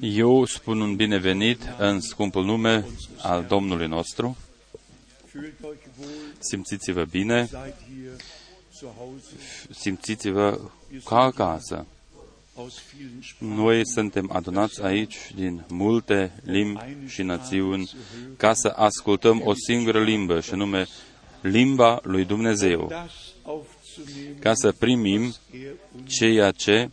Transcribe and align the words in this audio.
Eu 0.00 0.44
spun 0.44 0.80
un 0.80 0.96
binevenit 0.96 1.60
în 1.78 2.00
scumpul 2.00 2.44
nume 2.44 2.86
al 3.18 3.44
Domnului 3.48 3.86
nostru. 3.86 4.36
Simțiți-vă 6.38 7.04
bine, 7.04 7.50
simțiți-vă 9.70 10.60
ca 11.04 11.16
acasă. 11.16 11.86
Noi 13.38 13.86
suntem 13.86 14.30
adunați 14.32 14.82
aici 14.82 15.16
din 15.34 15.64
multe 15.68 16.32
limbi 16.44 16.80
și 17.06 17.22
națiuni 17.22 17.90
ca 18.36 18.54
să 18.54 18.68
ascultăm 18.68 19.42
o 19.44 19.52
singură 19.54 20.02
limbă, 20.02 20.40
și 20.40 20.54
nume 20.54 20.86
limba 21.40 22.00
lui 22.02 22.24
Dumnezeu, 22.24 22.92
ca 24.38 24.54
să 24.54 24.72
primim 24.72 25.34
ceea 26.06 26.50
ce 26.50 26.90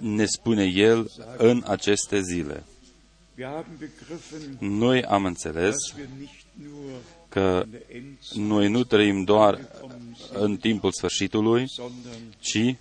ne 0.00 0.24
spune 0.24 0.64
El 0.64 1.10
în 1.36 1.62
aceste 1.66 2.20
zile. 2.20 2.64
Noi 4.58 5.04
am 5.04 5.24
înțeles 5.24 5.76
că 7.28 7.64
noi 8.34 8.68
nu 8.68 8.84
trăim 8.84 9.24
doar 9.24 9.68
în 10.32 10.56
timpul 10.56 10.92
sfârșitului, 10.92 11.64
ci 12.40 12.74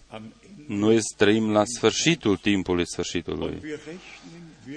noi 0.67 0.99
trăim 1.17 1.51
la 1.51 1.63
sfârșitul 1.65 2.37
timpului 2.37 2.87
sfârșitului. 2.87 3.61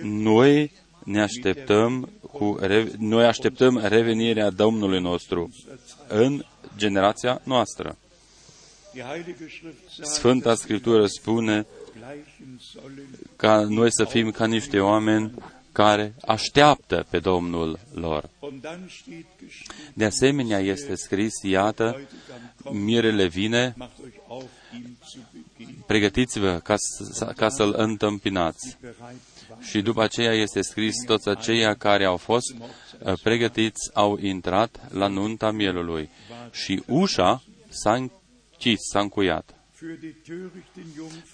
Noi 0.02 0.72
ne 1.04 1.22
așteptăm 1.22 2.10
cu, 2.32 2.58
noi 2.98 3.24
așteptăm 3.24 3.80
revenirea 3.84 4.50
Domnului 4.50 5.00
nostru 5.00 5.50
în 6.08 6.44
generația 6.76 7.40
noastră. 7.44 7.98
Sfânta 10.02 10.54
Scriptură 10.54 11.06
spune 11.06 11.66
ca 13.36 13.60
noi 13.60 13.92
să 13.92 14.04
fim 14.04 14.30
ca 14.30 14.46
niște 14.46 14.80
oameni 14.80 15.34
care 15.72 16.14
așteaptă 16.26 17.06
pe 17.10 17.18
Domnul 17.18 17.78
lor. 17.94 18.28
De 19.94 20.04
asemenea, 20.04 20.58
este 20.58 20.94
scris, 20.94 21.32
iată, 21.42 22.00
mirele 22.70 23.26
vine, 23.26 23.74
pregătiți-vă 25.86 26.60
ca, 26.64 26.74
ca 27.36 27.48
să-l 27.48 27.74
întâmpinați. 27.76 28.76
Și 29.60 29.82
după 29.82 30.02
aceea 30.02 30.32
este 30.32 30.62
scris, 30.62 30.94
toți 31.06 31.28
aceia 31.28 31.74
care 31.74 32.04
au 32.04 32.16
fost 32.16 32.54
uh, 32.54 33.12
pregătiți 33.22 33.90
au 33.92 34.18
intrat 34.18 34.92
la 34.92 35.06
nunta 35.06 35.50
mielului. 35.50 36.10
Și 36.50 36.82
ușa 36.86 37.42
s-a 37.68 37.94
închis, 37.94 38.78
s-a 38.92 39.00
încuiat. 39.00 39.61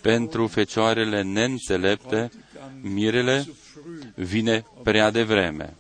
Pentru 0.01 0.47
fecioarele 0.47 1.23
neînțelepte, 1.23 2.31
mirele 2.81 3.47
vine 4.15 4.65
prea 4.83 5.11
devreme. 5.11 5.77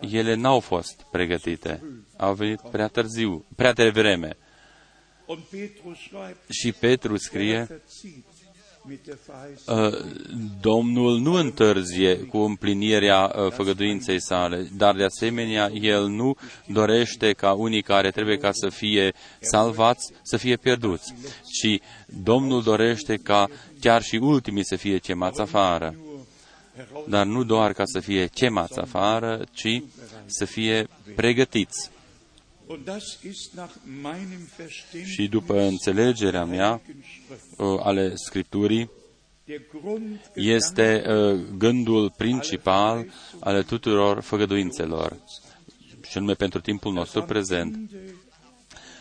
Ele 0.00 0.34
n-au 0.34 0.60
fost 0.60 1.02
pregătite, 1.10 1.82
au 2.16 2.34
venit 2.34 2.60
prea 2.60 2.88
târziu, 2.88 3.46
prea 3.56 3.72
devreme. 3.72 4.36
Și 6.48 6.72
Petru 6.72 7.16
scrie, 7.16 7.66
Uh, 7.70 8.27
Domnul 10.60 11.18
nu 11.18 11.32
întârzie 11.32 12.16
cu 12.16 12.38
împlinirea 12.38 13.34
uh, 13.36 13.52
făgăduinței 13.52 14.20
sale, 14.20 14.68
dar 14.76 14.96
de 14.96 15.04
asemenea 15.04 15.70
El 15.72 16.08
nu 16.08 16.36
dorește 16.66 17.32
ca 17.32 17.52
unii 17.52 17.82
care 17.82 18.10
trebuie 18.10 18.36
ca 18.36 18.50
să 18.52 18.68
fie 18.68 19.12
salvați 19.40 20.12
să 20.22 20.36
fie 20.36 20.56
pierduți, 20.56 21.14
ci 21.60 21.80
Domnul 22.06 22.62
dorește 22.62 23.16
ca 23.16 23.48
chiar 23.80 24.02
și 24.02 24.16
ultimii 24.16 24.64
să 24.64 24.76
fie 24.76 24.98
chemați 24.98 25.40
afară. 25.40 25.94
Dar 27.08 27.26
nu 27.26 27.44
doar 27.44 27.72
ca 27.72 27.82
să 27.84 28.00
fie 28.00 28.26
chemați 28.26 28.78
afară, 28.78 29.44
ci 29.52 29.82
să 30.26 30.44
fie 30.44 30.88
pregătiți. 31.14 31.90
Și 35.04 35.28
după 35.28 35.60
înțelegerea 35.60 36.44
mea 36.44 36.80
uh, 37.56 37.80
ale 37.82 38.12
Scripturii, 38.14 38.90
este 40.34 41.04
uh, 41.08 41.40
gândul 41.58 42.10
principal 42.16 43.06
ale 43.40 43.62
tuturor 43.62 44.20
făgăduințelor, 44.20 45.16
și 46.08 46.16
anume 46.18 46.34
pentru 46.34 46.60
timpul 46.60 46.92
nostru 46.92 47.22
prezent. 47.22 47.90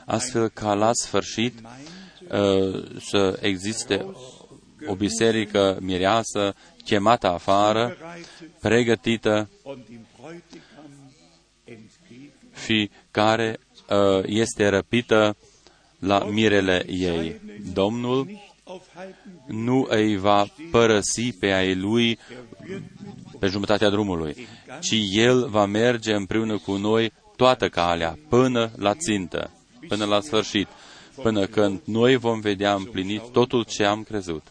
Astfel 0.06 0.50
ca 0.50 0.74
la 0.74 0.94
sfârșit 0.94 1.60
uh, 1.62 3.00
să 3.00 3.38
existe 3.42 4.06
o 4.88 4.96
biserică 4.96 5.78
mireasă 5.82 6.56
chemată 6.84 7.28
afară, 7.28 7.98
pregătită 8.60 9.50
și 12.66 12.90
care 13.18 13.60
uh, 13.90 14.24
este 14.26 14.68
răpită 14.68 15.38
la 16.00 16.24
mirele 16.24 16.86
ei. 16.88 17.42
Domnul 17.74 18.30
nu 19.48 19.86
îi 19.90 20.18
va 20.18 20.48
părăsi 20.72 21.32
pe 21.40 21.52
ai 21.52 21.76
lui 21.76 22.20
pe 23.40 23.48
jumătatea 23.48 23.90
drumului, 23.90 24.48
ci 24.82 24.96
El 25.12 25.50
va 25.50 25.66
merge 25.66 26.14
împreună 26.14 26.58
cu 26.58 26.76
noi 26.76 27.14
toată 27.36 27.70
calea, 27.70 28.18
până 28.30 28.72
la 28.76 28.94
țintă, 28.94 29.52
până 29.88 30.06
la 30.06 30.22
sfârșit, 30.22 30.68
până 31.16 31.46
când 31.46 31.82
noi 31.84 32.16
vom 32.16 32.40
vedea 32.40 32.74
împlinit 32.74 33.22
totul 33.32 33.64
ce 33.64 33.84
am 33.84 34.04
crezut. 34.04 34.44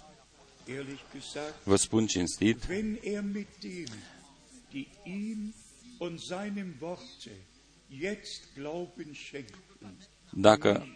Vă 1.62 1.76
spun 1.76 2.06
cinstit, 2.06 2.66
dacă 10.30 10.86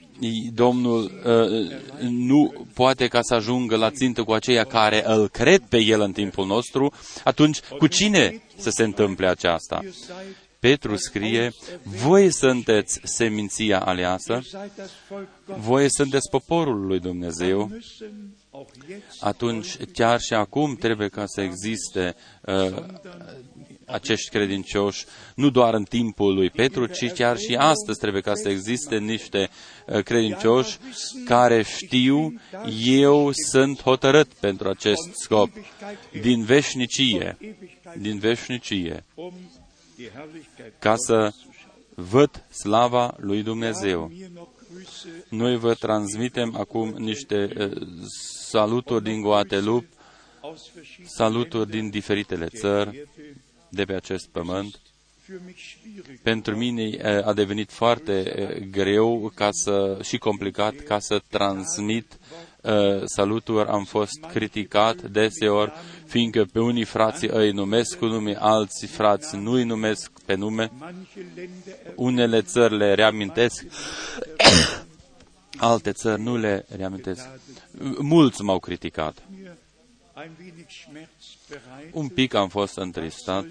Domnul 0.52 1.22
uh, 1.24 2.08
nu 2.08 2.66
poate 2.74 3.08
ca 3.08 3.22
să 3.22 3.34
ajungă 3.34 3.76
la 3.76 3.90
țintă 3.90 4.22
cu 4.22 4.32
aceia 4.32 4.64
care 4.64 5.02
îl 5.06 5.28
cred 5.28 5.62
pe 5.68 5.78
El 5.78 6.00
în 6.00 6.12
timpul 6.12 6.46
nostru, 6.46 6.92
atunci 7.24 7.60
cu 7.60 7.86
cine 7.86 8.42
să 8.56 8.70
se 8.70 8.82
întâmple 8.82 9.26
aceasta? 9.26 9.80
Petru 10.58 10.96
scrie, 10.96 11.52
voi 11.82 12.32
sunteți 12.32 13.00
seminția 13.02 13.80
aleasă, 13.80 14.42
voi 15.44 15.90
sunteți 15.90 16.30
poporul 16.30 16.86
lui 16.86 17.00
Dumnezeu, 17.00 17.70
atunci 19.20 19.76
chiar 19.92 20.20
și 20.20 20.34
acum 20.34 20.76
trebuie 20.76 21.08
ca 21.08 21.26
să 21.26 21.40
existe 21.40 22.14
uh, 22.44 22.84
acești 23.84 24.30
credincioși, 24.30 25.04
nu 25.34 25.50
doar 25.50 25.74
în 25.74 25.84
timpul 25.84 26.34
lui 26.34 26.50
Petru, 26.50 26.86
ci 26.86 27.12
chiar 27.12 27.38
și 27.38 27.54
astăzi 27.54 27.98
trebuie 27.98 28.22
ca 28.22 28.34
să 28.34 28.48
existe 28.48 28.98
niște 28.98 29.50
uh, 29.86 30.02
credincioși 30.02 30.78
care 31.24 31.62
știu, 31.62 32.40
eu 32.84 33.30
sunt 33.32 33.82
hotărât 33.82 34.32
pentru 34.32 34.68
acest 34.68 35.10
scop, 35.12 35.50
din 36.20 36.44
veșnicie, 36.44 37.38
din 37.98 38.18
veșnicie, 38.18 39.04
ca 40.78 40.94
să 40.96 41.32
văd 41.94 42.44
slava 42.50 43.16
lui 43.18 43.42
Dumnezeu. 43.42 44.10
Noi 45.28 45.56
vă 45.56 45.74
transmitem 45.74 46.56
acum 46.56 46.88
niște 46.88 47.52
uh, 47.58 47.86
saluturi 48.50 49.02
din 49.04 49.20
Guadeloupe, 49.20 49.88
saluturi 51.04 51.70
din 51.70 51.90
diferitele 51.90 52.46
țări, 52.46 53.08
de 53.68 53.84
pe 53.84 53.92
acest 53.92 54.28
pământ. 54.28 54.80
Pentru 56.22 56.56
mine 56.56 57.02
a 57.24 57.32
devenit 57.32 57.70
foarte 57.72 58.22
greu 58.70 59.32
ca 59.34 59.48
să, 59.52 59.98
și 60.02 60.18
complicat 60.18 60.74
ca 60.74 60.98
să 60.98 61.20
transmit 61.28 62.18
saluturi. 63.04 63.68
Am 63.68 63.84
fost 63.84 64.20
criticat 64.32 65.02
deseori, 65.02 65.72
fiindcă 66.06 66.44
pe 66.52 66.60
unii 66.60 66.84
frații 66.84 67.28
îi 67.28 67.50
numesc 67.52 67.98
cu 67.98 68.06
nume, 68.06 68.36
alții 68.38 68.88
frați 68.88 69.36
nu 69.36 69.52
îi 69.52 69.64
numesc 69.64 70.10
pe 70.24 70.34
nume. 70.34 70.72
Unele 71.94 72.42
țări 72.42 72.76
le 72.76 72.94
reamintesc, 72.94 73.64
alte 75.60 75.92
țări 75.92 76.22
nu 76.22 76.36
le 76.36 76.66
reamintesc. 76.76 77.28
Mulți 77.98 78.42
m-au 78.42 78.58
criticat. 78.58 79.22
Un 81.92 82.08
pic 82.08 82.34
am 82.34 82.48
fost 82.48 82.76
întristat. 82.76 83.44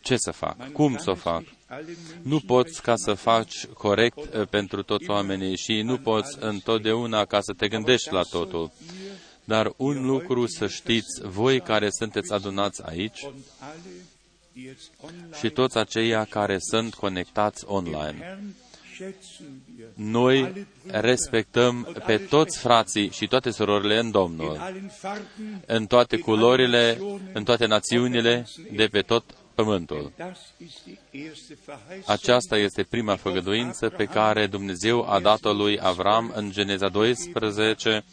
Ce 0.00 0.16
să 0.16 0.30
fac? 0.30 0.72
Cum 0.72 0.96
să 0.96 1.10
o 1.10 1.14
fac? 1.14 1.42
Nu 2.22 2.40
poți 2.40 2.82
ca 2.82 2.96
să 2.96 3.14
faci 3.14 3.66
corect 3.66 4.34
eh, 4.34 4.46
pentru 4.50 4.82
toți 4.82 5.10
oamenii 5.10 5.56
și 5.56 5.82
nu 5.82 5.98
poți 5.98 6.36
întotdeauna 6.40 7.24
ca 7.24 7.40
să 7.40 7.52
te 7.52 7.68
gândești 7.68 8.12
la 8.12 8.22
totul. 8.22 8.70
Dar 9.44 9.72
un 9.76 10.06
lucru 10.06 10.46
să 10.46 10.66
știți, 10.66 11.20
voi 11.22 11.60
care 11.60 11.90
sunteți 11.90 12.32
adunați 12.32 12.82
aici 12.84 13.26
și 15.38 15.50
toți 15.50 15.76
aceia 15.76 16.24
care 16.24 16.58
sunt 16.58 16.94
conectați 16.94 17.64
online. 17.66 18.38
Noi 19.94 20.66
respectăm 20.86 21.96
pe 22.06 22.16
toți 22.16 22.58
frații 22.58 23.10
și 23.10 23.26
toate 23.26 23.50
surorile 23.50 23.98
în 23.98 24.10
Domnul, 24.10 24.60
în 25.66 25.86
toate 25.86 26.18
culorile, 26.18 26.98
în 27.32 27.44
toate 27.44 27.66
națiunile 27.66 28.46
de 28.72 28.86
pe 28.86 29.00
tot 29.00 29.24
pământul. 29.54 30.12
Aceasta 32.06 32.56
este 32.56 32.82
prima 32.82 33.16
făgăduință 33.16 33.88
pe 33.88 34.04
care 34.04 34.46
Dumnezeu 34.46 35.10
a 35.10 35.20
dat-o 35.20 35.52
lui 35.52 35.78
Avram 35.80 36.32
în 36.34 36.50
Geneza 36.50 36.88
12, 36.88 38.04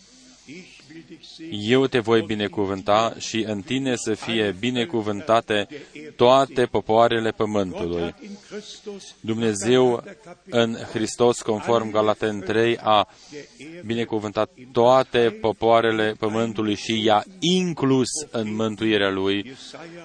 eu 1.49 1.87
te 1.87 1.99
voi 1.99 2.21
binecuvânta 2.21 3.15
și 3.17 3.43
în 3.47 3.61
tine 3.61 3.95
să 3.95 4.13
fie 4.13 4.55
binecuvântate 4.59 5.67
toate 6.15 6.65
popoarele 6.65 7.31
pământului. 7.31 8.15
Dumnezeu 9.19 10.03
în 10.49 10.75
Hristos, 10.91 11.41
conform 11.41 11.91
Galaten 11.91 12.39
3, 12.39 12.77
a 12.77 13.07
binecuvântat 13.85 14.49
toate 14.71 15.37
popoarele 15.41 16.15
pământului 16.19 16.75
și 16.75 17.03
i-a 17.03 17.23
inclus 17.39 18.09
în 18.31 18.55
mântuirea 18.55 19.09
lui, 19.09 19.55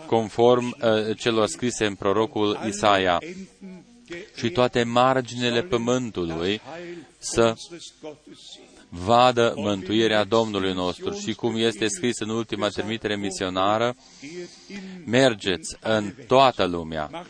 conform 0.07 0.77
uh, 0.83 1.17
celor 1.19 1.47
scrise 1.47 1.87
în 1.87 1.95
prorocul 1.95 2.59
Isaia 2.67 3.19
și 4.37 4.51
toate 4.51 4.83
marginile 4.83 5.63
pământului 5.63 6.61
să 7.19 7.55
vadă 8.89 9.53
mântuirea 9.57 10.25
Domnului 10.25 10.73
nostru. 10.73 11.13
Și 11.13 11.35
cum 11.35 11.57
este 11.57 11.87
scris 11.89 12.19
în 12.19 12.29
ultima 12.29 12.69
trimitere 12.69 13.17
misionară, 13.17 13.97
mergeți 15.05 15.77
în 15.81 16.15
toată 16.27 16.65
lumea 16.65 17.27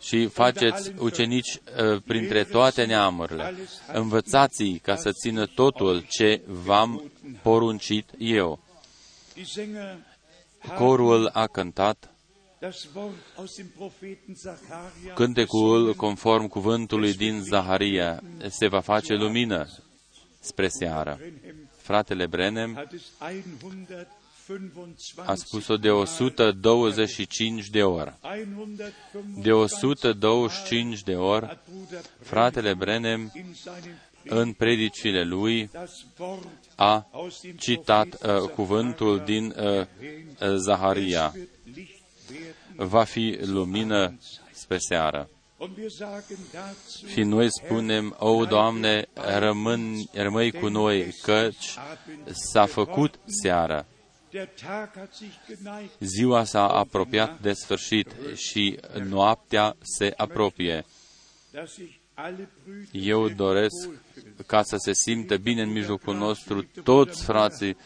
și 0.00 0.26
faceți 0.26 0.92
ucenici 0.98 1.54
uh, 1.54 2.02
printre 2.06 2.44
toate 2.44 2.84
neamurile. 2.84 3.54
Învățați-i 3.92 4.78
ca 4.78 4.96
să 4.96 5.12
țină 5.12 5.46
totul 5.46 6.04
ce 6.08 6.42
v-am 6.46 7.12
poruncit 7.42 8.10
eu. 8.18 8.62
Corul 10.76 11.30
a 11.32 11.46
cântat 11.46 12.08
Cântecul, 15.14 15.94
conform 15.94 16.46
cuvântului 16.46 17.14
din 17.14 17.42
Zaharia, 17.42 18.22
se 18.48 18.68
va 18.68 18.80
face 18.80 19.14
lumină 19.14 19.68
spre 20.44 20.68
seară. 20.68 21.18
Fratele 21.76 22.26
Brenem 22.26 22.88
a 25.24 25.34
spus-o 25.34 25.76
de 25.76 25.90
125 25.90 27.68
de 27.68 27.82
ori. 27.82 28.14
De 29.42 29.52
125 29.52 31.02
de 31.02 31.16
ori, 31.16 31.58
fratele 32.20 32.74
Brenem, 32.74 33.32
în 34.24 34.52
predicile 34.52 35.24
lui, 35.24 35.70
a 36.74 37.06
citat 37.58 38.06
uh, 38.06 38.48
cuvântul 38.50 39.22
din 39.24 39.54
uh, 39.58 39.80
uh 39.80 39.86
Zaharia. 40.56 41.34
Va 42.76 43.04
fi 43.04 43.38
lumină 43.40 44.18
spre 44.52 44.78
seară. 44.78 45.28
Și 47.06 47.22
noi 47.22 47.48
spunem, 47.50 48.16
o, 48.18 48.44
Doamne, 48.44 49.06
rămân, 49.38 49.94
rămâi 50.12 50.52
cu 50.52 50.68
noi, 50.68 51.14
căci 51.22 51.76
s-a 52.30 52.66
făcut 52.66 53.18
seara. 53.24 53.86
Ziua 55.98 56.44
s-a 56.44 56.68
apropiat 56.68 57.40
de 57.40 57.52
sfârșit 57.52 58.14
și 58.34 58.80
noaptea 59.08 59.76
se 59.80 60.12
apropie. 60.16 60.84
Eu 62.92 63.28
doresc 63.28 63.88
ca 64.46 64.62
să 64.62 64.76
se 64.76 64.92
simtă 64.92 65.36
bine 65.36 65.62
în 65.62 65.72
mijlocul 65.72 66.16
nostru 66.16 66.66
toți 66.82 67.24
frații 67.24 67.76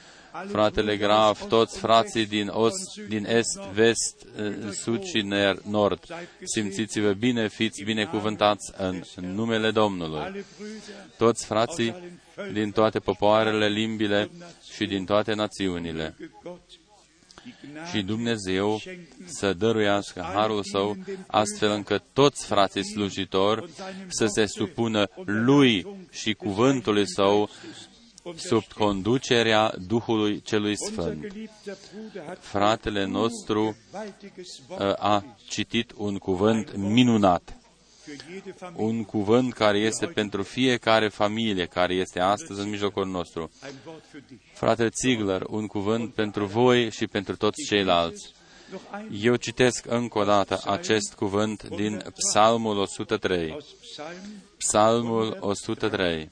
fratele 0.49 0.97
Graf, 0.97 1.47
toți 1.47 1.79
frații 1.79 2.27
din, 2.27 2.49
ost, 2.49 2.97
din 3.09 3.27
est, 3.27 3.59
vest, 3.73 4.27
sud 4.73 5.03
și 5.03 5.29
nord. 5.63 6.05
Simțiți-vă 6.43 7.13
bine, 7.13 7.49
fiți 7.49 7.83
binecuvântați 7.83 8.73
în 8.77 9.03
numele 9.35 9.71
Domnului. 9.71 10.45
Toți 11.17 11.47
frații 11.47 11.95
din 12.53 12.71
toate 12.71 12.99
popoarele, 12.99 13.69
limbile 13.69 14.31
și 14.73 14.87
din 14.87 15.05
toate 15.05 15.35
națiunile. 15.35 16.15
Și 17.91 18.03
Dumnezeu 18.03 18.81
să 19.25 19.53
dăruiască 19.53 20.31
harul 20.35 20.63
său, 20.63 20.97
astfel 21.27 21.71
încât 21.71 22.03
toți 22.13 22.47
frații 22.47 22.85
slujitori 22.85 23.69
să 24.09 24.27
se 24.27 24.47
supună 24.47 25.09
lui 25.25 25.87
și 26.11 26.35
cuvântului 26.35 27.09
său 27.09 27.51
sub 28.37 28.63
conducerea 28.75 29.75
Duhului 29.87 30.41
Celui 30.41 30.77
Sfânt. 30.77 31.27
Fratele 32.39 33.05
nostru 33.05 33.77
uh, 34.69 34.77
a 34.97 35.25
citit 35.49 35.93
un 35.97 36.19
cuvânt 36.19 36.77
minunat, 36.77 37.57
un 38.77 39.05
cuvânt 39.05 39.53
care 39.53 39.79
este 39.79 40.07
pentru 40.07 40.43
fiecare 40.43 41.09
familie 41.09 41.67
care 41.67 41.95
este 41.95 42.21
astăzi 42.21 42.61
în 42.61 42.69
mijlocul 42.69 43.07
nostru. 43.07 43.51
Fratele 44.53 44.91
Ziegler, 45.01 45.43
un 45.49 45.67
cuvânt 45.67 46.15
pentru 46.15 46.45
voi 46.47 46.91
și 46.91 47.07
pentru 47.07 47.37
toți 47.37 47.65
ceilalți. 47.65 48.33
Eu 49.13 49.37
citesc 49.37 49.87
încă 49.89 50.19
o 50.19 50.25
dată 50.25 50.61
acest 50.67 51.15
cuvânt 51.15 51.69
din 51.69 52.03
Psalmul 52.15 52.79
103. 52.79 53.57
Psalmul 54.57 55.37
103 55.41 56.31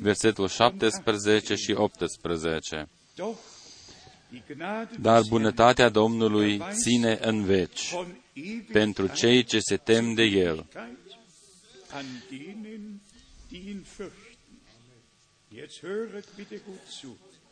versetul 0.00 0.48
17 0.48 1.54
și 1.54 1.72
18. 1.72 2.88
Dar 5.00 5.22
bunătatea 5.28 5.88
Domnului 5.88 6.62
ține 6.70 7.18
în 7.22 7.44
veci 7.44 7.94
pentru 8.72 9.06
cei 9.06 9.44
ce 9.44 9.58
se 9.60 9.76
tem 9.76 10.14
de 10.14 10.22
El. 10.22 10.66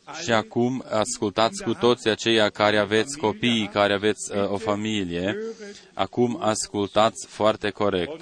Jetzt 0.07 0.17
höret 0.17 0.17
bitte 0.17 0.17
gut 0.17 0.17
zu. 0.17 0.23
Și 0.23 0.31
acum 0.31 0.83
ascultați 0.89 1.63
cu 1.63 1.73
toți 1.73 2.07
aceia 2.07 2.49
care 2.49 2.77
aveți 2.77 3.17
copii, 3.17 3.69
care 3.73 3.93
aveți 3.93 4.31
uh, 4.35 4.51
o 4.51 4.57
familie, 4.57 5.37
acum 5.93 6.37
ascultați 6.41 7.27
foarte 7.27 7.69
corect. 7.69 8.21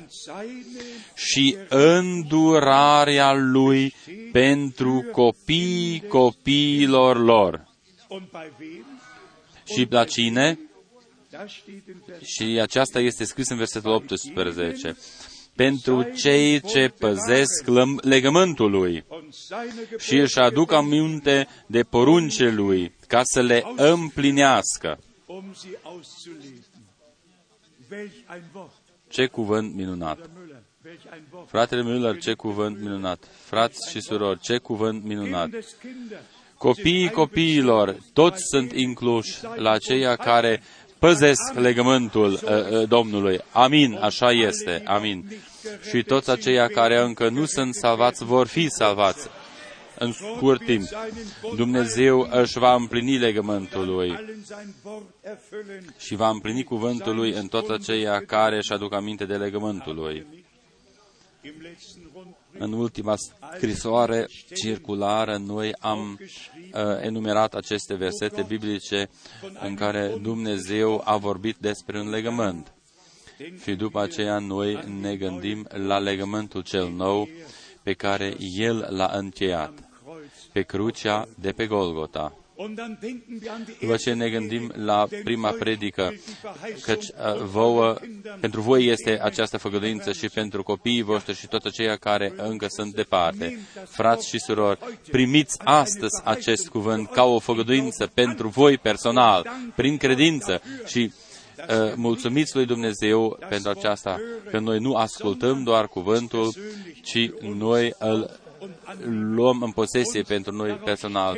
Și 1.15 1.57
îndurarea 1.69 3.33
lui 3.33 3.94
pentru 4.31 5.06
copiii 5.12 6.03
copiilor 6.07 7.24
lor. 7.24 7.67
Și 9.65 9.88
la 9.89 10.03
cine? 10.03 10.60
Și 12.24 12.60
aceasta 12.62 13.00
este 13.00 13.24
scris 13.24 13.50
în 13.50 13.58
versetul 13.58 13.91
18 13.91 14.98
pentru 15.55 16.03
cei 16.03 16.62
ce 16.62 16.93
păzesc 17.00 17.67
legământul 18.01 18.72
lui 18.72 19.05
și 19.98 20.15
își 20.17 20.39
aduc 20.39 20.72
aminte 20.72 21.48
de 21.65 21.83
porunce 21.83 22.50
lui 22.50 22.95
ca 23.07 23.22
să 23.24 23.41
le 23.41 23.63
împlinească. 23.75 25.00
Ce 29.07 29.25
cuvânt 29.25 29.75
minunat! 29.75 30.29
Fratele 31.48 31.83
Müller, 31.83 32.19
ce 32.19 32.33
cuvânt 32.33 32.79
minunat! 32.79 33.27
Frați 33.45 33.89
și 33.89 34.01
surori, 34.01 34.39
ce 34.39 34.57
cuvânt 34.57 35.03
minunat! 35.03 35.50
Copiii 36.57 37.10
copiilor, 37.10 37.98
toți 38.13 38.38
sunt 38.51 38.72
incluși 38.72 39.39
la 39.55 39.72
aceia 39.72 40.15
care 40.15 40.62
păzesc 41.03 41.53
legământul 41.53 42.31
uh, 42.31 42.39
uh, 42.41 42.88
Domnului. 42.88 43.39
Amin, 43.51 43.98
așa 44.01 44.31
este, 44.31 44.81
amin. 44.86 45.31
Și 45.89 46.03
toți 46.03 46.29
aceia 46.29 46.67
care 46.67 47.01
încă 47.01 47.29
nu 47.29 47.45
sunt 47.45 47.75
salvați 47.75 48.24
vor 48.24 48.48
fi 48.48 48.69
salvați 48.69 49.27
în 50.00 50.12
scurt 50.12 50.65
timp. 50.65 50.88
Dumnezeu 51.55 52.27
își 52.31 52.60
va 52.60 52.74
împlini 52.74 53.17
legământul 53.17 53.86
lui 53.86 54.19
și 55.98 56.15
va 56.15 56.29
împlini 56.29 56.63
cuvântul 56.63 57.15
lui 57.15 57.31
în 57.31 57.48
toți 57.48 57.72
aceia 57.72 58.25
care 58.25 58.55
își 58.55 58.74
aduc 58.74 58.93
aminte 58.93 59.25
de 59.25 59.36
legământul 59.36 59.95
lui 59.95 60.25
în 62.57 62.74
ultima 62.74 63.15
scrisoare 63.55 64.27
circulară, 64.53 65.38
noi 65.38 65.75
am 65.79 66.19
uh, 66.19 66.81
enumerat 67.01 67.53
aceste 67.53 67.93
versete 67.93 68.45
biblice 68.48 69.10
în 69.62 69.75
care 69.75 70.17
Dumnezeu 70.22 71.01
a 71.05 71.17
vorbit 71.17 71.55
despre 71.57 72.00
un 72.00 72.10
legământ. 72.10 72.74
Și 73.63 73.75
după 73.75 74.01
aceea 74.01 74.39
noi 74.39 74.79
ne 75.01 75.15
gândim 75.15 75.67
la 75.69 75.98
legământul 75.98 76.62
cel 76.62 76.89
nou 76.89 77.27
pe 77.83 77.93
care 77.93 78.36
El 78.57 78.88
l-a 78.89 79.10
încheiat 79.13 79.74
pe 80.51 80.62
crucea 80.62 81.27
de 81.39 81.51
pe 81.51 81.67
Golgota. 81.67 82.38
După 83.79 83.95
ce 83.95 84.13
ne 84.13 84.29
gândim 84.29 84.72
la 84.75 85.07
prima 85.24 85.50
predică, 85.50 86.13
căci 86.81 87.05
uh, 87.07 87.41
vouă, 87.43 87.95
pentru 88.39 88.62
voi 88.62 88.86
este 88.86 89.19
această 89.22 89.57
făgăduință 89.57 90.12
și 90.12 90.29
pentru 90.29 90.63
copiii 90.63 91.01
voștri 91.01 91.36
și 91.36 91.48
toți 91.48 91.67
aceia 91.67 91.95
care 91.95 92.33
încă 92.38 92.65
sunt 92.69 92.93
departe. 92.93 93.60
Frați 93.89 94.27
și 94.27 94.39
surori, 94.39 94.79
primiți 95.12 95.60
astăzi 95.63 96.22
acest 96.24 96.67
cuvânt 96.67 97.10
ca 97.10 97.24
o 97.24 97.39
făgăduință 97.39 98.12
pentru 98.13 98.48
voi 98.48 98.77
personal, 98.77 99.48
prin 99.75 99.98
credință 99.98 100.62
și 100.86 101.12
uh, 101.57 101.93
mulțumiți 101.95 102.55
lui 102.55 102.65
Dumnezeu 102.65 103.39
pentru 103.50 103.69
aceasta, 103.69 104.19
că 104.50 104.60
noi 104.60 104.79
nu 104.79 104.95
ascultăm 104.95 105.63
doar 105.63 105.88
cuvântul, 105.88 106.53
ci 107.03 107.29
noi 107.41 107.93
îl 108.00 108.39
luăm 109.36 109.62
în 109.62 109.72
posesie 109.72 110.22
pentru 110.22 110.55
noi 110.55 110.72
personal. 110.72 111.38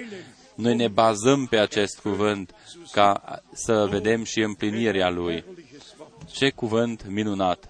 Noi 0.55 0.75
ne 0.75 0.87
bazăm 0.87 1.45
pe 1.45 1.57
acest 1.57 1.99
cuvânt 1.99 2.55
ca 2.91 3.41
să 3.53 3.87
vedem 3.89 4.23
și 4.23 4.39
împlinirea 4.41 5.09
lui. 5.09 5.43
Ce 6.31 6.49
cuvânt 6.49 7.07
minunat! 7.07 7.69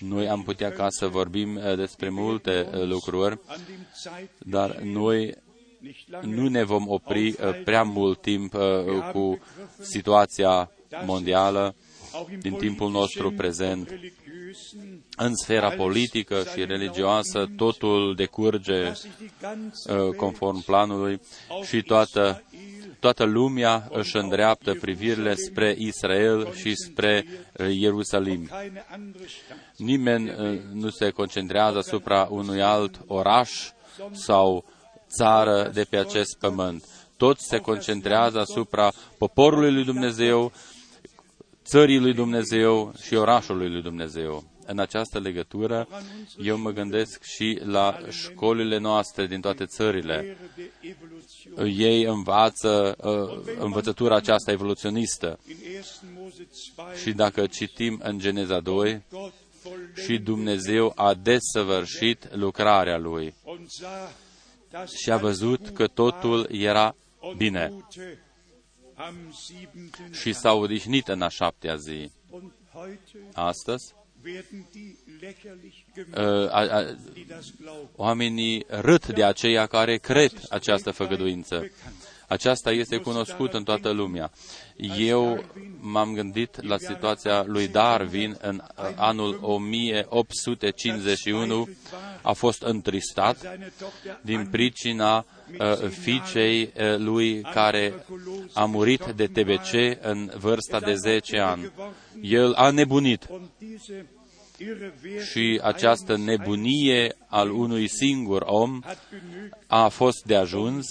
Noi 0.00 0.28
am 0.28 0.42
putea 0.42 0.72
ca 0.72 0.86
să 0.88 1.06
vorbim 1.06 1.56
uh, 1.56 1.76
despre 1.76 2.08
multe 2.08 2.68
uh, 2.72 2.82
lucruri, 2.82 3.40
dar 4.38 4.76
noi 4.76 5.34
nu 6.22 6.48
ne 6.48 6.62
vom 6.62 6.88
opri 6.88 7.28
uh, 7.28 7.62
prea 7.64 7.82
mult 7.82 8.20
timp 8.20 8.54
cu 9.12 9.38
situația 9.80 10.70
mondială 11.04 11.74
din 12.40 12.54
timpul 12.54 12.90
nostru 12.90 13.30
prezent. 13.30 14.00
În 15.16 15.34
sfera 15.34 15.70
politică 15.70 16.44
și 16.54 16.64
religioasă, 16.64 17.46
totul 17.56 18.14
decurge 18.16 18.86
uh, 18.88 20.14
conform 20.16 20.64
planului 20.64 21.20
și 21.66 21.82
toată, 21.82 22.42
toată 23.00 23.24
lumea 23.24 23.88
își 23.92 24.16
îndreaptă 24.16 24.74
privirile 24.80 25.34
spre 25.34 25.74
Israel 25.78 26.54
și 26.54 26.74
spre 26.74 27.24
uh, 27.52 27.66
Ierusalim. 27.76 28.50
Nimeni 29.76 30.30
uh, 30.30 30.60
nu 30.72 30.90
se 30.90 31.10
concentrează 31.10 31.78
asupra 31.78 32.28
unui 32.30 32.62
alt 32.62 33.00
oraș 33.06 33.50
sau 34.12 34.64
țară 35.08 35.70
de 35.74 35.84
pe 35.90 35.96
acest 35.96 36.38
pământ. 36.38 36.84
Toți 37.16 37.46
se 37.46 37.58
concentrează 37.58 38.38
asupra 38.38 38.92
poporului 39.18 39.72
lui 39.72 39.84
Dumnezeu, 39.84 40.52
țării 41.64 41.98
lui 41.98 42.14
Dumnezeu 42.14 42.92
și 43.02 43.14
orașului 43.14 43.70
lui 43.70 43.82
Dumnezeu. 43.82 44.44
În 44.66 44.78
această 44.78 45.18
legătură, 45.18 45.88
eu 46.38 46.58
mă 46.58 46.70
gândesc 46.70 47.22
și 47.22 47.60
la 47.64 47.98
școlile 48.10 48.78
noastre 48.78 49.26
din 49.26 49.40
toate 49.40 49.64
țările. 49.64 50.36
Ei 51.76 52.02
învață 52.02 52.96
uh, 52.98 53.54
învățătura 53.58 54.16
aceasta 54.16 54.52
evoluționistă. 54.52 55.38
Și 57.02 57.12
dacă 57.12 57.46
citim 57.46 58.00
în 58.02 58.18
Geneza 58.18 58.60
2, 58.60 59.02
și 60.04 60.18
Dumnezeu 60.18 60.92
a 60.94 61.14
desăvârșit 61.14 62.34
lucrarea 62.34 62.98
Lui 62.98 63.34
și 65.02 65.10
a 65.10 65.16
văzut 65.16 65.68
că 65.68 65.86
totul 65.86 66.48
era 66.50 66.94
bine 67.36 67.72
și 70.12 70.32
s-a 70.32 70.52
odihnit 70.52 71.08
în 71.08 71.22
a 71.22 71.28
șaptea 71.28 71.76
zi. 71.76 72.10
Astăzi, 73.32 73.94
uh, 76.16 76.48
oamenii 77.96 78.64
râd 78.68 79.06
de 79.06 79.24
aceia 79.24 79.66
care 79.66 79.96
cred 79.96 80.32
această 80.50 80.90
făgăduință. 80.90 81.70
Aceasta 82.28 82.70
este 82.70 82.96
cunoscută 82.96 83.56
în 83.56 83.64
toată 83.64 83.90
lumea. 83.90 84.30
Eu 84.98 85.44
m-am 85.80 86.14
gândit 86.14 86.62
la 86.62 86.78
situația 86.78 87.44
lui 87.46 87.68
Darwin 87.68 88.36
în 88.40 88.62
uh, 88.76 88.84
anul 88.96 89.38
1851. 89.42 91.68
A 92.22 92.32
fost 92.32 92.62
întristat 92.62 93.58
din 94.22 94.46
pricina 94.46 95.16
uh, 95.16 95.24
fiicei 95.88 96.62
uh, 96.62 96.96
lui 96.96 97.40
care 97.40 98.04
a 98.52 98.64
murit 98.64 99.04
de 99.04 99.26
TBC 99.26 99.98
în 100.00 100.30
vârsta 100.38 100.80
de 100.80 100.94
10 100.94 101.38
ani. 101.38 101.72
El 102.20 102.52
a 102.52 102.70
nebunit 102.70 103.28
și 105.30 105.60
această 105.62 106.16
nebunie 106.16 107.16
al 107.26 107.50
unui 107.50 107.88
singur 107.88 108.42
om 108.46 108.80
a 109.66 109.88
fost 109.88 110.24
de 110.24 110.34
ajuns 110.36 110.86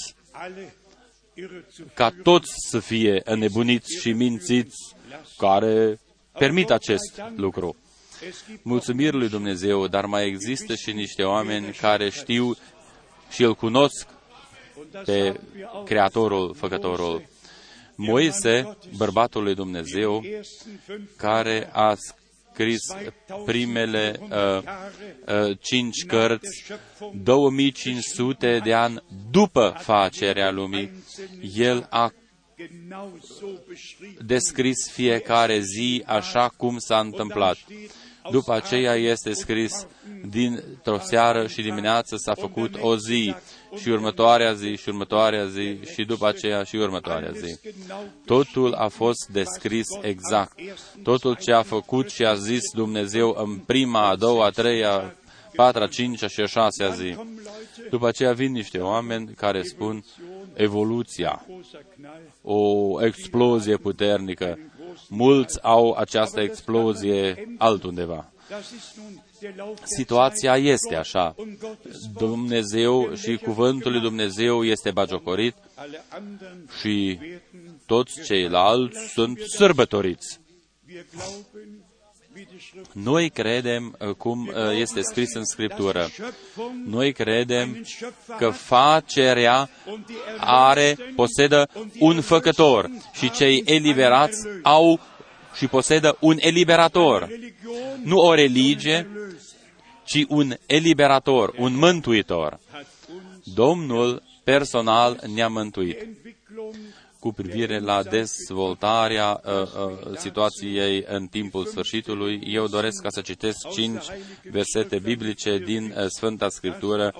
ca 1.94 2.14
toți 2.24 2.52
să 2.70 2.80
fie 2.80 3.22
înnebuniți 3.24 4.00
și 4.02 4.12
mințiți 4.12 4.96
care 5.38 6.00
permit 6.32 6.70
acest 6.72 7.22
lucru. 7.36 7.76
Mulțumiri 8.62 9.18
lui 9.18 9.30
Dumnezeu, 9.30 9.88
dar 9.88 10.06
mai 10.06 10.28
există 10.28 10.76
și 10.76 10.92
niște 10.92 11.24
oameni 11.24 11.74
care 11.74 12.10
știu 12.10 12.56
și 13.30 13.44
îl 13.44 13.56
cunosc 13.56 14.08
pe 15.06 15.40
Creatorul, 15.86 16.54
Făcătorul. 16.54 17.26
Moise, 17.96 18.78
bărbatul 18.98 19.44
lui 19.44 19.56
Dumnezeu, 19.56 20.24
care 21.18 21.70
a 21.72 21.96
scris 22.54 22.80
primele 23.46 24.20
uh, 24.22 24.62
uh, 25.50 25.58
cinci 25.62 26.06
cărți 26.06 26.64
2500 27.24 28.60
de 28.64 28.74
ani 28.74 29.04
după 29.32 29.76
facerea 29.80 30.52
lumii. 30.52 30.92
El 31.56 31.88
a 31.90 32.12
descris 34.26 34.90
fiecare 34.92 35.60
zi 35.60 36.04
așa 36.06 36.54
cum 36.58 36.78
s-a 36.78 37.00
întâmplat. 37.00 37.58
După 38.32 38.54
aceea 38.54 38.94
este 38.94 39.34
scris, 39.34 39.88
dintr-o 40.30 41.00
seară 41.00 41.48
și 41.48 41.62
dimineață 41.62 42.16
s-a 42.18 42.34
făcut 42.34 42.76
o 42.82 42.98
zi 42.98 43.36
și 43.76 43.90
următoarea 43.90 44.54
zi 44.54 44.76
și 44.76 44.90
următoarea 44.90 45.46
zi 45.46 45.80
și 45.94 46.06
după 46.06 46.28
aceea 46.28 46.64
și 46.64 46.76
următoarea 46.76 47.32
zi. 47.32 47.60
Totul 48.26 48.74
a 48.74 48.88
fost 48.88 49.28
descris 49.32 49.88
exact. 50.02 50.60
Totul 51.04 51.36
ce 51.36 51.52
a 51.52 51.62
făcut 51.62 52.10
și 52.10 52.26
a 52.26 52.36
zis 52.36 52.62
Dumnezeu 52.74 53.36
în 53.38 53.58
prima, 53.58 54.10
a 54.10 54.16
doua, 54.16 54.46
a 54.46 54.50
treia, 54.50 55.16
patra, 55.56 55.88
cincea 55.88 56.28
și 56.28 56.42
a 56.42 56.46
șasea 56.46 56.90
zi. 56.90 57.16
După 57.90 58.08
aceea 58.08 58.34
vin 58.34 58.52
niște 58.52 58.78
oameni 58.78 59.34
care 59.34 59.64
spun 59.64 60.06
evoluția, 60.54 61.46
o 62.42 62.98
explozie 63.06 63.78
puternică. 63.78 64.60
Mulți 65.10 65.64
au 65.64 65.92
această 65.92 66.42
explozie 66.42 67.56
altundeva. 67.58 68.33
Situația 69.84 70.58
este 70.58 70.96
așa. 70.96 71.36
Dumnezeu 72.14 73.16
și 73.16 73.38
cuvântul 73.38 73.92
lui 73.92 74.02
Dumnezeu 74.02 74.64
este 74.64 74.92
bagiocorit 74.92 75.56
și 76.80 77.20
toți 77.86 78.24
ceilalți 78.24 78.98
sunt 79.14 79.40
sărbătoriți. 79.40 80.40
Noi 82.92 83.30
credem, 83.30 83.96
uh, 84.00 84.10
cum 84.16 84.48
uh, 84.48 84.78
este 84.80 85.02
scris 85.02 85.34
în 85.34 85.46
Scriptură, 85.46 86.10
noi 86.86 87.14
credem 87.14 87.86
că 88.38 88.50
facerea 88.50 89.70
are, 90.38 90.98
posedă 91.16 91.70
un 92.00 92.22
făcător 92.22 92.90
și 93.14 93.32
cei 93.32 93.64
eliberați 93.66 94.48
au 94.64 95.00
și 95.54 95.68
posedă 95.68 96.18
un 96.20 96.38
eliberator. 96.40 97.30
Nu 98.04 98.18
o 98.18 98.34
religie, 98.34 99.08
ci 100.06 100.26
un 100.28 100.54
eliberator, 100.66 101.54
un 101.58 101.76
mântuitor. 101.76 102.60
Domnul 103.44 104.24
personal 104.44 105.20
ne-a 105.34 105.48
mântuit 105.48 106.08
cu 107.24 107.32
privire 107.32 107.80
la 107.80 108.04
dezvoltarea 108.04 109.42
uh, 109.46 109.52
uh, 109.62 110.18
situației 110.18 111.06
în 111.08 111.28
timpul 111.28 111.66
sfârșitului, 111.66 112.42
eu 112.46 112.68
doresc 112.68 113.02
ca 113.02 113.10
să 113.10 113.22
citesc 113.22 113.70
cinci 113.70 114.04
versete 114.52 115.00
biblice 115.00 115.58
din 115.58 115.84
uh, 115.98 116.06
Sfânta 116.08 116.50
Scriptură, 116.50 117.14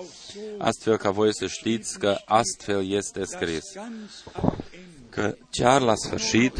astfel 0.58 0.96
ca 0.96 1.10
voi 1.10 1.34
să 1.34 1.46
știți 1.46 1.98
că 1.98 2.16
astfel 2.24 2.90
este 2.90 3.24
scris. 3.24 3.64
Că 5.08 5.34
chiar 5.50 5.80
la 5.80 5.94
sfârșit 5.94 6.54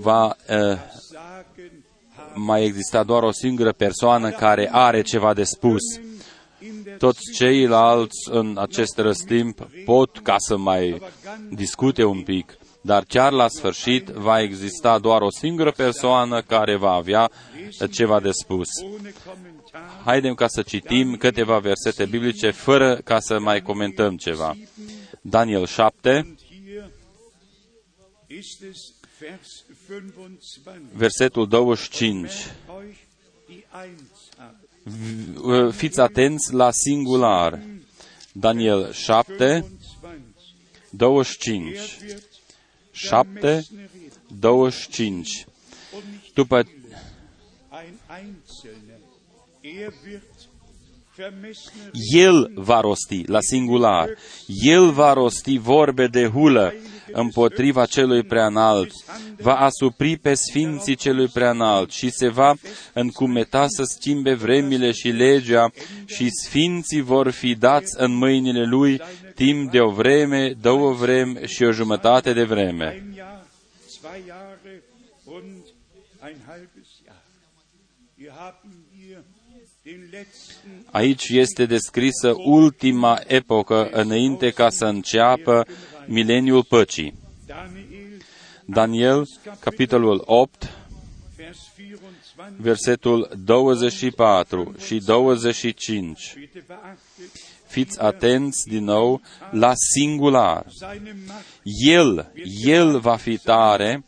va 0.00 0.36
uh, 0.48 0.78
mai 2.34 2.64
exista 2.64 3.02
doar 3.02 3.22
o 3.22 3.32
singură 3.32 3.72
persoană 3.72 4.30
care 4.30 4.68
are 4.72 5.02
ceva 5.02 5.34
de 5.34 5.44
spus. 5.44 5.82
Toți 6.98 7.20
ceilalți 7.34 8.28
în 8.30 8.56
acest 8.60 8.98
răstimp 8.98 9.68
pot 9.84 10.18
ca 10.18 10.34
să 10.38 10.56
mai 10.56 11.02
discute 11.50 12.04
un 12.04 12.22
pic, 12.22 12.58
dar 12.80 13.04
chiar 13.08 13.32
la 13.32 13.48
sfârșit 13.48 14.06
va 14.08 14.40
exista 14.40 14.98
doar 14.98 15.20
o 15.20 15.30
singură 15.30 15.70
persoană 15.70 16.42
care 16.42 16.76
va 16.76 16.90
avea 16.90 17.30
ceva 17.90 18.20
de 18.20 18.30
spus. 18.30 18.68
Haidem 20.04 20.34
ca 20.34 20.46
să 20.48 20.62
citim 20.62 21.16
câteva 21.16 21.58
versete 21.58 22.04
biblice 22.04 22.50
fără 22.50 22.96
ca 23.04 23.20
să 23.20 23.38
mai 23.38 23.62
comentăm 23.62 24.16
ceva. 24.16 24.56
Daniel 25.20 25.66
7, 25.66 26.36
versetul 30.92 31.48
25. 31.48 32.30
Fiți 35.70 36.00
atenți 36.00 36.52
la 36.52 36.70
singular. 36.70 37.60
Daniel 38.32 38.92
7, 38.92 39.64
25. 40.90 41.78
7, 42.90 43.66
25. 44.38 45.46
După 46.34 46.62
el 52.12 52.52
va 52.54 52.80
rosti, 52.80 53.24
la 53.26 53.40
singular, 53.40 54.08
el 54.46 54.90
va 54.90 55.12
rosti 55.12 55.58
vorbe 55.58 56.06
de 56.06 56.26
hulă 56.26 56.72
împotriva 57.12 57.86
celui 57.86 58.22
preanalt, 58.22 58.90
va 59.36 59.54
asupri 59.54 60.16
pe 60.16 60.34
sfinții 60.34 60.94
celui 60.94 61.28
preanalt 61.28 61.90
și 61.90 62.10
se 62.10 62.28
va 62.28 62.54
încumeta 62.92 63.66
să 63.68 63.82
schimbe 63.82 64.34
vremile 64.34 64.90
și 64.92 65.08
legea 65.08 65.70
și 66.04 66.28
sfinții 66.44 67.00
vor 67.00 67.30
fi 67.30 67.54
dați 67.54 67.94
în 67.96 68.14
mâinile 68.14 68.64
lui 68.64 69.00
timp 69.34 69.70
de 69.70 69.80
o 69.80 69.90
vreme, 69.90 70.52
două 70.60 70.92
vreme 70.92 71.46
și 71.46 71.62
o 71.62 71.70
jumătate 71.70 72.32
de 72.32 72.44
vreme. 72.44 73.04
Aici 80.90 81.28
este 81.28 81.66
descrisă 81.66 82.34
ultima 82.44 83.20
epocă 83.26 83.88
înainte 83.92 84.50
ca 84.50 84.70
să 84.70 84.84
înceapă 84.84 85.66
mileniul 86.06 86.64
păcii. 86.64 87.14
Daniel, 88.64 89.28
capitolul 89.60 90.22
8, 90.24 90.70
versetul 92.56 93.30
24 93.44 94.74
și 94.86 94.98
25. 94.98 96.34
Fiți 97.66 98.00
atenți 98.00 98.68
din 98.68 98.84
nou 98.84 99.20
la 99.50 99.72
singular. 99.74 100.66
El, 101.86 102.32
El 102.64 102.98
va 102.98 103.16
fi 103.16 103.38
tare, 103.38 104.04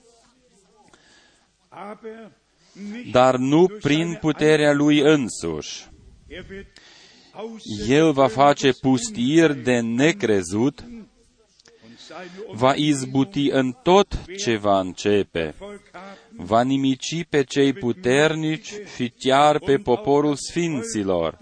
dar 3.11 3.37
nu 3.37 3.67
prin 3.81 4.17
puterea 4.21 4.73
lui 4.73 4.99
însuși. 5.01 5.87
El 7.89 8.13
va 8.13 8.29
face 8.29 8.73
pustiri 8.73 9.63
de 9.63 9.81
necrezut, 9.81 10.85
va 12.53 12.75
izbuti 12.75 13.51
în 13.51 13.73
tot 13.73 14.25
ce 14.37 14.57
va 14.57 14.79
începe, 14.79 15.55
va 16.31 16.63
nimici 16.63 17.25
pe 17.29 17.45
cei 17.45 17.73
puternici 17.73 18.73
și 18.95 19.09
chiar 19.19 19.59
pe 19.59 19.79
poporul 19.79 20.37
sfinților. 20.37 21.39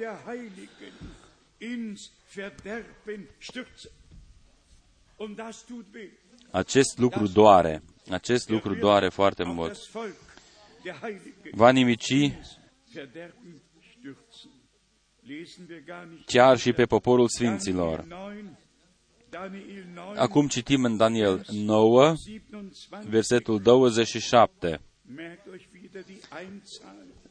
Acest 6.51 6.99
lucru 6.99 7.27
doare. 7.27 7.83
Acest 8.11 8.49
lucru 8.49 8.75
doare 8.75 9.09
foarte 9.09 9.45
mult 9.45 9.91
va 11.53 11.71
nimici 11.71 12.33
chiar 16.27 16.59
și 16.59 16.73
pe 16.73 16.87
poporul 16.87 17.29
Sfinților. 17.29 18.07
Acum 20.17 20.49
citim 20.49 20.85
în 20.85 20.97
Daniel 20.97 21.45
9, 21.51 22.15
versetul 23.09 23.61
27. 23.61 24.81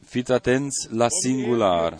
Fiți 0.04 0.32
atenți 0.32 0.88
la 0.90 1.06
singular. 1.22 1.96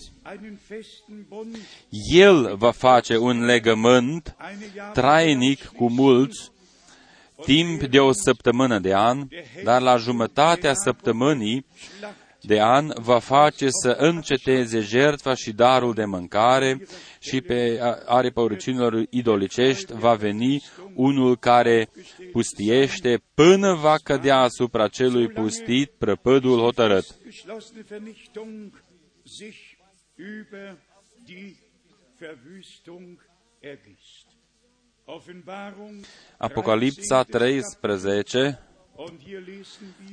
El 2.13 2.57
va 2.57 2.71
face 2.71 3.17
un 3.17 3.45
legământ 3.45 4.37
trainic 4.93 5.65
cu 5.65 5.91
mulți 5.91 6.51
timp 7.45 7.83
de 7.83 7.99
o 7.99 8.13
săptămână 8.13 8.79
de 8.79 8.95
an, 8.95 9.29
dar 9.65 9.83
la 9.83 9.97
jumătatea 9.97 10.75
săptămânii 10.75 11.67
de 12.47 12.61
an 12.61 12.93
va 12.95 13.19
face 13.19 13.67
să 13.69 13.97
înceteze 13.99 14.81
jertfa 14.81 15.35
și 15.35 15.53
darul 15.53 15.95
de 15.95 16.05
mâncare 16.05 16.87
și 17.21 17.41
pe 17.41 17.79
aripa 18.05 18.41
urăciunilor 18.41 19.07
idolicești 19.11 19.93
va 19.93 20.15
veni 20.15 20.63
unul 20.95 21.37
care 21.37 21.89
pustiește 22.33 23.23
până 23.35 23.75
va 23.75 23.95
cădea 24.03 24.39
asupra 24.39 24.89
celui 24.89 25.29
pustit 25.29 25.91
prăpădul 25.99 26.59
hotărât. 26.59 27.05
Apocalipsa 36.39 37.23
13, 37.23 38.59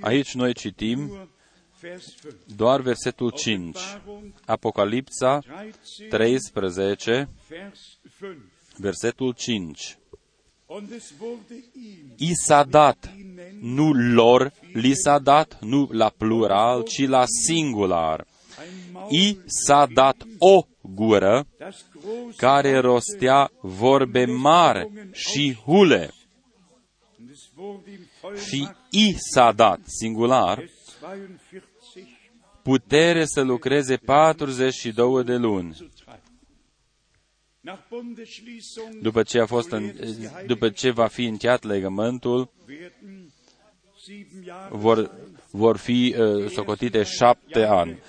aici 0.01 0.33
noi 0.33 0.53
citim 0.53 1.29
doar 2.55 2.81
versetul 2.81 3.31
5. 3.31 3.77
Apocalipsa 4.45 5.41
13, 6.09 7.29
versetul 8.77 9.33
5. 9.33 9.97
I 12.17 12.33
s-a 12.45 12.63
dat, 12.63 13.13
nu 13.61 13.93
lor 13.93 14.51
li 14.73 14.93
s-a 14.95 15.19
dat, 15.19 15.57
nu 15.61 15.87
la 15.91 16.09
plural, 16.17 16.83
ci 16.83 17.07
la 17.07 17.23
singular. 17.25 18.25
I 19.09 19.37
s-a 19.45 19.85
dat 19.93 20.15
o 20.37 20.65
gură 20.81 21.47
care 22.35 22.79
rostea 22.79 23.51
vorbe 23.61 24.25
mari 24.25 24.89
și 25.11 25.57
hule. 25.65 26.09
Și 28.47 28.67
i 28.89 29.15
s-a 29.17 29.51
dat, 29.51 29.79
singular, 29.85 30.63
putere 32.63 33.25
să 33.25 33.41
lucreze 33.41 33.97
42 33.97 35.23
de 35.23 35.35
luni. 35.35 35.91
După 39.01 39.23
ce, 39.23 39.39
a 39.39 39.45
fost 39.45 39.71
în, 39.71 39.93
după 40.47 40.69
ce 40.69 40.91
va 40.91 41.07
fi 41.07 41.25
încheiat 41.25 41.63
legământul, 41.63 42.51
vor, 44.69 45.11
vor 45.51 45.77
fi 45.77 46.15
uh, 46.17 46.49
socotite 46.49 47.03
șapte 47.03 47.63
ani 47.63 47.99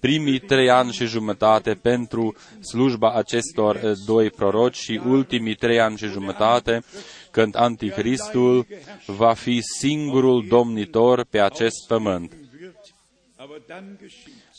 primii 0.00 0.38
trei 0.38 0.70
ani 0.70 0.92
și 0.92 1.06
jumătate 1.06 1.74
pentru 1.74 2.36
slujba 2.60 3.12
acestor 3.12 3.76
eh, 3.76 3.92
doi 4.06 4.30
proroci 4.30 4.76
și 4.76 5.00
ultimii 5.06 5.54
trei 5.54 5.80
ani 5.80 5.96
și 5.96 6.06
jumătate 6.06 6.82
când 7.30 7.56
Anticristul 7.56 8.66
va 9.06 9.32
fi 9.32 9.60
singurul 9.78 10.44
domnitor 10.48 11.24
pe 11.30 11.40
acest 11.40 11.86
pământ. 11.86 12.32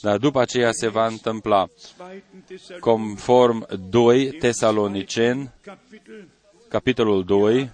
Dar 0.01 0.17
după 0.17 0.39
aceea 0.39 0.71
se 0.71 0.87
va 0.87 1.07
întâmpla 1.07 1.67
conform 2.79 3.89
2 3.89 4.31
Tesalonicen, 4.31 5.53
capitolul 6.69 7.25
2, 7.25 7.69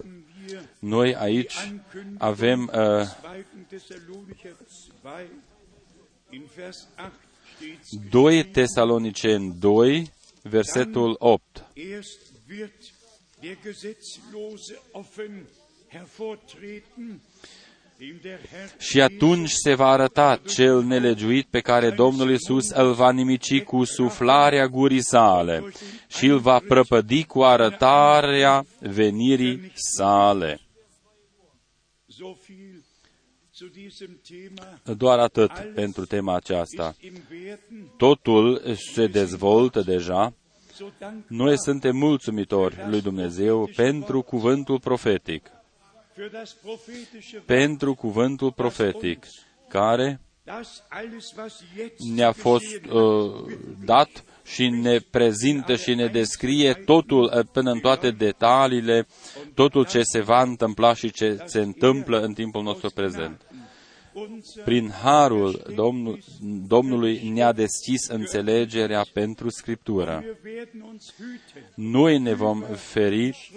noi 0.78 1.14
aici 1.14 1.54
avem 2.18 2.70
uh, 2.74 3.08
2 8.10 8.44
Tesaloniceni 8.44 9.54
2, 9.58 10.12
versetul 10.42 11.16
8. 11.18 11.64
Și 18.78 19.00
atunci 19.00 19.50
se 19.50 19.74
va 19.74 19.86
arăta 19.86 20.40
cel 20.46 20.82
nelegiuit 20.82 21.46
pe 21.50 21.60
care 21.60 21.90
Domnul 21.90 22.30
Isus 22.30 22.70
îl 22.70 22.92
va 22.92 23.10
nimici 23.12 23.62
cu 23.62 23.84
suflarea 23.84 24.66
gurii 24.66 25.02
sale 25.02 25.72
și 26.08 26.26
îl 26.26 26.38
va 26.38 26.58
prăpădi 26.68 27.24
cu 27.24 27.42
arătarea 27.42 28.66
venirii 28.80 29.72
sale. 29.74 30.60
Doar 34.96 35.18
atât 35.18 35.50
pentru 35.74 36.06
tema 36.06 36.34
aceasta. 36.34 36.94
Totul 37.96 38.62
se 38.92 39.06
dezvoltă 39.06 39.80
deja. 39.80 40.34
Noi 41.26 41.58
suntem 41.58 41.96
mulțumitori 41.96 42.76
lui 42.88 43.00
Dumnezeu 43.00 43.70
pentru 43.76 44.22
cuvântul 44.22 44.80
profetic. 44.80 45.55
Pentru 47.46 47.94
cuvântul 47.94 48.52
profetic 48.52 49.26
care 49.68 50.20
ne-a 52.14 52.32
fost 52.32 52.84
uh, 52.90 53.44
dat 53.84 54.24
și 54.44 54.68
ne 54.68 54.98
prezintă 54.98 55.76
și 55.76 55.94
ne 55.94 56.06
descrie 56.06 56.72
totul 56.74 57.32
uh, 57.36 57.46
până 57.52 57.70
în 57.70 57.78
toate 57.78 58.10
detaliile, 58.10 59.06
totul 59.54 59.86
ce 59.86 60.02
se 60.02 60.20
va 60.20 60.42
întâmpla 60.42 60.94
și 60.94 61.10
ce 61.10 61.42
se 61.44 61.60
întâmplă 61.60 62.20
în 62.20 62.32
timpul 62.32 62.62
nostru 62.62 62.90
prezent. 62.90 63.40
Prin 64.64 64.90
harul 64.90 65.72
Domnul, 65.74 66.18
Domnului 66.66 67.28
ne-a 67.28 67.52
deschis 67.52 68.08
înțelegerea 68.08 69.06
pentru 69.12 69.48
Scriptură. 69.50 70.24
Noi 71.74 72.18
ne 72.18 72.34
vom 72.34 72.62
feri 72.74 73.52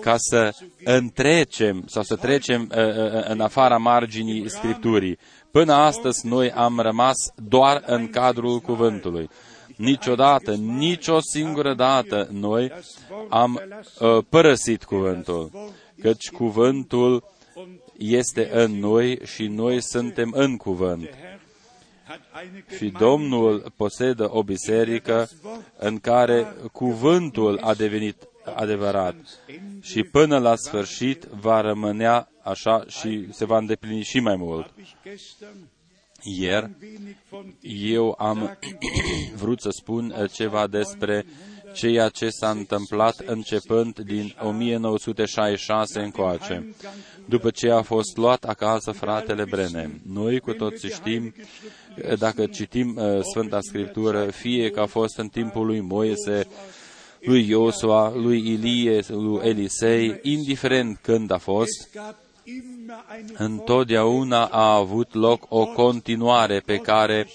ca 0.00 0.14
să 0.18 0.54
întrecem 0.84 1.82
sau 1.86 2.02
să 2.02 2.16
trecem 2.16 2.70
uh, 2.70 2.86
uh, 2.86 3.24
în 3.28 3.40
afara 3.40 3.76
marginii 3.76 4.50
Scripturii. 4.50 5.18
Până 5.50 5.72
astăzi 5.72 6.26
noi 6.26 6.50
am 6.50 6.78
rămas 6.78 7.16
doar 7.34 7.82
în 7.86 8.08
cadrul 8.08 8.60
cuvântului. 8.60 9.28
Niciodată, 9.76 10.54
nicio 10.54 11.20
singură 11.20 11.74
dată 11.74 12.28
noi 12.32 12.72
am 13.28 13.60
uh, 14.00 14.24
părăsit 14.28 14.84
cuvântul, 14.84 15.50
căci 16.00 16.30
cuvântul 16.30 17.24
este 17.96 18.50
în 18.52 18.78
noi 18.78 19.18
și 19.24 19.46
noi 19.46 19.82
suntem 19.82 20.32
în 20.34 20.56
cuvânt. 20.56 21.08
Și 22.76 22.92
Domnul 22.98 23.72
posedă 23.76 24.28
o 24.32 24.42
biserică 24.42 25.28
în 25.76 25.98
care 25.98 26.54
cuvântul 26.72 27.58
a 27.62 27.74
devenit 27.74 28.29
adevărat 28.54 29.14
și 29.80 30.02
până 30.02 30.38
la 30.38 30.56
sfârșit 30.56 31.24
va 31.24 31.60
rămânea 31.60 32.28
așa 32.42 32.84
și 32.88 33.26
se 33.32 33.44
va 33.44 33.58
îndeplini 33.58 34.02
și 34.02 34.20
mai 34.20 34.36
mult. 34.36 34.74
Ieri 36.22 36.70
eu 37.60 38.14
am 38.18 38.58
vrut 39.40 39.60
să 39.60 39.68
spun 39.70 40.28
ceva 40.32 40.66
despre 40.66 41.26
ceea 41.72 42.08
ce 42.08 42.28
s-a 42.28 42.50
întâmplat 42.50 43.18
începând 43.26 43.98
din 43.98 44.34
1966 44.40 46.00
încoace, 46.00 46.74
după 47.24 47.50
ce 47.50 47.70
a 47.70 47.82
fost 47.82 48.16
luat 48.16 48.44
acasă 48.44 48.90
fratele 48.90 49.44
Brenem. 49.44 50.00
Noi 50.12 50.40
cu 50.40 50.52
toții 50.52 50.90
știm, 50.90 51.34
dacă 52.18 52.46
citim 52.46 52.96
uh, 52.96 53.20
Sfânta 53.22 53.60
Scriptură, 53.60 54.30
fie 54.30 54.70
că 54.70 54.80
a 54.80 54.86
fost 54.86 55.18
în 55.18 55.28
timpul 55.28 55.66
lui 55.66 55.80
Moise, 55.80 56.46
lui 57.20 57.48
Iosua, 57.48 58.12
lui 58.14 58.38
Ilie, 58.38 59.00
lui 59.08 59.48
Elisei, 59.48 60.18
indiferent 60.22 60.98
când 61.02 61.30
a 61.30 61.38
fost, 61.38 61.98
întotdeauna 63.36 64.44
a 64.44 64.74
avut 64.74 65.14
loc 65.14 65.46
o 65.48 65.66
continuare 65.66 66.60
pe 66.60 66.76
care 66.76 67.28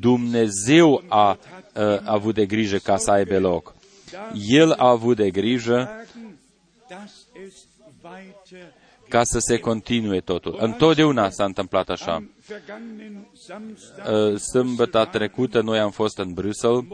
Dumnezeu 0.00 1.02
a, 1.08 1.38
a 1.74 2.02
avut 2.04 2.34
de 2.34 2.46
grijă 2.46 2.76
ca 2.76 2.96
să 2.96 3.10
aibă 3.10 3.38
loc. 3.38 3.74
El 4.48 4.72
a 4.72 4.88
avut 4.88 5.16
de 5.16 5.30
grijă 5.30 6.06
ca 9.08 9.24
să 9.24 9.38
se 9.38 9.58
continue 9.58 10.20
totul. 10.20 10.56
Întotdeauna 10.60 11.30
s-a 11.30 11.44
întâmplat 11.44 11.88
așa. 11.88 12.24
Sâmbătă 14.52 15.08
trecută 15.12 15.60
noi 15.60 15.78
am 15.78 15.90
fost 15.90 16.18
în 16.18 16.32
Bruxelles. 16.32 16.84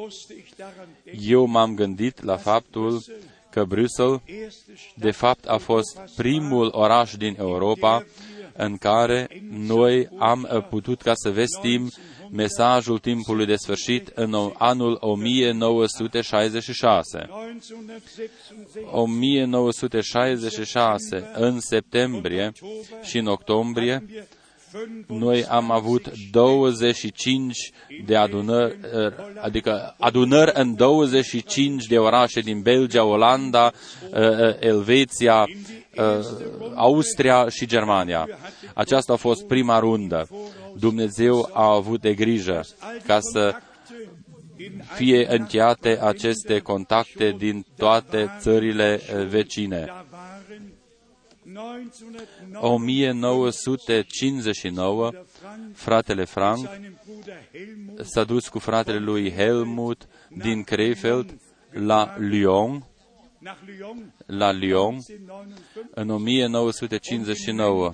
Eu 1.20 1.44
m-am 1.46 1.74
gândit 1.74 2.22
la 2.22 2.36
faptul 2.36 3.02
că 3.50 3.64
Bruxelles, 3.64 4.20
de 4.96 5.10
fapt, 5.10 5.46
a 5.46 5.56
fost 5.56 6.00
primul 6.16 6.68
oraș 6.72 7.14
din 7.14 7.36
Europa 7.38 8.04
în 8.56 8.76
care 8.76 9.42
noi 9.50 10.08
am 10.18 10.66
putut 10.70 11.02
ca 11.02 11.12
să 11.14 11.30
vestim 11.30 11.90
mesajul 12.34 12.98
timpului 12.98 13.46
de 13.46 13.56
sfârșit 13.56 14.10
în 14.14 14.34
anul 14.58 14.96
1966. 15.00 17.28
1966, 18.90 21.30
în 21.34 21.60
septembrie 21.60 22.52
și 23.02 23.18
în 23.18 23.26
octombrie, 23.26 24.04
noi 25.06 25.44
am 25.44 25.70
avut 25.70 26.12
25 26.30 27.72
de 28.06 28.16
adunări, 28.16 28.76
adică 29.40 29.94
adunări 29.98 30.50
în 30.54 30.74
25 30.74 31.84
de 31.84 31.98
orașe 31.98 32.40
din 32.40 32.62
Belgia, 32.62 33.04
Olanda, 33.04 33.72
Elveția, 34.60 35.44
Austria 36.74 37.48
și 37.48 37.66
Germania. 37.66 38.28
Aceasta 38.74 39.12
a 39.12 39.16
fost 39.16 39.46
prima 39.46 39.78
rundă. 39.78 40.28
Dumnezeu 40.76 41.50
a 41.52 41.74
avut 41.74 42.00
de 42.00 42.14
grijă 42.14 42.64
ca 43.06 43.20
să 43.20 43.54
fie 44.94 45.34
încheiate 45.34 45.98
aceste 46.02 46.58
contacte 46.58 47.34
din 47.38 47.66
toate 47.76 48.30
țările 48.38 49.00
vecine. 49.28 49.92
1959, 52.52 55.10
fratele 55.74 56.24
Frank 56.24 56.68
s-a 58.02 58.24
dus 58.24 58.48
cu 58.48 58.58
fratele 58.58 58.98
lui 58.98 59.32
Helmut 59.32 60.08
din 60.28 60.62
Krefeld 60.62 61.40
la 61.70 62.16
Lyon, 62.18 62.86
la 64.26 64.52
Lyon, 64.52 64.98
în 65.94 66.10
1959 66.10 67.92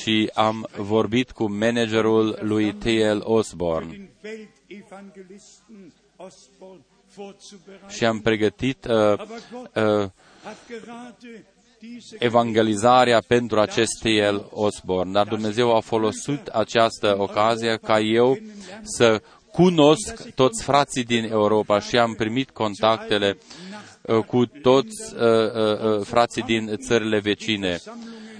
și 0.00 0.30
am 0.34 0.68
vorbit 0.76 1.30
cu 1.30 1.50
managerul 1.50 2.38
lui 2.40 2.72
T.L. 2.72 3.20
Osborne 3.22 4.10
și 7.88 8.04
am 8.04 8.20
pregătit 8.20 8.84
uh, 8.84 9.18
uh, 9.74 10.08
evangelizarea 12.18 13.22
pentru 13.26 13.60
acest 13.60 14.00
T.L. 14.02 14.48
Osborne. 14.50 15.12
Dar 15.12 15.28
Dumnezeu 15.28 15.76
a 15.76 15.80
folosit 15.80 16.46
această 16.46 17.14
ocazie 17.18 17.76
ca 17.76 18.00
eu 18.00 18.38
să 18.82 19.22
cunosc 19.52 20.30
toți 20.34 20.62
frații 20.62 21.04
din 21.04 21.24
Europa 21.30 21.80
și 21.80 21.98
am 21.98 22.14
primit 22.14 22.50
contactele 22.50 23.38
uh, 24.02 24.24
cu 24.24 24.46
toți 24.46 25.14
uh, 25.14 25.20
uh, 25.20 25.98
uh, 25.98 26.04
frații 26.04 26.42
din 26.42 26.76
țările 26.76 27.18
vecine. 27.18 27.78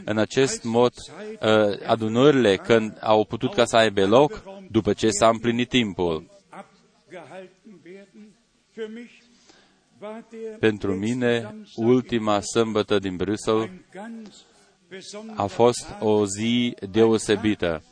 În 0.04 0.18
acest 0.18 0.62
mod, 0.62 0.92
uh, 1.40 1.86
adunările, 1.86 2.56
când 2.56 2.96
au 3.00 3.24
putut 3.24 3.54
ca 3.54 3.64
să 3.64 3.76
aibă 3.76 4.06
loc, 4.06 4.42
după 4.70 4.92
ce 4.92 5.10
s-a 5.10 5.28
împlinit 5.28 5.68
timpul, 5.68 6.30
pentru 10.58 10.94
mine, 10.94 11.54
ultima 11.74 12.40
sâmbătă 12.40 12.98
din 12.98 13.16
Bruxelles 13.16 13.70
a 15.34 15.46
fost 15.46 15.86
o 16.00 16.26
zi 16.26 16.74
deosebită, 16.90 17.82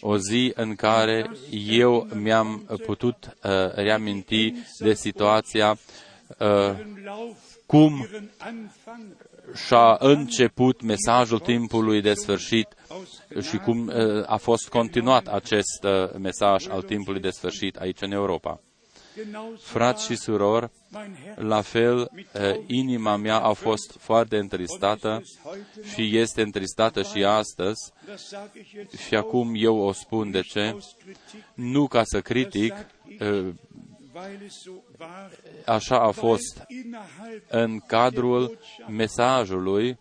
o 0.00 0.16
zi 0.18 0.52
în 0.54 0.74
care 0.74 1.30
eu 1.66 2.06
mi-am 2.14 2.78
putut 2.86 3.16
uh, 3.26 3.50
reaminti 3.74 4.54
de 4.78 4.94
situația 4.94 5.78
uh, 6.38 6.76
cum 7.66 8.08
și-a 9.66 9.96
început 9.98 10.82
mesajul 10.82 11.38
timpului 11.38 12.00
de 12.00 12.14
sfârșit 12.14 12.68
și 13.40 13.56
cum 13.56 13.86
uh, 13.86 14.22
a 14.26 14.36
fost 14.36 14.68
continuat 14.68 15.26
acest 15.26 15.84
uh, 15.84 16.18
mesaj 16.18 16.68
al 16.68 16.82
timpului 16.82 17.20
de 17.20 17.30
sfârșit 17.30 17.76
aici 17.76 18.00
în 18.00 18.12
Europa. 18.12 18.60
Frați 19.58 20.04
și 20.04 20.16
surori, 20.16 20.70
la 21.34 21.60
fel, 21.60 22.10
eh, 22.32 22.56
inima 22.66 23.16
mea 23.16 23.38
a 23.40 23.52
fost 23.52 23.96
foarte 23.98 24.36
întristată 24.36 25.22
și 25.94 26.16
este 26.16 26.42
întristată 26.42 27.02
și 27.02 27.24
astăzi. 27.24 27.92
Și 29.06 29.14
acum 29.16 29.52
eu 29.54 29.76
o 29.76 29.92
spun 29.92 30.30
de 30.30 30.40
ce. 30.40 30.76
Nu 31.54 31.86
ca 31.86 32.02
să 32.04 32.20
critic, 32.20 32.74
eh, 33.18 33.48
așa 35.66 36.00
a 36.00 36.10
fost 36.10 36.66
în 37.48 37.78
cadrul 37.78 38.58
mesajului 38.88 39.98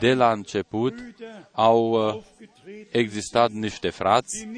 de 0.00 0.14
la 0.14 0.32
început 0.32 0.94
au 1.52 1.90
uh, 1.90 2.22
existat 2.90 3.50
niște 3.50 3.88
frați 3.90 4.48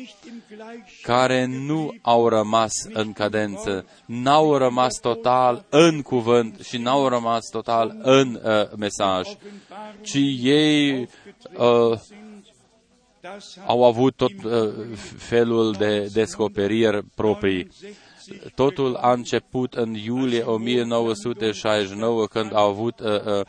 care 1.03 1.45
nu 1.45 1.95
au 2.03 2.29
rămas 2.29 2.73
în 2.93 3.13
cadență, 3.13 3.87
n-au 4.07 4.57
rămas 4.57 4.95
total 5.01 5.67
în 5.69 6.03
cuvânt 6.03 6.61
și 6.61 6.77
n-au 6.79 7.09
rămas 7.09 7.49
total 7.51 7.97
în 8.03 8.41
uh, 8.45 8.77
mesaj, 8.77 9.29
ci 10.03 10.19
ei 10.43 11.09
uh, 11.57 11.99
au 13.67 13.85
avut 13.85 14.17
tot 14.17 14.45
uh, 14.45 14.73
felul 15.17 15.73
de 15.73 16.09
descoperiri 16.13 17.05
proprii. 17.15 17.69
Totul 18.55 18.95
a 18.95 19.13
început 19.13 19.75
în 19.75 19.95
iulie 19.95 20.43
1969 20.43 22.27
când 22.27 22.55
au 22.55 22.69
avut, 22.69 23.01
uh, 23.01 23.25
uh, 23.25 23.41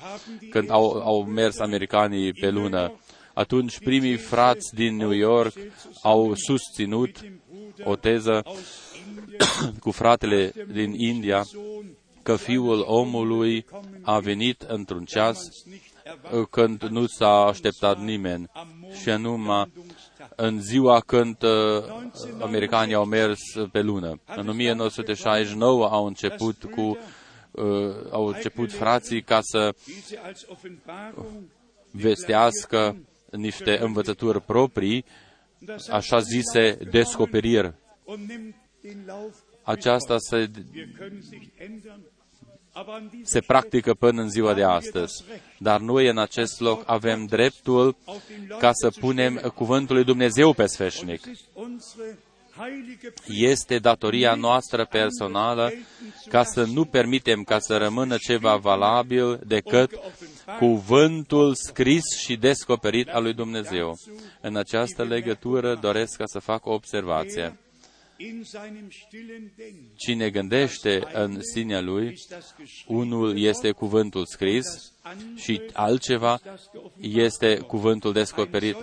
când 0.50 0.72
au, 0.72 1.02
au 1.04 1.24
mers 1.24 1.60
americanii 1.60 2.34
pe 2.34 2.50
lună. 2.50 2.94
Atunci 3.40 3.80
primii 3.80 4.18
frați 4.18 4.76
din 4.76 4.96
New 4.96 5.12
York 5.12 5.54
au 6.02 6.34
susținut 6.36 7.20
o 7.84 7.96
teză 7.96 8.44
cu 9.84 9.92
fratele 9.92 10.54
din 10.72 10.94
India 10.94 11.46
că 12.24 12.36
fiul 12.36 12.84
omului 12.88 13.66
a 14.02 14.20
venit 14.20 14.62
într-un 14.62 15.06
ceas 15.06 15.40
când 16.50 16.84
nu 16.84 17.06
s-a 17.06 17.46
așteptat 17.46 18.00
nimeni 18.00 18.50
și 19.02 19.10
anume 19.10 19.72
în 20.36 20.62
ziua 20.62 21.00
când 21.00 21.44
uh, 21.44 21.84
americanii 22.42 22.94
au 22.94 23.06
mers 23.06 23.40
pe 23.72 23.82
lună. 23.82 24.20
În 24.36 24.48
1969 24.48 25.88
au 25.88 26.06
început 26.06 26.64
cu 26.76 26.98
uh, 27.52 27.96
au 28.12 28.26
început 28.26 28.72
frații 28.72 29.22
ca 29.22 29.40
să 29.42 29.74
vestească 31.92 32.96
niște 33.32 33.78
învățături 33.82 34.42
proprii, 34.42 35.06
așa 35.90 36.20
zise 36.20 36.78
descoperiri. 36.92 37.74
Aceasta 39.64 40.16
se, 40.18 40.50
se 43.24 43.40
practică 43.40 43.94
până 43.94 44.22
în 44.22 44.30
ziua 44.30 44.54
de 44.54 44.64
astăzi. 44.64 45.24
Dar 45.58 45.80
noi 45.80 46.08
în 46.08 46.18
acest 46.18 46.60
loc 46.60 46.84
avem 46.86 47.26
dreptul 47.26 47.96
ca 48.60 48.72
să 48.74 48.90
punem 49.00 49.36
cuvântul 49.56 49.96
lui 49.96 50.06
Dumnezeu 50.06 50.54
pe 50.54 50.66
sfeșnic. 50.66 51.22
Este 53.28 53.80
datoria 53.80 54.36
noastră 54.36 54.86
personală 54.86 55.72
ca 56.30 56.44
să 56.44 56.64
nu 56.64 56.86
permitem 56.86 57.44
ca 57.44 57.60
să 57.60 57.78
rămână 57.78 58.18
ceva 58.18 58.56
valabil 58.56 59.40
decât 59.46 60.00
cuvântul 60.58 61.56
scris 61.56 62.04
și 62.18 62.36
descoperit 62.36 63.08
al 63.08 63.24
lui 63.24 63.34
Dumnezeu. 63.34 63.98
În 64.42 64.56
această 64.56 65.04
legătură 65.04 65.76
doresc 65.76 66.18
ca 66.18 66.26
să 66.26 66.40
fac 66.40 66.66
o 66.66 66.74
observație. 66.74 67.58
Cine 69.96 70.30
gândește 70.30 71.04
în 71.14 71.40
sinea 71.54 71.82
lui, 71.82 72.20
unul 72.88 73.40
este 73.40 73.72
cuvântul 73.72 74.26
scris 74.26 74.66
și 75.36 75.62
altceva 75.74 76.40
este 77.00 77.58
cuvântul 77.58 78.14
descoperit. 78.14 78.76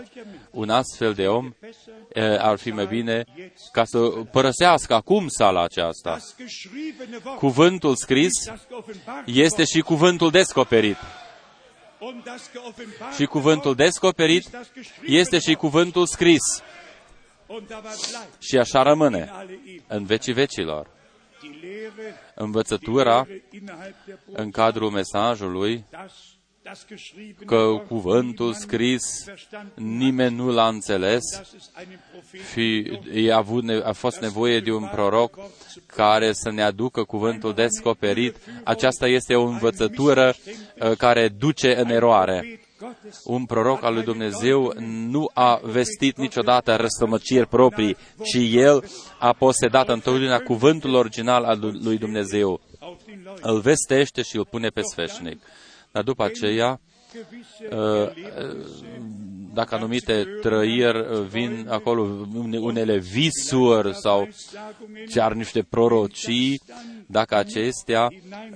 Un 0.51 0.71
astfel 0.71 1.13
de 1.13 1.27
om 1.27 1.53
ar 2.39 2.59
fi 2.59 2.71
mai 2.71 2.87
bine 2.87 3.25
ca 3.73 3.85
să 3.85 3.99
părăsească 4.09 4.95
acum 4.95 5.29
sala 5.29 5.63
aceasta. 5.63 6.19
Cuvântul 7.39 7.97
scris 7.97 8.33
este 9.27 9.65
și 9.65 9.81
cuvântul 9.81 10.31
descoperit. 10.31 10.97
Și 13.15 13.25
cuvântul 13.25 13.75
descoperit 13.75 14.51
este 15.05 15.39
și 15.39 15.55
cuvântul 15.55 16.07
scris. 16.07 16.63
Și 18.39 18.59
așa 18.59 18.83
rămâne 18.83 19.33
în 19.87 20.05
vecii 20.05 20.33
vecilor. 20.33 20.91
Învățătura 22.35 23.27
în 24.33 24.51
cadrul 24.51 24.91
mesajului 24.91 25.85
că 27.47 27.83
cuvântul 27.89 28.53
scris 28.53 29.03
nimeni 29.75 30.37
nu 30.37 30.51
l-a 30.51 30.69
înțeles 30.69 31.23
și 32.53 32.99
a, 33.33 33.37
avut, 33.37 33.65
a 33.85 33.93
fost 33.93 34.21
nevoie 34.21 34.61
de 34.61 34.73
un 34.73 34.89
proroc 34.93 35.39
care 35.87 36.33
să 36.33 36.51
ne 36.51 36.63
aducă 36.63 37.05
cuvântul 37.05 37.55
descoperit. 37.55 38.37
Aceasta 38.65 39.07
este 39.07 39.35
o 39.35 39.45
învățătură 39.45 40.35
uh, 40.81 40.97
care 40.97 41.29
duce 41.29 41.77
în 41.77 41.91
eroare 41.91 42.61
un 43.25 43.45
proroc 43.45 43.85
al 43.85 43.95
lui 43.95 44.03
Dumnezeu 44.03 44.73
nu 45.09 45.31
a 45.35 45.61
vestit 45.63 46.17
niciodată 46.17 46.77
răstămăciri 46.77 47.47
proprii, 47.47 47.97
ci 48.25 48.39
el 48.53 48.85
a 49.19 49.33
posedat 49.33 49.89
întotdeauna 49.89 50.39
cuvântul 50.39 50.95
original 50.95 51.45
al 51.45 51.59
lui 51.83 51.99
Dumnezeu. 51.99 52.61
Îl 53.41 53.61
vestește 53.61 54.23
și 54.23 54.37
îl 54.37 54.47
pune 54.47 54.69
pe 54.69 54.81
sfeșnic. 54.83 55.43
Dar 55.97 56.05
după 56.05 56.25
aceea, 56.25 56.81
uh, 57.71 58.11
dacă 59.55 59.75
anumite 59.75 60.25
trăiri 60.41 61.27
vin 61.29 61.67
acolo, 61.69 62.27
unele 62.61 62.99
visuri 62.99 63.95
sau 63.95 64.29
chiar 65.11 65.33
niște 65.33 65.63
prorocii, 65.63 66.61
dacă 67.07 67.35
acestea 67.35 68.09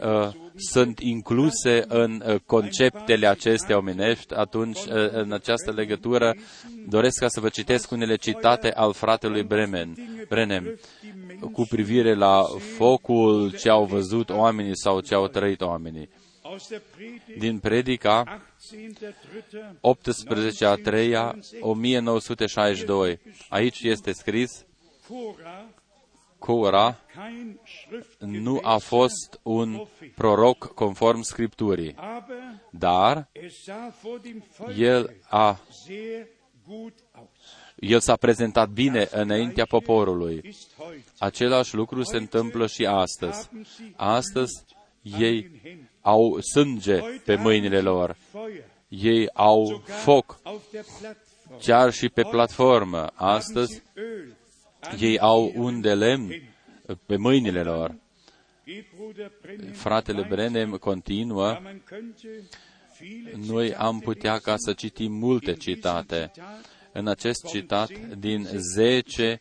uh, 0.02 0.28
sunt 0.56 0.98
incluse 0.98 1.84
în 1.88 2.22
uh, 2.26 2.34
conceptele 2.46 3.26
acestea 3.26 3.76
omenești, 3.76 4.34
atunci, 4.34 4.78
uh, 4.78 5.10
în 5.10 5.32
această 5.32 5.70
legătură, 5.70 6.34
doresc 6.88 7.18
ca 7.18 7.28
să 7.28 7.40
vă 7.40 7.48
citesc 7.48 7.90
unele 7.90 8.16
citate 8.16 8.72
al 8.72 8.92
fratelui 8.92 9.42
Bremen, 9.42 9.94
Brenem 10.28 10.78
cu 11.52 11.66
privire 11.68 12.14
la 12.14 12.42
focul 12.76 13.50
ce 13.58 13.68
au 13.68 13.84
văzut 13.84 14.30
oamenii 14.30 14.76
sau 14.76 15.00
ce 15.00 15.14
au 15.14 15.26
trăit 15.26 15.60
oamenii. 15.60 16.08
Din 17.38 17.58
predica 17.58 18.42
18 19.80 20.64
a 20.64 20.74
3 20.74 21.14
1962. 21.60 23.18
Aici 23.48 23.80
este 23.82 24.12
scris 24.12 24.64
Cora 26.38 26.98
nu 28.18 28.60
a 28.62 28.76
fost 28.76 29.40
un 29.42 29.86
proroc 30.14 30.74
conform 30.74 31.20
Scripturii, 31.20 31.94
dar 32.70 33.28
el 34.76 35.16
a 35.28 35.60
el 37.76 38.00
s-a 38.00 38.16
prezentat 38.16 38.68
bine 38.68 39.08
înaintea 39.10 39.64
poporului. 39.64 40.54
Același 41.18 41.74
lucru 41.74 42.02
se 42.02 42.16
întâmplă 42.16 42.66
și 42.66 42.86
astăzi. 42.86 43.48
Astăzi 43.96 44.64
ei 45.02 45.50
au 46.00 46.40
sânge 46.40 47.00
pe 47.24 47.34
mâinile 47.34 47.80
lor. 47.80 48.16
Ei 48.88 49.28
au 49.32 49.82
foc 49.86 50.40
chiar 51.60 51.92
și 51.92 52.08
pe 52.08 52.22
platformă. 52.22 53.10
Astăzi 53.14 53.82
ei 54.98 55.18
au 55.18 55.52
un 55.54 55.80
de 55.80 55.94
lemn 55.94 56.30
pe 57.06 57.16
mâinile 57.16 57.62
lor. 57.62 57.94
Fratele 59.72 60.26
Brenem 60.28 60.70
continuă, 60.70 61.58
noi 63.46 63.74
am 63.74 64.00
putea 64.00 64.38
ca 64.38 64.54
să 64.56 64.72
citim 64.72 65.12
multe 65.12 65.52
citate. 65.52 66.30
În 66.92 67.08
acest 67.08 67.46
citat 67.46 67.90
din 68.18 68.48
10 68.74 69.38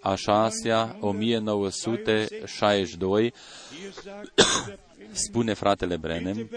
a 0.00 0.14
6 0.14 0.96
1962, 1.00 3.32
spune 5.12 5.52
fratele 5.52 5.96
Brenem, 5.96 6.48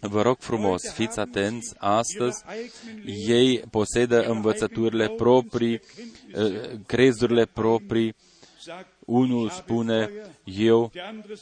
vă 0.00 0.22
rog 0.22 0.36
frumos, 0.38 0.92
fiți 0.92 1.18
atenți, 1.18 1.74
astăzi 1.78 2.44
ei 3.26 3.62
posedă 3.70 4.22
învățăturile 4.22 5.08
proprii, 5.08 5.80
eh, 6.34 6.70
crezurile 6.86 7.44
proprii, 7.44 8.14
unul 9.04 9.50
spune, 9.50 10.10
eu 10.44 10.92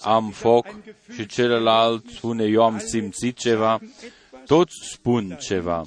am 0.00 0.30
foc 0.30 0.66
și 1.14 1.26
celălalt 1.26 2.08
spune, 2.08 2.44
eu 2.44 2.62
am 2.62 2.78
simțit 2.78 3.36
ceva, 3.38 3.80
toți 4.46 4.74
spun 4.92 5.36
ceva. 5.40 5.82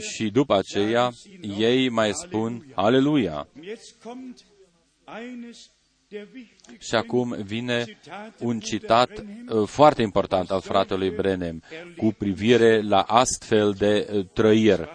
Și 0.00 0.30
după 0.30 0.54
aceea, 0.54 1.10
ei 1.58 1.88
mai 1.88 2.10
spun, 2.12 2.66
Aleluia! 2.74 3.48
Și 6.78 6.94
acum 6.94 7.36
vine 7.42 7.98
un 8.38 8.60
citat 8.60 9.10
uh, 9.48 9.66
foarte 9.68 10.02
important 10.02 10.50
al 10.50 10.60
fratelui 10.60 11.10
Brenem 11.10 11.62
cu 11.96 12.12
privire 12.18 12.82
la 12.82 13.00
astfel 13.00 13.72
de 13.72 14.08
uh, 14.12 14.26
trăiri. 14.32 14.88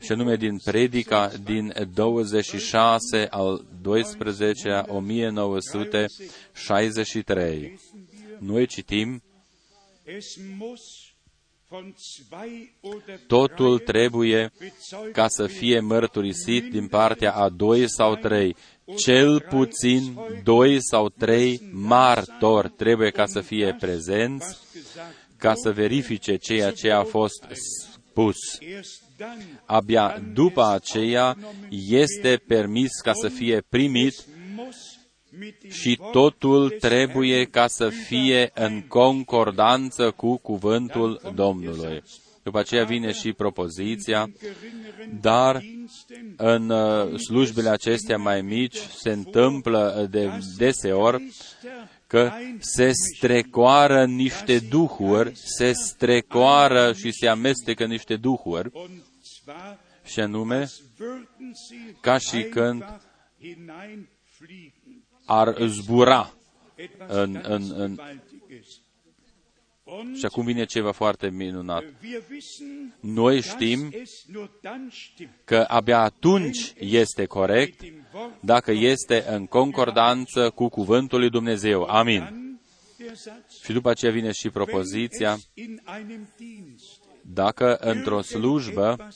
Și 0.00 0.12
anume 0.12 0.36
din 0.36 0.58
predica 0.64 1.32
din 1.44 1.72
26 1.94 3.26
al 3.30 3.64
12 3.82 4.82
1963. 4.86 7.78
Noi 8.38 8.66
citim 8.66 9.22
Totul 13.26 13.78
trebuie 13.78 14.52
ca 15.12 15.28
să 15.28 15.46
fie 15.46 15.80
mărturisit 15.80 16.70
din 16.70 16.88
partea 16.88 17.32
a 17.32 17.48
doi 17.48 17.90
sau 17.90 18.16
trei. 18.16 18.56
Cel 18.96 19.40
puțin 19.40 20.18
doi 20.42 20.76
sau 20.80 21.08
trei 21.08 21.60
martori 21.72 22.70
trebuie 22.76 23.10
ca 23.10 23.26
să 23.26 23.40
fie 23.40 23.76
prezenți, 23.80 24.58
ca 25.36 25.54
să 25.54 25.72
verifice 25.72 26.36
ceea 26.36 26.70
ce 26.70 26.90
a 26.90 27.02
fost 27.02 27.44
spus. 27.52 28.36
Abia 29.64 30.22
după 30.32 30.64
aceea 30.66 31.36
este 31.88 32.42
permis 32.46 32.90
ca 33.02 33.12
să 33.12 33.28
fie 33.28 33.60
primit 33.68 34.14
și 35.70 36.00
totul 36.12 36.70
trebuie 36.70 37.44
ca 37.44 37.66
să 37.66 37.88
fie 37.88 38.50
în 38.54 38.82
concordanță 38.88 40.10
cu 40.10 40.36
cuvântul 40.36 41.20
Domnului. 41.34 42.02
După 42.44 42.58
aceea 42.58 42.84
vine 42.84 43.12
și 43.12 43.32
propoziția, 43.32 44.30
dar 45.20 45.62
în 46.36 46.70
uh, 46.70 47.18
slujbele 47.18 47.68
acestea 47.68 48.16
mai 48.16 48.42
mici 48.42 48.76
se 48.76 49.10
întâmplă 49.10 50.06
de 50.10 50.30
deseori 50.56 51.32
că 52.06 52.30
se 52.58 52.90
strecoară 52.92 54.04
niște 54.04 54.58
duhuri, 54.58 55.32
se 55.34 55.72
strecoară 55.72 56.92
și 56.92 57.12
se 57.12 57.28
amestecă 57.28 57.84
niște 57.86 58.16
duhuri, 58.16 58.70
și 60.04 60.20
anume 60.20 60.66
ca 62.00 62.18
și 62.18 62.42
când 62.42 63.00
ar 65.24 65.56
zbura 65.66 66.34
în, 67.06 67.40
în, 67.42 67.74
în, 67.76 67.98
și 70.14 70.24
acum 70.24 70.44
vine 70.44 70.64
ceva 70.64 70.92
foarte 70.92 71.30
minunat. 71.30 71.84
Noi 73.00 73.40
știm 73.40 73.94
că 75.44 75.64
abia 75.68 75.98
atunci 75.98 76.72
este 76.78 77.24
corect 77.24 77.80
dacă 78.40 78.72
este 78.72 79.24
în 79.28 79.46
concordanță 79.46 80.50
cu 80.50 80.68
cuvântul 80.68 81.18
lui 81.18 81.30
Dumnezeu. 81.30 81.82
Amin. 81.82 82.42
Și 83.62 83.72
după 83.72 83.90
aceea 83.90 84.12
vine 84.12 84.32
și 84.32 84.50
propoziția, 84.50 85.38
dacă 87.20 87.76
într-o 87.76 88.20
slujbă 88.20 89.08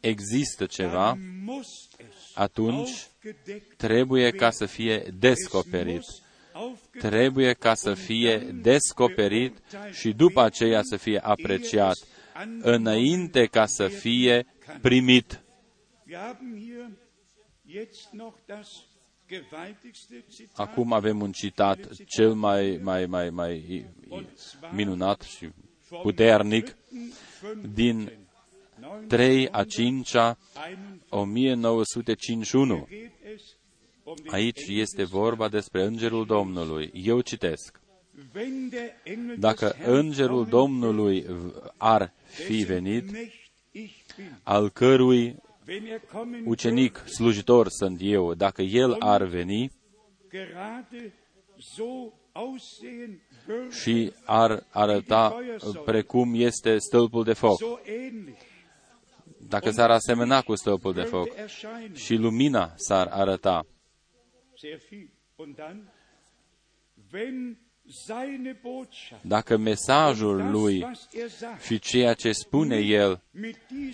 există 0.00 0.66
ceva, 0.66 1.18
atunci 2.34 3.06
trebuie 3.76 4.30
ca 4.30 4.50
să 4.50 4.66
fie 4.66 5.14
descoperit. 5.18 6.02
Trebuie 6.98 7.52
ca 7.52 7.74
să 7.74 7.94
fie 7.94 8.38
descoperit 8.38 9.58
și 9.92 10.12
după 10.12 10.40
aceea 10.42 10.82
să 10.82 10.96
fie 10.96 11.18
apreciat, 11.18 11.96
înainte 12.60 13.46
ca 13.46 13.66
să 13.66 13.88
fie 13.88 14.46
primit. 14.80 15.42
Acum 20.54 20.92
avem 20.92 21.20
un 21.20 21.32
citat 21.32 21.88
cel 22.06 22.32
mai, 22.32 22.80
mai, 22.82 23.06
mai, 23.06 23.30
mai 23.30 23.86
minunat 24.72 25.20
și 25.20 25.48
puternic 26.02 26.76
din 27.74 28.12
3 29.08 29.48
a 29.50 29.64
5 29.64 30.14
a 30.14 30.38
1951. 31.08 32.88
Aici 34.26 34.66
este 34.68 35.04
vorba 35.04 35.48
despre 35.48 35.84
Îngerul 35.84 36.26
Domnului. 36.26 36.90
Eu 36.94 37.20
citesc. 37.20 37.80
Dacă 39.38 39.76
Îngerul 39.84 40.46
Domnului 40.46 41.26
ar 41.76 42.12
fi 42.26 42.62
venit, 42.62 43.04
al 44.42 44.70
cărui 44.70 45.36
ucenic, 46.44 47.04
slujitor 47.06 47.66
sunt 47.68 47.98
eu, 48.02 48.34
dacă 48.34 48.62
el 48.62 48.96
ar 48.98 49.22
veni 49.22 49.72
și 53.82 54.12
ar 54.24 54.66
arăta 54.70 55.36
precum 55.84 56.34
este 56.34 56.78
stâlpul 56.78 57.24
de 57.24 57.32
foc, 57.32 57.60
dacă 59.48 59.70
s-ar 59.70 59.90
asemăna 59.90 60.40
cu 60.40 60.54
stâlpul 60.54 60.92
de 60.92 61.02
foc 61.02 61.28
și 61.94 62.14
lumina 62.14 62.72
s-ar 62.76 63.06
arăta, 63.06 63.66
dacă 69.20 69.56
mesajul 69.56 70.50
lui 70.50 70.86
și 71.66 71.78
ceea 71.78 72.14
ce 72.14 72.32
spune 72.32 72.76
el 72.76 73.22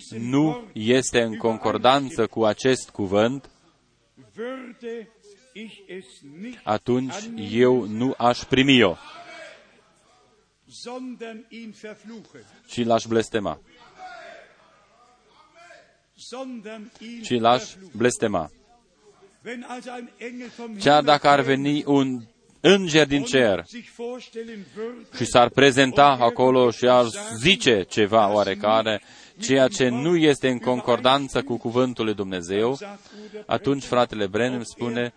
nu 0.09 0.69
este 0.73 1.21
în 1.21 1.37
concordanță 1.37 2.27
cu 2.27 2.45
acest 2.45 2.89
cuvânt, 2.89 3.49
atunci 6.63 7.29
eu 7.51 7.85
nu 7.85 8.13
aș 8.17 8.43
primi-o, 8.43 8.95
ci 12.67 12.83
l-aș 12.83 13.05
blestema. 13.05 13.61
Ci 17.23 17.39
l-aș 17.39 17.75
blestema. 17.95 18.51
Chiar 20.79 21.03
dacă 21.03 21.27
ar 21.27 21.41
veni 21.41 21.83
un 21.85 22.19
înger 22.59 23.07
din 23.07 23.23
cer 23.23 23.63
și 25.15 25.25
s-ar 25.25 25.49
prezenta 25.49 26.17
acolo 26.19 26.71
și 26.71 26.87
ar 26.87 27.05
zice 27.37 27.85
ceva 27.89 28.33
oarecare, 28.33 29.01
ceea 29.39 29.67
ce 29.67 29.89
nu 29.89 30.15
este 30.15 30.49
în 30.49 30.57
concordanță 30.57 31.41
cu 31.41 31.57
cuvântul 31.57 32.05
lui 32.05 32.13
Dumnezeu, 32.13 32.77
atunci 33.45 33.83
fratele 33.83 34.27
Brenem 34.27 34.63
spune, 34.63 35.13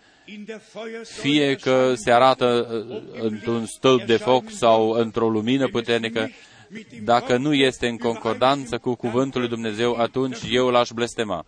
fie 1.03 1.55
că 1.55 1.93
se 1.95 2.11
arată 2.11 2.67
uh, 2.71 3.21
într-un 3.21 3.65
stâlp 3.65 4.03
de 4.03 4.17
foc 4.17 4.49
sau 4.49 4.89
într-o 4.89 5.29
lumină 5.29 5.67
puternică, 5.67 6.29
dacă 7.03 7.37
nu 7.37 7.53
este 7.53 7.87
în 7.87 7.97
concordanță 7.97 8.77
cu 8.77 8.95
cuvântul 8.95 9.39
lui 9.39 9.49
Dumnezeu, 9.49 9.95
atunci 9.95 10.37
eu 10.49 10.69
l-aș 10.69 10.89
blestema. 10.89 11.45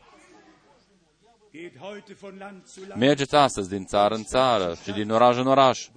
Mergeți 2.95 3.35
astăzi 3.35 3.69
din 3.69 3.85
țară 3.85 4.15
în 4.15 4.23
țară 4.23 4.75
și 4.83 4.91
din 4.91 5.09
oraș 5.09 5.37
în 5.37 5.47
oraș. 5.47 5.89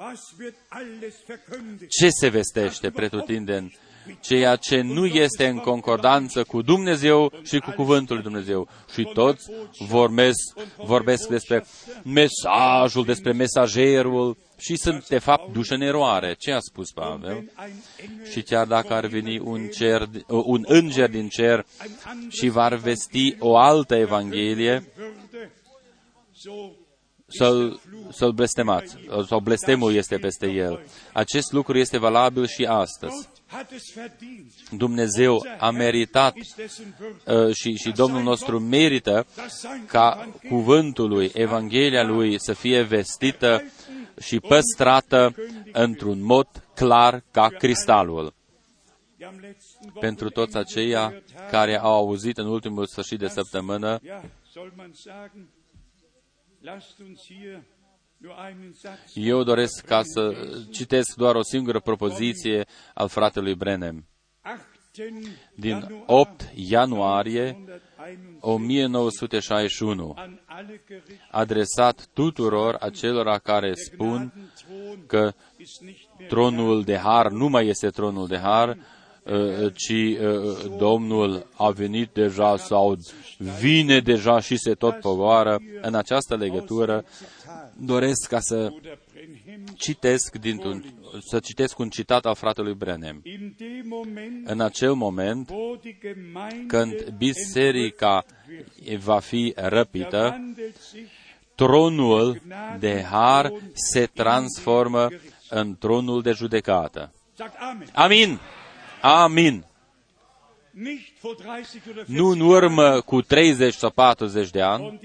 Ce 1.88 2.08
se 2.20 2.28
vestește 2.28 2.90
pretutindeni? 2.90 3.76
Ceea 4.20 4.56
ce 4.56 4.80
nu 4.80 5.06
este 5.06 5.46
în 5.46 5.58
concordanță 5.58 6.44
cu 6.44 6.62
Dumnezeu 6.62 7.32
și 7.42 7.58
cu 7.58 7.70
Cuvântul 7.70 8.14
lui 8.14 8.24
Dumnezeu. 8.24 8.68
Și 8.92 9.10
toți 9.12 9.50
vorbesc, 9.78 10.58
vorbesc 10.76 11.28
despre 11.28 11.64
mesajul, 12.04 13.04
despre 13.04 13.32
mesagerul 13.32 14.36
și 14.58 14.76
sunt, 14.76 15.08
de 15.08 15.18
fapt, 15.18 15.52
duși 15.52 15.72
în 15.72 15.80
eroare. 15.80 16.34
Ce 16.38 16.52
a 16.52 16.58
spus 16.58 16.90
Pavel? 16.90 17.50
Și 18.30 18.42
chiar 18.42 18.66
dacă 18.66 18.92
ar 18.92 19.06
veni 19.06 19.38
un, 19.38 19.66
cer, 19.66 20.08
un 20.26 20.64
înger 20.66 21.10
din 21.10 21.28
cer 21.28 21.66
și 22.28 22.48
va 22.48 22.68
vesti 22.68 23.36
o 23.38 23.56
altă 23.56 23.94
Evanghelie, 23.94 24.92
să-l, 27.28 27.80
să-l 28.12 28.32
blestemați, 28.32 28.96
sau 29.26 29.40
blestemul 29.40 29.94
este 29.94 30.16
peste 30.18 30.46
el. 30.46 30.86
Acest 31.12 31.52
lucru 31.52 31.78
este 31.78 31.98
valabil 31.98 32.46
și 32.46 32.64
astăzi. 32.64 33.28
Dumnezeu 34.70 35.46
a 35.58 35.70
meritat 35.70 36.34
uh, 36.34 37.54
și, 37.54 37.74
și 37.74 37.90
Domnul 37.90 38.22
nostru 38.22 38.58
merită 38.58 39.26
ca 39.86 40.28
cuvântul 40.48 41.08
lui, 41.08 41.30
Evanghelia 41.34 42.02
lui 42.02 42.40
să 42.40 42.52
fie 42.52 42.82
vestită 42.82 43.62
și 44.20 44.40
păstrată 44.40 45.34
într-un 45.72 46.22
mod 46.22 46.46
clar 46.74 47.22
ca 47.30 47.48
cristalul. 47.48 48.34
Pentru 50.00 50.28
toți 50.28 50.56
aceia 50.56 51.22
care 51.50 51.78
au 51.78 51.94
auzit 51.94 52.38
în 52.38 52.46
ultimul 52.46 52.86
sfârșit 52.86 53.18
de 53.18 53.28
săptămână, 53.28 54.00
eu 59.14 59.42
doresc 59.42 59.84
ca 59.84 60.02
să 60.02 60.34
citesc 60.70 61.14
doar 61.16 61.34
o 61.34 61.42
singură 61.42 61.80
propoziție 61.80 62.66
al 62.94 63.08
fratelui 63.08 63.54
Brenem. 63.54 64.06
Din 65.54 66.02
8 66.06 66.50
ianuarie 66.54 67.64
1961, 68.40 70.14
adresat 71.30 72.06
tuturor 72.12 72.74
acelora 72.80 73.38
care 73.38 73.74
spun 73.74 74.32
că 75.06 75.32
tronul 76.28 76.82
de 76.82 76.96
har 76.96 77.30
nu 77.30 77.48
mai 77.48 77.66
este 77.66 77.88
tronul 77.88 78.26
de 78.26 78.38
har, 78.38 78.68
uh, 78.68 78.76
ci 79.74 79.90
uh, 79.90 80.18
Domnul 80.78 81.46
a 81.56 81.70
venit 81.70 82.10
deja 82.12 82.56
sau 82.56 82.96
vine 83.60 84.00
deja 84.00 84.40
și 84.40 84.56
se 84.56 84.74
tot 84.74 85.00
pogoară. 85.00 85.58
În 85.80 85.94
această 85.94 86.36
legătură 86.36 87.04
doresc 87.76 88.28
ca 88.28 88.40
să 88.40 88.72
citesc, 89.76 90.36
dintr-un, 90.36 90.84
să 91.28 91.38
citesc 91.38 91.78
un 91.78 91.88
citat 91.88 92.26
al 92.26 92.34
fratelui 92.34 92.74
Brenem. 92.74 93.22
În 94.44 94.60
acel 94.60 94.92
moment, 94.92 95.50
când 96.66 97.08
biserica 97.16 98.24
va 98.98 99.18
fi 99.18 99.52
răpită, 99.56 100.54
tronul 101.54 102.42
de 102.78 103.02
har 103.02 103.52
se 103.72 104.06
transformă 104.14 105.08
în 105.48 105.76
tronul 105.78 106.22
de 106.22 106.30
judecată. 106.30 107.12
Amin! 107.92 108.38
Amin! 109.00 109.64
nu 112.06 112.26
în 112.26 112.40
urmă 112.40 113.00
cu 113.00 113.20
30 113.20 113.74
sau 113.74 113.90
40 113.90 114.50
de 114.50 114.60
ani, 114.60 115.00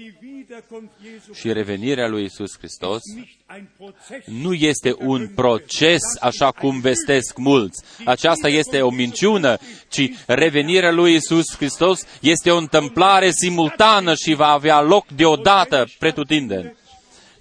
și 1.34 1.52
revenirea 1.52 2.08
lui 2.08 2.24
Isus 2.24 2.58
Hristos 2.58 3.00
nu 4.24 4.52
este 4.52 4.94
un 4.98 5.28
proces 5.34 6.00
așa 6.20 6.50
cum 6.50 6.80
vestesc 6.80 7.36
mulți. 7.36 7.82
Aceasta 8.04 8.48
este 8.48 8.82
o 8.82 8.90
minciună, 8.90 9.58
ci 9.88 10.10
revenirea 10.26 10.92
lui 10.92 11.14
Isus 11.14 11.56
Hristos 11.56 12.00
este 12.20 12.50
o 12.50 12.56
întâmplare 12.56 13.30
simultană 13.30 14.14
și 14.14 14.34
va 14.34 14.48
avea 14.48 14.80
loc 14.80 15.06
deodată 15.08 15.86
pretutindeni. 15.98 16.74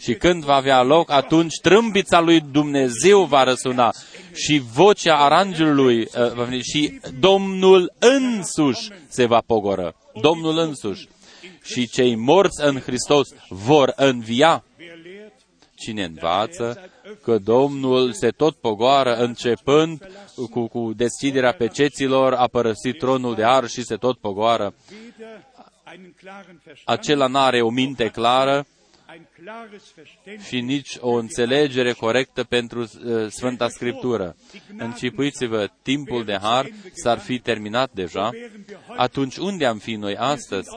Și 0.04 0.14
când 0.14 0.44
va 0.44 0.54
avea 0.54 0.82
loc, 0.82 1.12
atunci 1.12 1.60
trâmbița 1.62 2.20
lui 2.20 2.40
Dumnezeu 2.40 3.24
va 3.24 3.44
răsuna 3.44 3.94
și 4.34 4.62
vocea 4.74 5.16
arangelului 5.16 6.00
uh, 6.00 6.34
va 6.34 6.44
veni 6.44 6.62
și 6.62 7.00
Domnul 7.20 7.94
însuși 8.00 8.90
se 9.08 9.26
va 9.26 9.42
pogoră. 9.46 9.96
Domnul 10.22 10.58
însuși. 10.58 11.08
Și 11.64 11.88
cei 11.88 12.16
morți 12.16 12.64
în 12.64 12.80
Hristos 12.80 13.30
vor 13.50 13.94
învia. 13.96 14.64
Cine 15.76 16.04
învață 16.04 16.90
că 17.24 17.38
Domnul 17.38 18.14
se 18.14 18.30
tot 18.30 18.56
pogoară 18.56 19.16
începând 19.16 20.10
cu, 20.50 20.68
cu 20.68 20.94
deschiderea 20.96 21.54
peceților, 21.54 22.34
a 22.34 22.48
părăsit 22.48 22.98
tronul 22.98 23.36
de 23.36 23.44
ar 23.44 23.68
și 23.68 23.84
se 23.84 23.96
tot 23.96 24.18
pogoară. 24.18 24.74
Acela 26.86 27.28
n-are 27.28 27.62
o 27.62 27.70
minte 27.70 28.08
clară, 28.08 28.66
și 30.48 30.62
nici 30.62 30.98
o 31.00 31.12
înțelegere 31.12 31.94
corectă 31.94 32.44
pentru 32.44 32.80
uh, 32.80 33.28
Sfânta 33.28 33.68
Scriptură. 33.68 34.36
Încipuiți-vă, 34.78 35.70
timpul 35.82 36.26
de 36.26 36.38
har 36.42 36.70
s-ar 36.94 37.20
fi 37.20 37.40
terminat 37.40 37.92
deja. 37.94 38.30
Atunci 38.98 39.38
unde 39.38 39.66
am 39.66 39.78
fi 39.78 39.96
noi 39.96 40.16
astăzi? 40.16 40.70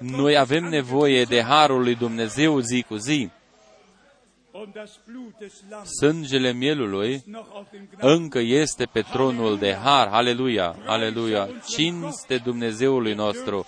Noi 0.00 0.36
avem 0.36 0.64
nevoie 0.64 1.24
de 1.24 1.42
harul 1.42 1.82
lui 1.82 1.94
Dumnezeu 1.94 2.58
zi 2.58 2.84
cu 2.88 2.96
zi. 2.96 3.30
Sângele 6.00 6.52
mielului 6.52 7.24
încă 7.96 8.38
este 8.38 8.84
pe 8.84 9.00
tronul 9.00 9.58
de 9.58 9.74
har. 9.74 10.06
Aleluia, 10.06 10.76
aleluia. 10.86 11.48
Cinste 11.66 12.36
Dumnezeului 12.36 13.14
nostru 13.14 13.66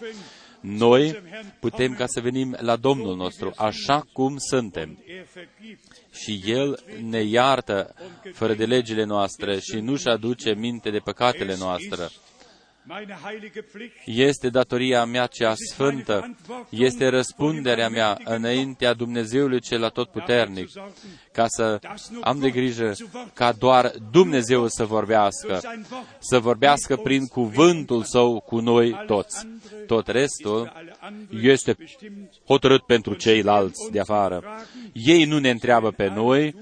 noi 0.66 1.22
putem 1.60 1.94
ca 1.94 2.06
să 2.06 2.20
venim 2.20 2.56
la 2.60 2.76
Domnul 2.76 3.16
nostru 3.16 3.52
așa 3.56 4.06
cum 4.12 4.36
suntem. 4.38 4.98
Și 6.12 6.42
El 6.44 6.82
ne 7.02 7.22
iartă 7.22 7.94
fără 8.32 8.54
de 8.54 8.64
legile 8.64 9.04
noastre 9.04 9.58
și 9.60 9.76
nu-și 9.76 10.08
aduce 10.08 10.54
minte 10.54 10.90
de 10.90 10.98
păcatele 10.98 11.56
noastre. 11.56 12.08
Este 14.05 14.49
datoria 14.49 15.05
mea 15.05 15.26
cea 15.26 15.55
sfântă, 15.55 16.37
este 16.68 17.09
răspunderea 17.09 17.89
mea 17.89 18.18
înaintea 18.24 18.93
Dumnezeului 18.93 19.61
cel 19.61 19.84
atotputernic, 19.84 20.68
ca 21.32 21.47
să 21.49 21.78
am 22.20 22.39
de 22.39 22.51
grijă 22.51 22.93
ca 23.34 23.53
doar 23.53 23.93
Dumnezeu 24.11 24.68
să 24.68 24.84
vorbească, 24.84 25.61
să 26.18 26.39
vorbească 26.39 26.97
prin 26.97 27.26
cuvântul 27.26 28.03
Său 28.03 28.41
cu 28.41 28.59
noi 28.61 29.05
toți. 29.07 29.47
Tot 29.87 30.07
restul 30.07 30.72
este 31.43 31.76
hotărât 32.47 32.82
pentru 32.82 33.14
ceilalți 33.14 33.91
de 33.91 34.01
afară. 34.01 34.43
Ei 34.93 35.24
nu 35.24 35.39
ne 35.39 35.51
întreabă 35.51 35.91
pe 35.91 36.09
noi, 36.09 36.55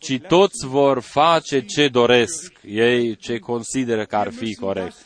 ci 0.00 0.20
toți 0.28 0.66
vor 0.66 1.00
face 1.00 1.60
ce 1.60 1.88
doresc 1.88 2.52
ei, 2.66 3.16
ce 3.16 3.38
consideră 3.38 4.04
că 4.04 4.16
ar 4.16 4.32
fi 4.32 4.54
corect. 4.54 4.96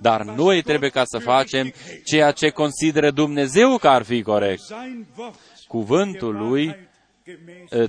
Dar 0.00 0.22
noi 0.22 0.62
trebuie 0.62 0.90
ca 0.90 1.02
să 1.04 1.18
facem 1.18 1.72
ceea 2.04 2.30
ce 2.30 2.48
consideră 2.48 3.10
Dumnezeu 3.10 3.78
că 3.78 3.88
ar 3.88 4.02
fi 4.02 4.22
corect. 4.22 4.62
Cuvântul 5.66 6.34
lui 6.34 6.76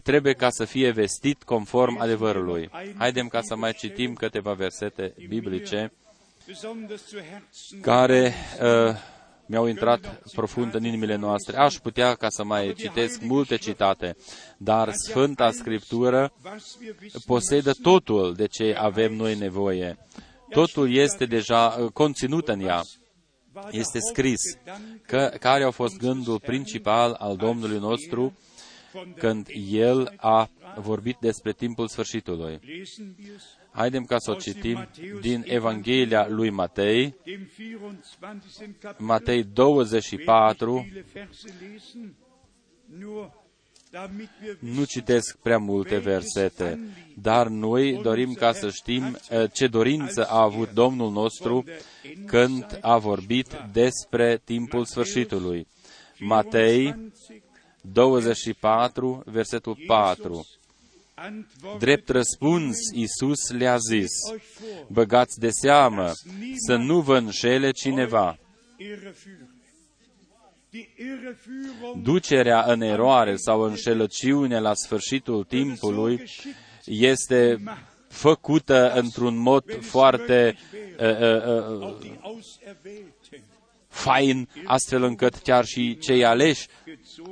trebuie 0.03 0.33
ca 0.33 0.49
să 0.49 0.65
fie 0.65 0.91
vestit 0.91 1.43
conform 1.43 1.97
adevărului. 1.99 2.69
Haidem 2.97 3.27
ca 3.27 3.41
să 3.41 3.55
mai 3.55 3.73
citim 3.73 4.13
câteva 4.13 4.53
versete 4.53 5.13
biblice 5.27 5.91
care 7.81 8.33
uh, 8.61 8.95
mi-au 9.53 9.67
intrat 9.67 10.21
profund 10.35 10.73
în 10.73 10.85
inimile 10.85 11.15
noastre. 11.15 11.57
Aș 11.57 11.75
putea 11.75 12.15
ca 12.15 12.29
să 12.29 12.43
mai 12.43 12.73
citesc 12.77 13.21
multe 13.21 13.55
citate, 13.55 14.15
dar 14.57 14.91
Sfânta 14.91 15.51
Scriptură 15.51 16.33
posedă 17.25 17.71
totul 17.81 18.33
de 18.33 18.47
ce 18.47 18.75
avem 18.77 19.13
noi 19.13 19.35
nevoie. 19.35 19.97
Totul 20.49 20.95
este 20.95 21.25
deja 21.25 21.65
uh, 21.67 21.91
conținut 21.91 22.47
în 22.47 22.59
ea. 22.59 22.81
Este 23.71 23.99
scris 23.99 24.41
că, 25.05 25.31
care 25.39 25.63
a 25.63 25.71
fost 25.71 25.97
gândul 25.97 26.39
principal 26.39 27.15
al 27.19 27.35
Domnului 27.35 27.79
nostru 27.79 28.37
când 29.17 29.47
El 29.69 30.13
a 30.17 30.49
vorbit 30.75 31.17
despre 31.19 31.51
timpul 31.51 31.87
sfârșitului. 31.87 32.59
Haidem 33.73 34.03
ca 34.03 34.17
să 34.17 34.31
o 34.31 34.35
citim 34.35 34.87
din 35.21 35.43
Evanghelia 35.45 36.27
lui 36.29 36.49
Matei, 36.49 37.15
Matei 38.97 39.43
24. 39.43 40.87
Nu 44.59 44.83
citesc 44.83 45.37
prea 45.37 45.57
multe 45.57 45.97
versete, 45.97 46.79
dar 47.15 47.47
noi 47.47 47.99
dorim 48.01 48.33
ca 48.33 48.53
să 48.53 48.69
știm 48.69 49.17
eh, 49.29 49.43
ce 49.53 49.67
dorință 49.67 50.25
a 50.25 50.41
avut 50.41 50.71
Domnul 50.71 51.11
nostru 51.11 51.63
când 52.25 52.77
a 52.81 52.97
vorbit 52.97 53.47
despre 53.71 54.41
timpul 54.43 54.85
sfârșitului. 54.85 55.67
Matei 56.19 57.11
24, 57.81 59.23
versetul 59.25 59.77
4. 59.87 60.45
Drept 61.79 62.09
răspuns, 62.09 62.77
Iisus 62.93 63.49
le-a 63.49 63.77
zis, 63.77 64.11
băgați 64.87 65.39
de 65.39 65.49
seamă 65.49 66.11
să 66.67 66.75
nu 66.75 67.01
vă 67.01 67.17
înșele 67.17 67.71
cineva. 67.71 68.37
Ducerea 72.01 72.63
în 72.63 72.81
eroare 72.81 73.35
sau 73.35 73.61
înșelăciune 73.61 74.59
la 74.59 74.73
sfârșitul 74.73 75.43
timpului 75.43 76.23
este 76.85 77.63
făcută 78.07 78.91
într-un 78.93 79.35
mod 79.35 79.63
foarte 79.81 80.57
uh, 80.99 81.19
uh, 81.19 81.79
uh, 81.79 82.11
fain, 83.87 84.49
astfel 84.65 85.03
încât 85.03 85.35
chiar 85.35 85.65
și 85.65 85.97
cei 85.97 86.25
aleși 86.25 86.67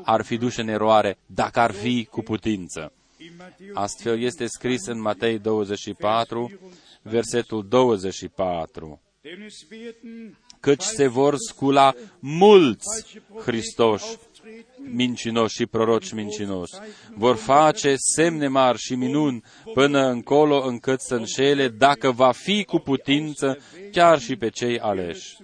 ar 0.04 0.22
fi 0.22 0.38
duși 0.38 0.60
în 0.60 0.68
eroare, 0.68 1.18
dacă 1.26 1.60
ar 1.60 1.72
fi 1.72 2.08
cu 2.12 2.22
putință. 2.22 2.94
Astfel 3.74 4.22
este 4.22 4.46
scris 4.48 4.86
în 4.86 5.02
Matei 5.02 5.40
24, 5.40 6.60
versetul 7.02 7.68
24. 7.68 9.02
Căci 10.60 10.82
se 10.82 11.08
vor 11.08 11.36
scula 11.38 11.94
mulți 12.20 13.20
Hristoși 13.42 14.18
mincinoși 14.94 15.56
și 15.56 15.66
proroci 15.66 16.12
mincinoși. 16.12 16.74
Vor 17.16 17.36
face 17.36 17.96
semne 17.98 18.48
mari 18.48 18.78
și 18.78 18.96
minuni 18.96 19.44
până 19.74 20.08
încolo 20.08 20.66
încât 20.66 21.00
să 21.00 21.16
înșele, 21.16 21.68
dacă 21.68 22.12
va 22.12 22.32
fi 22.32 22.64
cu 22.64 22.80
putință, 22.80 23.58
chiar 23.92 24.20
și 24.20 24.36
pe 24.36 24.50
cei 24.50 24.80
aleși. 24.80 25.38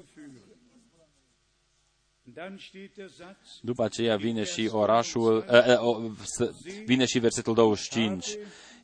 După 3.62 3.84
aceea 3.84 4.16
vine 4.16 4.44
și 4.44 4.70
orașul, 4.72 5.46
uh, 5.50 6.12
uh, 6.40 6.50
vine 6.86 7.06
și 7.06 7.20
versetul 7.20 7.54
25. 7.54 8.26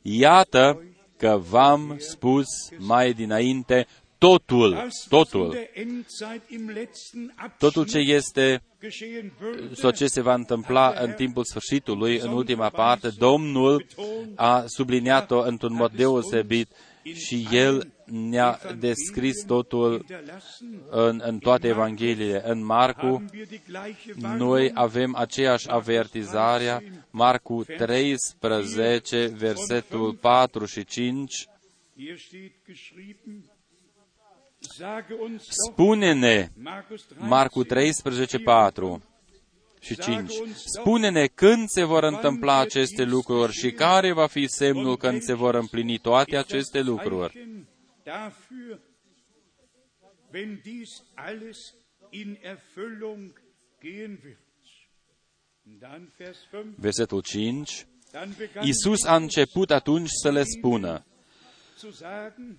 Iată 0.02 0.82
că 1.16 1.40
v-am 1.48 1.96
spus 1.98 2.46
mai 2.78 3.12
dinainte 3.12 3.86
totul, 4.18 4.88
totul, 5.08 5.56
totul 7.58 7.86
ce 7.86 7.98
este 7.98 8.62
sau 9.72 9.90
ce 9.90 10.06
se 10.06 10.20
va 10.20 10.34
întâmpla 10.34 10.94
în 11.00 11.12
timpul 11.12 11.44
sfârșitului, 11.44 12.18
în 12.18 12.32
ultima 12.32 12.68
parte, 12.68 13.08
Domnul 13.18 13.86
a 14.34 14.64
subliniat-o 14.66 15.40
într-un 15.40 15.74
mod 15.74 15.92
deosebit 15.92 16.68
și 17.14 17.48
El 17.50 17.93
ne-a 18.04 18.58
descris 18.78 19.44
totul 19.44 20.04
în, 20.90 21.20
în 21.24 21.38
toate 21.38 21.68
Evangheliile. 21.68 22.42
În 22.44 22.64
Marcu, 22.64 23.24
noi 24.36 24.70
avem 24.74 25.14
aceeași 25.16 25.70
avertizare, 25.70 26.82
Marcu 27.10 27.64
13, 27.76 29.26
versetul 29.26 30.14
4 30.14 30.64
și 30.64 30.84
5, 30.84 31.46
Spune-ne, 35.48 36.48
Marcu 37.18 37.64
13, 37.64 38.38
4 38.38 39.02
și 39.80 39.96
5, 39.96 40.32
Spune-ne 40.54 41.26
când 41.26 41.68
se 41.68 41.84
vor 41.84 42.02
întâmpla 42.02 42.58
aceste 42.58 43.04
lucruri 43.04 43.52
și 43.52 43.70
care 43.70 44.12
va 44.12 44.26
fi 44.26 44.46
semnul 44.48 44.96
când 44.96 45.22
se 45.22 45.34
vor 45.34 45.54
împlini 45.54 45.98
toate 45.98 46.36
aceste 46.36 46.80
lucruri. 46.80 47.48
Wenn 50.30 50.62
dies 50.62 51.02
alles 51.16 51.74
in 52.10 52.36
Erfüllung 52.42 53.32
gehen 53.80 54.22
wird. 54.22 54.38
Und 55.66 55.80
Dann 55.80 56.08
Vers 56.18 56.38
5. 56.50 56.76
Versetul 56.76 57.22
5. 57.22 57.86
Dann 58.12 58.34
begann 58.36 58.66
Iisus 58.66 59.04
a 59.04 59.16
început 59.16 59.70
atunci 59.70 60.08
să 60.22 60.30
le 60.30 60.42
spună, 60.44 61.04
zu 61.78 61.90
sagen, 61.90 62.58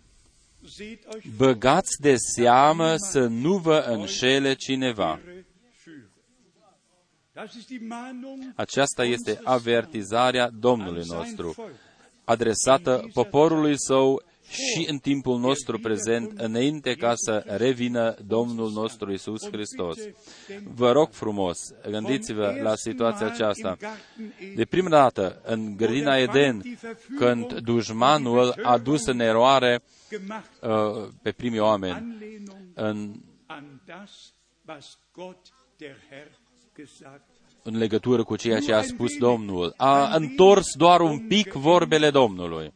seht 0.67 1.03
euch 1.13 1.25
băgați 1.37 2.01
de 2.01 2.15
seamă 2.15 2.95
să 2.97 3.27
nu 3.27 3.57
vă 3.57 3.85
înșele 3.87 4.53
cineva. 4.53 5.19
Irre 5.23 5.45
führen. 5.83 6.09
Das 7.33 7.53
ist 7.53 7.67
die 7.67 7.79
Mahnung 7.87 8.53
Aceasta 8.55 9.03
este 9.03 9.29
unseres 9.29 9.47
avertizarea 9.47 10.49
Domnului 10.49 10.99
an 10.99 11.05
sein 11.05 11.19
nostru, 11.19 11.49
Volk. 11.49 11.71
adresată 12.23 13.09
poporului 13.13 13.79
său 13.79 14.23
și 14.49 14.85
în 14.89 14.97
timpul 14.97 15.39
nostru 15.39 15.79
prezent, 15.79 16.39
înainte 16.39 16.93
ca 16.93 17.13
să 17.15 17.43
revină 17.47 18.15
Domnul 18.25 18.71
nostru 18.71 19.11
Isus 19.11 19.47
Hristos. 19.51 19.97
Vă 20.63 20.91
rog 20.91 21.09
frumos, 21.11 21.57
gândiți-vă 21.89 22.59
la 22.61 22.75
situația 22.75 23.25
aceasta. 23.25 23.77
De 24.55 24.65
prima 24.65 24.89
dată, 24.89 25.41
în 25.43 25.75
grădina 25.77 26.17
Eden, 26.17 26.79
când 27.17 27.53
dușmanul 27.59 28.55
a 28.63 28.77
dus 28.77 29.05
în 29.05 29.19
eroare 29.19 29.83
gemacht 30.09 30.51
uh, 30.61 31.09
pe 31.21 31.31
primii 31.31 31.59
oameni, 31.59 31.93
Anlehnung 31.93 32.65
în, 32.73 33.13
an 33.45 33.63
das, 33.85 34.33
was 34.67 34.97
Gott 35.13 35.47
der 35.77 35.95
Herr 36.09 36.27
gesagt 36.75 37.35
în 37.67 37.77
legătură 37.77 38.23
cu 38.23 38.35
ceea 38.35 38.59
ce 38.59 38.73
a 38.73 38.81
spus 38.81 39.17
Domnul. 39.17 39.73
A 39.77 40.15
întors 40.15 40.65
doar 40.77 41.01
un 41.01 41.19
pic 41.27 41.51
vorbele 41.51 42.09
Domnului. 42.09 42.73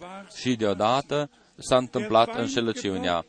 Und 0.00 0.08
schon 0.08 0.10
war 0.10 0.26
Și 0.34 0.56
deodată 0.56 1.30
s-a 1.56 1.76
întâmplat 1.76 2.38
înșelăciunea. 2.38 3.24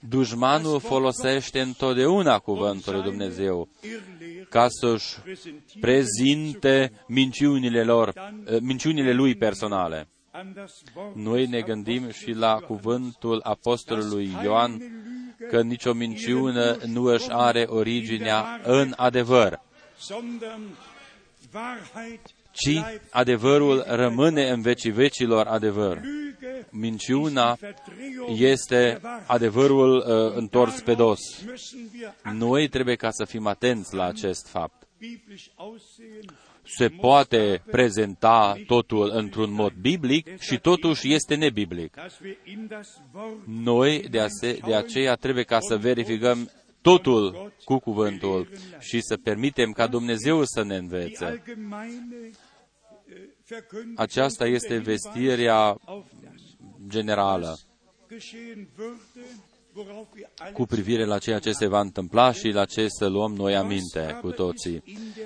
Dușmanul 0.00 0.80
folosește 0.80 1.60
întotdeauna 1.60 2.38
cuvântul 2.38 2.92
lui 2.92 3.02
Dumnezeu 3.02 3.68
Irrlehre 3.80 4.46
ca 4.50 4.66
să-și 4.68 5.20
präsentiert 5.20 5.80
prezinte 5.80 6.92
minciunile 7.06 7.84
lor, 7.84 8.12
eh, 8.46 8.56
minciunile 8.60 9.12
lui 9.12 9.34
personale. 9.34 10.08
an 10.32 10.52
das 10.54 10.82
Wort 10.94 11.16
Noi 11.16 11.46
ne 11.46 11.60
gândim 11.60 12.10
și 12.10 12.30
la 12.30 12.54
cuvântul 12.54 13.40
apostolului 13.42 14.30
Ioan 14.42 14.82
că 15.48 15.62
nicio 15.62 15.92
minciună 15.92 16.76
nu 16.86 17.02
își 17.02 17.30
are 17.30 17.62
originea 17.68 18.60
în 18.64 18.92
adevăr, 18.96 19.60
sondern 19.98 20.60
Wahrheit 21.54 22.20
ci 22.52 22.64
bleibt 22.80 23.00
adevărul 23.10 23.84
rămâne 23.86 24.48
în 24.50 24.60
vecii 24.60 24.90
vecilor 24.90 25.46
adevăr. 25.46 25.96
Lüge 25.98 26.66
Minciuna 26.70 27.54
Verdrehung 27.60 28.40
este 28.40 28.74
der 28.76 29.00
Wahrheit. 29.02 29.30
adevărul 29.30 29.96
uh, 29.96 30.36
întors 30.36 30.80
pe 30.80 30.94
dos. 30.94 31.18
müssen 31.42 31.90
wir 31.94 32.14
Noi 32.34 32.68
trebuie 32.68 32.94
ca 32.96 33.10
să 33.10 33.24
fim 33.24 33.46
atenți 33.46 33.94
la 33.94 34.04
acest 34.04 34.46
fapt. 34.48 34.86
biblisch 34.98 35.46
aussehen, 35.54 36.24
Se 36.76 36.88
poate 36.88 37.62
prezenta 37.70 38.56
totul 38.66 39.10
într-un 39.14 39.52
mod 39.52 39.72
biblic 39.72 40.40
și 40.40 40.58
totuși 40.58 41.12
este 41.14 41.34
nebiblic. 41.34 41.94
dass 41.94 42.18
wir 42.24 42.36
in 42.44 42.66
das 42.68 42.88
Wort 43.14 43.36
Noi 43.46 44.08
de, 44.10 44.20
ase- 44.20 44.58
de 44.66 44.74
aceea 44.74 45.14
trebuie 45.14 45.44
ca 45.44 45.60
să 45.60 45.76
verificăm 45.76 46.50
totul 46.82 47.52
cu 47.64 47.78
cuvântul 47.78 48.48
și 48.78 49.00
să 49.00 49.16
permitem 49.16 49.72
ca 49.72 49.86
Dumnezeu 49.86 50.44
să 50.44 50.62
ne 50.62 50.68
die 50.68 50.78
învețe. 50.78 51.24
allgemeine 51.24 52.30
äh, 52.30 52.34
Verkündigung 53.48 54.00
Aceasta 54.00 54.44
und 54.44 54.54
este 54.54 54.68
der 54.68 54.76
Hinweis 54.78 55.00
vestirea 55.02 55.76
auf 55.84 56.06
das 56.22 56.42
generală 56.88 57.58
geschehen 58.10 58.66
würde, 58.76 59.26
worauf 59.74 60.08
wir 60.14 60.26
alle 60.38 60.52
cu 60.52 60.66
privire 60.66 61.04
la 61.04 61.18
ceea 61.18 61.38
ce 61.38 61.52
se 61.52 61.66
va 61.66 61.80
întâmpla 61.80 62.32
și 62.32 62.48
la 62.48 62.64
ce 62.64 62.86
să 62.88 63.06
luăm 63.06 63.32
noi 63.34 63.56
aminte 63.56 64.18
cu 64.20 64.30
toții. 64.30 64.82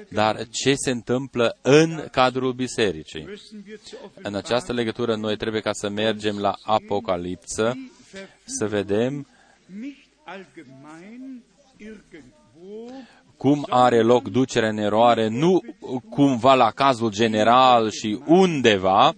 Dar 0.09 0.47
ce 0.49 0.75
se 0.75 0.91
întâmplă 0.91 1.59
în 1.63 2.09
cadrul 2.11 2.53
bisericii? 2.53 3.23
müssen 3.23 3.67
wir 3.67 3.79
zur 3.85 4.11
În 4.23 4.35
această 4.35 4.73
legătură 4.73 5.17
noi 5.17 5.37
trebuie 5.37 5.61
ca 5.61 5.73
să 5.73 5.89
mergem 5.89 6.39
la 6.39 6.55
Apocalipsă, 6.63 7.73
să 8.45 8.67
vedem 8.69 9.27
nicht 9.67 9.73
allgemein 9.73 9.85
irgendwo 9.85 10.04
cum 13.37 13.66
are 13.68 14.03
loc 14.03 14.29
ducerea 14.29 14.68
în 14.68 14.77
eroare, 14.79 15.29
nu 15.29 15.61
cumva 16.11 16.55
la 16.55 16.70
cazul 16.70 17.11
general 17.11 17.91
și 17.91 18.20
undeva, 18.27 19.14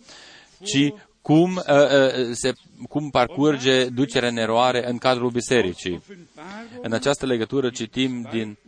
ci 0.62 0.92
cum, 1.22 1.57
uh, 1.57 1.62
uh, 1.66 2.32
se, 2.32 2.52
cum 2.88 3.11
parcurge 3.11 3.88
ducerea 3.88 4.28
în 4.28 4.36
eroare 4.36 4.88
în 4.88 4.98
cadrul 4.98 5.30
bisericii. 5.30 5.94
Offenbarung 5.94 6.84
În 6.84 6.92
această 6.92 7.26
legătură 7.26 7.70
citim 7.70 8.28
din 8.32 8.59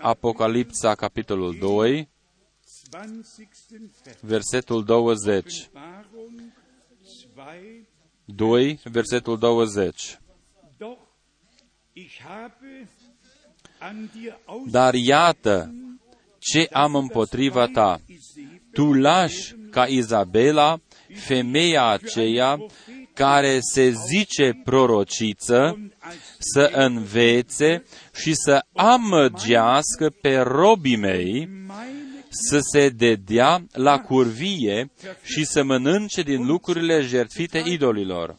Apocalipsa, 0.00 0.94
capitolul 0.94 1.56
2, 1.60 2.08
20. 2.90 3.48
Vers. 4.04 4.20
versetul 4.20 4.84
20. 4.84 5.46
Offenbarung 5.46 6.52
2. 7.34 7.88
2, 8.24 8.80
versetul 8.84 9.38
20. 9.38 10.18
Dar 14.70 14.94
iată 14.94 15.74
ce 16.38 16.68
am 16.72 16.94
împotriva 16.94 17.66
ta. 17.66 18.00
Tu 18.72 18.92
lași 18.92 19.54
ca 19.70 19.86
Izabela, 19.86 20.80
femeia 21.14 21.86
aceea 21.86 22.58
care 23.14 23.58
se 23.60 23.90
zice 23.90 24.60
prorociță, 24.64 25.90
să 26.38 26.70
învețe 26.72 27.84
și 28.14 28.34
să 28.34 28.64
amăgească 28.72 30.10
pe 30.20 30.36
robii 30.36 30.96
mei 30.96 31.48
să 32.28 32.58
se 32.72 32.88
dedea 32.88 33.66
la 33.72 34.00
curvie 34.00 34.90
și 35.22 35.44
să 35.44 35.62
mănânce 35.62 36.22
din 36.22 36.46
lucrurile 36.46 37.00
jertfite 37.00 37.62
idolilor. 37.66 38.38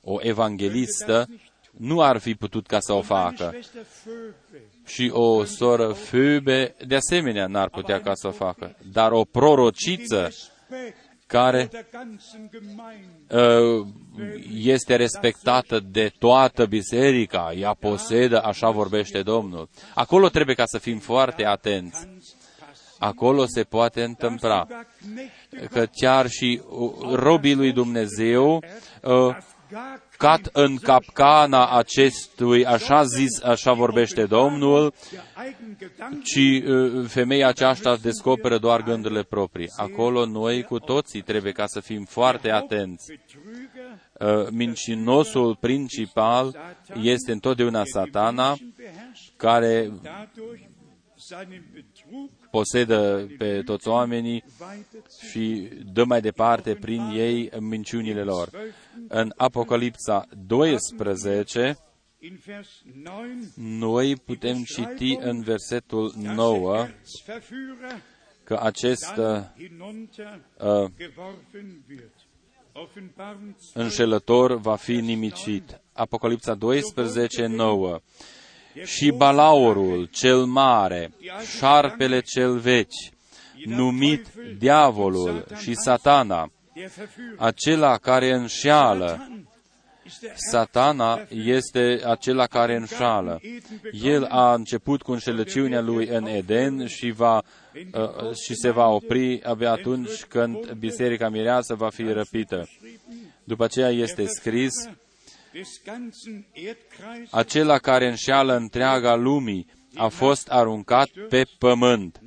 O 0.00 0.18
evanghelistă 0.20 1.28
nu 1.70 2.00
ar 2.00 2.18
fi 2.18 2.34
putut 2.34 2.66
ca 2.66 2.80
să 2.80 2.92
o 2.92 2.94
meine 2.94 3.06
facă. 3.06 3.44
Schwester 3.44 3.82
Vögel, 4.04 4.60
Și 4.84 5.10
o 5.12 5.44
soră 5.44 5.92
Föbe, 5.92 6.74
de 6.86 6.94
asemenea, 6.94 7.46
n-ar 7.46 7.68
putea 7.68 8.00
ca 8.00 8.14
să 8.14 8.26
o 8.26 8.30
facă. 8.30 8.76
Dar 8.92 9.12
o 9.12 9.24
prorociță 9.24 10.22
Respekt 10.22 11.06
care 11.26 11.68
der 11.70 11.86
ganzen 11.90 12.50
Gemeinde, 12.50 13.80
uh, 13.80 13.86
este 14.54 14.96
respectată 14.96 15.80
de 15.80 16.12
toată 16.18 16.66
biserica, 16.66 17.52
ea 17.56 17.74
posedă, 17.74 18.42
așa 18.42 18.70
vorbește 18.70 19.22
Domnul. 19.22 19.68
Acolo 19.94 20.28
trebuie 20.28 20.54
ca 20.54 20.66
să 20.66 20.78
fim 20.78 20.98
foarte 20.98 21.44
atenți. 21.44 22.08
Acolo 22.98 23.44
se 23.46 23.62
poate 23.62 24.02
întâmpla 24.02 24.66
sogar 24.68 24.86
Knechte 25.50 25.66
că 25.66 25.86
chiar 25.92 26.28
și 26.28 26.60
uh, 26.68 26.92
robii 27.12 27.54
lui 27.54 27.72
Dumnezeu 27.72 28.54
uh, 28.54 28.62
das 29.02 29.44
gar 29.70 30.00
cad 30.18 30.50
în 30.52 30.76
capcana 30.76 31.66
acestui, 31.66 32.66
așa 32.66 33.02
zis, 33.04 33.42
așa 33.42 33.72
vorbește 33.72 34.24
Domnul, 34.24 34.94
der 35.10 35.22
eigenen 35.46 35.76
Gedanken 35.78 36.22
ci 36.22 36.62
uh, 36.68 37.08
femeia 37.08 37.48
aceasta 37.48 37.96
descoperă 37.96 38.58
doar 38.58 38.82
gândurile 38.82 39.22
proprii. 39.22 39.70
Acolo 39.76 40.26
noi 40.26 40.62
cu 40.62 40.78
toții 40.78 41.22
trebuie 41.22 41.52
ca 41.52 41.66
să 41.66 41.80
fim 41.80 42.04
foarte 42.04 42.50
atenți. 42.50 43.12
Betrüger 43.12 43.76
Uh, 44.20 44.46
Mincinosul 44.50 45.56
principal 45.56 46.56
este 47.02 47.32
întotdeauna 47.32 47.82
satana, 47.84 48.56
beherrscht, 48.76 49.32
care 49.36 49.90
dadurch 50.02 50.60
seinen 51.16 51.64
Betrug 51.72 51.95
posedă 52.50 53.26
pe 53.38 53.62
toți 53.64 53.88
oamenii 53.88 54.44
weiter 54.60 55.00
zu 55.08 55.26
și 55.26 55.68
dă 55.92 56.04
mai 56.04 56.20
departe 56.20 56.74
prin 56.74 57.00
ei 57.00 57.50
minciunile 57.60 58.22
lor. 58.22 58.50
În 59.08 59.32
Apocalipsa 59.36 60.26
12, 60.46 61.76
in 62.18 62.38
Vers 62.44 62.82
9 63.02 63.24
noi 63.56 64.16
putem 64.16 64.62
citi 64.62 65.16
în 65.20 65.42
versetul 65.42 66.12
9 66.16 66.74
dass 66.76 66.86
der 66.86 66.96
Erzverführer 67.02 68.02
că 68.44 68.58
acest 68.62 69.10
uh, 69.10 69.16
dann 69.16 69.52
hinunter 69.58 70.40
uh, 70.58 70.90
geworfen 70.96 71.84
wird. 71.88 72.12
Offenbarung 72.72 73.54
12, 73.54 73.78
înșelător 73.80 74.58
va 74.60 74.76
fi 74.76 74.94
nimicit. 75.00 75.80
Apocalipsa 75.92 76.54
12, 76.54 77.46
9. 77.46 78.00
Și 78.84 79.10
Balaurul 79.10 80.08
cel 80.12 80.44
mare, 80.44 81.12
șarpele 81.58 82.20
cel 82.20 82.58
veci, 82.58 83.10
numit 83.64 84.26
diavolul 84.58 85.46
și 85.62 85.74
satana, 85.74 86.50
der 86.74 86.88
Verführer, 86.88 87.36
acela 87.38 87.96
care 87.96 88.32
înșeală, 88.32 89.28
Satan, 90.08 90.36
Satana 90.50 91.26
este 91.28 92.00
acela 92.04 92.46
care 92.46 92.76
înșală. 92.76 93.40
El 94.02 94.24
a 94.24 94.54
început 94.54 95.02
cu 95.02 95.12
înșelăciunea 95.12 95.80
lui 95.80 96.06
în 96.06 96.26
Eden 96.26 96.86
și, 96.86 97.10
va, 97.10 97.42
uh, 97.74 98.34
și 98.44 98.54
se 98.54 98.70
va 98.70 98.86
opri 98.86 99.42
abia 99.42 99.70
atunci 99.70 100.24
când 100.24 100.72
Biserica 100.72 101.28
Mireasă 101.28 101.74
va 101.74 101.88
fi 101.88 102.02
răpită. 102.02 102.68
După 103.44 103.64
aceea 103.64 103.88
este 103.88 104.26
scris, 104.26 104.72
acela 107.30 107.78
care 107.78 108.08
înșeală 108.08 108.56
întreaga 108.56 109.14
lumii 109.14 109.66
a 109.94 110.08
fost 110.08 110.48
aruncat 110.48 111.08
pe 111.28 111.44
pământ 111.58 112.20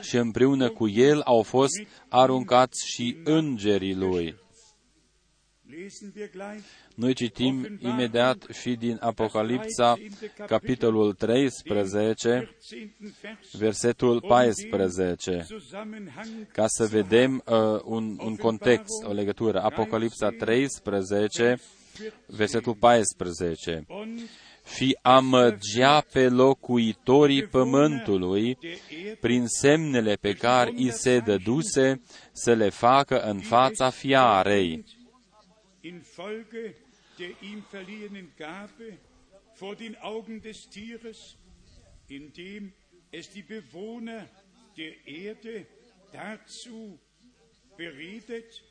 și 0.00 0.16
împreună 0.16 0.70
cu 0.70 0.88
el 0.88 1.20
au 1.20 1.42
fost 1.42 1.82
aruncați 2.08 2.86
și 2.94 3.16
îngerii 3.24 3.94
lui. 3.94 4.34
Noi 6.94 7.14
citim 7.14 7.78
imediat 7.80 8.46
și 8.60 8.74
din 8.74 8.98
Apocalipsa, 9.00 9.96
capitolul 10.46 11.12
13, 11.12 12.56
versetul 13.52 14.20
14, 14.20 15.46
ca 16.52 16.66
să 16.66 16.84
vedem 16.86 17.42
uh, 17.46 17.80
un, 17.84 18.16
un 18.24 18.36
context, 18.36 19.04
o 19.04 19.12
legătură. 19.12 19.60
Apocalipsa 19.60 20.28
13, 20.30 21.58
versetul 22.26 22.74
14 22.74 23.86
și 24.76 24.98
amăgea 25.02 26.00
pe 26.00 26.28
locuitorii 26.28 27.46
pământului 27.46 28.58
prin 29.20 29.46
semnele 29.46 30.14
pe 30.14 30.32
care 30.32 30.72
i 30.76 30.90
se 30.90 31.18
dăduse 31.18 32.00
să 32.32 32.54
le 32.54 32.68
facă 32.68 33.20
în 33.20 33.40
fața 33.40 33.90
fiarei. 33.90 34.84
indem 42.08 42.72
es 43.10 43.28
die 43.28 43.42
Bewohner 43.42 44.28
der 44.76 44.92
Erde 45.04 45.66
dazu 46.12 46.98
beredet, 47.76 48.62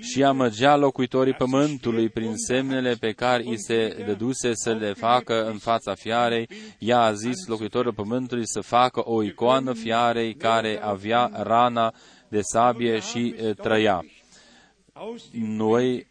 și 0.00 0.24
amăgea 0.24 0.76
locuitorii 0.76 1.34
pământului 1.34 2.08
prin 2.08 2.36
semnele 2.36 2.94
pe 2.94 3.12
care 3.12 3.42
i 3.42 3.56
se 3.56 4.02
dăduse 4.06 4.50
să 4.54 4.72
le 4.72 4.92
facă 4.92 5.46
în 5.46 5.58
fața 5.58 5.94
fiarei. 5.94 6.48
Ea 6.78 7.00
a 7.00 7.12
zis 7.12 7.46
locuitorii 7.46 7.92
pământului 7.92 8.46
să 8.46 8.60
facă 8.60 9.02
o 9.04 9.22
icoană 9.22 9.72
fiarei 9.72 10.34
care 10.34 10.80
avea 10.82 11.30
rana 11.32 11.94
de 12.28 12.40
sabie 12.40 12.98
și 12.98 13.34
trăia. 13.62 14.04
Noi 15.32 16.06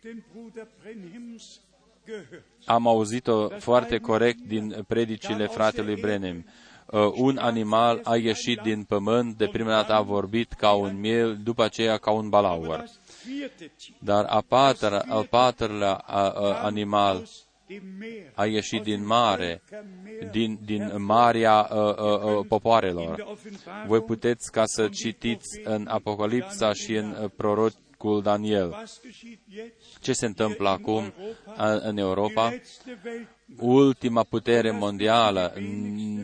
am 2.65 2.87
auzit-o 2.87 3.47
foarte 3.49 3.97
corect 3.97 4.39
din 4.39 4.85
predicile 4.87 5.47
fratelui 5.47 5.95
Brenem. 6.01 6.45
Uh, 6.91 7.11
un 7.15 7.37
animal 7.37 7.99
a 8.03 8.15
ieșit 8.15 8.59
din 8.59 8.83
pământ, 8.83 9.37
de 9.37 9.47
prima 9.47 9.69
dată 9.69 9.93
a 9.93 10.01
vorbit 10.01 10.53
ca 10.53 10.71
un 10.71 10.99
miel, 10.99 11.37
după 11.43 11.63
aceea 11.63 11.97
ca 11.97 12.11
un 12.11 12.29
balaur. 12.29 12.83
Dar 13.99 14.25
a 14.25 14.41
patra, 14.47 15.03
al 15.07 15.25
patrulea 15.25 15.93
a, 15.93 16.29
a, 16.29 16.63
animal 16.63 17.27
a 18.33 18.45
ieșit 18.45 18.83
din 18.83 19.05
mare, 19.05 19.61
din, 20.31 20.59
din 20.65 21.03
marea 21.03 21.53
a, 21.53 21.77
a, 21.77 21.93
a, 21.93 22.45
popoarelor. 22.47 23.37
Voi 23.87 24.01
puteți 24.01 24.51
ca 24.51 24.63
să 24.65 24.87
citiți 24.87 25.59
în 25.63 25.87
Apocalipsa 25.87 26.73
și 26.73 26.93
în 26.95 27.31
prorocul 27.99 28.21
Daniel. 28.21 28.83
Ce 30.01 30.13
se 30.13 30.25
întâmplă 30.25 30.69
acum 30.69 31.13
în 31.81 31.97
Europa? 31.97 32.53
ultima 33.57 34.23
putere 34.23 34.71
mondială, 34.71 35.53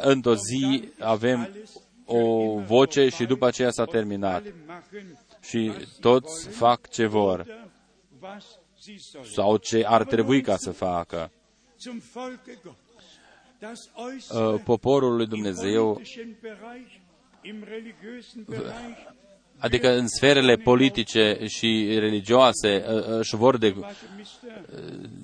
Într-o 0.00 0.34
zi 0.34 0.88
avem 0.98 1.48
o 2.10 2.54
voce 2.58 3.08
și 3.08 3.24
după 3.24 3.46
aceea 3.46 3.70
s-a 3.70 3.84
terminat. 3.84 4.42
Și 5.40 5.72
toți 6.00 6.48
fac 6.48 6.88
ce 6.88 7.06
vor 7.06 7.46
sau 9.34 9.56
ce 9.56 9.84
ar 9.86 10.04
trebui 10.04 10.40
ca 10.40 10.56
să 10.56 10.70
facă. 10.70 11.30
Uh, 14.32 14.60
poporul 14.64 15.16
lui 15.16 15.26
Dumnezeu, 15.26 16.00
adică 19.58 19.96
în 19.96 20.08
sferele 20.08 20.56
politice 20.56 21.38
și 21.46 21.96
religioase, 21.98 22.84
uh, 22.88 23.18
își 23.18 23.36
vor 23.36 23.58
de, 23.58 23.74
uh, 23.78 23.86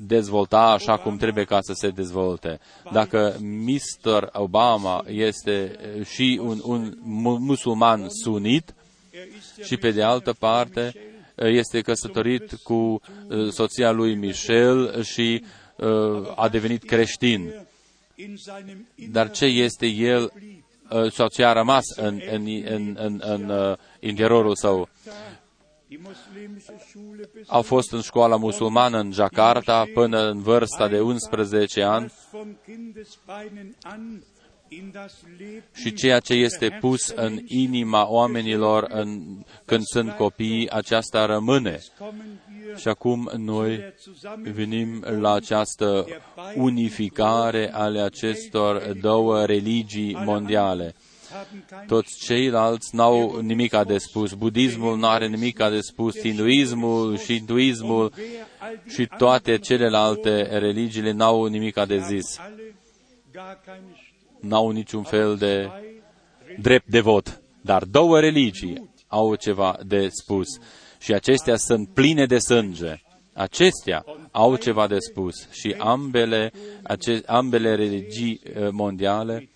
dezvolta 0.07 0.61
așa 0.61 0.97
cum 0.97 1.17
trebuie 1.17 1.45
ca 1.45 1.59
să 1.61 1.73
se 1.75 1.89
dezvolte. 1.89 2.61
Dacă 2.93 3.37
Mr. 3.41 4.29
Obama 4.33 5.05
este 5.09 5.79
și 6.15 6.41
un, 6.43 6.61
un 6.63 6.97
musulman 7.39 8.07
sunit 8.09 8.75
și 9.63 9.77
pe 9.77 9.91
de 9.91 10.03
altă 10.03 10.33
parte 10.33 10.93
este 11.35 11.81
căsătorit 11.81 12.55
cu 12.63 12.75
uh, 12.75 13.51
soția 13.51 13.91
lui 13.91 14.15
Michel 14.15 15.03
și 15.03 15.45
uh, 15.77 16.33
a 16.37 16.49
devenit 16.49 16.85
creștin. 16.85 17.67
Dar 19.11 19.31
ce 19.31 19.45
este 19.45 19.87
el 19.87 20.33
uh, 20.91 21.13
sau 21.13 21.29
ce 21.29 21.45
a 21.45 21.53
rămas 21.53 21.85
în, 21.97 22.21
în, 22.31 22.47
în, 22.65 22.97
în, 22.99 23.23
în 23.25 23.77
interiorul 24.07 24.55
său? 24.55 24.89
Au 27.47 27.63
fost 27.63 27.93
în 27.93 28.01
școala 28.01 28.37
musulmană 28.37 28.99
în 28.99 29.13
Jakarta 29.13 29.85
până 29.95 30.29
în 30.29 30.43
vârsta 30.43 30.89
de 30.89 31.01
11 31.01 31.83
ani 31.83 32.13
și 35.75 35.93
ceea 35.93 36.19
ce 36.21 36.35
este 36.35 36.77
pus 36.81 37.09
în 37.09 37.39
inima 37.47 38.11
oamenilor 38.11 38.87
în, 38.89 39.23
când 39.65 39.83
sunt 39.85 40.11
copii, 40.11 40.71
aceasta 40.71 41.27
rămâne. 41.27 41.81
Și 42.77 42.89
acum 42.89 43.31
noi 43.37 43.95
venim 44.43 45.05
la 45.21 45.33
această 45.33 46.07
unificare 46.57 47.73
ale 47.73 48.01
acestor 48.01 48.93
două 49.01 49.45
religii 49.45 50.17
mondiale. 50.25 50.95
Toți 51.87 52.25
ceilalți 52.25 52.95
n-au 52.95 53.39
nimic 53.41 53.77
de 53.87 53.99
spus. 53.99 54.33
Budismul 54.33 54.99
nu 54.99 55.07
are 55.07 55.27
nimic 55.27 55.57
de 55.57 55.81
spus. 55.81 56.19
Hinduismul 56.19 57.19
și 57.19 57.37
hinduismul 57.37 58.13
și 58.87 59.09
toate 59.19 59.59
celelalte 59.59 60.59
religiile 60.59 61.11
n-au 61.11 61.45
nimic 61.45 61.85
de 61.85 61.99
zis 61.99 62.39
n-au 64.41 64.71
niciun 64.71 65.03
fel 65.03 65.37
de 65.37 65.71
drept 66.59 66.87
de 66.89 67.01
vot, 67.01 67.43
dar 67.61 67.85
două 67.85 68.21
religii 68.21 68.91
au 69.07 69.35
ceva 69.35 69.79
de 69.87 70.09
spus 70.09 70.47
și 70.99 71.13
acestea 71.13 71.57
sunt 71.57 71.89
pline 71.89 72.27
de 72.27 72.39
sânge. 72.39 73.03
Acestea 73.33 74.05
au 74.31 74.57
ceva 74.57 74.87
de 74.87 74.99
spus 74.99 75.49
și 75.51 75.75
ambele, 75.79 76.53
ace, 76.83 77.23
ambele 77.27 77.75
religii 77.75 78.41
eh, 78.43 78.69
mondiale 78.71 79.49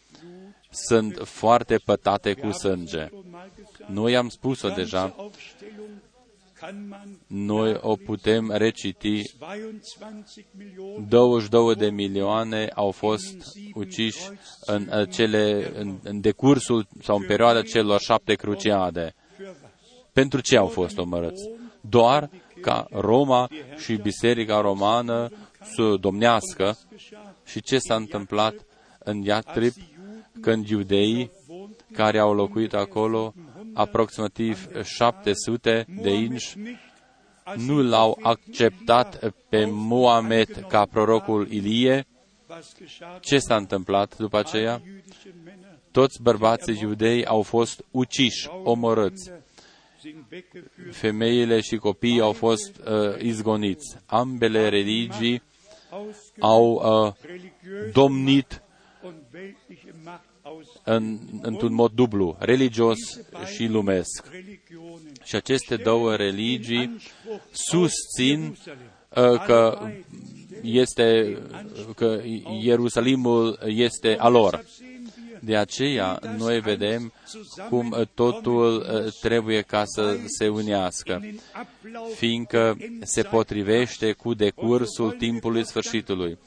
sunt 0.71 1.21
foarte 1.25 1.77
pătate 1.85 2.35
cu 2.35 2.51
sânge. 2.51 3.09
Noi 3.87 4.17
am 4.17 4.29
spus-o 4.29 4.69
deja, 4.69 5.15
noi 7.27 7.79
o 7.81 7.97
putem 7.97 8.51
reciti. 8.51 9.23
22 11.09 11.75
de 11.75 11.91
milioane 11.91 12.71
au 12.75 12.91
fost 12.91 13.35
uciși 13.75 14.31
în, 14.61 15.07
cele, 15.11 15.73
în, 15.75 15.99
în 16.03 16.21
decursul 16.21 16.87
sau 17.03 17.17
în 17.17 17.27
perioada 17.27 17.63
celor 17.63 18.01
șapte 18.01 18.35
cruciade. 18.35 19.15
Pentru 20.13 20.41
ce 20.41 20.57
au 20.57 20.67
fost 20.67 20.99
omorâți? 20.99 21.51
Doar 21.81 22.31
ca 22.61 22.87
Roma 22.91 23.49
și 23.77 23.95
Biserica 23.97 24.61
Romană 24.61 25.31
să 25.75 25.97
domnească. 26.01 26.79
Și 27.45 27.63
ce 27.63 27.79
s-a 27.79 27.95
întâmplat 27.95 28.55
în 28.99 29.23
Iatrib 29.23 29.73
când 30.41 30.69
iudeii 30.69 31.31
care 31.93 32.19
au 32.19 32.35
locuit 32.35 32.75
acolo, 32.75 33.35
aproximativ 33.75 34.69
700 34.83 35.87
de 36.03 36.11
inși, 36.11 36.57
nu 37.57 37.83
l-au 37.83 38.19
acceptat 38.23 39.33
pe 39.49 39.65
Moamed 39.71 40.67
ca 40.69 40.85
prorocul 40.85 41.51
Ilie. 41.51 42.07
Ce 43.21 43.39
s-a 43.39 43.57
întâmplat 43.57 44.17
după 44.17 44.39
aceea? 44.39 44.83
Toți 45.91 46.23
bărbații 46.23 46.79
iudei 46.81 47.25
au 47.25 47.43
fost 47.43 47.85
uciși, 47.91 48.49
omorâți. 48.65 49.31
Femeile 50.91 51.61
și 51.61 51.77
copiii 51.77 52.21
au 52.21 52.33
fost 52.33 52.77
uh, 52.77 53.21
izgoniți. 53.23 53.97
Ambele 54.07 54.69
religii 54.69 55.43
au 56.39 56.73
uh, 56.73 57.13
domnit 57.93 58.63
în, 60.85 61.19
într-un 61.43 61.75
mod 61.75 61.93
dublu, 61.93 62.37
religios 62.39 62.99
și 63.55 63.67
lumesc. 63.67 64.27
Și 65.25 65.37
aceste 65.37 65.77
două 65.77 66.15
religii 66.17 66.97
susțin 67.51 68.57
uh, 69.09 69.45
că 69.47 69.79
este 70.63 71.39
că 71.97 72.21
Ierusalimul 72.63 73.59
este 73.67 74.17
a 74.19 74.29
lor. 74.29 74.65
De 75.49 75.57
aceea, 75.57 76.19
noi 76.37 76.61
vedem 76.61 77.13
cum 77.69 78.09
totul 78.15 78.77
uh, 78.77 79.13
trebuie 79.21 79.61
ca 79.61 79.83
să 79.85 80.17
se 80.27 80.49
unească, 80.49 81.21
fiindcă 82.15 82.77
se 83.03 83.23
potrivește 83.23 84.13
cu 84.13 84.35
decursul 84.35 85.11
timpului 85.11 85.67
sfârșitului. 85.67 86.39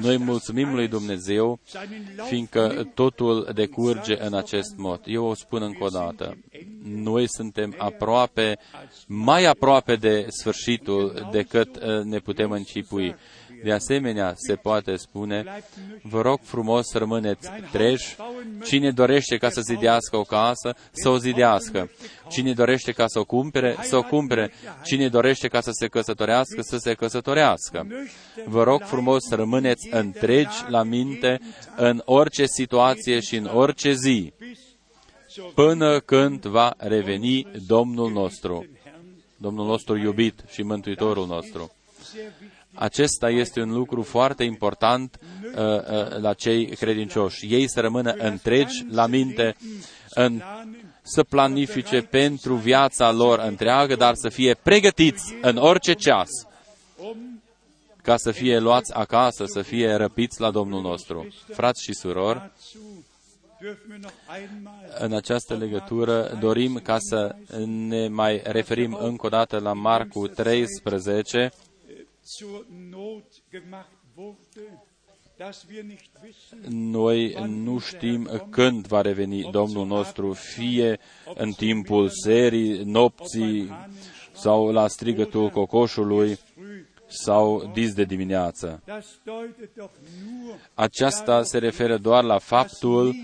Noi 0.00 0.16
mulțumim 0.16 0.74
lui 0.74 0.88
Dumnezeu, 0.88 1.60
fiindcă 2.28 2.90
totul 2.94 3.50
decurge 3.54 4.22
în 4.24 4.34
acest 4.34 4.76
mod. 4.76 5.00
Eu 5.04 5.24
o 5.24 5.34
spun 5.34 5.62
încă 5.62 5.84
o 5.84 5.88
dată. 5.88 6.36
Noi 6.82 7.28
suntem 7.28 7.74
aproape, 7.78 8.58
mai 9.06 9.44
aproape 9.44 9.96
de 9.96 10.26
sfârșitul 10.28 11.28
decât 11.32 11.76
uh, 11.76 12.02
ne 12.02 12.18
putem 12.18 12.50
încipui. 12.50 13.14
De 13.64 13.72
asemenea, 13.72 14.34
se 14.36 14.54
poate 14.54 14.96
spune, 14.96 15.44
vă 16.02 16.20
rog 16.20 16.38
frumos 16.42 16.86
să 16.86 16.98
rămâneți 16.98 17.48
treji, 17.72 18.16
cine 18.64 18.90
dorește 18.90 19.36
ca 19.36 19.50
să 19.50 19.60
zidească 19.60 20.16
o 20.16 20.22
casă, 20.22 20.76
să 20.90 21.08
o 21.08 21.18
zidească. 21.18 21.90
Cine 22.28 22.52
dorește 22.52 22.92
ca 22.92 23.04
să 23.06 23.18
o 23.18 23.24
cumpere, 23.24 23.76
să 23.82 23.96
o 23.96 24.02
cumpere. 24.02 24.52
Cine 24.84 25.08
dorește 25.08 25.48
ca 25.48 25.60
să 25.60 25.70
se 25.72 25.86
căsătorească, 25.86 26.60
să 26.60 26.76
se 26.76 26.94
căsătorească. 26.94 27.86
Vă 28.44 28.62
rog 28.62 28.82
frumos 28.82 29.24
să 29.28 29.34
rămâneți 29.34 29.88
întregi 29.90 30.64
la 30.68 30.82
minte 30.82 31.40
în 31.76 32.02
orice 32.04 32.44
situație 32.46 33.20
și 33.20 33.36
în 33.36 33.44
orice 33.44 33.92
zi, 33.92 34.32
până 35.54 36.00
când 36.00 36.46
va 36.46 36.74
reveni 36.76 37.46
Domnul 37.66 38.10
nostru, 38.10 38.66
Domnul 39.36 39.66
nostru 39.66 39.96
iubit 39.96 40.44
și 40.50 40.62
Mântuitorul 40.62 41.26
nostru. 41.26 41.72
Acesta 42.78 43.30
este 43.30 43.60
un 43.60 43.72
lucru 43.72 44.02
foarte 44.02 44.44
important 44.44 45.18
uh, 45.42 45.62
uh, 45.62 46.20
la 46.20 46.32
cei 46.34 46.66
credincioși. 46.66 47.54
Ei 47.54 47.68
să 47.68 47.80
rămână 47.80 48.10
întregi 48.10 48.86
la 48.90 49.06
minte, 49.06 49.56
în, 50.10 50.42
să 51.02 51.22
planifice 51.22 52.00
pentru 52.02 52.54
viața 52.54 53.12
lor 53.12 53.38
întreagă, 53.38 53.94
dar 53.96 54.14
să 54.14 54.28
fie 54.28 54.54
pregătiți 54.62 55.34
în 55.40 55.56
orice 55.56 55.92
ceas 55.92 56.28
ca 58.02 58.16
să 58.16 58.30
fie 58.30 58.58
luați 58.58 58.94
acasă, 58.94 59.44
să 59.46 59.62
fie 59.62 59.94
răpiți 59.94 60.40
la 60.40 60.50
Domnul 60.50 60.80
nostru. 60.80 61.26
Frați 61.52 61.82
și 61.82 61.94
surori, 61.94 62.50
în 64.98 65.12
această 65.12 65.54
legătură 65.54 66.36
dorim 66.40 66.80
ca 66.82 66.96
să 66.98 67.34
ne 67.66 68.08
mai 68.08 68.40
referim 68.44 68.98
încă 69.00 69.26
o 69.26 69.28
dată 69.28 69.58
la 69.58 69.72
Marcu 69.72 70.26
13, 70.26 71.52
noi 76.68 77.36
nu 77.48 77.78
știm 77.78 78.46
când 78.50 78.86
va 78.86 79.00
reveni 79.00 79.50
Domnul 79.50 79.86
nostru, 79.86 80.32
fie 80.32 80.98
în 81.34 81.52
timpul 81.52 82.08
serii, 82.08 82.82
nopții 82.84 83.70
sau 84.32 84.72
la 84.72 84.88
strigătul 84.88 85.48
cocoșului 85.48 86.38
sau 87.06 87.70
dis 87.74 87.92
de 87.92 88.04
dimineață. 88.04 88.82
Aceasta 90.74 91.42
se 91.42 91.58
referă 91.58 91.96
doar 91.96 92.24
la 92.24 92.38
faptul 92.38 93.14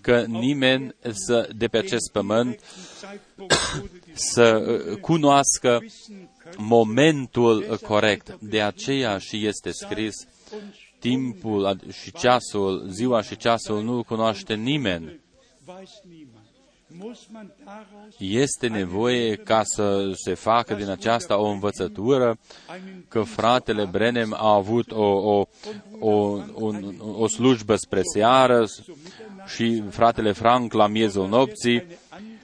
că 0.00 0.24
nimeni 0.28 0.94
să, 1.10 1.48
de 1.56 1.66
pe 1.66 1.78
acest 1.78 2.12
pământ 2.12 2.60
să 4.14 4.78
cunoască 5.00 5.80
momentul 6.56 7.78
corect. 7.86 8.36
De 8.40 8.62
aceea 8.62 9.18
și 9.18 9.46
este 9.46 9.70
scris, 9.70 10.14
timpul 10.98 11.80
și 12.02 12.12
ceasul, 12.12 12.86
ziua 12.88 13.22
și 13.22 13.36
ceasul 13.36 13.82
nu 13.82 14.02
cunoaște 14.02 14.54
nimeni. 14.54 15.20
Este 18.18 18.68
nevoie 18.68 19.36
ca 19.36 19.62
să 19.64 20.10
se 20.14 20.34
facă 20.34 20.74
din 20.74 20.88
aceasta 20.90 21.38
o 21.38 21.46
învățătură 21.46 22.38
că 23.08 23.22
fratele 23.22 23.84
Brenem 23.84 24.34
a 24.38 24.54
avut 24.54 24.92
o, 24.92 25.04
o, 25.04 25.46
o, 25.98 26.12
o, 26.54 26.72
o 27.18 27.28
slujbă 27.28 27.76
spre 27.76 28.00
seară 28.02 28.64
și 29.46 29.82
fratele 29.90 30.32
Frank 30.32 30.72
la 30.72 30.86
miezul 30.86 31.28
nopții 31.28 31.84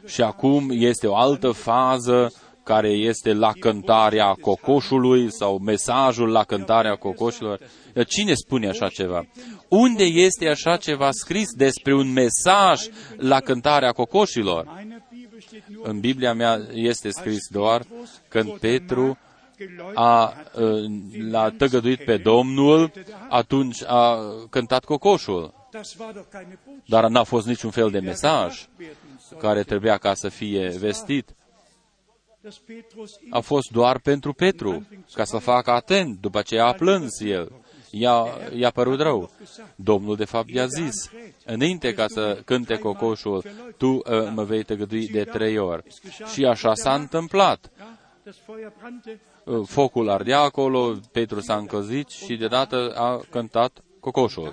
și 0.06 0.22
acum 0.22 0.70
este 0.72 1.06
o 1.06 1.16
altă 1.16 1.50
fază 1.50 2.32
care 2.70 2.88
este 2.88 3.32
la 3.32 3.52
cântarea 3.60 4.36
cocoșului 4.40 5.32
sau 5.32 5.58
mesajul 5.58 6.30
la 6.30 6.44
cântarea 6.44 6.94
cocoșilor. 6.94 7.60
Cine 8.06 8.34
spune 8.34 8.68
așa 8.68 8.88
ceva? 8.88 9.26
Unde 9.68 10.04
este 10.04 10.48
așa 10.48 10.76
ceva 10.76 11.08
scris 11.10 11.48
despre 11.56 11.94
un 11.94 12.12
mesaj 12.12 12.80
la 13.16 13.40
cântarea 13.40 13.92
cocoșilor? 13.92 14.84
În 15.82 16.00
Biblia 16.00 16.34
mea 16.34 16.60
este 16.72 17.10
scris 17.10 17.48
doar 17.48 17.82
când 18.28 18.58
Petru 18.58 19.18
a, 19.94 20.34
l-a 21.30 21.50
tăgăduit 21.50 22.04
pe 22.04 22.16
Domnul, 22.16 22.92
atunci 23.28 23.82
a 23.86 24.18
cântat 24.50 24.84
cocoșul. 24.84 25.54
Dar 26.86 27.08
n-a 27.08 27.22
fost 27.22 27.46
niciun 27.46 27.70
fel 27.70 27.90
de 27.90 27.98
mesaj 27.98 28.68
care 29.38 29.62
trebuia 29.62 29.96
ca 29.96 30.14
să 30.14 30.28
fie 30.28 30.76
vestit 30.78 31.34
a 33.30 33.40
fost 33.40 33.70
doar 33.70 33.98
pentru 33.98 34.32
Petru, 34.32 34.86
ca 35.12 35.24
să 35.24 35.36
facă 35.36 35.70
atent, 35.70 36.20
după 36.20 36.42
ce 36.42 36.58
a 36.58 36.72
plâns 36.72 37.20
el. 37.20 37.52
I-a, 37.90 38.26
i-a 38.54 38.70
părut 38.70 39.00
rău. 39.00 39.30
Domnul, 39.74 40.16
de 40.16 40.24
fapt, 40.24 40.48
i-a 40.48 40.66
zis, 40.66 41.10
înainte 41.44 41.94
ca 41.94 42.06
să 42.08 42.42
cânte 42.44 42.78
cocoșul, 42.78 43.44
tu 43.76 43.86
uh, 43.86 44.02
mă 44.34 44.44
vei 44.44 44.62
tăgădui 44.62 45.08
de 45.08 45.24
trei 45.24 45.58
ori. 45.58 45.82
Și 46.32 46.44
așa 46.44 46.74
s-a 46.74 46.94
întâmplat. 46.94 47.70
Uh, 49.44 49.66
focul 49.66 50.10
ardea 50.10 50.40
acolo, 50.40 50.96
Petru 51.12 51.40
s-a 51.40 51.56
încălzit 51.56 52.08
și 52.08 52.36
deodată 52.36 52.92
a 52.96 53.20
cântat 53.30 53.82
cocoșul. 54.00 54.52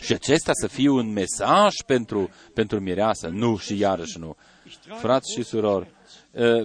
Și 0.00 0.12
acesta 0.12 0.52
să 0.54 0.66
fie 0.66 0.88
un 0.88 1.12
mesaj 1.12 1.74
pentru, 1.86 2.30
pentru 2.54 2.80
mireasă? 2.80 3.28
Nu 3.28 3.56
și 3.56 3.78
iarăși 3.78 4.18
nu. 4.18 4.36
Frați 5.00 5.32
și 5.32 5.42
surori, 5.42 5.90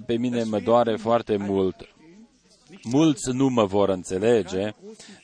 pe 0.05 0.17
mine 0.17 0.43
mă 0.43 0.59
doare 0.59 0.95
foarte 0.95 1.37
mult. 1.37 1.75
Mulți 2.83 3.31
nu 3.31 3.47
mă 3.47 3.65
vor 3.65 3.89
înțelege, 3.89 4.69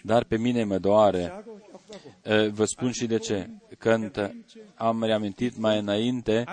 dar 0.02 0.24
pe 0.24 0.38
mine 0.38 0.64
mă 0.64 0.78
doare. 0.78 1.46
Vă 2.52 2.66
spun 2.66 2.92
și 2.92 3.06
de 3.06 3.18
ce. 3.18 3.50
Când 3.78 4.34
am 4.76 5.04
reamintit 5.04 5.58
mai 5.58 5.80
înainte 5.80 6.44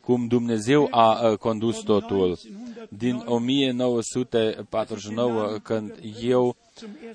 cum 0.00 0.26
Dumnezeu 0.26 0.88
a 0.90 1.36
condus 1.36 1.82
totul. 1.82 2.38
Din 2.88 3.22
1949, 3.24 5.58
când 5.62 5.94
eu 6.22 6.56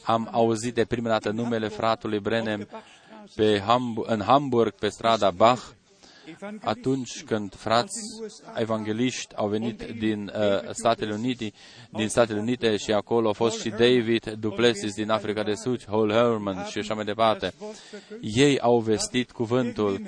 am 0.04 0.30
auzit 0.32 0.74
de 0.74 0.86
prima 0.86 1.10
dată 1.10 1.32
numele 1.32 1.68
fratului 1.68 2.20
Brenem 2.20 2.68
pe 3.36 3.64
Hamburg, 3.66 4.12
în 4.12 4.22
Hamburg, 4.22 4.74
pe 4.74 4.90
strada 4.90 5.32
Bach, 5.32 5.62
atunci 6.62 7.24
când 7.24 7.56
frați 7.56 8.00
evangeliști 8.56 9.36
au 9.36 9.48
venit 9.48 9.84
din 10.00 10.32
uh, 10.36 10.70
Statele 10.72 11.14
Unite, 11.14 11.52
din 11.90 12.08
Statele 12.08 12.40
Unite 12.40 12.78
și 12.78 12.92
acolo 12.92 13.30
a 13.30 13.34
fost 13.34 13.60
și 13.60 13.70
David 13.70 14.30
Duplessis 14.40 14.94
din 14.94 15.10
Africa 15.10 15.44
de 15.44 15.54
Sud, 15.54 15.86
Hol 15.86 16.12
Herman 16.12 16.66
și 16.70 16.78
așa 16.78 16.94
mai 16.94 17.06
departe. 17.06 17.54
Ei 18.22 18.60
au 18.60 18.80
vestit 18.80 19.32
cuvântul. 19.32 20.02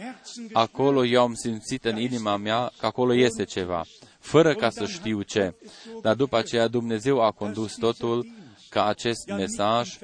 Acolo 0.53 1.05
eu 1.05 1.21
am 1.21 1.33
simțit 1.33 1.85
în 1.85 1.97
inima 1.97 2.37
mea 2.37 2.71
că 2.79 2.85
acolo 2.85 3.13
este 3.13 3.43
ceva. 3.43 3.85
fără 4.19 4.53
ca 4.53 4.69
să 4.69 4.85
știu 4.85 5.21
ce. 5.21 5.53
Dar 6.01 6.15
după 6.15 6.37
aceea 6.37 6.67
Dumnezeu 6.67 7.21
a 7.21 7.31
condus 7.31 7.75
totul 7.75 8.27
ca 8.69 8.85
acest 8.85 9.29
mesaj 9.37 9.97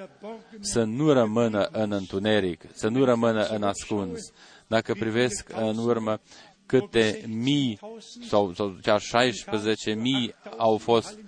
să 0.60 0.84
nu 0.84 1.12
rămână 1.12 1.70
în 1.72 1.92
întuneric, 1.92 2.64
să 2.74 2.88
nu 2.88 3.04
rămână 3.04 3.46
în 3.46 3.64
ascuns. 3.64 4.20
Dacă 4.68 4.94
privesc 4.94 5.52
în 5.56 5.78
urmă 5.78 6.20
câte 6.66 7.24
mii 7.28 7.80
sau, 8.28 8.54
sau 8.54 8.78
chiar 8.82 9.02
16 9.02 9.94
mii 9.94 10.36
au 10.58 10.78
fost 10.78 11.20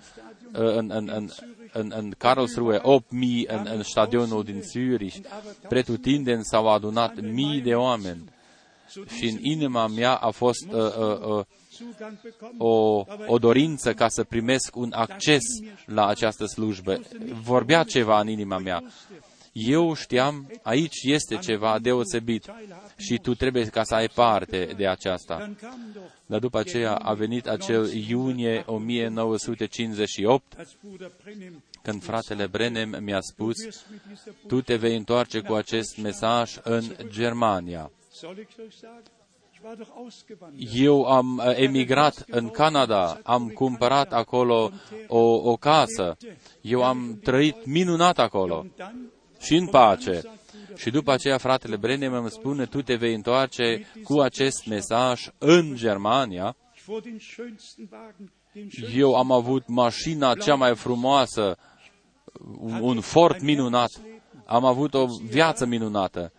în, 0.52 0.90
în, 0.90 1.10
în, 1.14 1.28
în, 1.72 1.92
în 1.96 2.14
Karlsruhe, 2.18 2.78
8 2.82 3.10
mii 3.10 3.46
în, 3.48 3.68
în 3.74 3.82
stadionul 3.82 4.44
din 4.44 4.62
Zürich, 4.62 5.16
pretutindeni 5.68 6.44
s-au 6.44 6.68
adunat 6.68 7.20
mii 7.20 7.60
de 7.60 7.74
oameni. 7.74 8.24
Și 9.16 9.24
în 9.24 9.38
inima 9.40 9.86
mea 9.86 10.14
a 10.14 10.30
fost 10.30 10.66
uh, 10.70 10.74
uh, 10.74 11.18
uh, 11.20 11.44
o, 12.58 13.04
o 13.26 13.38
dorință 13.38 13.94
ca 13.94 14.08
să 14.08 14.24
primesc 14.24 14.76
un 14.76 14.92
acces 14.94 15.42
la 15.86 16.06
această 16.06 16.44
slujbă. 16.44 17.00
Vorbea 17.42 17.82
ceva 17.82 18.20
în 18.20 18.28
inima 18.28 18.58
mea. 18.58 18.82
Eu 19.52 19.94
știam, 19.94 20.50
aici 20.62 21.02
este 21.02 21.36
ceva 21.36 21.78
deosebit 21.78 22.52
și 22.96 23.18
tu 23.18 23.34
trebuie 23.34 23.64
ca 23.64 23.82
să 23.82 23.94
ai 23.94 24.08
parte 24.08 24.74
de 24.76 24.86
aceasta. 24.86 25.50
Dar 26.26 26.38
după 26.38 26.58
aceea 26.58 26.94
a 26.94 27.14
venit 27.14 27.46
acel 27.46 27.92
iunie 27.92 28.62
1958, 28.66 30.56
când 31.82 32.02
fratele 32.02 32.46
Brenem 32.46 32.98
mi-a 33.00 33.20
spus, 33.20 33.54
tu 34.46 34.60
te 34.60 34.76
vei 34.76 34.96
întoarce 34.96 35.40
cu 35.40 35.52
acest 35.52 35.96
mesaj 35.96 36.56
în 36.62 36.84
Germania. 37.06 37.90
Eu 40.74 41.04
am 41.04 41.36
uh, 41.36 41.52
emigrat 41.56 42.24
în 42.30 42.48
Canada, 42.48 43.20
am 43.22 43.48
cumpărat 43.48 44.12
acolo 44.12 44.70
o, 45.06 45.50
o 45.50 45.56
casă, 45.56 46.16
eu 46.60 46.84
am 46.84 47.18
trăit 47.22 47.66
minunat 47.66 48.18
acolo. 48.18 48.66
Și 49.38 49.54
în 49.54 49.66
pace. 49.66 50.22
Și 50.76 50.90
după 50.90 51.12
aceea 51.12 51.38
fratele 51.38 51.76
Brenem 51.76 52.12
îmi 52.12 52.30
spune, 52.30 52.66
tu 52.66 52.82
te 52.82 52.94
vei 52.94 53.14
întoarce 53.14 53.86
cu 54.04 54.20
acest 54.20 54.66
mesaj 54.66 55.28
în 55.38 55.74
Germania. 55.74 56.56
Eu 58.94 59.14
am 59.14 59.30
avut 59.32 59.66
mașina 59.66 60.34
cea 60.34 60.54
mai 60.54 60.76
frumoasă, 60.76 61.56
un 62.80 63.00
fort 63.00 63.40
minunat, 63.40 63.90
am 64.46 64.64
avut 64.64 64.94
o 64.94 65.06
viață 65.06 65.66
minunată. 65.66 66.32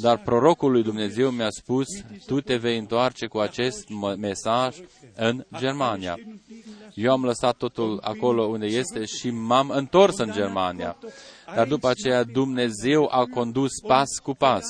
Dar 0.00 0.22
prorocul 0.22 0.70
lui 0.70 0.82
Dumnezeu 0.82 1.30
mi-a 1.30 1.50
spus, 1.50 1.86
tu 2.26 2.40
te 2.40 2.56
vei 2.56 2.78
întoarce 2.78 3.26
cu 3.26 3.38
acest 3.38 3.88
mesaj 4.16 4.78
în 5.14 5.44
Germania. 5.58 6.18
Eu 6.94 7.12
am 7.12 7.24
lăsat 7.24 7.56
totul 7.56 8.00
acolo 8.02 8.44
unde 8.44 8.66
este 8.66 9.04
și 9.04 9.30
m-am 9.30 9.70
întors 9.70 10.18
în 10.18 10.32
Germania. 10.32 10.96
Dar 11.54 11.66
după 11.68 11.88
aceea 11.88 12.22
Dumnezeu 12.24 13.08
a 13.10 13.26
condus 13.26 13.70
pas 13.86 14.08
cu 14.22 14.34
pas. 14.34 14.64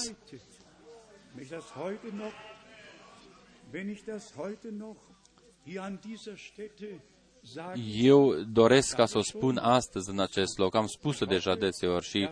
Eu 8.02 8.34
doresc 8.52 8.96
ca 8.96 9.06
să 9.06 9.18
o 9.18 9.22
spun 9.22 9.56
astăzi 9.56 10.10
în 10.10 10.20
acest 10.20 10.58
loc. 10.58 10.74
Am 10.74 10.86
spus-o 10.86 11.24
deja 11.24 11.54
deseori 11.54 12.04
și 12.04 12.28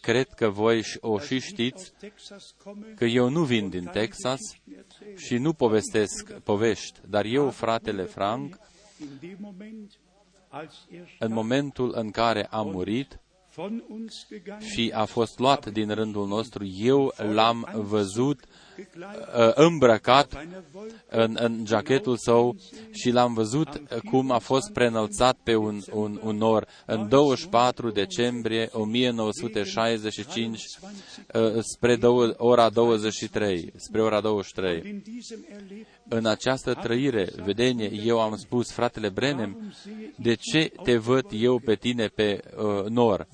cred 0.00 0.28
că 0.28 0.48
voi 0.48 0.84
o 1.00 1.18
și 1.18 1.40
știți 1.40 1.92
că 2.96 3.04
eu 3.04 3.28
nu 3.28 3.44
vin 3.44 3.68
din 3.68 3.84
Texas 3.84 4.40
și 5.16 5.36
nu 5.36 5.52
povestesc 5.52 6.32
povești, 6.32 7.00
dar 7.08 7.24
eu, 7.24 7.50
fratele 7.50 8.02
Frank, 8.02 8.58
în 11.18 11.32
momentul 11.32 11.92
în 11.94 12.10
care 12.10 12.46
a 12.50 12.62
murit 12.62 13.20
și 14.58 14.92
a 14.94 15.04
fost 15.04 15.38
luat 15.38 15.70
din 15.70 15.90
rândul 15.90 16.26
nostru, 16.26 16.64
eu 16.66 17.14
l-am 17.16 17.68
văzut 17.74 18.44
Uh, 18.71 18.71
îmbrăcat 19.54 20.46
în, 21.08 21.36
în 21.40 21.64
jachetul 21.66 22.16
său 22.16 22.56
și 22.90 23.10
l-am 23.10 23.34
văzut 23.34 23.82
cum 24.10 24.30
a 24.30 24.38
fost 24.38 24.72
preînălțat 24.72 25.36
pe 25.42 25.56
un, 25.56 25.80
un, 25.92 26.20
un 26.22 26.36
nor 26.36 26.66
în 26.86 27.08
24 27.08 27.90
decembrie 27.90 28.68
1965 28.72 30.60
uh, 31.34 31.58
spre 31.60 31.96
dou- 31.96 32.34
ora 32.36 32.70
23, 32.70 33.72
spre 33.76 34.02
ora 34.02 34.20
23. 34.20 35.02
În 36.08 36.26
această 36.26 36.74
trăire, 36.74 37.28
vedenie, 37.44 37.90
eu 38.04 38.20
am 38.20 38.36
spus, 38.36 38.72
fratele 38.72 39.08
Brenem, 39.08 39.74
de 40.16 40.34
ce 40.34 40.72
te 40.82 40.96
văd 40.96 41.26
eu 41.30 41.58
pe 41.58 41.74
tine 41.74 42.06
pe 42.06 42.40
uh, 42.56 42.84
nor? 42.88 43.26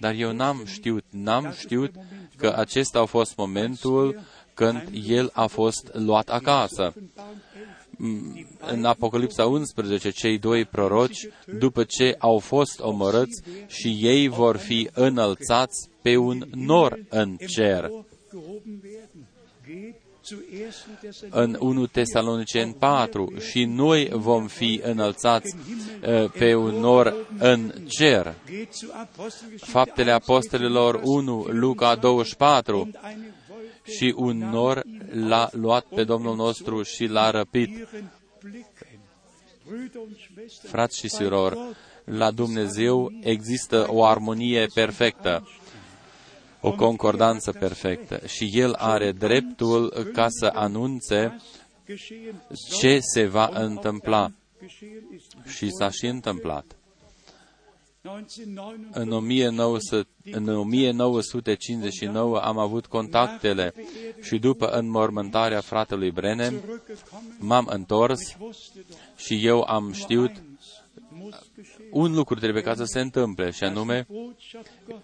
Dar 0.00 0.14
eu 0.14 0.32
n-am 0.32 0.62
știut, 0.66 1.04
n-am 1.10 1.54
știut 1.58 1.90
că 2.36 2.54
acesta 2.56 3.00
a 3.00 3.04
fost 3.04 3.36
momentul 3.36 4.20
când 4.54 4.88
el 5.06 5.30
a 5.32 5.46
fost 5.46 5.90
luat 5.92 6.28
acasă. 6.28 6.92
În 8.70 8.84
Apocalipsa 8.84 9.46
11, 9.46 10.10
cei 10.10 10.38
doi 10.38 10.64
proroci, 10.64 11.28
după 11.58 11.84
ce 11.84 12.14
au 12.18 12.38
fost 12.38 12.80
omorâți 12.80 13.42
și 13.66 13.98
ei 14.00 14.28
vor 14.28 14.56
fi 14.56 14.88
înălțați 14.92 15.88
pe 16.02 16.16
un 16.16 16.42
nor 16.54 16.98
în 17.08 17.36
cer. 17.36 17.90
În 21.30 21.56
1 21.60 21.86
Tesalonicen 21.86 22.72
4 22.72 23.32
și 23.50 23.64
noi 23.64 24.08
vom 24.12 24.46
fi 24.46 24.80
înălțați 24.84 25.56
uh, 25.56 26.30
pe 26.30 26.54
un 26.54 26.74
nor 26.74 27.26
în 27.38 27.72
cer. 27.88 28.34
Faptele 29.56 30.10
Apostolilor 30.10 31.00
1, 31.04 31.46
Luca 31.50 31.94
24 31.94 32.90
și 33.84 34.14
un 34.16 34.38
nor 34.38 34.82
l-a 35.10 35.48
luat 35.52 35.84
pe 35.84 36.04
Domnul 36.04 36.36
nostru 36.36 36.82
și 36.82 37.06
l-a 37.06 37.30
răpit. 37.30 37.88
Frați 40.62 40.98
și 40.98 41.08
surori, 41.08 41.58
la 42.04 42.30
Dumnezeu 42.30 43.12
există 43.20 43.86
o 43.88 44.04
armonie 44.04 44.66
perfectă, 44.74 45.48
o 46.60 46.72
concordanță 46.72 47.52
perfectă 47.52 48.26
și 48.26 48.50
El 48.52 48.72
are 48.72 49.12
dreptul 49.12 50.10
ca 50.12 50.26
să 50.28 50.50
anunțe 50.54 51.36
ce 52.78 52.98
se 53.00 53.26
va 53.26 53.50
întâmpla. 53.52 54.32
Și 55.46 55.70
s-a 55.70 55.90
și 55.90 56.06
întâmplat. 56.06 56.64
În, 58.92 59.10
1900, 59.10 60.08
în 60.30 60.48
1959 60.48 62.38
am 62.38 62.58
avut 62.58 62.86
contactele 62.86 63.74
și 64.22 64.38
după 64.38 64.66
înmormântarea 64.66 65.60
fratelui 65.60 66.10
Brenem 66.10 66.62
m-am 67.38 67.66
întors 67.70 68.20
și 69.16 69.46
eu 69.46 69.60
am 69.60 69.92
știut 69.92 70.30
un 71.90 72.14
lucru 72.14 72.38
trebuie 72.38 72.62
ca 72.62 72.74
să 72.74 72.84
se 72.84 73.00
întâmple, 73.00 73.50
și 73.50 73.64
anume 73.64 74.06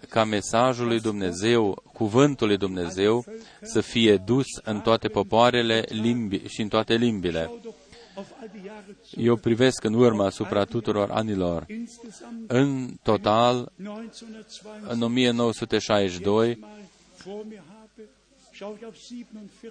ca 0.09 0.23
mesajul 0.23 0.87
lui 0.87 0.99
Dumnezeu, 0.99 1.83
cuvântul 1.93 2.47
lui 2.47 2.57
Dumnezeu, 2.57 3.25
să 3.61 3.81
fie 3.81 4.17
dus 4.17 4.45
în 4.63 4.79
toate 4.79 5.07
popoarele 5.07 5.85
limbi 5.89 6.47
și 6.47 6.61
în 6.61 6.67
toate 6.67 6.95
limbile. 6.95 7.51
Eu 9.15 9.35
privesc 9.35 9.83
în 9.83 9.93
urmă 9.93 10.23
asupra 10.23 10.63
tuturor 10.63 11.11
anilor. 11.11 11.65
În 12.47 12.89
total, 13.03 13.71
în 14.87 15.01
1962, 15.01 16.59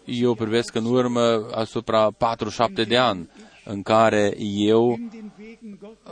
eu 0.04 0.34
privesc 0.34 0.74
în 0.74 0.84
urmă 0.84 1.48
asupra 1.52 2.10
47 2.10 2.84
de 2.84 2.96
ani 2.96 3.28
în 3.64 3.82
care 3.82 4.34
eu 4.56 4.98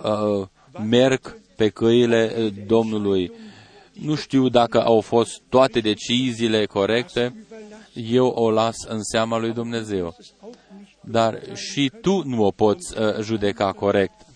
uh, 0.03 0.47
merg 0.89 1.41
pe 1.57 1.69
căile 1.69 2.53
Domnului. 2.67 3.33
Nu 3.93 4.15
știu 4.15 4.49
dacă 4.49 4.85
au 4.85 5.01
fost 5.01 5.43
toate 5.49 5.81
deciziile 5.81 6.67
corecte, 6.67 7.47
eu 7.95 8.27
o 8.27 8.51
las 8.51 8.77
în 8.89 9.03
seama 9.03 9.39
lui 9.39 9.53
Dumnezeu 9.53 10.17
dar 11.01 11.57
și 11.57 11.93
tu 12.01 12.23
nu 12.25 12.45
o 12.45 12.51
poți 12.51 12.99
uh, 12.99 13.21
judeca 13.21 13.73
corect 13.73 14.27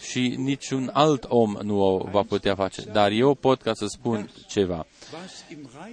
și 0.00 0.34
niciun 0.38 0.90
alt 0.92 1.24
om 1.28 1.56
nu 1.62 1.80
o 1.80 2.08
va 2.10 2.22
putea 2.22 2.54
face. 2.54 2.82
Dar 2.82 3.10
eu 3.10 3.34
pot 3.34 3.62
ca 3.62 3.72
să 3.74 3.86
spun 3.86 4.30
ceva. 4.48 4.86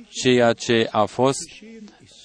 Ceea 0.10 0.54
ce 0.54 0.88
a 0.92 1.06
fost 1.06 1.50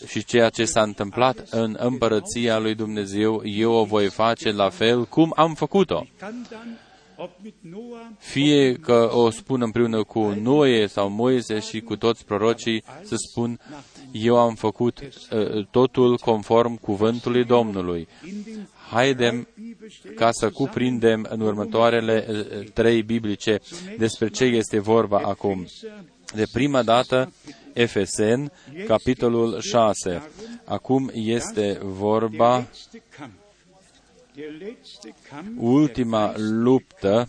și 0.07 0.25
ceea 0.25 0.49
ce 0.49 0.65
s-a 0.65 0.83
întâmplat 0.83 1.49
în 1.51 1.77
împărăția 1.79 2.59
lui 2.59 2.75
Dumnezeu, 2.75 3.43
eu 3.45 3.73
o 3.73 3.85
voi 3.85 4.09
face 4.09 4.51
la 4.51 4.69
fel 4.69 5.05
cum 5.05 5.33
am 5.37 5.55
făcut-o. 5.55 6.07
Fie 8.19 8.75
că 8.75 9.11
o 9.13 9.31
spun 9.31 9.63
împreună 9.63 10.05
cu 10.05 10.21
Noe 10.21 10.87
sau 10.87 11.09
Moise 11.09 11.59
și 11.59 11.81
cu 11.81 11.97
toți 11.97 12.25
prorocii, 12.25 12.85
să 13.03 13.15
spun, 13.31 13.61
Eu 14.17 14.39
am 14.39 14.55
făcut 14.55 14.99
uh, 15.01 15.67
totul 15.71 16.19
conform 16.19 16.77
cuvântului 16.77 17.45
Domnului. 17.45 18.09
Haidem 18.91 19.49
ca 20.15 20.29
să 20.33 20.51
cuprindem 20.51 21.27
în 21.31 21.41
următoarele 21.41 22.27
uh, 22.29 22.69
trei 22.73 23.03
biblice 23.03 23.61
despre 23.99 24.29
ce 24.29 24.45
este 24.45 24.79
vorba 24.79 25.19
acum. 25.19 25.67
De 26.35 26.45
prima 26.53 26.83
dată, 26.83 27.33
Efesen, 27.73 28.53
capitolul 28.87 29.61
6. 29.61 30.31
Acum 30.65 31.11
este 31.15 31.79
vorba 31.83 32.67
ultima 35.57 36.33
luptă 36.37 37.29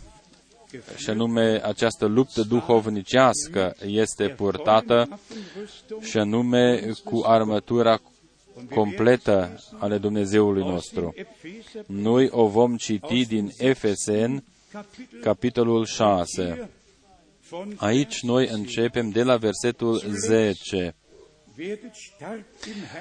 și 0.95 1.09
anume 1.09 1.61
această 1.63 2.05
luptă 2.05 2.41
duhovnicească 2.41 3.75
este 3.85 4.29
purtată 4.29 5.19
și 6.01 6.17
anume 6.17 6.91
cu 7.03 7.21
armătura 7.25 8.01
completă 8.73 9.59
ale 9.79 9.97
Dumnezeului 9.97 10.63
nostru. 10.63 11.13
Noi 11.85 12.29
o 12.31 12.47
vom 12.47 12.75
citi 12.75 13.25
din 13.25 13.51
Efesen, 13.57 14.43
capitolul 15.21 15.85
6. 15.85 16.69
Aici 17.75 18.21
noi 18.21 18.47
începem 18.51 19.09
de 19.09 19.23
la 19.23 19.37
versetul 19.37 20.01
10. 20.27 20.95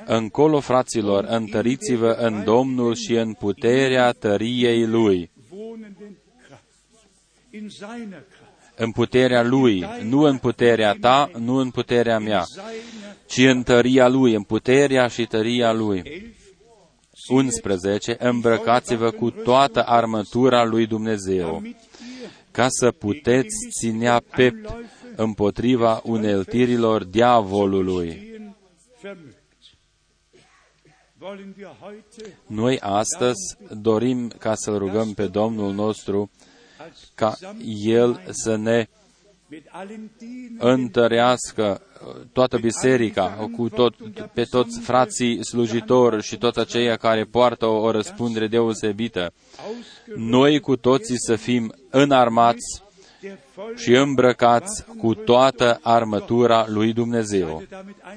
Încolo, 0.06 0.60
fraților, 0.60 1.24
întăriți-vă 1.24 2.10
în 2.10 2.44
Domnul 2.44 2.94
și 2.94 3.12
în 3.12 3.32
puterea 3.32 4.12
tăriei 4.12 4.86
Lui. 4.86 5.30
În 8.76 8.90
puterea 8.90 9.42
Lui, 9.42 9.84
nu 10.02 10.20
în 10.20 10.38
puterea 10.38 10.96
ta, 11.00 11.30
nu 11.38 11.54
în 11.54 11.70
puterea 11.70 12.18
mea, 12.18 12.44
ci 13.26 13.38
în 13.38 13.62
tăria 13.62 14.08
Lui, 14.08 14.34
în 14.34 14.42
puterea 14.42 15.06
și 15.06 15.26
tăria 15.26 15.72
Lui. 15.72 16.02
11. 17.28 18.16
Îmbrăcați-vă 18.18 19.10
cu 19.10 19.30
toată 19.30 19.82
armătura 19.86 20.64
lui 20.64 20.86
Dumnezeu, 20.86 21.62
ca 22.50 22.66
să 22.68 22.90
puteți 22.90 23.56
ținea 23.80 24.22
pept 24.36 24.76
împotriva 25.16 26.00
uneltirilor 26.04 27.04
diavolului. 27.04 28.32
Noi 32.46 32.78
astăzi 32.80 33.56
dorim 33.80 34.28
ca 34.28 34.54
să 34.54 34.76
rugăm 34.76 35.14
pe 35.14 35.26
Domnul 35.26 35.72
nostru 35.72 36.30
ca 37.14 37.36
El 37.84 38.22
să 38.30 38.56
ne 38.56 38.86
întărească 40.58 41.80
toată 42.32 42.58
biserica, 42.58 43.48
cu 43.56 43.68
tot, 43.68 43.94
pe 44.32 44.42
toți 44.42 44.80
frații 44.80 45.44
slujitori 45.44 46.22
și 46.22 46.38
toți 46.38 46.58
aceia 46.58 46.96
care 46.96 47.24
poartă 47.24 47.66
o, 47.66 47.80
o 47.80 47.90
răspundere 47.90 48.46
deosebită. 48.46 49.32
Noi 50.16 50.60
cu 50.60 50.76
toții 50.76 51.18
să 51.18 51.36
fim 51.36 51.74
înarmați 51.90 52.82
și 53.76 53.90
îmbrăcați 53.90 54.84
cu 54.98 55.14
toată 55.14 55.78
armătura 55.82 56.66
lui 56.68 56.92
Dumnezeu. 56.92 57.62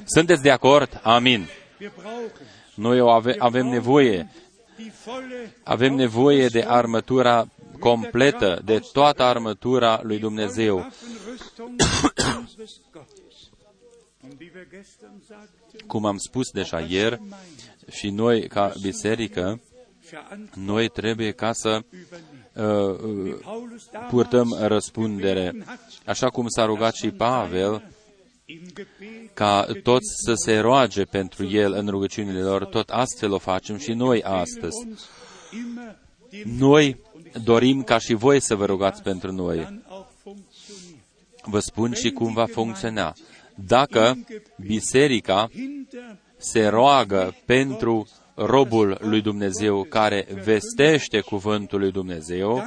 Sunteți 0.06 0.42
de 0.42 0.52
acord? 0.52 1.00
Amin. 1.04 1.48
Noi 2.74 3.00
o 3.00 3.10
ave, 3.10 3.36
avem 3.38 3.68
nevoie. 3.68 4.32
Avem 5.64 5.94
nevoie 5.94 6.48
de 6.48 6.66
armătura 6.68 7.48
completă, 7.80 8.62
de 8.66 8.80
toată 8.94 9.24
armătura 9.24 10.00
lui 10.04 10.20
Dumnezeu. 10.20 10.88
Cum 15.88 16.06
am 16.06 16.18
spus 16.18 16.52
deja 16.52 16.80
ieri, 16.80 17.22
și 17.92 18.10
noi, 18.10 18.48
ca 18.48 18.74
biserică, 18.82 19.62
noi 20.54 20.90
trebuie 20.90 21.32
ca 21.32 21.54
să 21.54 21.80
uh, 22.54 23.36
purtăm 24.10 24.58
răspundere. 24.60 25.66
Așa 26.06 26.30
cum 26.30 26.48
s-a 26.48 26.66
rugat 26.66 26.96
și 26.96 27.12
Pavel, 27.12 27.84
ca 29.34 29.68
toți 29.84 30.08
să 30.26 30.34
se 30.36 30.58
roage 30.58 31.04
pentru 31.04 31.46
el 31.46 31.74
în 31.74 31.88
rugăciunile 31.88 32.42
lor, 32.42 32.66
tot 32.66 32.90
astfel 32.90 33.32
o 33.32 33.38
facem 33.38 33.78
și 33.78 33.94
noi 33.94 34.24
astăzi. 34.24 34.88
Noi 36.44 37.00
dorim 37.44 37.84
ca 37.84 37.98
și 37.98 38.14
voi 38.14 38.42
să 38.42 38.56
vă 38.56 38.66
rugați 38.66 39.02
pentru 39.02 39.32
noi. 39.32 39.82
Vă 41.44 41.60
spun 41.60 41.94
și 41.94 42.12
cum 42.12 42.34
va 42.34 42.46
funcționa. 42.46 43.14
Dacă 43.56 44.18
biserica 44.58 45.50
se 46.38 46.68
roagă 46.68 47.36
pentru 47.46 48.08
robul 48.36 48.98
lui 49.02 49.22
Dumnezeu 49.22 49.84
care 49.84 50.28
vestește 50.44 51.20
cuvântul 51.20 51.80
lui 51.80 51.92
Dumnezeu, 51.92 52.64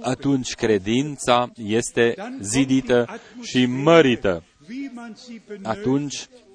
atunci 0.00 0.54
credința 0.54 1.50
este 1.54 2.14
zidită 2.40 3.20
și 3.42 3.66
mărită. 3.66 4.42
Atunci 5.62 6.14
uh, 6.14 6.47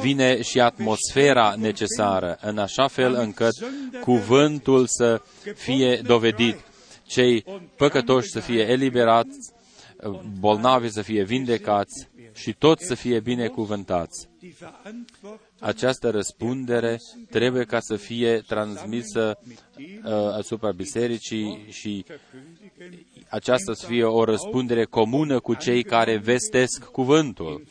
vine 0.00 0.42
și 0.42 0.60
atmosfera 0.60 1.54
necesară, 1.56 2.38
în 2.40 2.58
așa 2.58 2.86
fel 2.86 3.14
încât 3.14 3.54
cuvântul 4.00 4.86
să 4.86 5.22
fie 5.54 6.00
dovedit, 6.06 6.56
cei 7.06 7.44
păcătoși 7.76 8.30
să 8.30 8.40
fie 8.40 8.62
eliberați, 8.62 9.52
bolnavi 10.38 10.88
să 10.88 11.02
fie 11.02 11.22
vindecați 11.22 12.08
și 12.34 12.52
toți 12.52 12.86
să 12.86 12.94
fie 12.94 13.20
binecuvântați. 13.20 14.28
Această 15.58 16.10
răspundere 16.10 16.98
trebuie 17.30 17.64
ca 17.64 17.80
să 17.80 17.96
fie 17.96 18.40
transmisă 18.46 19.38
uh, 19.44 20.12
asupra 20.12 20.72
bisericii 20.72 21.66
și 21.70 22.04
aceasta 23.30 23.72
să 23.74 23.86
fie 23.86 24.04
o 24.04 24.24
răspundere 24.24 24.84
comună 24.84 25.40
cu 25.40 25.54
cei 25.54 25.82
care 25.82 26.16
vestesc 26.16 26.84
cuvântul. 26.84 27.62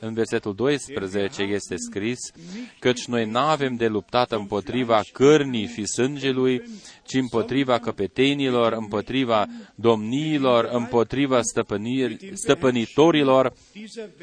În 0.00 0.14
versetul 0.14 0.54
12 0.54 1.42
este 1.42 1.74
scris, 1.76 2.18
căci 2.78 3.04
noi 3.04 3.26
nu 3.26 3.38
avem 3.38 3.76
de 3.76 3.86
luptat 3.86 4.32
împotriva 4.32 5.00
cărnii 5.12 5.66
și 5.66 5.86
sângelui, 5.86 6.62
ci 7.06 7.14
împotriva 7.14 7.78
căpetenilor, 7.78 8.72
împotriva 8.72 9.46
domniilor, 9.74 10.68
împotriva 10.72 11.40
stăpânitorilor 12.32 13.52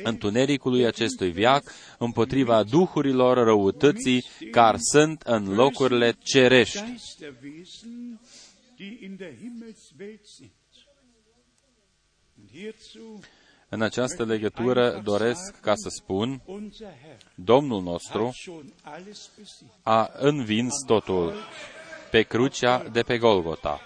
întunericului 0.03 0.85
acestui 0.85 1.31
viac, 1.31 1.63
împotriva 1.97 2.63
duhurilor 2.63 3.37
răutății 3.43 4.25
care 4.51 4.77
sunt 4.79 5.21
în 5.21 5.53
locurile 5.53 6.15
cerești. 6.23 6.83
În 13.69 13.81
această 13.81 14.25
legătură 14.25 15.01
doresc 15.03 15.59
ca 15.59 15.75
să 15.75 15.89
spun, 15.89 16.41
Domnul 17.35 17.81
nostru 17.81 18.31
a 19.83 20.09
învins 20.13 20.73
totul 20.85 21.33
pe 22.11 22.21
crucea 22.21 22.83
de 22.91 23.01
pe 23.01 23.17
Golgota. 23.17 23.81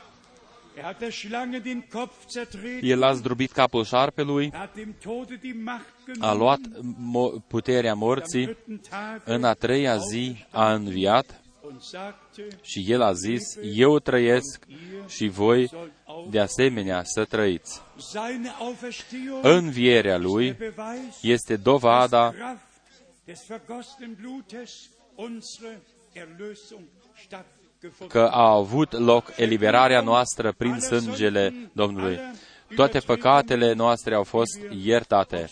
El 2.81 3.03
a 3.03 3.13
zdrobit 3.13 3.51
capul 3.51 3.83
șarpelui, 3.83 4.51
a 6.19 6.33
luat 6.33 6.59
puterea 7.47 7.93
morții, 7.93 8.57
în 9.25 9.43
a 9.43 9.53
treia 9.53 9.97
zi 9.97 10.45
a 10.51 10.73
înviat 10.73 11.42
și 12.61 12.85
el 12.87 13.01
a 13.01 13.13
zis, 13.13 13.57
eu 13.73 13.99
trăiesc 13.99 14.65
și 15.07 15.27
voi 15.27 15.69
de 16.29 16.39
asemenea 16.39 17.03
să 17.03 17.25
trăiți. 17.25 17.81
Învierea 19.41 20.17
lui 20.17 20.57
este 21.21 21.55
dovada 21.55 22.33
că 28.07 28.27
a 28.31 28.51
avut 28.51 28.91
loc 28.91 29.33
eliberarea 29.35 30.01
noastră 30.01 30.51
prin 30.57 30.79
sângele 30.79 31.69
Domnului. 31.73 32.19
Toate 32.75 32.99
păcatele 32.99 33.73
noastre 33.73 34.15
au 34.15 34.23
fost 34.23 34.59
iertate, 34.83 35.49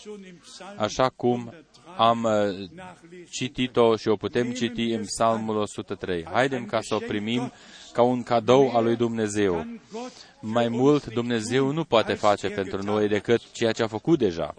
așa 0.76 1.08
cum 1.08 1.54
am 1.96 2.24
uh, 2.24 2.68
citit-o 3.30 3.96
și 3.96 4.08
o 4.08 4.16
putem 4.16 4.52
citi 4.52 4.90
în 4.90 5.04
Psalmul 5.04 5.56
103. 5.56 6.26
Haidem 6.30 6.66
ca 6.66 6.80
să 6.80 6.94
o 6.94 6.98
primim 6.98 7.52
ca 7.92 8.02
un 8.02 8.22
cadou 8.22 8.76
al 8.76 8.84
lui 8.84 8.96
Dumnezeu. 8.96 9.66
Mai 10.40 10.68
mult, 10.68 11.06
Dumnezeu 11.06 11.70
nu 11.70 11.84
poate 11.84 12.12
face 12.14 12.48
pentru 12.48 12.82
noi 12.82 13.08
decât 13.08 13.50
ceea 13.52 13.72
ce 13.72 13.82
a 13.82 13.86
făcut 13.86 14.18
deja. 14.18 14.54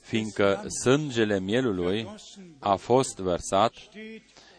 Fiindcă 0.00 0.64
sângele 0.82 1.40
mielului 1.40 2.08
a 2.58 2.74
fost 2.74 3.16
vărsat, 3.16 3.72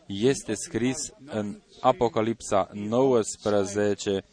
este 0.05 0.53
scris 0.53 0.97
în 1.25 1.61
Apocalipsa 1.79 2.69
19 2.73 4.23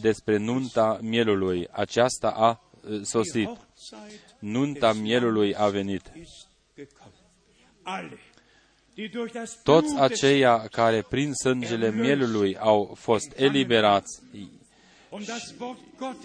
despre 0.00 0.36
nunta 0.36 0.98
mielului. 1.00 1.68
Aceasta 1.70 2.30
a 2.30 2.60
uh, 2.90 3.00
sosit. 3.02 3.48
Nunta 4.38 4.92
mielului 4.92 5.54
a 5.54 5.68
venit. 5.68 6.12
Toți 9.62 9.96
aceia 9.98 10.66
care 10.70 11.02
prin 11.02 11.32
sângele 11.32 11.90
mielului 11.90 12.56
au 12.56 12.94
fost 12.98 13.32
eliberați 13.36 14.22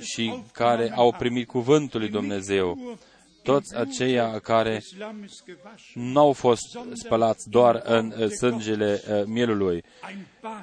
și 0.01 0.43
care 0.51 0.91
au 0.95 1.11
primit 1.11 1.47
cuvântul 1.47 1.99
lui 1.99 2.09
Dumnezeu, 2.09 2.97
toți 3.47 3.75
aceia 3.75 4.39
care 4.39 4.81
nu 5.93 6.19
au 6.19 6.33
fost 6.33 6.61
spălați 6.93 7.49
doar 7.49 7.81
în 7.83 8.13
uh, 8.17 8.29
sângele 8.29 9.01
uh, 9.09 9.23
mielului, 9.25 9.83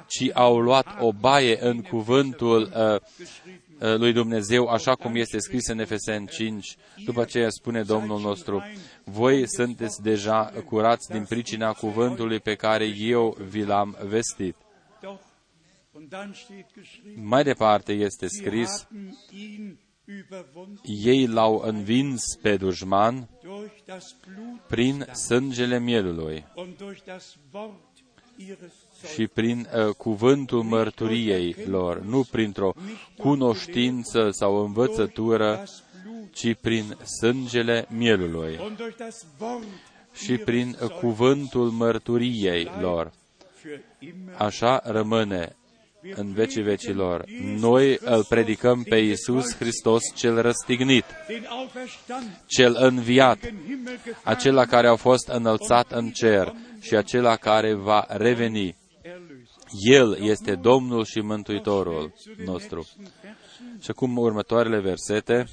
ci 0.07 0.29
au 0.33 0.59
luat 0.59 0.87
o 0.99 1.13
baie 1.13 1.57
în 1.61 1.81
cuvântul 1.81 2.61
uh, 2.61 3.95
lui 3.97 4.13
Dumnezeu, 4.13 4.67
așa 4.67 4.95
cum 4.95 5.15
este 5.15 5.39
scris 5.39 5.67
în 5.67 5.79
Efesen 5.79 6.25
5. 6.25 6.75
După 7.05 7.21
aceea 7.21 7.49
spune 7.49 7.81
Domnul 7.81 8.19
nostru, 8.19 8.63
voi 9.03 9.43
sunteți 9.47 10.01
deja 10.01 10.53
curați 10.67 11.09
din 11.09 11.23
pricina 11.23 11.71
cuvântului 11.71 12.39
pe 12.39 12.55
care 12.55 12.85
eu 12.85 13.37
vi 13.49 13.63
l-am 13.63 13.97
vestit. 14.03 14.55
Mai 17.15 17.43
departe 17.43 17.93
este 17.93 18.27
scris, 18.27 18.87
ei 20.83 21.27
l-au 21.27 21.61
învins 21.65 22.23
pe 22.41 22.57
dușman 22.57 23.29
prin 24.67 25.07
sângele 25.13 25.79
mielului 25.79 26.45
și 29.13 29.27
prin 29.27 29.67
uh, 29.87 29.95
cuvântul 29.95 30.63
mărturiei 30.63 31.55
lor, 31.67 32.01
nu 32.01 32.23
printr-o 32.31 32.73
cunoștință 33.17 34.29
sau 34.31 34.65
învățătură, 34.65 35.63
ci 36.31 36.55
prin 36.55 36.97
sângele 37.19 37.85
mielului 37.89 38.59
și 40.13 40.37
prin 40.37 40.77
uh, 40.81 40.89
cuvântul 40.89 41.69
mărturiei 41.69 42.71
lor. 42.79 43.11
Așa 44.37 44.81
rămâne 44.83 45.55
în 46.13 46.33
vecii 46.33 46.61
vecilor. 46.61 47.25
Noi 47.59 47.97
îl 48.01 48.25
predicăm 48.29 48.83
pe 48.83 48.95
Iisus 48.95 49.55
Hristos 49.55 50.01
cel 50.15 50.41
răstignit, 50.41 51.05
cel 52.47 52.75
înviat, 52.79 53.39
acela 54.23 54.65
care 54.65 54.87
a 54.87 54.95
fost 54.95 55.27
înălțat 55.27 55.91
în 55.91 56.09
cer 56.09 56.53
și 56.81 56.95
acela 56.95 57.35
care 57.35 57.73
va 57.73 58.05
reveni. 58.09 58.75
El 59.83 60.17
este 60.21 60.55
Domnul 60.55 61.05
și 61.05 61.19
Mântuitorul 61.19 62.13
nostru. 62.45 62.87
Și 63.81 63.89
acum 63.89 64.17
următoarele 64.17 64.79
versete, 64.79 65.45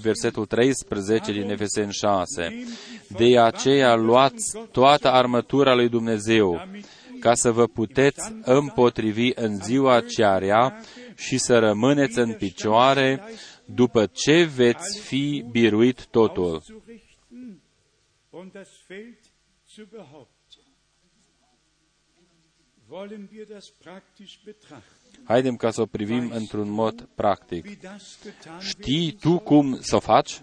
versetul 0.00 0.46
13 0.46 1.32
din 1.32 1.50
Efeseni 1.50 1.92
6. 1.92 2.64
De 3.08 3.38
aceea 3.38 3.94
luați 3.94 4.58
toată 4.70 5.10
armătura 5.10 5.74
lui 5.74 5.88
Dumnezeu, 5.88 6.60
ca 7.26 7.34
să 7.34 7.50
vă 7.50 7.66
puteți 7.66 8.32
împotrivi 8.42 9.30
în 9.34 9.62
ziua 9.62 10.00
cearea 10.00 10.80
și 11.16 11.38
să 11.38 11.58
rămâneți 11.58 12.18
în 12.18 12.34
picioare 12.34 13.22
după 13.64 14.06
ce 14.06 14.44
veți 14.44 15.00
fi 15.00 15.44
biruit 15.50 16.06
totul. 16.06 16.62
Haidem 25.24 25.56
ca 25.56 25.70
să 25.70 25.80
o 25.80 25.86
privim 25.86 26.30
într-un 26.30 26.70
mod 26.70 27.08
practic. 27.14 27.66
Știi 28.60 29.12
tu 29.12 29.38
cum 29.38 29.78
să 29.80 29.96
o 29.96 30.00
faci? 30.00 30.42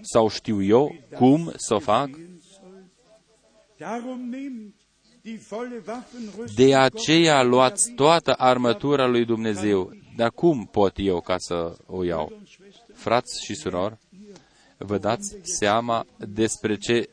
Sau 0.00 0.28
știu 0.28 0.62
eu 0.62 0.96
cum 1.14 1.52
să 1.56 1.74
o 1.74 1.78
fac? 1.78 2.10
De 6.54 6.74
aceea 6.74 7.42
luați 7.42 7.92
toată 7.96 8.32
armătura 8.32 9.06
lui 9.06 9.24
Dumnezeu. 9.24 9.92
Dar 10.16 10.30
cum 10.30 10.68
pot 10.72 10.92
eu 10.96 11.20
ca 11.20 11.34
să 11.38 11.76
o 11.86 12.04
iau? 12.04 12.32
Frați 12.94 13.44
și 13.44 13.54
surori, 13.54 13.98
vă 14.76 14.98
dați 14.98 15.36
seama 15.42 16.06
despre 16.16 16.76
ce, 16.76 17.08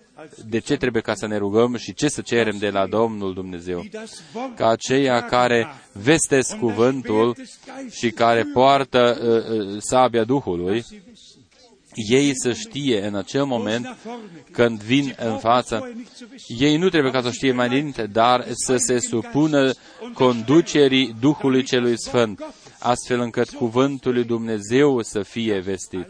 de 0.45 0.59
ce 0.59 0.75
trebuie 0.77 1.01
ca 1.01 1.13
să 1.13 1.27
ne 1.27 1.37
rugăm 1.37 1.75
și 1.75 1.93
ce 1.93 2.07
să 2.07 2.21
cerem 2.21 2.57
de 2.57 2.69
la 2.69 2.87
Domnul 2.87 3.33
Dumnezeu. 3.33 3.85
Ca 4.55 4.67
aceia 4.67 5.25
care 5.25 5.67
vestesc 5.91 6.57
cuvântul 6.57 7.35
și 7.89 8.09
care 8.09 8.43
poartă 8.53 9.17
uh, 9.21 9.57
uh, 9.57 9.77
sabia 9.79 10.23
Duhului, 10.23 10.85
ei 11.95 12.31
să 12.33 12.53
știe 12.53 13.05
în 13.05 13.15
acel 13.15 13.45
moment 13.45 13.95
când 14.51 14.81
vin 14.81 15.15
în 15.17 15.37
față, 15.37 15.91
ei 16.47 16.77
nu 16.77 16.89
trebuie 16.89 17.11
ca 17.11 17.21
să 17.21 17.31
știe 17.31 17.51
mai 17.51 17.67
dinainte, 17.67 18.05
dar 18.05 18.45
să 18.51 18.75
se 18.77 18.99
supună 18.99 19.71
conducerii 20.13 21.15
Duhului 21.19 21.63
Celui 21.63 21.99
Sfânt, 21.99 22.45
astfel 22.79 23.19
încât 23.19 23.49
cuvântul 23.49 24.13
lui 24.13 24.23
Dumnezeu 24.23 25.01
să 25.01 25.21
fie 25.21 25.59
vestit 25.59 26.07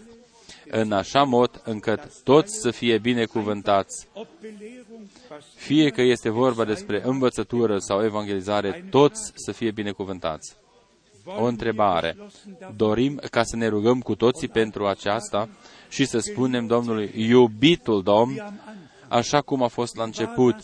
în 0.70 0.92
așa 0.92 1.24
mod 1.24 1.62
încât 1.64 2.24
toți 2.24 2.60
să 2.60 2.72
fie 2.72 2.98
binecuvântați. 2.98 4.08
Fie 5.56 5.90
că 5.90 6.02
este 6.02 6.30
vorba 6.30 6.66
despre 6.66 7.02
învățătură 7.04 7.78
sau 7.78 8.04
evangelizare, 8.04 8.86
toți 8.90 9.32
să 9.36 9.52
fie 9.52 9.72
binecuvântați. 9.72 10.56
O 11.26 11.44
întrebare. 11.44 12.18
Dorim 12.76 13.22
ca 13.32 13.44
să 13.44 13.56
ne 13.56 13.68
rugăm 13.68 14.00
cu 14.00 14.16
toții 14.16 14.48
pentru 14.48 14.88
aceasta 14.88 15.50
și 15.96 16.06
să 16.06 16.20
spunem 16.20 16.68
Domnului, 16.68 17.12
iubitul 17.16 18.04
Domn, 18.04 18.60
așa 19.08 19.42
cum 19.42 19.64
a 19.64 19.68
fost 19.68 19.96
la 19.96 20.04
început, 20.04 20.56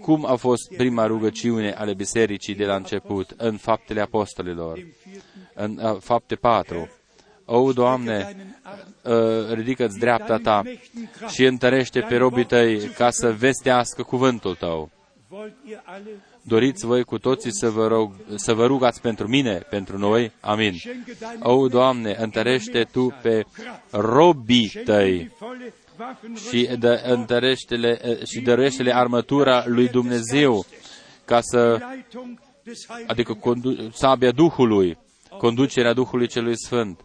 cum 0.00 0.26
a 0.26 0.34
fost 0.34 0.72
prima 0.76 1.06
rugăciune 1.06 1.72
ale 1.72 1.94
bisericii 1.94 2.54
de 2.54 2.64
la 2.64 2.74
început, 2.74 3.34
în 3.36 3.56
faptele 3.56 4.00
apostolilor, 4.00 4.86
în 5.54 5.78
uh, 5.82 5.96
fapte 6.00 6.34
4. 6.34 6.88
O, 7.44 7.72
Doamne, 7.72 8.36
uh, 9.02 9.52
ridică-ți 9.52 9.98
dreapta 9.98 10.38
Ta 10.38 10.62
și 11.28 11.44
întărește 11.44 12.00
pe 12.00 12.16
robii 12.16 12.46
Tăi 12.46 12.78
ca 12.78 13.10
să 13.10 13.32
vestească 13.32 14.02
cuvântul 14.02 14.54
Tău. 14.54 14.90
Doriți 16.48 16.86
voi 16.86 17.04
cu 17.04 17.18
toții 17.18 17.52
să 17.52 17.70
vă, 17.70 17.86
rog, 17.86 18.12
să 18.34 18.54
vă 18.54 18.66
rugați 18.66 19.00
pentru 19.00 19.28
mine, 19.28 19.58
pentru 19.70 19.98
noi? 19.98 20.32
Amin. 20.40 20.74
O, 21.40 21.68
Doamne, 21.68 22.16
întărește 22.18 22.88
Tu 22.92 23.14
pe 23.22 23.44
robii 23.90 24.72
Tăi 24.84 25.30
și, 26.48 26.68
dă, 26.78 27.02
întărește-le, 27.04 28.18
și 28.26 28.40
dăruiește-le 28.40 28.94
armătura 28.94 29.64
lui 29.66 29.88
Dumnezeu 29.88 30.64
ca 31.24 31.40
să, 31.40 31.78
adică 33.06 33.34
condu, 33.34 33.90
sabia 33.90 34.30
Duhului, 34.30 34.98
conducerea 35.38 35.92
Duhului 35.92 36.26
Celui 36.26 36.58
Sfânt. 36.58 37.00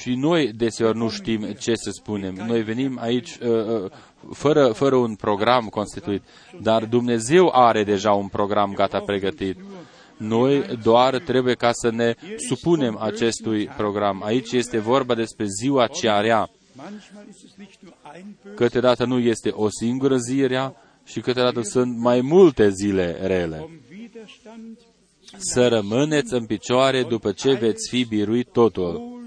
Și 0.00 0.14
noi 0.14 0.52
deseori 0.52 0.96
nu 0.96 1.08
știm 1.08 1.42
ce 1.42 1.74
să 1.74 1.90
spunem. 1.90 2.34
Noi 2.34 2.62
venim 2.62 2.98
aici 3.00 3.36
uh, 3.42 3.48
uh, 3.48 3.90
fără, 4.32 4.72
fără 4.72 4.96
un 4.96 5.14
program 5.14 5.66
constituit, 5.66 6.22
dar 6.60 6.84
Dumnezeu 6.84 7.48
are 7.52 7.84
deja 7.84 8.12
un 8.12 8.28
program 8.28 8.72
gata 8.72 9.00
pregătit. 9.00 9.58
Noi 10.16 10.78
doar 10.82 11.18
trebuie 11.18 11.54
ca 11.54 11.72
să 11.72 11.90
ne 11.90 12.14
supunem 12.48 12.98
acestui 12.98 13.66
program. 13.66 14.22
Aici 14.24 14.52
este 14.52 14.78
vorba 14.78 15.14
despre 15.14 15.46
ziua 15.60 15.86
cearea. 15.86 16.50
Câteodată 18.54 19.04
nu 19.04 19.18
este 19.18 19.50
o 19.50 19.68
singură 19.68 20.16
zi 20.16 20.46
rea 20.46 20.74
și 21.04 21.20
câteodată 21.20 21.60
sunt 21.60 21.98
mai 21.98 22.20
multe 22.20 22.68
zile 22.68 23.18
rele 23.20 23.68
să 25.36 25.68
rămâneți 25.68 26.32
în 26.32 26.46
picioare 26.46 27.02
după 27.02 27.32
ce 27.32 27.52
veți 27.52 27.88
fi 27.88 28.04
biruit 28.04 28.48
totul. 28.48 29.20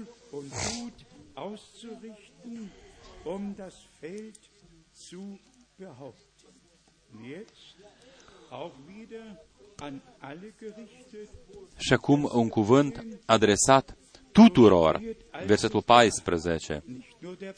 Și 11.76 11.92
acum 11.92 12.30
un 12.34 12.48
cuvânt 12.48 13.06
adresat 13.24 13.96
tuturor. 14.32 15.00
Versetul 15.46 15.82
14. 15.82 16.84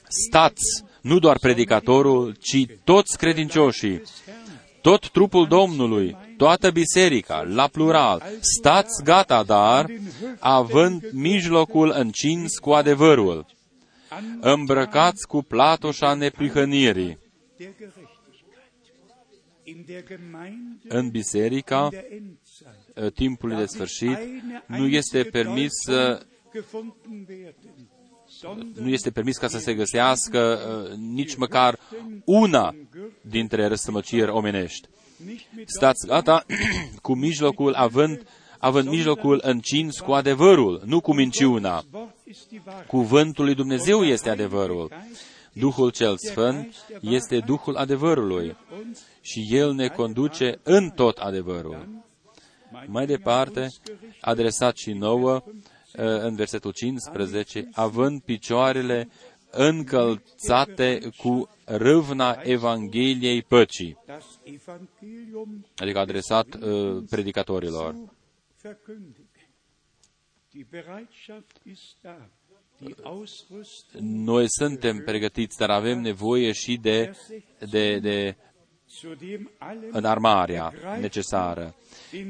Stați, 0.09 0.85
nu 1.03 1.19
doar 1.19 1.39
predicatorul, 1.39 2.37
ci 2.41 2.67
toți 2.85 3.19
credincioșii, 3.19 4.03
tot 4.81 5.11
trupul 5.11 5.47
Domnului, 5.47 6.17
toată 6.37 6.71
biserica, 6.71 7.43
la 7.43 7.67
plural, 7.67 8.23
stați 8.41 9.05
gata, 9.05 9.43
dar, 9.43 9.87
având 10.39 11.11
mijlocul 11.13 11.93
încins 11.97 12.59
cu 12.59 12.71
adevărul, 12.71 13.47
îmbrăcați 14.41 15.27
cu 15.27 15.43
platoșa 15.43 16.15
neprihănirii. 16.15 17.19
În 20.89 21.11
biserica, 21.11 21.89
uh, 22.95 23.13
timpului 23.13 23.57
de 23.57 23.65
sfârșit, 23.65 24.19
nu 24.67 24.87
este 24.87 25.23
permis 25.23 25.71
să 25.85 26.27
nu 28.75 28.89
este 28.89 29.11
permis 29.11 29.37
ca 29.37 29.49
să 29.49 29.59
se 29.59 29.75
găsească 29.75 30.59
uh, 30.59 30.97
nici 30.97 31.37
măcar 31.37 31.79
una 32.25 32.75
dintre 33.21 33.67
răstămăciri 33.67 34.31
omenești. 34.31 34.89
Stați 35.65 36.07
gata 36.07 36.45
cu 37.03 37.15
mijlocul 37.15 37.75
având, 37.75 38.27
având 38.59 38.89
mijlocul 38.89 39.41
încins 39.45 40.01
cu 40.01 40.13
adevărul, 40.13 40.83
nu 40.87 41.01
cu 41.01 41.15
minciuna. 41.15 41.85
Cuvântul 42.87 43.45
lui 43.45 43.55
Dumnezeu 43.55 44.05
este 44.05 44.31
adevărul. 44.31 44.93
Duhul 45.53 45.91
cel 45.91 46.17
Sfânt 46.17 46.75
este 47.01 47.39
Duhul 47.39 47.77
adevărului 47.77 48.57
și 49.21 49.47
El 49.51 49.73
ne 49.73 49.89
conduce 49.89 50.61
în 50.63 50.91
tot 50.91 51.17
adevărul. 51.17 51.89
Mai 52.87 53.07
departe, 53.07 53.69
adresat 54.21 54.77
și 54.77 54.93
nouă, 54.93 55.43
în 55.93 56.35
versetul 56.35 56.73
15, 56.73 57.69
având 57.73 58.23
picioarele 58.23 59.09
încălțate 59.51 61.01
cu 61.17 61.49
râvna 61.65 62.41
Evangheliei 62.43 63.43
păcii, 63.43 63.97
adică 65.77 65.99
adresat 65.99 66.55
uh, 66.55 67.03
predicatorilor. 67.11 67.95
Noi 74.01 74.45
suntem 74.49 75.03
pregătiți, 75.05 75.59
dar 75.59 75.71
avem 75.71 76.01
nevoie 76.01 76.53
și 76.53 76.77
de, 76.77 77.17
de, 77.71 77.99
de 77.99 78.37
înarmarea 79.91 80.73
necesară. 81.01 81.75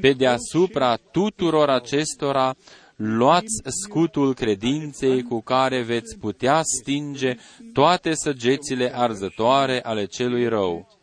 Pe 0.01 0.13
deasupra 0.13 0.95
tuturor 0.95 1.69
acestora, 1.69 2.55
luați 3.01 3.61
scutul 3.65 4.33
credinței 4.33 5.23
cu 5.23 5.41
care 5.41 5.81
veți 5.81 6.17
putea 6.17 6.61
stinge 6.63 7.35
toate 7.73 8.13
săgețile 8.13 8.95
arzătoare 8.95 9.83
ale 9.83 10.05
celui 10.05 10.47
rău. 10.47 10.97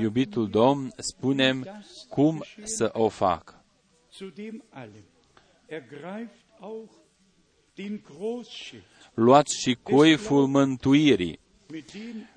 Iubitul 0.00 0.48
Domn, 0.48 0.92
spunem 0.96 1.84
cum 2.08 2.44
să 2.62 2.90
o 2.92 3.08
fac. 3.08 3.64
Luați 9.14 9.60
și 9.60 9.78
coiful 9.82 10.46
mântuirii 10.46 11.38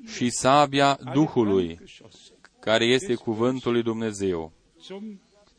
și 0.06 0.30
sabia 0.30 1.00
Duhului, 1.14 1.80
care 2.60 2.86
este 2.86 3.14
cuvântul 3.14 3.72
lui 3.72 3.84
Dumnezeu. 3.84 4.52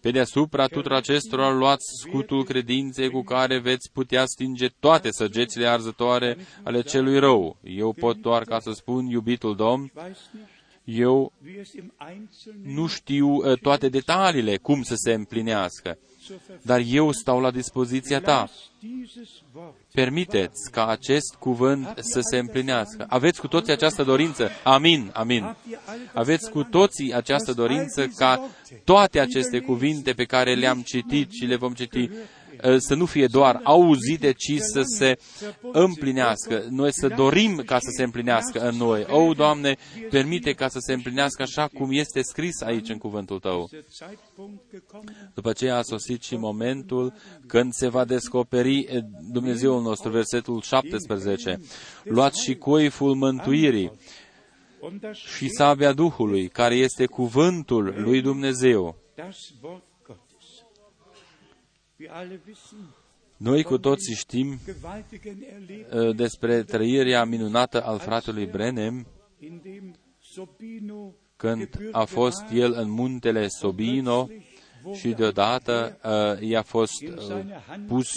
Pe 0.01 0.11
deasupra 0.11 0.67
tuturor 0.67 0.97
acestora 0.97 1.51
luați 1.51 1.85
scutul 2.01 2.45
credinței 2.45 3.11
cu 3.11 3.23
care 3.23 3.59
veți 3.59 3.91
putea 3.93 4.27
stinge 4.27 4.69
toate 4.81 5.11
săgețile 5.11 5.67
arzătoare 5.67 6.37
ale 6.63 6.81
celui 6.81 7.19
rău. 7.19 7.59
Eu 7.63 7.93
pot 7.93 8.17
doar 8.17 8.45
ca 8.45 8.59
să 8.59 8.71
spun, 8.73 9.07
iubitul 9.07 9.57
Domn, 9.57 9.93
eu 10.85 11.33
nu 12.63 12.87
știu 12.87 13.29
uh, 13.29 13.59
toate 13.59 13.89
detaliile 13.89 14.57
cum 14.57 14.83
să 14.83 14.95
se 14.97 15.13
împlinească, 15.13 15.99
dar 16.63 16.83
eu 16.87 17.13
stau 17.13 17.41
la 17.41 17.51
dispoziția 17.51 18.21
ta. 18.21 18.51
Permiteți 19.93 20.71
ca 20.71 20.87
acest 20.87 21.35
cuvânt 21.39 21.95
să 21.97 22.21
se 22.21 22.39
împlinească. 22.39 23.07
Aveți 23.09 23.41
cu 23.41 23.49
toții 23.49 23.73
această 23.73 24.03
dorință? 24.03 24.51
Amin, 24.65 25.11
amin. 25.15 25.57
Aveți 26.13 26.51
cu 26.51 26.63
toții 26.63 27.15
această 27.15 27.53
dorință 27.53 28.07
ca 28.07 28.49
toate 28.85 29.21
aceste 29.21 29.61
cuvinte 29.61 30.13
pe 30.13 30.25
care 30.25 30.55
le-am 30.55 30.83
citit 30.83 31.31
și 31.31 31.45
le 31.45 31.57
vom 31.57 31.73
citi 31.73 32.11
Uh, 32.11 32.17
să 32.79 32.95
nu 32.95 33.07
fie 33.07 33.27
doar 33.27 33.61
auzite, 33.65 34.33
ci 34.33 34.59
să 34.59 34.83
se 34.85 35.19
împlinească. 35.73 36.65
Noi 36.71 36.93
să 36.93 37.09
dorim 37.09 37.57
ca 37.67 37.79
să 37.79 37.89
se 37.97 38.03
împlinească 38.03 38.59
în 38.59 38.77
noi. 38.77 39.07
O, 39.09 39.33
Doamne, 39.33 39.77
permite 40.11 40.53
ca 40.53 40.69
să 40.69 40.79
se 40.81 40.93
împlinească 40.93 41.43
așa 41.43 41.69
cum 41.75 41.89
este 41.93 42.23
scris 42.23 42.61
aici 42.61 42.89
în 42.89 42.99
cuvântul 42.99 43.39
Tău. 43.39 43.71
După 45.35 45.53
ce 45.53 45.71
a 45.71 45.83
sosit 45.83 46.23
și 46.23 46.37
momentul 46.37 47.13
când 47.47 47.73
se 47.73 47.89
va 47.89 48.05
descoperi 48.05 48.79
eh, 48.79 49.01
Dumnezeul 49.33 49.83
nostru, 49.83 50.11
versetul 50.11 50.61
17. 50.61 51.61
Luați 52.05 52.43
și 52.43 52.55
coiful 52.55 53.15
mântuirii 53.15 53.93
și 55.13 55.49
sabia 55.49 55.93
Duhului, 55.93 56.49
care 56.49 56.75
este 56.75 57.07
cuvântul 57.07 57.95
lui 57.97 58.21
Dumnezeu. 58.21 58.97
Noi 63.37 63.63
cu 63.63 63.79
toții 63.79 64.15
știm 64.15 64.59
uh, 65.93 66.17
despre 66.17 66.63
trăirea 66.63 67.25
minunată 67.25 67.83
al 67.83 67.99
fratelui 67.99 68.47
Brenem 68.47 69.07
când 71.37 71.69
a 71.93 72.05
fost 72.05 72.45
el 72.53 72.73
în 72.73 72.91
muntele 72.91 73.49
Sobino 73.49 74.29
și 74.93 75.09
deodată 75.09 75.99
uh, 76.05 76.49
i-a 76.49 76.63
fost 76.63 77.03
uh, 77.03 77.45
pus, 77.87 78.11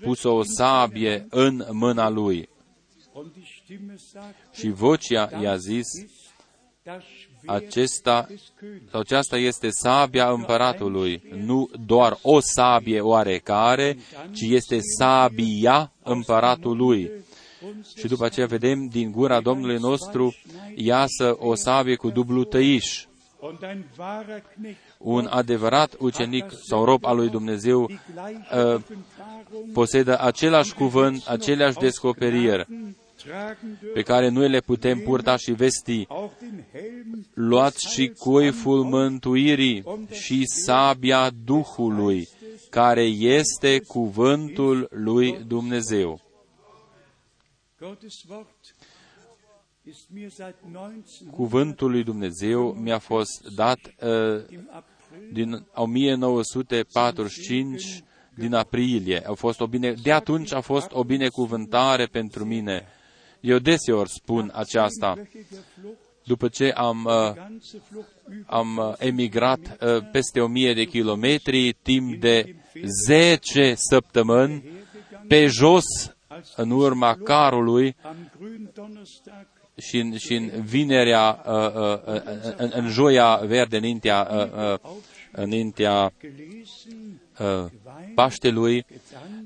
pus 0.00 0.22
o 0.22 0.42
sabie 0.42 1.26
în 1.30 1.66
mâna 1.70 2.08
lui. 2.08 2.48
Și 4.52 4.68
vocea 4.68 5.40
i-a 5.42 5.56
zis, 5.56 5.86
acesta 7.46 8.26
sau 8.90 9.00
aceasta 9.00 9.36
este 9.36 9.68
sabia 9.70 10.30
împăratului, 10.30 11.22
nu 11.44 11.70
doar 11.86 12.18
o 12.22 12.38
sabie 12.40 13.00
oarecare, 13.00 13.98
ci 14.32 14.40
este 14.40 14.78
sabia 14.98 15.92
împăratului. 16.02 17.10
Și 17.96 18.06
după 18.06 18.24
aceea 18.24 18.46
vedem 18.46 18.86
din 18.86 19.10
gura 19.10 19.40
Domnului 19.40 19.76
nostru 19.76 20.34
iasă 20.74 21.36
o 21.38 21.54
sabie 21.54 21.94
cu 21.94 22.10
dublu 22.10 22.44
tăiș. 22.44 23.04
Un 24.98 25.26
adevărat 25.30 25.94
ucenic 25.98 26.44
sau 26.68 26.84
rob 26.84 27.04
al 27.04 27.16
lui 27.16 27.28
Dumnezeu 27.28 27.82
uh, 27.82 28.80
posedă 29.72 30.20
același 30.20 30.74
cuvânt, 30.74 31.26
aceleași 31.26 31.76
descoperiri 31.76 32.66
pe 33.94 34.02
care 34.02 34.28
noi 34.28 34.48
le 34.48 34.60
putem 34.60 34.98
purta 34.98 35.36
și 35.36 35.52
vesti. 35.52 36.06
Luați 37.34 37.92
și 37.92 38.12
coiful 38.18 38.84
mântuirii 38.84 39.84
și 40.10 40.42
sabia 40.44 41.30
Duhului, 41.44 42.28
care 42.70 43.04
este 43.18 43.80
cuvântul 43.86 44.88
lui 44.90 45.44
Dumnezeu. 45.46 46.20
Cuvântul 51.30 51.90
lui 51.90 52.04
Dumnezeu 52.04 52.72
mi-a 52.72 52.98
fost 52.98 53.54
dat 53.54 53.78
uh, 54.00 54.44
din 55.32 55.66
1945 55.74 58.02
din 58.34 58.54
aprilie. 58.54 59.22
A 59.26 59.32
fost 59.32 59.60
o 59.60 59.66
bine, 59.66 59.92
de 59.92 60.12
atunci 60.12 60.52
a 60.52 60.60
fost 60.60 60.88
o 60.92 61.04
binecuvântare 61.04 62.06
pentru 62.06 62.44
mine. 62.44 62.86
Eu 63.40 63.58
deseori 63.58 64.10
spun 64.10 64.50
aceasta. 64.54 65.14
După 66.24 66.48
ce 66.48 66.70
am, 66.70 67.04
uh, 67.04 67.34
am 68.46 68.76
uh, 68.76 68.94
emigrat 68.98 69.58
uh, 69.80 70.08
peste 70.12 70.40
o 70.40 70.46
mie 70.46 70.74
de 70.74 70.84
kilometri, 70.84 71.72
timp 71.82 72.20
de 72.20 72.54
10 73.06 73.74
săptămâni, 73.90 74.64
pe 75.28 75.46
jos, 75.46 75.84
în 76.56 76.70
urma 76.70 77.18
carului, 77.24 77.96
și 79.76 79.98
în, 79.98 80.16
și 80.16 80.34
în 80.34 80.62
vinerea, 80.62 81.42
în, 82.56 82.70
în 82.74 82.88
joia 82.88 83.36
verde, 83.36 83.76
înaintea, 83.76 84.28
înaintea 85.32 86.12
Paștelui, 88.14 88.86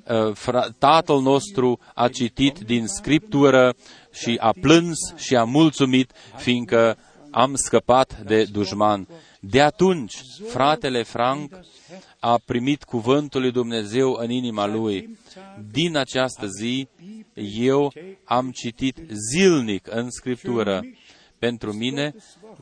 uh, 0.09 0.67
tatăl 0.79 1.21
nostru 1.21 1.79
a 1.95 2.09
citit 2.09 2.59
din 2.59 2.87
Scriptură 2.87 3.75
și 4.13 4.37
a 4.41 4.55
plâns 4.61 4.99
și 5.17 5.37
a 5.37 5.45
mulțumit, 5.45 6.13
fiindcă 6.37 6.97
am 7.31 7.55
scăpat 7.55 8.21
de 8.21 8.45
dușman. 8.45 9.09
De 9.41 9.61
atunci, 9.61 10.15
fratele 10.49 11.03
Frank 11.03 11.59
a 12.19 12.41
primit 12.45 12.85
cuvântul 12.85 13.41
lui 13.41 13.51
Dumnezeu 13.51 14.13
în 14.13 14.31
inima 14.31 14.67
lui. 14.67 15.19
Din 15.71 15.97
această 15.97 16.47
zi, 16.47 16.89
eu 17.59 17.93
am 18.25 18.51
citit 18.51 18.97
zilnic 19.33 19.87
în 19.91 20.11
Scriptură. 20.11 20.83
Pentru 21.39 21.73
mine, 21.73 22.15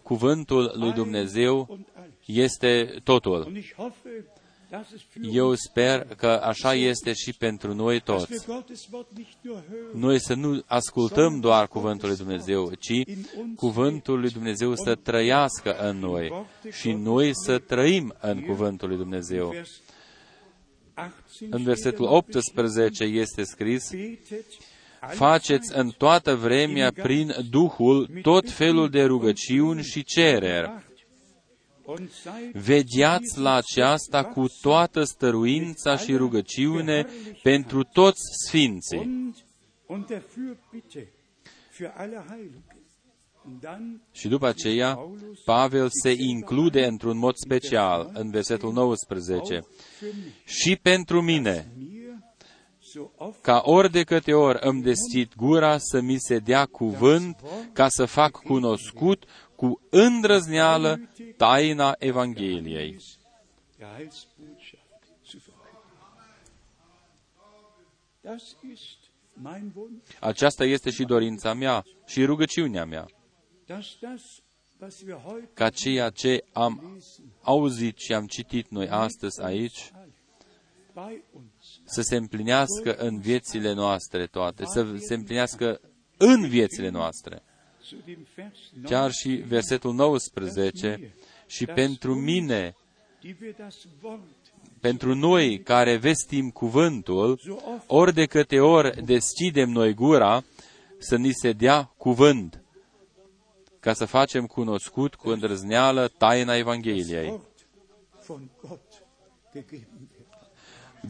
cuvântul 0.02 0.72
lui 0.74 0.92
Dumnezeu 0.92 1.78
este 2.24 2.94
totul 3.04 3.52
dass 3.78 3.88
es 3.88 4.02
für 4.02 4.37
Eu 5.32 5.54
sper 5.54 6.06
că 6.16 6.26
așa 6.26 6.74
este 6.74 7.12
și 7.12 7.32
pentru 7.32 7.74
noi 7.74 8.00
dass 8.00 8.28
wir 8.28 8.38
toți. 8.38 8.46
Gottes 8.46 8.86
Wort 8.90 9.08
nicht 9.16 9.36
nur 9.40 9.62
hören, 9.62 10.00
Noi 10.00 10.20
să 10.20 10.34
nu 10.34 10.62
ascultăm 10.66 11.40
doar 11.40 11.68
cuvântul 11.68 12.08
lui 12.08 12.16
Dumnezeu, 12.16 12.72
ci 12.78 13.02
cuvântul 13.56 14.20
lui 14.20 14.30
Dumnezeu 14.30 14.74
să 14.74 14.94
trăiască 14.94 15.76
în 15.78 15.98
noi 15.98 16.46
și 16.70 16.92
noi 16.92 17.30
să 17.34 17.58
trăim 17.58 18.14
în 18.20 18.40
cuvântul 18.40 18.88
lui 18.88 18.96
Dumnezeu. 18.96 19.48
Vers 19.48 19.80
18 20.94 21.56
În 21.56 21.62
versetul 21.62 22.04
18 22.04 23.04
este 23.04 23.42
scris, 23.42 23.90
betet 23.90 24.44
Faceți 25.00 25.76
în 25.76 25.90
toată 25.98 26.34
vremea 26.34 26.92
prin 26.92 27.34
Duhul 27.50 28.10
tot 28.22 28.50
felul 28.50 28.90
de 28.90 29.02
rugăciuni 29.02 29.82
și 29.82 30.04
cereri. 30.04 30.70
Und 31.90 32.10
seid 32.10 32.52
Vegheați 32.64 33.38
la 33.38 33.54
aceasta 33.54 34.24
cu 34.24 34.46
toată 34.60 35.02
stăruința 35.04 35.96
și 35.96 36.16
rugăciune 36.16 37.06
pentru 37.42 37.82
toți 37.82 38.20
sfinții. 38.46 38.98
und, 38.98 39.34
und 39.86 40.06
der 40.06 40.20
Fürbitte 40.22 41.06
für 41.70 41.92
alle 41.96 42.24
Heiligen. 42.28 42.62
Und 43.46 43.60
dann 43.60 44.00
Și 44.12 44.28
după 44.28 44.46
aceea, 44.46 44.98
Pavel 45.44 45.88
se 46.02 46.12
include 46.18 46.86
într-un 46.86 47.18
mod 47.18 47.34
special 47.36 48.10
în 48.14 48.30
versetul 48.30 48.72
19. 48.72 49.58
für 49.58 50.02
mich, 50.02 50.34
Și 50.44 50.76
pentru 50.76 51.22
mine, 51.22 51.72
mir, 51.78 52.14
so 52.80 53.00
oft 53.16 53.42
ca 53.42 53.60
ori 53.64 53.90
de 53.90 54.02
câte 54.02 54.32
ori 54.32 54.58
îmi 54.60 54.82
deschid 54.82 55.32
gura 55.36 55.78
să 55.78 56.00
mi 56.00 56.16
se 56.18 56.38
dea 56.38 56.66
cuvânt 56.66 57.40
ca 57.72 57.88
să 57.88 58.04
fac 58.04 58.30
cunoscut 58.42 59.24
cu 59.60 59.80
îndrăzneală 59.90 61.00
taina 61.36 61.94
Evangheliei. 61.98 62.96
der 63.78 63.88
Heilsbotschaft 63.96 65.04
zu 65.24 65.38
verkünden. 65.38 66.48
Das 68.20 68.56
ist 68.72 68.98
mein 69.32 69.72
Wunsch, 69.74 70.16
Aceasta 70.20 70.64
este 70.64 70.90
și 70.90 71.04
dorința 71.04 71.54
mea 71.54 71.84
și 72.06 72.24
rugăciunea 72.24 72.84
mea, 72.84 73.06
dass 73.66 73.86
das, 74.00 74.22
was 74.80 75.00
wir 75.00 75.20
heute 75.24 75.50
ca 75.54 75.70
ceea 75.70 76.10
ce 76.10 76.44
am 76.52 77.00
auzit 77.42 77.98
și 77.98 78.14
am 78.14 78.26
citit 78.26 78.68
noi 78.68 78.88
astăzi 78.88 79.42
aici, 79.42 79.92
bei 80.94 81.24
uns 81.32 81.80
să 81.84 82.00
se 82.00 82.16
împlinească 82.16 82.94
în 82.94 83.20
viețile 83.20 83.72
noastre 83.72 84.26
toate, 84.26 84.64
să 84.64 84.96
se 84.96 85.14
împlinească 85.14 85.80
în 86.16 86.48
viețile 86.48 86.88
noastre. 86.88 87.42
Zu 87.88 87.96
dem 88.04 88.26
Vers 88.34 88.58
9, 88.72 88.88
Chiar 88.88 89.10
și 89.10 89.28
versetul 89.28 89.94
19, 89.94 91.14
și 91.46 91.66
pentru 91.66 92.14
mine, 92.14 92.74
die 93.20 93.36
wir 93.40 93.54
das 93.58 93.76
Wort 94.02 94.20
pentru 94.80 95.14
noi 95.14 95.62
care 95.62 95.96
vestim 95.96 96.50
cuvântul, 96.50 97.36
so 97.36 97.52
oft 97.52 97.84
ori 97.86 98.14
de 98.14 98.26
câte 98.26 98.60
ori 98.60 99.04
deschidem 99.04 99.70
noi 99.70 99.94
gura, 99.94 100.44
să 100.98 101.16
ni 101.16 101.32
se 101.32 101.52
dea 101.52 101.92
cuvânt, 101.96 102.62
ca 103.80 103.92
să 103.92 104.04
facem 104.04 104.46
cunoscut 104.46 105.14
cu 105.14 105.28
îndrăzneală 105.28 106.08
taina 106.08 106.56
Evangheliei. 106.56 107.40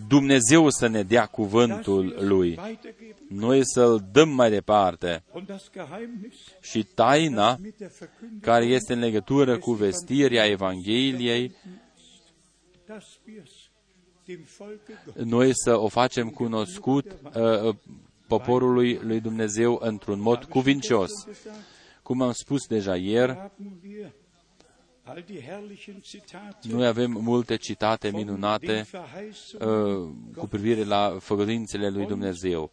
Dumnezeu 0.08 0.70
să 0.70 0.86
ne 0.86 1.02
dea 1.02 1.26
cuvântul 1.26 2.16
Lui, 2.20 2.58
Weitergeben 2.62 3.16
noi 3.28 3.60
să-L 3.64 4.08
dăm 4.12 4.28
mai 4.28 4.50
departe. 4.50 5.22
und 5.32 5.46
das 5.46 5.70
Geheimnis, 5.72 6.34
Și 6.60 6.82
taina 6.94 7.58
mit 7.62 7.76
der 7.76 7.90
Verkündigung, 7.98 8.42
care 8.42 8.64
este 8.64 8.92
în 8.92 8.98
legătură 8.98 9.58
cu 9.58 9.72
vestirea 9.72 10.46
Evangheliei, 10.46 11.54
dass 12.86 13.04
wir 13.26 13.42
es 13.44 13.50
dem 14.26 14.44
Volke 14.58 15.02
Gottes 15.04 15.24
noi 15.24 15.50
să 15.54 15.76
o 15.76 15.88
facem 15.88 16.28
cunoscut 16.30 17.06
uh, 17.22 17.62
uh, 17.62 17.74
poporului 18.26 18.98
lui 19.02 19.20
Dumnezeu 19.20 19.78
într-un 19.82 20.20
mod 20.20 20.44
cuvincios. 20.44 21.10
gesagt, 21.26 21.56
Cum 22.02 22.22
am 22.22 22.32
spus 22.32 22.66
deja 22.66 22.96
ieri, 22.96 23.50
noi 26.62 26.86
avem 26.86 27.10
multe 27.10 27.56
citate 27.56 28.10
von 28.10 28.20
minunate 28.20 28.66
den 28.66 28.84
Verheißungen 28.84 29.68
uh, 29.68 30.10
cu 30.36 30.46
privire 30.46 30.84
la 30.84 31.16
făgăduințele 31.20 31.88
lui 31.88 32.06
Dumnezeu. 32.06 32.70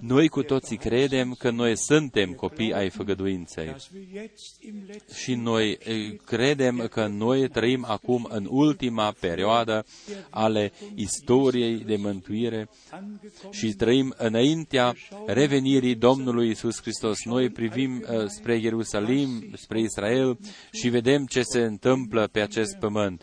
Noi 0.00 0.28
cu 0.28 0.42
toții 0.42 0.76
credem 0.76 1.34
că 1.38 1.50
noi 1.50 1.76
suntem 1.76 2.32
copii 2.32 2.72
ai 2.72 2.90
făgăduinței. 2.90 3.66
dass 3.66 3.90
wir 3.92 4.06
jetzt 4.12 4.62
im 4.62 4.82
letzten 4.86 5.16
Și 5.16 5.34
noi 5.34 5.78
eh, 5.84 6.16
credem 6.24 6.86
că 6.90 7.06
noi 7.06 7.48
trăim 7.48 7.84
acum 7.88 8.28
în 8.30 8.46
ultima 8.50 9.14
perioadă 9.20 9.84
ale 10.30 10.72
istoriei 10.94 11.78
de 11.78 11.96
mântuire 11.96 12.68
angekommen 12.90 13.50
și 13.50 13.72
trăim 13.72 14.14
înaintea 14.16 14.94
revenirii 15.26 15.94
Domnului 15.94 16.50
Isus 16.50 16.80
Hristos. 16.80 17.24
Noi 17.24 17.50
privim 17.50 18.04
uh, 18.10 18.24
spre 18.26 18.56
Ierusalim, 18.56 19.52
spre 19.54 19.80
Israel 19.80 20.38
și 20.72 20.88
vedem 20.88 21.26
ce 21.26 21.42
se 21.42 21.60
întâmplă 21.60 22.28
pe 22.32 22.40
acest 22.40 22.76
pământ. 22.76 23.22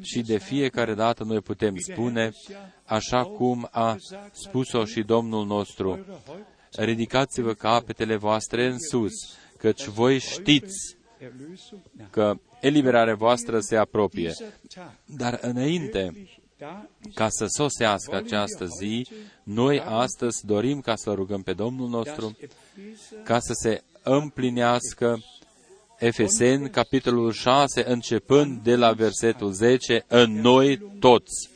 Și 0.00 0.20
de 0.20 0.38
fiecare 0.38 0.94
dată 0.94 1.24
noi 1.24 1.40
putem 1.40 1.76
spune, 1.76 2.32
așa 2.84 3.24
cum 3.24 3.68
a 3.70 3.96
spus-o 4.32 4.84
și 4.84 5.02
Domnul 5.02 5.46
nostru, 5.46 5.88
eure 5.88 6.04
Häupter 6.26 6.84
ridicați-vă 6.84 7.54
capetele 7.54 8.16
voastre 8.16 8.66
în 8.66 8.78
sus, 8.78 9.12
căci 9.58 9.84
voi 9.84 10.18
știți 10.18 10.96
Erlösung 11.18 11.80
nach. 11.92 12.10
că 12.10 12.38
eliberarea 12.60 13.14
voastră 13.14 13.60
se 13.60 13.76
apropie. 13.76 14.28
Dieser 14.28 14.52
Tag 14.74 14.90
Dar 15.04 15.38
înainte 15.42 15.98
wirklich 15.98 16.44
da 16.58 16.88
ist, 17.06 17.14
ca 17.14 17.28
să 17.28 17.46
sosească 17.48 18.16
această 18.16 18.66
zi, 18.80 19.06
noi 19.42 19.80
astăzi 19.80 20.46
dorim 20.46 20.80
ca 20.80 20.96
să 20.96 21.12
rugăm 21.12 21.42
pe 21.42 21.52
Domnul 21.52 21.88
nostru 21.88 22.26
dass 22.26 22.38
Epheser 22.38 23.22
ca 23.24 23.38
să 23.38 23.52
se 23.52 23.82
împlinească 24.02 25.18
Efeseni, 25.98 26.70
capitolul 26.70 27.32
6, 27.32 27.90
începând 27.90 28.62
de 28.62 28.76
la 28.76 28.92
versetul 28.92 29.52
10, 29.52 30.04
în 30.08 30.40
noi 30.40 30.78
toți. 30.98 31.50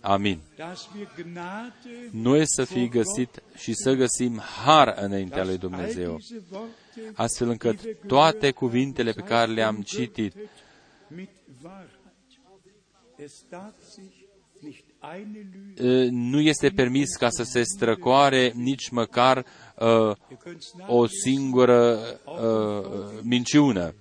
Amin. 0.00 0.40
dass 0.56 0.88
wir 0.96 1.08
Gnade, 1.16 1.72
Noi 2.10 2.42
să 2.46 2.64
fi 2.64 2.88
găsit 2.88 3.42
și 3.56 3.72
să 3.74 3.92
găsim 3.94 4.38
har 4.38 4.94
înaintea 4.96 5.44
lui 5.44 5.58
dass 5.58 5.70
all 5.70 5.76
Dumnezeu, 5.76 6.16
diese 6.16 6.42
Worte 6.50 7.12
astfel 7.14 7.48
încât 7.48 7.78
toate 8.06 8.50
cuvintele 8.50 9.12
pe 9.12 9.20
care 9.22 9.52
le-am 9.52 9.82
citit 9.82 10.34
mit 11.08 11.30
Wahrheit. 11.62 11.98
Es 13.16 13.44
darf 13.50 13.74
sich 13.94 14.20
nicht 14.60 14.84
eine 15.00 15.48
Lüge, 15.52 16.04
uh, 16.04 16.08
nu 16.10 16.40
este 16.40 16.68
permis 16.68 17.16
ca 17.16 17.28
să 17.30 17.42
se 17.42 17.62
străcoare 17.62 18.52
nici 18.54 18.88
măcar 18.88 19.44
uh, 19.80 20.16
ihr 20.30 20.38
könnt's 20.38 20.72
o 20.74 20.78
nachlesen, 20.78 21.08
singură 21.22 21.98
uh, 22.24 23.20
minciună. 23.22 23.94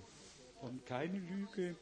und 0.62 0.80
keine 0.88 1.22
Lüge 1.30 1.76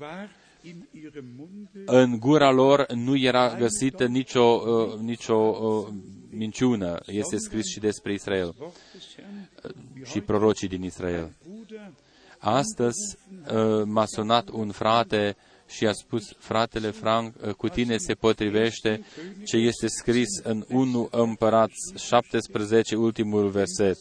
war 0.00 0.28
in 0.62 0.88
ihrem 0.90 1.24
Munde, 1.36 1.82
În 1.86 2.18
gura 2.18 2.50
lor 2.50 2.92
nu 2.92 3.16
era 3.16 3.56
găsită 3.56 4.06
nicio, 4.06 4.42
uh, 4.42 4.98
nicio 4.98 5.34
uh, 5.34 5.94
minciună. 6.30 7.00
Este 7.06 7.36
scris 7.36 7.66
și 7.66 7.78
despre 7.78 8.12
Israel 8.12 8.54
Wort 8.58 8.74
des 8.92 9.02
Herrn, 9.16 10.04
și 10.04 10.20
prorocii 10.20 10.68
din 10.68 10.82
Israel. 10.82 11.32
Bruder, 11.48 11.92
Astăzi 12.38 13.16
uh, 13.54 13.82
m-a 13.84 14.04
sunat 14.06 14.48
un 14.48 14.70
frate 14.70 15.36
și 15.74 15.86
a 15.86 15.92
spus, 15.92 16.32
fratele 16.38 16.90
Frank, 16.90 17.34
uh, 17.46 17.54
cu 17.54 17.68
tine 17.68 17.96
se 17.96 18.14
potrivește 18.14 19.04
ce 19.44 19.56
este 19.56 19.86
scris 19.86 20.28
în 20.42 20.64
1 20.68 21.08
Împărați 21.10 22.04
17, 22.06 22.96
ultimul 22.96 23.48
verset, 23.48 23.96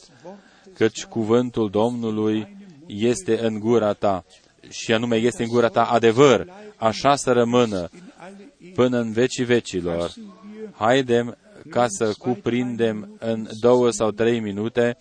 căci 0.73 1.05
cuvântul 1.05 1.69
Domnului 1.69 2.57
este 2.87 3.39
în 3.39 3.59
gura 3.59 3.93
ta 3.93 4.25
și 4.69 4.93
anume 4.93 5.15
este 5.15 5.43
în 5.43 5.49
gura 5.49 5.67
ta 5.67 5.83
adevăr, 5.83 6.47
așa 6.75 7.15
să 7.15 7.31
rămână 7.31 7.89
in 7.93 8.13
alle 8.17 8.53
Ehe 8.59 8.71
până 8.71 8.99
în 8.99 9.11
vecii 9.11 9.43
vecilor. 9.43 10.13
wir 10.15 10.69
Haidem 10.73 11.37
ca 11.69 11.85
să 11.87 12.13
cuprindem 12.17 13.15
în 13.19 13.47
două 13.59 13.89
sau 13.89 14.11
trei 14.11 14.39
minute, 14.39 14.97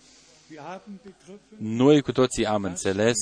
Wir 0.50 0.60
haben 0.60 1.00
begriffen, 1.02 1.38
noi 1.58 2.00
cu 2.00 2.12
toții 2.12 2.46
am 2.46 2.64
înțeles 2.64 3.16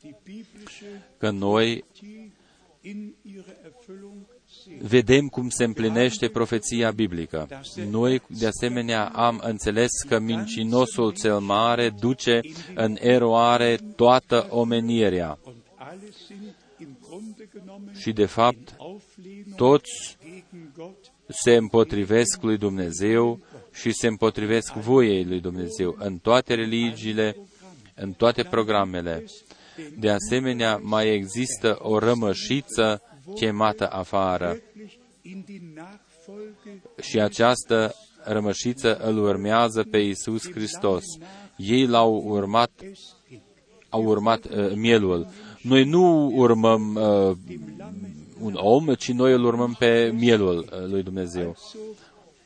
die 0.00 0.16
biblische 0.24 1.02
că 1.18 1.30
noi 1.30 1.84
vedem 4.80 5.28
cum 5.28 5.48
se 5.48 5.64
împlinește 5.64 6.28
profeția 6.28 6.90
biblică. 6.90 7.48
Noi, 7.90 8.22
de 8.28 8.46
asemenea, 8.46 9.08
am 9.08 9.40
înțeles 9.44 9.90
că 10.08 10.18
mincinosul 10.18 11.12
cel 11.12 11.38
mare 11.38 11.90
duce 11.90 12.40
în 12.74 12.96
eroare 13.00 13.78
toată 13.96 14.46
omenirea 14.50 15.38
Und 15.42 15.56
alle 15.76 16.10
sind 16.26 16.54
im 16.80 16.96
Grunde 17.08 17.48
genommen 17.52 17.94
și, 17.94 18.12
de 18.12 18.26
fapt, 18.26 18.74
Auflehnung 18.78 19.54
toți 19.56 20.16
gegen 20.22 20.72
Gott. 20.76 21.12
se 21.28 21.54
împotrivesc 21.54 22.42
lui 22.42 22.56
Dumnezeu 22.56 23.40
și 23.72 23.92
se 23.92 24.06
împotrivesc 24.06 24.72
voiei 24.72 25.24
lui 25.24 25.40
Dumnezeu 25.40 25.96
în 25.98 26.18
toate 26.18 26.54
religiile, 26.54 27.36
în 27.94 28.12
toate 28.12 28.42
programele. 28.42 29.24
De 29.98 30.10
asemenea, 30.10 30.80
mai 30.82 31.14
există 31.14 31.78
o 31.80 31.98
rămășiță 31.98 33.02
chemată 33.34 33.88
afară 33.90 34.46
wirklich 34.48 34.98
in 35.22 35.44
die 35.46 35.60
Nachfolge 35.74 36.80
și 37.00 37.20
această 37.20 37.94
rămășiță 38.24 38.96
îl 38.96 39.18
urmează 39.18 39.82
pe 39.90 39.98
Isus 39.98 40.50
Hristos. 40.50 41.04
Ei 41.56 41.86
l-au 41.86 42.22
urmat, 42.26 42.70
es 42.80 43.00
ging. 43.28 43.40
au 43.88 44.04
urmat 44.04 44.44
uh, 44.44 44.72
mielul. 44.74 45.26
Noi 45.62 45.84
nu 45.84 46.30
urmăm 46.34 46.94
uh, 46.94 47.36
un 48.40 48.54
om, 48.54 48.94
ci 48.94 49.12
noi 49.12 49.32
îl 49.32 49.44
urmăm 49.44 49.76
pe 49.78 50.12
mielul 50.14 50.56
uh, 50.58 50.90
lui 50.90 51.02
Dumnezeu. 51.02 51.56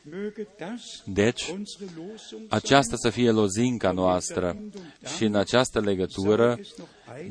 So 0.03 0.09
möge 0.09 0.47
das 0.57 1.03
Deci, 1.05 1.47
unsere 1.47 1.89
Losung 1.95 2.45
aceasta 2.49 2.95
să 2.95 3.09
fie 3.09 3.31
lozinca 3.31 3.91
noastră. 3.91 4.57
și 5.15 5.23
în 5.23 5.35
această 5.35 5.79
legătură 5.79 6.59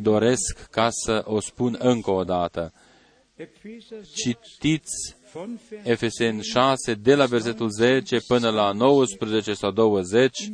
doresc 0.00 0.66
ca 0.70 0.88
să 0.90 1.22
o 1.26 1.40
spun 1.40 1.76
încă 1.78 2.10
o 2.10 2.24
dată. 2.24 2.72
Epheser 3.36 4.04
6 4.04 4.10
Citiți 4.14 5.16
von 5.32 5.58
Vers 5.68 5.86
Efeseni 5.86 6.42
6 6.42 6.94
de 6.94 7.14
la 7.14 7.26
versetul 7.26 7.70
10 7.70 8.18
până 8.26 8.50
la 8.50 8.72
19 8.72 9.52
sau 9.52 9.70
20 9.70 10.50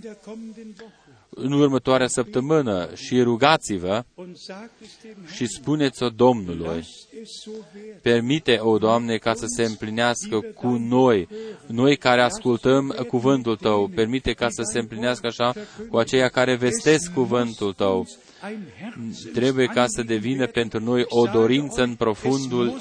in 1.43 1.49
der 1.49 1.51
kommenden 1.51 1.53
Woche 1.53 1.53
în 1.53 1.53
următoarea 1.53 2.07
săptămână 2.07 2.89
și 2.95 3.23
rugați-vă 3.23 4.05
und 4.15 4.37
sagt 4.37 4.71
es 4.83 4.99
dem 5.03 5.13
Herrn, 5.15 5.35
și 5.35 5.47
spuneți-o 5.47 6.09
Domnului. 6.09 6.67
lass 6.67 7.07
es 7.23 7.31
so 7.43 7.51
werden. 7.75 7.99
Permite, 8.03 8.59
o 8.61 8.79
Doamne, 8.79 9.17
ca 9.17 9.35
să 9.35 9.45
se 9.47 9.63
împlinească 9.63 10.41
cu 10.55 10.69
noi, 10.69 11.29
noi 11.67 11.97
care 11.97 12.23
ascultăm 12.23 12.95
cuvântul 13.09 13.57
Tău. 13.57 13.91
Permite 13.95 14.33
ca 14.33 14.49
să 14.49 14.63
se 14.73 14.79
împlinească 14.79 15.27
așa 15.27 15.53
cu 15.89 15.97
aceia 15.97 16.29
care 16.29 16.55
vestesc 16.55 17.13
cuvântul 17.13 17.73
Tău. 17.73 18.07
Ein 18.49 18.67
Herz 18.81 19.33
Trebuie 19.33 19.67
ca 19.67 19.85
să 19.87 20.03
devină 20.03 20.47
pentru 20.47 20.81
noi 20.81 21.05
o 21.09 21.27
dorință 21.27 21.83
în 21.83 21.95
profundul, 21.95 22.77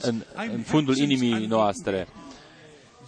în, 0.00 0.22
în 0.52 0.62
fundul 0.62 0.96
inimii 0.96 1.46
noastre. 1.46 2.08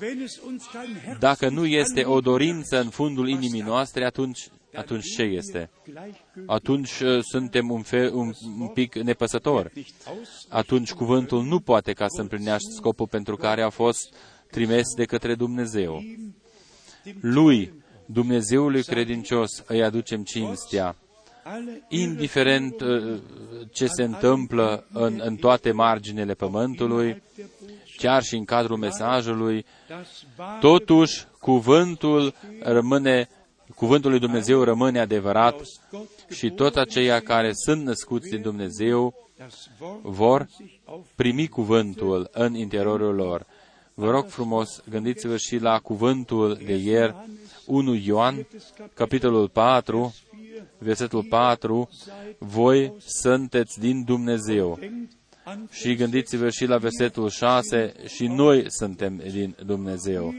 wenn 0.03 0.23
es 0.23 0.41
uns 0.47 0.66
kein 0.73 0.97
Herz 1.05 1.19
Dacă 1.19 1.49
nu 1.49 1.66
este 1.66 2.05
o 2.05 2.20
dorință 2.20 2.81
în 2.81 2.89
fundul 2.91 3.29
inimii 3.29 3.61
noastre, 3.61 4.05
atunci, 4.05 4.49
atunci 4.74 5.05
ce 5.15 5.23
este? 5.23 5.70
gleichgültig 5.85 6.44
Atunci 6.47 7.01
uh, 7.01 7.23
suntem 7.23 7.70
un, 7.70 7.82
fel, 7.82 8.15
un, 8.15 8.32
un 8.61 8.69
pic 8.69 8.94
nepăsători. 8.94 9.70
nicht 9.74 10.07
aus, 10.07 10.47
Atunci 10.49 10.93
cuvântul 10.93 11.44
nu 11.44 11.61
poate 11.61 11.93
ca 11.93 12.07
să 12.09 12.20
împlinească 12.20 12.70
scopul 12.70 13.07
pentru 13.07 13.36
care 13.36 13.62
a 13.62 13.69
fost 13.69 14.15
trimis 14.51 14.94
de 14.97 15.05
către 15.05 15.35
Dumnezeu. 15.35 16.03
Lui, 17.20 17.73
Dumnezeului 18.07 18.82
credincios, 18.82 19.62
îi 19.66 19.82
aducem 19.82 20.23
cinstea, 20.23 20.97
alle 21.44 21.82
indiferent 21.89 22.81
uh, 22.81 23.20
ce 23.73 23.86
se 23.86 24.03
întâmplă 24.03 24.86
în, 24.93 25.20
în 25.24 25.36
toate 25.36 25.73
marginile 25.73 26.35
pământului, 26.35 27.23
chiar 27.97 28.23
și 28.23 28.36
în 28.36 28.44
cadrul 28.44 28.77
mesajului, 28.77 29.65
das 29.89 30.24
war 30.39 30.59
totuși 30.61 31.24
cuvântul 31.40 32.35
rămâne, 32.61 33.28
cuvântul 33.74 34.11
lui 34.11 34.20
Dumnezeu 34.20 34.62
rămâne 34.62 35.01
adevărat 35.01 35.53
aus 35.53 35.81
Gott 35.90 36.27
și 36.31 36.51
toți 36.51 36.78
aceia 36.78 37.20
care 37.20 37.51
sunt 37.53 37.85
născuți 37.85 38.28
din 38.28 38.43
Dumnezeu 38.43 39.15
das 39.39 39.69
Wort 39.81 40.03
vor 40.03 40.47
sich 40.57 40.81
auf 40.85 41.07
primi 41.15 41.49
cuvântul 41.49 42.28
în 42.32 42.55
interiorul 42.55 43.15
lor. 43.15 43.47
Vă 43.94 44.11
rog 44.11 44.27
frumos, 44.28 44.82
gândiți-vă 44.90 45.36
și 45.36 45.57
la 45.57 45.78
cuvântul 45.78 46.61
de 46.65 46.74
ieri, 46.74 47.15
1 47.66 47.94
Ioan, 47.94 48.47
capitolul 48.94 49.49
4, 49.49 50.15
versetul 50.78 51.24
4, 51.24 51.89
voi 52.39 52.93
sunteți 53.07 53.81
din 53.81 54.05
Dumnezeu. 54.05 54.77
denkt 54.81 55.12
an 55.44 55.66
Și 55.70 55.94
gândiți-vă 55.94 56.51
și 56.51 56.65
la 56.65 56.77
versetul 56.77 57.28
6, 57.28 57.93
și 58.07 58.27
noi 58.27 58.65
suntem 58.69 59.16
din 59.16 59.57
Dumnezeu. 59.66 60.35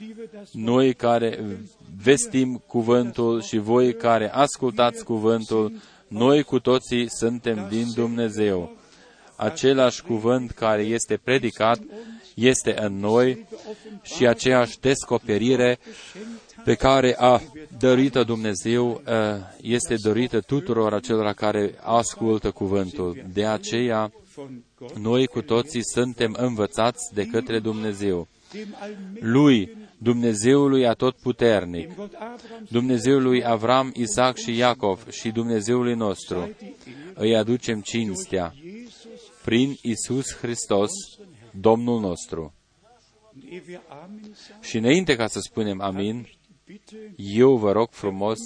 Wir, 0.00 0.06
die 0.06 0.14
wir 0.16 0.28
das 0.32 0.52
Noi 0.52 0.94
care 0.94 1.58
vestim 2.02 2.62
cuvântul 2.66 3.42
și 3.42 3.58
voi 3.58 3.94
care 3.94 4.32
ascultați 4.32 5.04
cuvântul, 5.04 5.72
noi 6.08 6.42
cu 6.42 6.58
toții 6.58 7.10
suntem 7.10 7.66
din 7.68 7.86
Dumnezeu. 7.94 8.76
Același 9.36 10.02
cuvânt 10.02 10.50
care 10.50 10.82
este 10.82 11.16
predicat 11.16 11.80
este 12.34 12.80
în 12.80 12.98
noi 12.98 13.46
și 14.02 14.26
aceeași 14.26 14.80
descoperire 14.80 15.78
pe 16.64 16.74
care 16.74 17.16
a 17.18 17.40
dăruit 17.78 18.12
Dumnezeu 18.12 18.90
uh, 18.90 19.14
este 19.60 19.94
dorită 20.02 20.40
tuturor 20.40 20.94
acelora 20.94 21.32
care 21.32 21.74
ascultă 21.82 22.50
cuvântul. 22.50 23.24
De 23.32 23.46
aceea, 23.46 24.12
von 24.34 24.64
Gott, 24.78 24.98
noi 24.98 25.26
cu 25.26 25.42
toții 25.42 25.84
suntem 25.84 26.36
învățați 26.38 27.14
de 27.14 27.26
către 27.26 27.58
Dumnezeu. 27.58 28.28
dem 28.52 28.74
Allmächtigen, 28.80 29.32
Lui, 29.32 29.76
Dumnezeului 29.98 30.86
atotputernic, 30.86 31.86
dem 31.86 31.96
Gott 31.96 32.14
Abrahams, 32.14 32.70
Dumnezeului 32.70 33.44
Avram, 33.44 33.92
Isaac 33.94 34.36
și 34.36 34.56
Iacov 34.56 35.08
și 35.10 35.30
Dumnezeului 35.30 35.94
nostru, 35.94 36.56
îi 37.14 37.36
aducem 37.36 37.80
cinstea 37.80 38.54
Jesus, 38.54 39.04
prin 39.44 39.76
Isus 39.82 40.34
Hristos, 40.34 40.90
Domnul 41.50 42.00
nostru. 42.00 42.52
und 43.34 43.44
ehe 43.50 43.62
wir 43.68 43.80
Amen 43.88 44.34
sagen, 44.34 44.62
Și 44.62 44.76
înainte 44.76 45.16
ca 45.16 45.26
să 45.26 45.38
spunem 45.40 45.80
amin, 45.80 46.28
bitte 46.66 47.12
eu 47.16 47.56
vă 47.56 47.72
rog 47.72 47.88
frumos, 47.90 48.38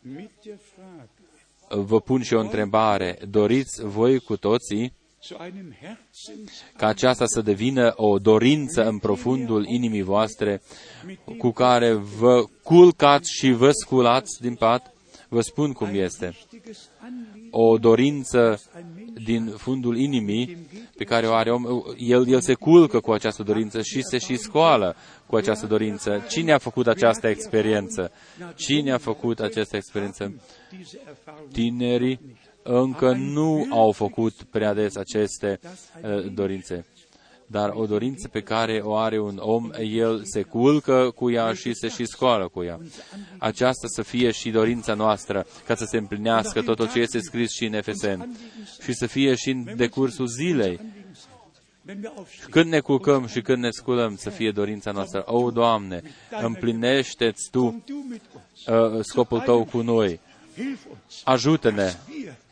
mit 0.00 0.30
der 0.44 0.58
Frage 0.74 1.82
vă 1.82 2.00
pun 2.00 2.22
și 2.22 2.34
o 2.34 2.40
întrebare. 2.40 3.18
Doriți 3.28 3.84
voi 3.84 4.18
cu 4.18 4.36
toții 4.36 4.78
zu 4.78 4.78
einem 4.78 4.88
Herzens 4.88 4.99
ca 6.76 6.86
aceasta 6.86 7.26
să 7.26 7.40
devină 7.40 7.92
o 7.96 8.18
dorință 8.18 8.84
în 8.86 8.98
profundul 8.98 9.66
inimii 9.66 10.02
voastre 10.02 10.62
cu 11.38 11.50
care 11.50 11.92
vă 11.92 12.44
culcați 12.62 13.32
și 13.38 13.52
vă 13.52 13.70
sculați 13.70 14.40
din 14.40 14.54
pat? 14.54 14.94
Vă 15.28 15.40
spun 15.40 15.72
cum 15.72 15.88
este. 15.92 16.24
wichtiges 16.52 16.88
Anliegen, 16.98 17.48
O 17.50 17.78
dorință 17.78 18.60
din 19.24 19.46
fundul 19.56 19.98
inimii 19.98 20.56
pe 20.96 21.04
care 21.04 21.26
o 21.26 21.32
are 21.32 21.52
om, 21.52 21.64
el, 21.98 22.28
el 22.28 22.40
se 22.40 22.54
culcă 22.54 23.00
cu 23.00 23.12
această 23.12 23.42
dorință 23.42 23.82
și 23.82 24.02
se 24.02 24.18
și 24.18 24.36
scoală 24.36 24.96
cu 25.26 25.36
această 25.36 25.66
dorință. 25.66 26.24
Cine 26.28 26.52
a 26.52 26.58
făcut 26.58 26.86
această 26.86 27.28
experiență? 27.28 28.12
Cine 28.54 28.92
a 28.92 28.98
făcut 28.98 29.40
această 29.40 29.76
experiență? 29.76 30.40
diese 30.76 31.00
Erfahrung 31.08 31.52
Tinerii 31.52 32.20
încă 32.62 33.12
nu 33.12 33.66
au 33.70 33.92
făcut 33.92 34.32
prea 34.50 34.74
des 34.74 34.96
aceste 34.96 35.60
uh, 36.02 36.32
dorințe. 36.32 36.84
Dar 37.46 37.70
o 37.74 37.86
dorință 37.86 38.28
pe 38.28 38.40
care 38.40 38.80
o 38.84 38.96
are 38.96 39.18
un 39.20 39.36
om, 39.40 39.70
el 39.80 40.20
se 40.24 40.42
culcă 40.42 41.10
cu 41.14 41.30
ea 41.30 41.52
și 41.52 41.74
se 41.74 41.88
și 41.88 42.04
scoală 42.04 42.48
cu 42.48 42.62
ea. 42.62 42.80
Aceasta 43.38 43.86
să 43.86 44.02
fie 44.02 44.30
și 44.30 44.50
dorința 44.50 44.94
noastră, 44.94 45.46
ca 45.66 45.74
să 45.74 45.84
se 45.84 45.96
împlinească 45.96 46.62
totul 46.62 46.90
ce 46.90 46.98
este 46.98 47.20
scris 47.20 47.50
și 47.50 47.64
în 47.64 47.72
Efeseni 47.72 48.36
și 48.82 48.92
să 48.92 49.06
fie 49.06 49.34
și 49.34 49.50
în 49.50 49.76
decursul 49.76 50.26
zilei. 50.26 50.80
wenn 51.86 52.02
wir 52.02 52.12
aufstehen. 52.16 52.50
Când 52.50 52.70
ne 52.70 52.80
culcăm 52.80 53.26
și 53.26 53.40
când 53.40 53.62
ne 53.62 53.70
sculăm, 53.70 54.16
să 54.16 54.30
fie 54.30 54.50
dorința 54.50 54.90
noastră. 54.90 55.22
O, 55.26 55.50
Doamne, 55.50 56.02
împlinește-ți 56.40 57.48
Tu 57.50 57.60
Komm 57.60 57.82
du 57.86 58.06
mit 58.08 58.22
uns, 58.34 58.96
uh, 58.96 59.04
scopul 59.04 59.40
Tău 59.40 59.64
cu 59.64 59.80
noi. 59.80 60.20
hilf 60.56 60.84
uns, 60.90 61.22
Ajută-ne 61.24 61.82
wir 61.82 61.94
gemeinsam 62.16 62.49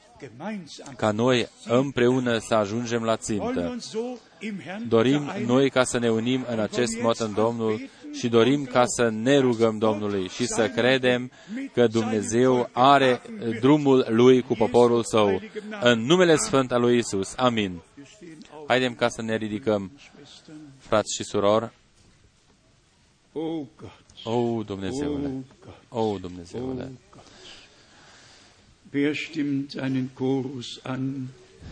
ca 0.97 1.11
noi 1.11 1.49
împreună 1.67 2.39
să 2.39 2.55
ajungem 2.55 3.03
la 3.03 3.17
wollen 3.29 3.45
wir 3.47 3.55
țintă. 3.55 3.69
uns 3.71 3.85
so 3.89 3.99
im 4.41 4.61
Herrn 4.65 4.89
Dorim 4.89 5.19
vereinen. 5.25 5.47
noi 5.49 5.71
ca 5.71 5.85
să 5.85 5.99
ne 5.99 6.11
unim 6.11 6.45
în 6.51 6.59
acest 6.59 7.01
mod 7.01 7.21
în 7.21 7.33
Domnul 7.35 7.81
și 8.13 8.29
dorim 8.29 8.65
ca 8.65 8.83
să 8.87 9.09
ne 9.09 9.39
rugăm 9.39 9.79
Domnului 9.79 10.29
și 10.29 10.47
să 10.47 10.69
credem 10.69 11.31
că 11.73 11.87
Dumnezeu 11.87 12.69
are 12.73 13.21
drumul 13.61 14.07
Lui 14.09 14.43
cu 14.43 14.55
poporul 14.55 15.05
Său. 15.05 15.41
În 15.81 16.01
numele 16.01 16.37
Sfânt 16.37 16.73
al 16.73 16.81
lui 16.81 16.99
Isus. 16.99 17.35
Amin. 17.37 17.71
Wir 17.97 18.07
stehen 18.17 18.39
auf, 18.55 18.69
Haidem 18.69 18.95
ca 18.95 19.09
să 19.09 19.23
ne 19.23 19.37
ridicăm, 19.37 19.91
Schwestern. 19.99 20.59
frați 20.79 21.15
și 21.17 21.25
surori. 21.25 21.71
Oh 23.33 23.67
Gott, 23.81 23.93
O, 24.25 24.63
Dumnezeule! 24.63 25.27
oh 25.27 25.33
Gott, 25.65 25.83
O, 25.89 26.19
Dumnezeule! 26.19 26.83
oh 26.83 26.89
Gott. 26.89 27.08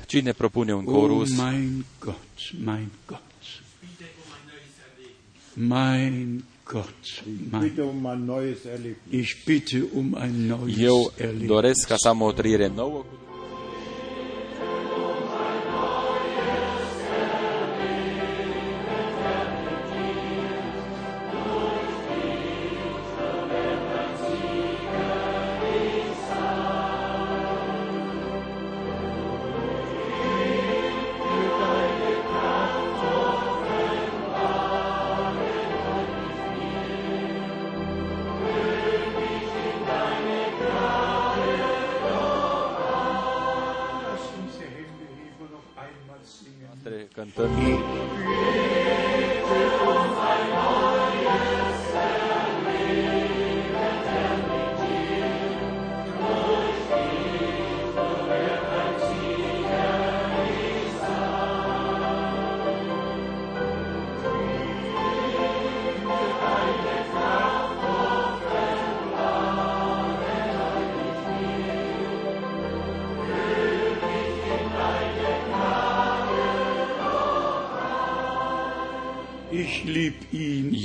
Cine 0.06 0.32
propune 0.32 0.72
un 0.74 0.84
Oh 0.86 0.93
corus? 0.93 1.30
mein 1.36 1.84
Gott, 1.98 2.52
mein 2.64 2.90
Gott. 3.06 3.20
Mein 5.55 6.44
Gott, 6.64 7.22
mein 7.51 7.60
bitte 7.60 7.82
um 7.84 8.06
ein 8.06 8.24
neues 8.26 8.64
Erlebnis. 8.64 9.20
Ich 9.20 9.44
bitte 9.44 9.84
um 9.94 10.14
ein 10.14 10.47
neues 10.47 10.78
Eu 10.78 11.12
Erlebnis. 11.16 11.47
doresc 11.48 11.86
ca 11.88 11.97
să 11.97 12.09
am 12.09 12.20
o 12.20 12.32
trăire 12.32 12.66
nouă 12.74 13.05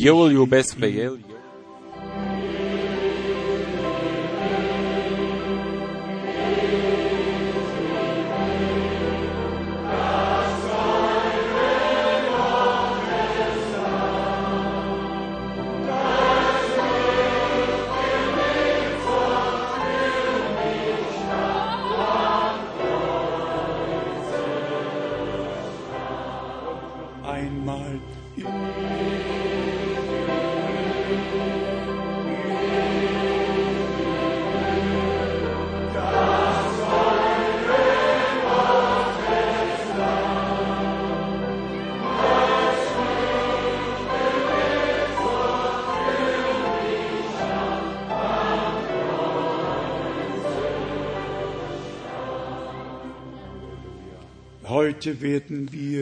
Eu 0.04 0.20
îl 0.20 0.32
iubesc 0.32 0.76
pe 0.76 0.86
El, 0.86 1.20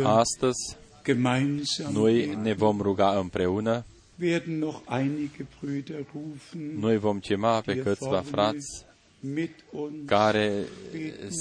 astăzi 0.03 0.77
gemeinsam 1.05 1.93
noi 1.93 2.25
beten. 2.25 2.41
ne 2.41 2.53
vom 2.53 2.81
ruga 2.81 3.19
împreună, 3.19 3.85
werden 4.19 4.57
noch 4.57 4.81
einige 4.89 5.45
Brüder 5.59 6.05
rufen, 6.13 6.79
noi 6.79 6.97
vom 6.97 7.19
chema 7.19 7.61
pe 7.61 7.73
die 7.73 7.81
câțiva 7.81 8.09
vorne 8.09 8.29
frați 8.29 8.85
mit 9.19 9.63
uns 9.71 10.05
care 10.05 10.65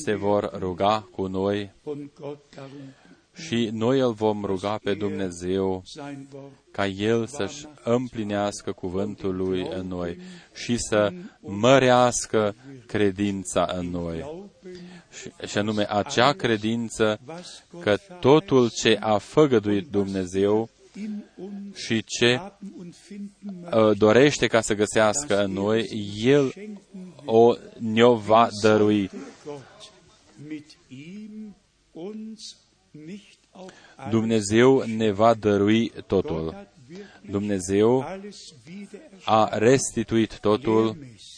se 0.05 0.15
vor 0.15 0.51
ruga 0.59 1.09
cu 1.11 1.27
noi 1.27 1.71
und 1.83 2.11
Gott 2.21 2.55
darum 2.55 2.95
și 3.47 3.71
noi 3.73 4.01
îl 4.01 4.13
vom 4.13 4.45
ruga 4.45 4.79
pe 4.83 4.95
Dumnezeu 4.95 5.83
sein 5.85 6.29
Wort 6.33 6.53
ca 6.71 6.87
El 6.87 7.27
să-și 7.27 7.67
împlinească 7.85 8.73
cuvântul 8.73 9.37
Lui 9.37 9.67
în 9.71 9.87
noi 9.87 10.19
și 10.55 10.77
să 10.79 11.13
mărească 11.41 12.55
credința 12.87 13.75
în 13.79 13.91
noi. 13.91 14.47
Glauben, 15.23 15.47
Și, 15.47 15.51
și 15.53 15.59
anume 15.59 15.87
acea 15.89 16.33
credință 16.33 17.21
was 17.27 17.63
Gott 17.71 17.85
că 17.85 17.97
totul 18.21 18.71
ce 18.71 18.97
a 19.01 19.19
făgăduit 19.19 19.87
Dumnezeu 19.91 20.69
in 20.97 21.25
uns 21.37 21.77
și 21.77 22.05
ce 22.05 22.37
haben 22.37 22.73
und 22.79 22.95
finden 22.95 23.31
möchte, 23.71 23.77
uh, 23.77 23.97
dorește 23.99 24.47
ca 24.47 24.61
să 24.61 24.75
găsească 24.75 25.43
în 25.45 25.53
noi, 25.53 25.89
El 26.25 26.49
schenken 26.49 26.79
o 27.25 27.55
ne-o 27.79 28.17
va 28.17 28.49
dărui. 28.63 29.11
Gott 29.45 29.93
mit 30.49 30.67
ihm 30.89 31.57
uns 31.93 32.57
nicht 32.91 33.39
auch 33.53 33.73
alles. 33.97 34.11
Dumnezeu 34.13 34.83
ne 34.87 35.11
va 35.11 35.35
dărui 35.35 35.89
Gott 35.95 36.07
totul. 36.07 36.53
hat 36.53 36.73
wirklich 36.89 37.31
Dumnezeu 37.31 38.01
alles 38.03 38.55
wiedererstellt. 38.67 39.23
a 39.25 39.49
restituit 39.59 40.39
totul 40.41 40.87
Lehrmäßig. 40.87 41.38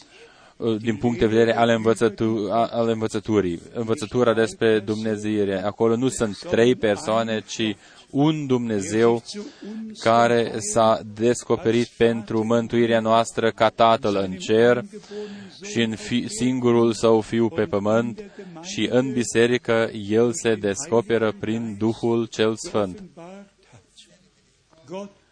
din 0.81 0.95
punct 0.95 1.19
de 1.19 1.25
vedere 1.25 1.55
al, 1.57 1.69
învățătu- 1.69 2.47
a- 2.51 2.69
al 2.71 2.89
învățăturii. 2.89 3.61
Învățătura 3.73 4.33
despre 4.33 4.79
Dumnezeire. 4.79 5.63
Acolo 5.63 5.95
nu 5.95 6.07
sunt 6.07 6.37
trei 6.37 6.75
persoane, 6.75 7.43
ci 7.47 7.75
un 8.09 8.45
Dumnezeu 8.47 9.23
Zu 9.25 9.39
uns 9.39 10.01
care 10.01 10.53
s-a 10.73 11.01
descoperit 11.15 11.87
pentru 11.97 12.43
mântuirea 12.43 12.99
noastră 12.99 13.49
ca 13.51 13.69
Tatăl 13.69 14.15
în 14.15 14.31
cer 14.31 14.83
și 15.63 15.81
în 15.81 15.95
fi, 15.95 16.27
singurul 16.27 16.93
Său 16.93 17.21
Fiu 17.21 17.49
pe 17.49 17.63
pământ 17.63 18.23
și 18.61 18.87
în 18.91 19.11
biserică 19.11 19.89
El 20.09 20.33
se 20.33 20.55
descoperă 20.55 21.33
prin 21.39 21.75
Duhul 21.77 22.25
cel 22.25 22.55
Sfânt. 22.55 23.03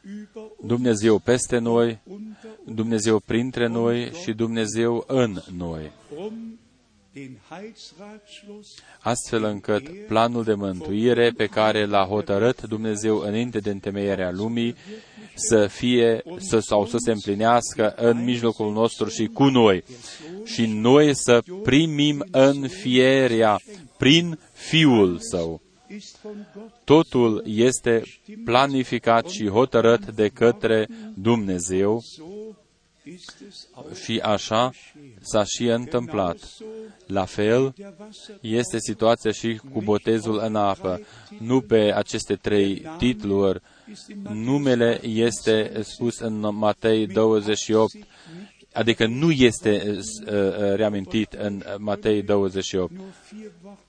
Offenbart 0.03 0.05
hat. 0.05 0.05
Gott 0.05 0.05
über 0.05 0.51
uns, 0.59 0.67
Dumnezeu 0.67 1.19
peste 1.19 1.59
noi, 1.59 1.99
unter 2.03 2.49
uns, 2.65 2.75
Dumnezeu 2.75 3.19
printre 3.19 3.67
noi 3.67 4.11
și 4.23 4.33
Dumnezeu 4.33 5.03
în 5.07 5.41
noi, 5.57 5.91
um 6.17 6.59
den 7.13 7.39
Heilsratschluss 7.49 8.73
astfel 8.99 9.43
încât 9.43 10.07
planul 10.07 10.43
de 10.43 10.53
mântuire 10.53 11.31
pe 11.37 11.45
care 11.45 11.85
l-a 11.85 12.05
hotărât 12.05 12.61
Dumnezeu 12.61 13.17
înainte 13.17 13.59
de 13.59 13.69
întemeierea 13.69 14.31
lumii 14.31 14.75
să 15.35 15.67
fie 15.67 16.23
să, 16.37 16.59
sau 16.59 16.85
să 16.85 16.97
se 16.97 17.11
împlinească 17.11 17.93
în 17.95 18.23
mijlocul 18.23 18.71
nostru 18.71 19.09
și 19.09 19.25
cu 19.25 19.43
noi. 19.43 19.83
Și 20.43 20.65
noi 20.65 21.15
să 21.15 21.43
primim 21.63 22.25
înfierea 22.31 23.59
prin 23.97 24.39
Fiul 24.53 25.17
Său. 25.19 25.61
Ist 25.95 26.19
von 26.21 26.47
Gott 26.55 26.73
Totul 26.83 27.43
este 27.45 28.03
planificat 28.45 29.27
și 29.27 29.47
hotărât 29.47 30.11
de 30.11 30.27
către 30.27 30.87
Dumnezeu 31.15 32.01
so 32.01 32.23
ist 33.03 33.43
es 33.47 33.67
auch 33.73 33.95
și 33.95 34.19
așa 34.19 34.71
s-a 35.19 35.43
și 35.43 35.65
întâmplat. 35.65 36.37
so 36.37 36.65
La 37.05 37.25
fel 37.25 37.73
der 37.77 37.93
Wasser 37.99 38.37
este 38.41 38.77
situația 38.79 39.31
și 39.31 39.61
cu 39.73 39.81
botezul 39.81 40.39
în 40.43 40.55
apă. 40.55 41.01
Nu 41.37 41.61
pe 41.61 41.93
aceste 41.95 42.35
trei 42.35 42.85
titluri. 42.97 43.61
ist 43.91 44.09
in 44.09 44.27
Numele 44.31 44.99
este 45.03 45.81
spus 45.83 46.19
în 46.19 46.55
Matei 46.55 47.07
28, 47.07 47.95
adică 48.73 49.05
nu 49.05 49.31
este 49.31 49.83
uh, 49.87 49.97
uh, 49.97 50.75
reamintit 50.75 51.33
în 51.33 51.63
Matei 51.77 52.21
28, 52.21 52.91
nur 52.91 53.05
vier 53.31 53.51
Worte 53.63 53.88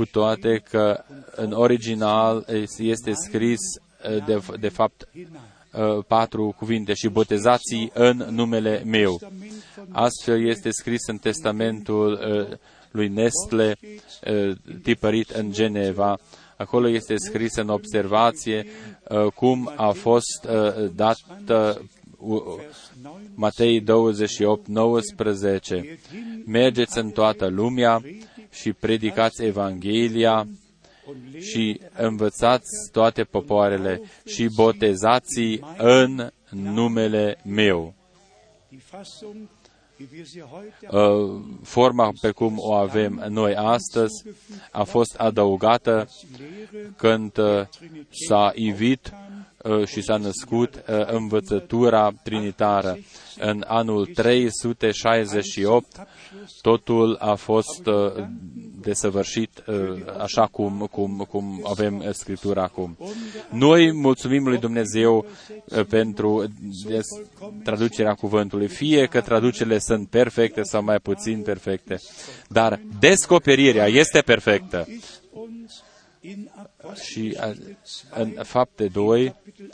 cu 0.00 0.06
toate 0.06 0.62
că 0.70 1.04
în 1.34 1.52
original 1.52 2.46
este 2.78 3.12
scris 3.12 3.58
uh, 3.58 4.24
de, 4.26 4.40
de 4.60 4.68
fapt 4.68 5.08
hinein. 5.12 5.96
uh, 5.96 6.04
patru 6.06 6.54
cuvinte 6.56 6.94
și 6.94 7.08
botezații 7.08 7.90
în 7.94 8.26
numele 8.30 8.82
meu. 8.84 9.10
Testament 9.18 9.52
von 9.76 9.86
Astfel 9.90 10.48
este 10.48 10.70
scris 10.70 11.06
în 11.06 11.16
testamentul 11.16 12.12
uh, 12.12 12.56
lui 12.90 13.08
Nestle, 13.08 13.76
uh, 13.78 14.56
tipărit 14.82 15.30
în 15.30 15.52
Geneva. 15.52 16.18
Acolo 16.56 16.88
este 16.88 17.14
scris 17.16 17.56
în 17.56 17.68
observație 17.68 18.66
uh, 19.08 19.32
cum 19.32 19.72
a 19.76 19.90
fost 19.90 20.48
uh, 20.48 20.90
dată 20.94 21.82
uh, 22.18 22.42
Matei 23.34 23.80
28, 23.80 24.66
19. 24.66 25.98
Mergeți 26.46 26.98
în 26.98 27.10
toată 27.10 27.46
lumea 27.46 28.02
și 28.50 28.72
predicați 28.72 29.44
Evanghelia 29.44 30.46
și 31.40 31.80
învățați 31.96 32.90
toate 32.92 33.24
popoarele 33.24 34.00
și 34.26 34.48
botezați 34.54 35.60
în 35.78 36.30
numele 36.48 37.38
meu. 37.44 37.94
die 38.70 38.78
Fassung, 38.78 39.48
wie 39.98 40.06
wir 40.12 40.24
sie 40.24 40.42
heute 40.42 40.86
Uh, 40.90 41.40
Forma 41.62 42.12
pe 42.20 42.30
cum 42.30 42.58
o 42.58 42.72
avem 42.72 43.24
noi 43.28 43.54
astăzi 43.54 44.24
a 44.70 44.82
fost 44.82 45.14
adăugată 45.14 46.08
lehre, 46.38 46.92
când 46.96 47.38
uh, 47.38 47.66
s-a 48.28 48.52
ivit 48.54 49.06
uh, 49.06 49.29
și 49.86 50.02
s-a 50.02 50.16
născut 50.16 50.74
uh, 50.74 51.06
învățătura 51.06 52.10
trinitară. 52.22 52.98
În 53.38 53.64
anul 53.66 54.06
368 54.06 55.86
totul 56.60 57.16
a 57.20 57.34
fost 57.34 57.86
uh, 57.86 58.24
desăvârșit 58.80 59.62
uh, 59.66 59.76
așa 60.18 60.46
cum, 60.46 60.88
cum, 60.90 61.26
cum 61.30 61.60
avem 61.70 61.98
uh, 61.98 62.12
Scriptura 62.12 62.62
acum. 62.62 62.96
Noi 63.50 63.92
mulțumim 63.92 64.44
lui 64.48 64.58
Dumnezeu 64.58 65.26
uh, 65.64 65.84
pentru 65.84 66.44
des- 66.86 67.06
traducerea 67.64 68.14
cuvântului, 68.14 68.68
fie 68.68 69.06
că 69.06 69.20
traducerile 69.20 69.78
sunt 69.78 70.08
perfecte 70.08 70.62
sau 70.62 70.82
mai 70.82 70.98
puțin 70.98 71.42
perfecte, 71.42 72.00
dar 72.48 72.80
descoperirea 72.98 73.86
este 73.86 74.20
perfectă. 74.20 74.86
Ist 76.22 76.36
uns 76.36 76.36
in 76.36 76.50
și 77.02 77.36
a- 77.40 77.46
Apostelgeschichte 77.46 78.20
în 78.20 78.32
2, 78.34 78.44
fapte 78.44 78.88
2, 78.88 79.24
Kapitel 79.24 79.70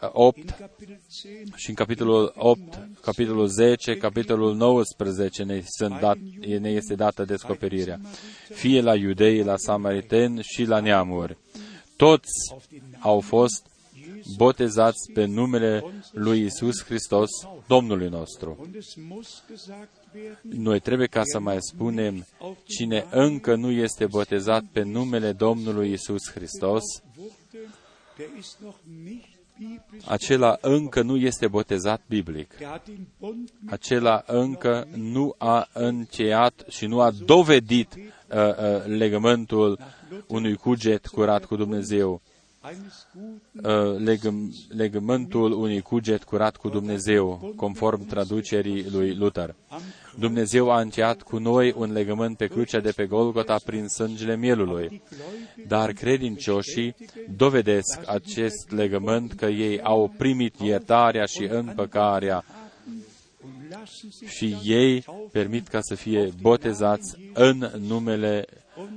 8, 0.00 0.14
8 0.14 0.36
in 0.38 0.44
Kapitel 0.58 0.98
10, 1.10 1.52
și 1.56 1.68
în 1.68 1.74
capitolul 1.74 2.32
8, 2.36 2.88
capitolul 3.00 3.46
10, 3.46 3.96
capitolul 3.96 4.54
19 4.56 5.42
ne, 5.42 5.62
sunt 5.78 6.00
dat, 6.00 6.16
ne 6.60 6.70
este 6.70 6.94
dată 6.94 7.24
descoperirea. 7.24 8.00
Fie 8.54 8.80
la 8.80 8.94
iudei, 8.94 9.42
la 9.42 9.56
samariteni 9.56 10.42
și 10.42 10.64
la 10.64 10.80
neamuri. 10.80 11.36
Toți 11.96 12.30
au 13.00 13.20
fost 13.20 13.66
botezați 14.36 15.12
pe 15.14 15.24
numele 15.24 15.84
lui 16.12 16.44
Isus 16.44 16.84
Hristos, 16.84 17.30
Domnului 17.66 18.08
nostru. 18.08 18.68
Und 20.14 20.20
es 20.20 20.24
muss 20.24 20.32
gesagt 20.32 20.44
werden, 20.44 20.62
Noi 20.62 20.80
trebuie 20.80 21.06
ca 21.06 21.22
să 21.24 21.38
mai 21.38 21.56
spunem, 21.60 22.26
cine 22.64 23.06
încă 23.10 23.54
nu 23.54 23.70
este 23.70 24.06
botezat 24.06 24.64
pe 24.72 24.82
numele 24.82 25.32
Domnului 25.32 25.92
Isus 25.92 26.30
Hristos, 26.34 26.82
wurde, 27.16 27.68
der 28.16 28.26
ist 28.38 28.58
noch 28.60 28.76
nicht 29.04 29.28
biblisch, 29.58 30.10
acela 30.10 30.58
încă 30.60 31.02
nu 31.02 31.16
este 31.16 31.48
botezat 31.48 32.02
biblic. 32.08 32.56
der 32.58 32.68
hat 32.68 32.84
den 32.86 33.06
Bund 33.18 33.48
mit 33.60 33.72
Acela 33.72 34.22
încă 34.26 34.88
nu 34.94 35.34
a 35.38 35.68
încheiat 35.72 36.64
și 36.68 36.86
nu 36.86 37.00
a 37.00 37.10
dovedit 37.24 37.94
uh, 37.94 38.36
uh, 38.36 38.84
legământul 38.84 39.78
unui 40.26 40.56
cuget 40.56 41.06
curat 41.06 41.44
cu 41.44 41.56
Dumnezeu. 41.56 42.20
Eines 42.64 43.06
guten 43.14 43.40
Uh, 43.62 43.96
legăm, 43.98 44.54
legământul 44.68 45.52
unui 45.52 45.80
cuget 45.80 46.24
curat 46.24 46.56
cu 46.56 46.68
Dumnezeu, 46.68 47.52
conform 47.56 48.06
traducerii 48.06 48.86
lui 48.90 49.14
Luther. 49.14 49.54
Dumnezeu 50.18 50.70
a 50.70 50.80
încheiat 50.80 51.22
cu 51.22 51.38
noi 51.38 51.74
un 51.76 51.92
legământ 51.92 52.36
pe 52.36 52.46
crucea 52.46 52.80
de 52.80 52.90
pe 52.90 53.06
Golgota 53.06 53.56
prin 53.64 53.88
sângele 53.88 54.36
mielului. 54.36 55.02
Dar 55.66 55.92
credincioșii 55.92 56.94
dovedesc 57.36 58.00
acest 58.06 58.70
legământ 58.70 59.32
că 59.32 59.46
ei 59.46 59.80
au 59.80 60.14
primit 60.18 60.54
iertarea 60.60 61.24
și 61.24 61.44
împăcarea 61.44 62.44
und 62.44 62.44
lassen 62.44 62.46
sich 62.46 62.61
și 64.26 64.56
ei 64.64 65.04
permit 65.32 65.68
ca 65.68 65.78
să 65.80 65.94
fie 65.94 66.32
botezați 66.40 67.16
în 67.34 67.70
numele 67.86 68.46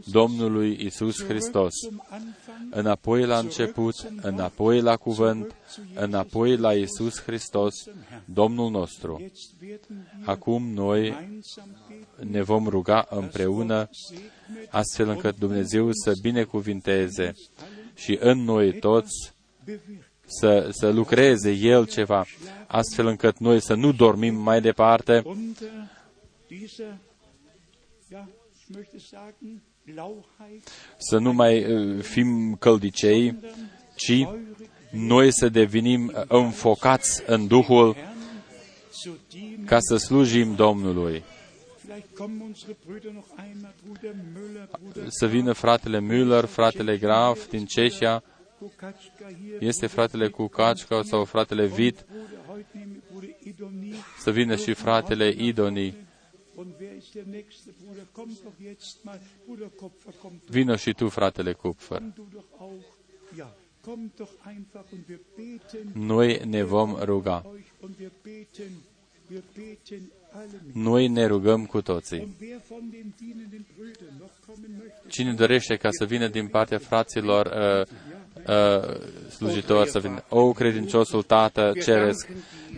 Domnului 0.06 0.78
Isus 0.82 1.24
Hristos. 1.24 1.74
zum 1.82 2.04
Anfang 2.10 2.56
Înapoi 2.70 3.26
la 3.26 3.38
început, 3.38 3.96
înapoi 4.22 4.82
la 4.82 4.96
cuvânt, 4.96 5.56
înapoi 5.96 6.58
la 6.58 6.74
Isus 6.74 7.22
Hristos, 7.22 7.74
Domnul 8.26 8.72
nostru. 8.72 9.18
Jetzt 9.22 9.52
werden 9.62 10.08
wir 10.18 10.28
Acum 10.28 10.74
noi 10.74 11.02
gemeinsam 11.02 11.68
beten, 11.88 12.32
ne 12.32 12.42
vom 12.42 12.68
ruga 12.68 13.08
împreună 13.10 13.90
segnet 13.92 14.74
astfel 14.74 15.10
încât 15.10 15.38
Dumnezeu 15.38 15.90
să 15.92 16.14
binecuvinteze 16.22 17.34
și 17.96 18.18
în 18.22 18.44
noi 18.44 18.80
toți 18.80 19.34
bewirkt. 19.66 20.05
Să, 20.26 20.70
să 20.72 20.90
lucreze 20.90 21.52
El 21.52 21.88
ceva, 21.88 22.26
astfel 22.68 23.08
încât 23.08 23.38
noi 23.38 23.62
să 23.62 23.74
nu 23.74 23.92
dormim 23.92 24.36
mai 24.36 24.62
departe, 24.62 25.22
Unter 25.26 25.68
dieser, 26.48 26.98
ja, 28.12 28.28
ich 28.56 28.78
möchte 28.78 29.00
sagen, 29.00 29.62
Lauheit, 29.96 30.70
să 30.98 31.18
nu 31.18 31.34
mai 31.34 31.74
uh, 31.74 32.04
fim 32.04 32.56
căldicei, 32.60 33.36
ci 33.96 34.28
noi 34.92 35.34
să 35.34 35.50
devenim 35.50 36.12
uh, 36.16 36.22
înfocați 36.28 37.24
în 37.26 37.48
Duhul 37.48 37.94
Herrn 37.94 38.14
zu 39.02 39.18
dienen. 39.30 39.66
ca 39.66 39.78
să 39.80 39.96
slujim 39.96 40.56
Domnului. 40.56 41.24
Vielleicht 41.86 42.16
kommen 42.18 42.42
unsere 42.42 42.76
Brüder 42.86 43.12
noch 43.14 43.28
einmal, 43.48 43.74
Bruder 43.84 44.16
Müller, 44.34 44.70
Bruder 44.82 45.06
Să 45.08 45.28
vină 45.28 45.54
fratele 45.54 46.00
Müller, 46.00 46.50
fratele 46.50 46.98
Graf 46.98 47.50
din 47.50 47.66
Cehia, 47.66 47.90
Kukatschka 47.90 48.22
hier, 48.22 48.35
este 49.60 49.88
fratele 49.88 50.30
Cucacica 50.30 51.02
sau 51.04 51.24
fratele 51.26 51.66
Vit, 51.68 52.06
Bruder, 52.12 52.40
heute 52.48 52.68
nehmen 52.74 52.92
wir 52.94 53.02
Bruder 53.12 53.36
Idoni. 53.44 53.94
să 54.20 54.32
vină 54.32 54.56
și 54.56 54.74
fratele 54.74 55.28
Idoni, 55.38 55.94
Und 56.58 56.68
wer 56.80 56.96
ist 56.98 57.12
der 57.14 57.24
nächste 57.24 57.70
Bruder? 57.84 58.04
Komm 58.12 58.30
doch 58.44 58.54
jetzt 58.66 58.98
mal. 59.04 59.20
Bruder 59.46 59.68
Kopfer, 59.76 60.14
komm 60.22 60.32
doch. 60.32 60.50
vină 60.50 60.76
și 60.76 60.94
tu, 60.94 61.10
fratele 61.10 61.54
Kupfer. 61.54 61.98
Komm 61.98 62.14
du 62.16 62.28
doch 62.34 62.60
auch. 62.60 62.86
Ja, 63.38 63.56
komm 63.82 64.12
doch 64.18 64.30
einfach 64.46 64.86
und 64.92 65.04
wir 65.08 65.20
beten 65.36 66.06
Noi 66.06 66.42
ne 66.46 66.64
vom 66.64 66.94
ruga. 67.04 67.44
euch 67.54 67.66
und 67.82 67.96
wir 68.00 68.12
beten, 68.24 68.72
wir 69.28 69.42
beten 69.56 70.12
alle 70.32 70.62
mit. 70.66 70.76
Noi 70.76 71.08
ne 71.08 71.26
rugăm 71.26 71.66
cu 71.66 71.82
toții. 71.82 72.20
Und 72.20 72.34
wer 72.40 72.62
von 72.68 72.90
den 72.92 73.14
dienenden 73.20 73.66
Brüdern 73.78 74.16
noch 74.20 74.34
kommen 74.48 74.70
möchte, 74.78 75.08
Cine 75.08 75.34
dorește 75.34 75.76
ca 75.76 75.90
să 75.92 76.06
vină 76.06 76.28
din 76.28 76.48
partea 76.48 76.78
fraților 76.78 77.48
uh, 78.48 78.54
uh, 78.54 78.96
slujitori 79.30 79.90
să 79.90 80.00
vină? 80.00 80.24
O, 80.30 80.52
credinciosul 80.52 81.24
Tată 81.24 81.72
Ceresc, 81.84 82.28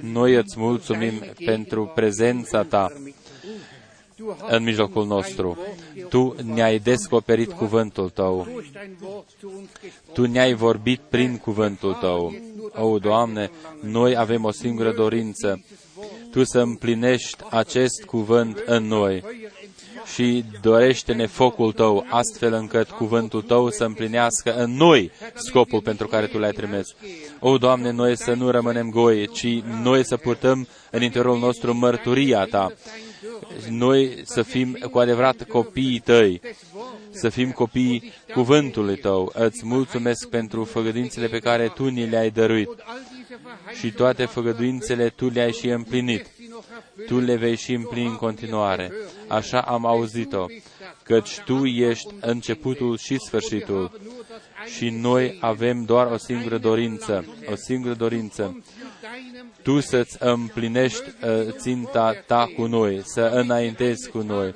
noi 0.01 0.35
îți 0.35 0.59
mulțumim 0.59 1.13
pentru 1.45 1.91
prezența 1.95 2.63
Ta 2.63 2.91
în 4.49 4.63
mijlocul 4.63 5.05
nostru. 5.05 5.57
Tu 6.09 6.35
ne-ai 6.53 6.79
descoperit 6.79 7.51
cuvântul 7.51 8.09
Tău. 8.09 8.47
Tu 10.13 10.25
ne-ai 10.25 10.53
vorbit 10.53 10.99
prin 10.99 11.37
cuvântul 11.37 11.93
Tău. 11.93 12.35
O, 12.75 12.97
Doamne, 12.97 13.51
noi 13.81 14.17
avem 14.17 14.43
o 14.43 14.51
singură 14.51 14.93
dorință. 14.93 15.63
Tu 16.31 16.43
să 16.43 16.59
împlinești 16.59 17.43
acest 17.49 18.03
cuvânt 18.03 18.63
în 18.65 18.83
noi 18.83 19.23
și 20.13 20.43
dorește-ne 20.61 21.25
focul 21.25 21.71
Tău, 21.71 22.05
astfel 22.09 22.53
încât 22.53 22.89
cuvântul 22.89 23.41
Tău 23.41 23.69
să 23.69 23.83
împlinească 23.83 24.55
în 24.55 24.75
noi 24.75 25.11
scopul 25.35 25.81
pentru 25.81 26.07
care 26.07 26.25
Tu 26.25 26.37
l-ai 26.37 26.51
trimis. 26.51 26.87
O, 27.39 27.57
Doamne, 27.57 27.91
noi 27.91 28.17
să 28.17 28.33
nu 28.33 28.49
rămânem 28.49 28.89
goi, 28.89 29.27
ci 29.27 29.61
noi 29.81 30.05
să 30.05 30.17
purtăm 30.17 30.67
în 30.91 31.01
interiorul 31.01 31.39
nostru 31.39 31.73
mărturia 31.73 32.45
Ta. 32.45 32.73
Noi 33.69 34.21
să 34.23 34.41
fim 34.41 34.77
cu 34.91 34.99
adevărat 34.99 35.43
copiii 35.43 35.99
Tăi, 35.99 36.41
să 37.09 37.29
fim 37.29 37.51
copiii 37.51 38.13
cuvântului 38.33 38.97
Tău. 38.97 39.31
Îți 39.35 39.65
mulțumesc 39.65 40.29
pentru 40.29 40.63
făgăduințele 40.63 41.27
pe 41.27 41.39
care 41.39 41.71
Tu 41.75 41.87
ni 41.87 42.09
le-ai 42.09 42.29
dăruit 42.29 42.69
și 43.79 43.91
toate 43.91 44.25
făgăduințele 44.25 45.09
Tu 45.09 45.29
le-ai 45.29 45.51
și 45.51 45.67
împlinit. 45.67 46.25
Tu 47.05 47.19
le 47.19 47.35
vei 47.35 47.55
și 47.55 47.73
împlini 47.73 48.07
în 48.07 48.15
continuare. 48.15 48.91
Așa 49.27 49.61
am 49.61 49.85
auzit-o, 49.85 50.45
căci 51.03 51.39
Tu 51.45 51.65
ești 51.65 52.07
începutul 52.19 52.97
și 52.97 53.19
sfârșitul. 53.19 53.99
Și 54.77 54.89
noi 54.89 55.37
avem 55.41 55.83
doar 55.83 56.11
o 56.11 56.17
singură 56.17 56.57
dorință, 56.57 57.25
o 57.51 57.55
singură 57.55 57.93
dorință. 57.93 58.61
Tu 59.61 59.79
să-ți 59.79 60.17
împlinești 60.19 61.03
uh, 61.03 61.51
ținta 61.51 62.23
Ta 62.25 62.47
cu 62.55 62.65
noi, 62.65 63.01
să 63.03 63.21
înaintezi 63.21 64.09
cu 64.09 64.17
noi, 64.17 64.55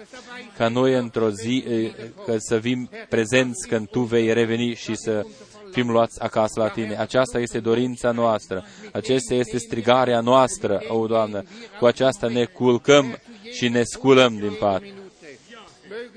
ca 0.58 0.68
noi 0.68 0.94
într-o 0.94 1.30
zi 1.30 1.64
uh, 1.68 1.94
că 2.26 2.36
să 2.38 2.60
fim 2.60 2.90
prezenți 3.10 3.68
când 3.68 3.88
Tu 3.90 4.00
vei 4.00 4.34
reveni 4.34 4.76
și 4.76 4.96
să 4.96 5.26
fim 5.72 5.90
luați 5.90 6.22
acasă 6.22 6.60
la 6.60 6.68
Tine. 6.68 6.98
Aceasta 6.98 7.40
este 7.40 7.60
dorința 7.60 8.12
noastră. 8.12 8.66
Aceasta 8.92 9.34
este 9.34 9.58
strigarea 9.58 10.20
noastră, 10.20 10.82
o, 10.88 11.08
Doamnă. 11.08 11.44
Cu 11.80 11.86
aceasta 11.86 12.28
ne 12.28 12.46
culcăm 12.46 13.18
și 13.54 13.68
ne 13.68 13.84
sculăm 13.84 14.38
din 14.38 14.56
pat. 14.60 14.82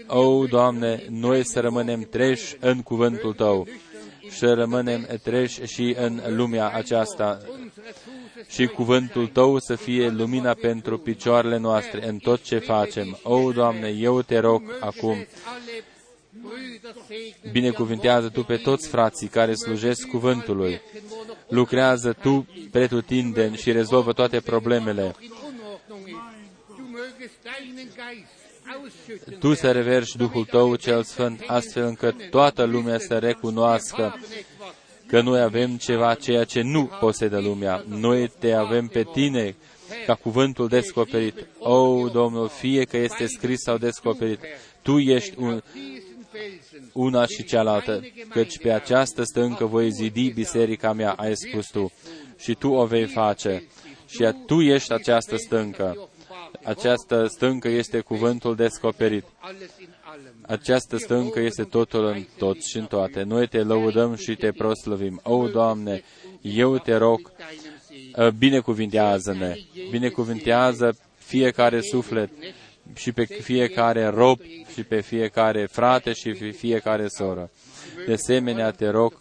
O, 0.07 0.47
Doamne, 0.47 1.05
noi 1.11 1.47
să 1.47 1.61
rămânem 1.61 2.01
treși 2.11 2.57
în 2.61 2.83
cuvântul 2.83 3.33
Tău 3.33 3.67
și 4.21 4.39
să 4.39 4.53
rămânem 4.53 5.07
treși 5.23 5.65
și 5.65 5.95
în 5.99 6.21
lumea 6.27 6.69
aceasta 6.69 7.41
și 8.49 8.67
cuvântul 8.67 9.27
Tău 9.27 9.59
să 9.59 9.75
fie 9.75 10.09
lumina 10.09 10.55
pentru 10.55 10.99
picioarele 10.99 11.57
noastre 11.57 12.09
în 12.09 12.19
tot 12.19 12.43
ce 12.43 12.59
facem. 12.59 13.19
O, 13.23 13.53
Doamne, 13.53 13.89
eu 13.89 14.23
te 14.23 14.39
rog 14.39 14.63
acum, 14.81 15.27
binecuvintează 17.53 18.29
Tu 18.29 18.45
pe 18.45 18.57
toți 18.57 18.89
frații 18.89 19.29
care 19.29 19.55
slujesc 19.55 20.07
cuvântului. 20.07 20.81
Lucrează 21.49 22.13
Tu 22.13 22.47
pretutindeni 22.71 23.57
și 23.57 23.73
rezolvă 23.73 24.13
toate 24.13 24.41
problemele. 24.41 25.15
Tu 29.39 29.55
să 29.55 29.73
reverși 29.73 30.17
Duhul 30.17 30.45
Tău 30.45 30.75
cel 30.75 31.03
Sfânt, 31.03 31.43
astfel 31.47 31.85
încât 31.85 32.31
toată 32.31 32.65
lumea 32.65 32.99
să 32.99 33.19
recunoască 33.19 34.19
că 35.07 35.21
noi 35.21 35.41
avem 35.41 35.77
ceva 35.77 36.15
ceea 36.15 36.45
ce 36.45 36.63
nu 36.63 36.91
posedă 37.01 37.41
lumea. 37.41 37.85
Noi 37.89 38.33
te 38.39 38.53
avem 38.53 38.87
pe 38.87 39.07
tine 39.13 39.57
ca 40.07 40.15
cuvântul 40.15 40.69
descoperit. 40.69 41.47
O, 41.59 42.09
Domnul, 42.09 42.49
fie 42.49 42.85
că 42.85 42.97
este 42.97 43.27
scris 43.27 43.61
sau 43.61 43.79
descoperit, 43.79 44.41
Tu 44.83 44.99
ești 44.99 45.35
un, 45.39 45.63
una 46.93 47.27
și 47.27 47.45
cealaltă, 47.45 48.01
căci 48.29 48.59
pe 48.59 48.73
această 48.73 49.23
stâncă 49.23 49.65
voi 49.65 49.91
zidi 49.91 50.31
biserica 50.31 50.93
mea, 50.93 51.13
ai 51.13 51.37
spus 51.37 51.67
Tu, 51.67 51.93
și 52.39 52.55
Tu 52.55 52.69
o 52.69 52.85
vei 52.85 53.07
face. 53.07 53.65
Și 54.07 54.33
Tu 54.47 54.61
ești 54.61 54.93
această 54.93 55.37
stâncă. 55.37 56.09
Această 56.65 57.27
stâncă 57.27 57.69
este 57.69 58.01
cuvântul 58.01 58.55
descoperit. 58.55 59.25
Această 60.43 60.97
stâncă 60.97 61.41
este 61.41 61.63
totul 61.63 62.05
în 62.05 62.27
tot 62.39 62.63
și 62.63 62.77
în 62.77 62.85
toate. 62.85 63.23
Noi 63.23 63.49
te 63.49 63.63
lăudăm 63.63 64.15
și 64.15 64.35
te 64.35 64.53
proslăvim. 64.53 65.21
O, 65.23 65.49
Doamne, 65.49 66.03
eu 66.41 66.79
te 66.79 66.97
rog, 66.97 67.33
uh, 68.17 68.29
binecuvintează-ne, 68.29 69.55
binecuvintează 69.91 70.97
fiecare 71.19 71.81
suflet 71.81 72.31
și 72.95 73.13
pe 73.13 73.25
fiecare 73.25 74.07
rob 74.07 74.41
și 74.73 74.83
pe 74.83 75.01
fiecare 75.01 75.67
frate 75.71 76.13
și 76.13 76.31
pe 76.31 76.51
fiecare 76.51 77.09
soră. 77.09 77.51
De 78.07 78.13
asemenea, 78.13 78.71
te 78.71 78.89
rog, 78.89 79.21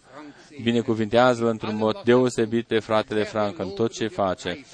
binecuvintează-l 0.61 1.48
într-un 1.48 1.76
mod 1.76 2.02
deosebit 2.03 2.68
pe 2.68 2.80
fratele 2.80 3.23
Frank 3.23 3.60
în 3.60 3.69
tot 3.69 3.94
ce 3.94 4.07
face. 4.07 4.65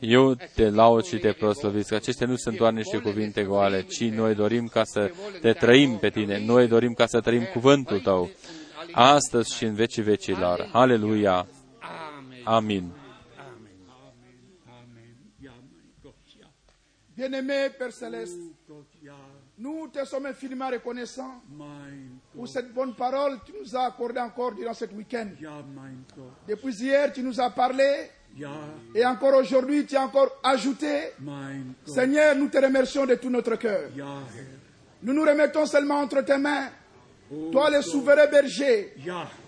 Eu 0.00 0.34
te 0.54 0.70
laud 0.70 1.04
și 1.04 1.16
te 1.16 1.32
proslăvesc. 1.32 1.92
Acestea 1.92 2.26
nu 2.26 2.36
sunt 2.36 2.56
doar 2.56 2.72
niște 2.72 2.98
cuvinte 2.98 3.42
goale, 3.42 3.82
ci 3.82 4.04
noi 4.04 4.34
dorim 4.34 4.66
ca 4.66 4.84
să 4.84 5.10
te 5.40 5.52
trăim 5.52 5.96
pe 5.96 6.10
tine. 6.10 6.44
Noi 6.44 6.68
dorim 6.68 6.92
ca 6.92 7.06
să 7.06 7.20
trăim 7.20 7.44
cuvântul 7.52 8.00
tău, 8.00 8.30
astăzi 8.92 9.56
și 9.56 9.64
în 9.64 9.74
vecii 9.74 10.02
vecilor. 10.02 10.68
Aleluia! 10.72 11.46
Amin. 12.44 12.92
Bien-aimé 17.16 17.70
Père 17.78 17.92
Céleste, 17.92 18.36
nous 19.58 19.88
te 19.88 20.04
sommes 20.04 20.26
infiniment 20.26 20.68
reconnaissants 20.68 21.40
pour 22.34 22.46
cette 22.46 22.74
bonne 22.74 22.94
parole 22.94 23.38
que 23.40 23.46
tu 23.46 23.52
nous 23.58 23.74
as 23.74 23.86
accordée 23.86 24.20
encore 24.20 24.52
durant 24.52 24.74
ce 24.74 24.84
week-end. 24.84 25.28
Depuis 26.46 26.74
hier, 26.74 27.10
tu 27.14 27.22
nous 27.22 27.40
as 27.40 27.48
parlé 27.48 28.10
et 28.94 29.06
encore 29.06 29.34
aujourd'hui, 29.38 29.86
tu 29.86 29.96
as 29.96 30.02
encore 30.02 30.30
ajouté. 30.42 31.12
Seigneur, 31.86 32.36
nous 32.36 32.48
te 32.48 32.58
remercions 32.58 33.06
de 33.06 33.14
tout 33.14 33.30
notre 33.30 33.56
cœur. 33.56 33.88
Nous 35.02 35.14
nous 35.14 35.22
remettons 35.24 35.64
seulement 35.64 36.00
entre 36.00 36.20
tes 36.20 36.36
mains. 36.36 36.68
Toi, 37.50 37.70
le 37.70 37.80
souverain 37.80 38.26
berger, 38.26 38.94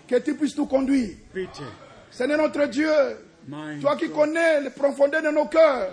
que 0.07 0.15
tu 0.15 0.33
puisses 0.35 0.57
nous 0.57 0.65
conduire. 0.65 1.17
Seigneur 2.09 2.39
notre 2.39 2.65
Dieu, 2.65 2.89
toi 3.81 3.95
qui 3.95 4.09
connais 4.09 4.61
les 4.61 4.69
profondeurs 4.69 5.21
de 5.21 5.29
nos 5.29 5.45
cœurs, 5.45 5.91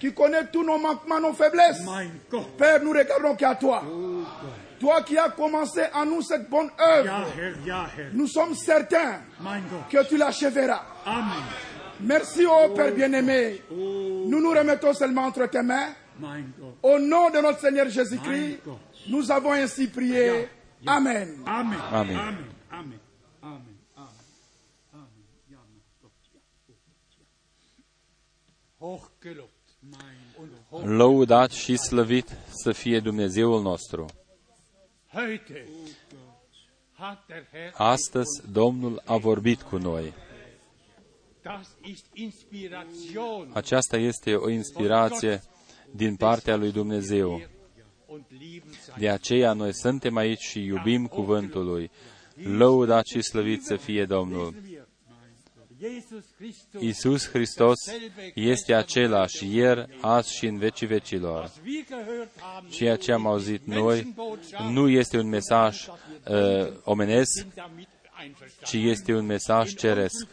qui 0.00 0.12
connais 0.12 0.46
tous 0.52 0.64
nos 0.64 0.78
manquements, 0.78 1.20
nos 1.20 1.32
faiblesses, 1.32 1.82
Père, 2.58 2.82
nous 2.82 2.90
regardons 2.92 3.34
qu'à 3.34 3.54
toi. 3.54 3.82
Toi 4.80 5.02
qui 5.02 5.16
as 5.16 5.30
commencé 5.30 5.82
en 5.94 6.04
nous 6.04 6.20
cette 6.20 6.50
bonne 6.50 6.70
œuvre, 6.80 7.26
nous 8.12 8.26
sommes 8.26 8.54
certains 8.54 9.20
que 9.90 10.06
tu 10.08 10.16
l'achèveras. 10.16 10.82
Merci, 12.00 12.44
ô 12.44 12.74
Père 12.74 12.92
bien-aimé. 12.92 13.62
Nous 13.70 14.40
nous 14.40 14.50
remettons 14.50 14.92
seulement 14.92 15.22
entre 15.26 15.46
tes 15.46 15.62
mains. 15.62 15.88
Au 16.82 16.98
nom 16.98 17.30
de 17.30 17.38
notre 17.40 17.60
Seigneur 17.60 17.88
Jésus-Christ, 17.88 18.60
nous 19.08 19.30
avons 19.30 19.52
ainsi 19.52 19.88
prié. 19.88 20.48
Amen. 20.86 21.38
Amen. 21.46 21.46
Amen. 21.46 21.46
Amen. 21.46 21.78
Amen. 21.92 22.16
Amen. 22.16 22.53
Lăudat 30.84 31.50
și 31.50 31.76
slăvit 31.76 32.36
să 32.48 32.72
fie 32.72 33.00
Dumnezeul 33.00 33.62
nostru. 33.62 34.06
heute 35.12 35.66
hat 36.92 37.26
der 37.26 37.46
Herr, 37.52 37.72
Astăzi 37.74 38.52
Domnul 38.52 39.02
a 39.04 39.16
vorbit 39.16 39.62
cu 39.62 39.76
noi. 39.76 40.12
das 41.42 41.76
ist 41.82 42.04
Inspiration 42.12 43.50
Aceasta 43.52 43.96
este 43.96 44.34
o 44.34 44.50
inspirație 44.50 45.42
din 45.90 46.16
partea 46.16 46.56
lui 46.56 46.72
Dumnezeu. 46.72 47.40
und 48.06 48.24
lieben 48.28 48.72
sein. 48.72 48.96
De 48.98 49.08
aceea 49.08 49.52
noi 49.52 49.74
suntem 49.74 50.16
aici 50.16 50.40
și 50.40 50.64
iubim 50.64 51.06
cuvântul 51.06 51.64
lui. 51.64 51.90
Lăudat 52.34 53.06
și 53.06 53.22
slăvit 53.22 53.62
să 53.64 53.76
fie 53.76 54.04
Domnul. 54.04 54.54
Jesus 55.80 56.24
Christus, 56.36 56.82
Iisus 56.82 57.28
Hristos 57.28 57.78
este 58.34 58.74
același 58.74 59.56
ieri, 59.56 59.86
azi 60.00 60.34
și 60.34 60.46
în 60.46 60.58
vecii 60.58 60.86
vecilor. 60.86 61.40
was 61.40 61.60
wir 61.64 61.84
gehört 61.88 62.30
haben, 62.40 62.70
Ceea 62.70 62.96
ce 62.96 63.12
am 63.12 63.26
auzit 63.26 63.66
noi 63.66 64.14
nu 64.72 64.88
este 64.88 65.18
un 65.18 65.28
mesaj 65.28 65.86
uh, 65.86 66.68
omenesc, 66.84 67.30
sind 67.32 67.52
damit 67.54 67.88
einverstanden. 68.22 68.82
ci 68.84 68.90
este 68.90 69.14
un 69.14 69.26
mesaj 69.26 69.74
ceresc. 69.74 70.26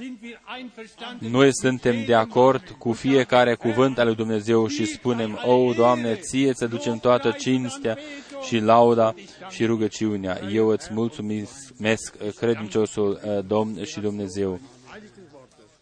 Im 0.00 0.18
tiefen 0.18 0.18
Innern 0.18 0.18
sind 0.18 0.22
wir 0.22 0.38
einverstanden. 0.46 1.30
Noi 1.30 1.50
suntem 1.52 2.04
de 2.04 2.14
acord 2.14 2.76
cu 2.78 2.92
fiecare 2.92 3.54
cuvânt 3.54 3.98
al 3.98 4.06
lui 4.06 4.14
Dumnezeu 4.14 4.66
și 4.66 4.84
spunem, 4.86 5.38
O, 5.44 5.72
Doamne, 5.72 6.14
Ție 6.14 6.52
să 6.54 6.66
ducem 6.66 6.98
toată 6.98 7.30
cinstea 7.30 7.98
și 8.42 8.58
lauda 8.58 9.14
și 9.48 9.64
rugăciunea. 9.64 10.40
Eu 10.52 10.68
îți 10.68 10.92
mulțumesc, 10.92 12.16
credinciosul 12.36 13.20
uh, 13.24 13.44
Domn 13.46 13.84
și 13.84 14.00
Dumnezeu. 14.00 14.60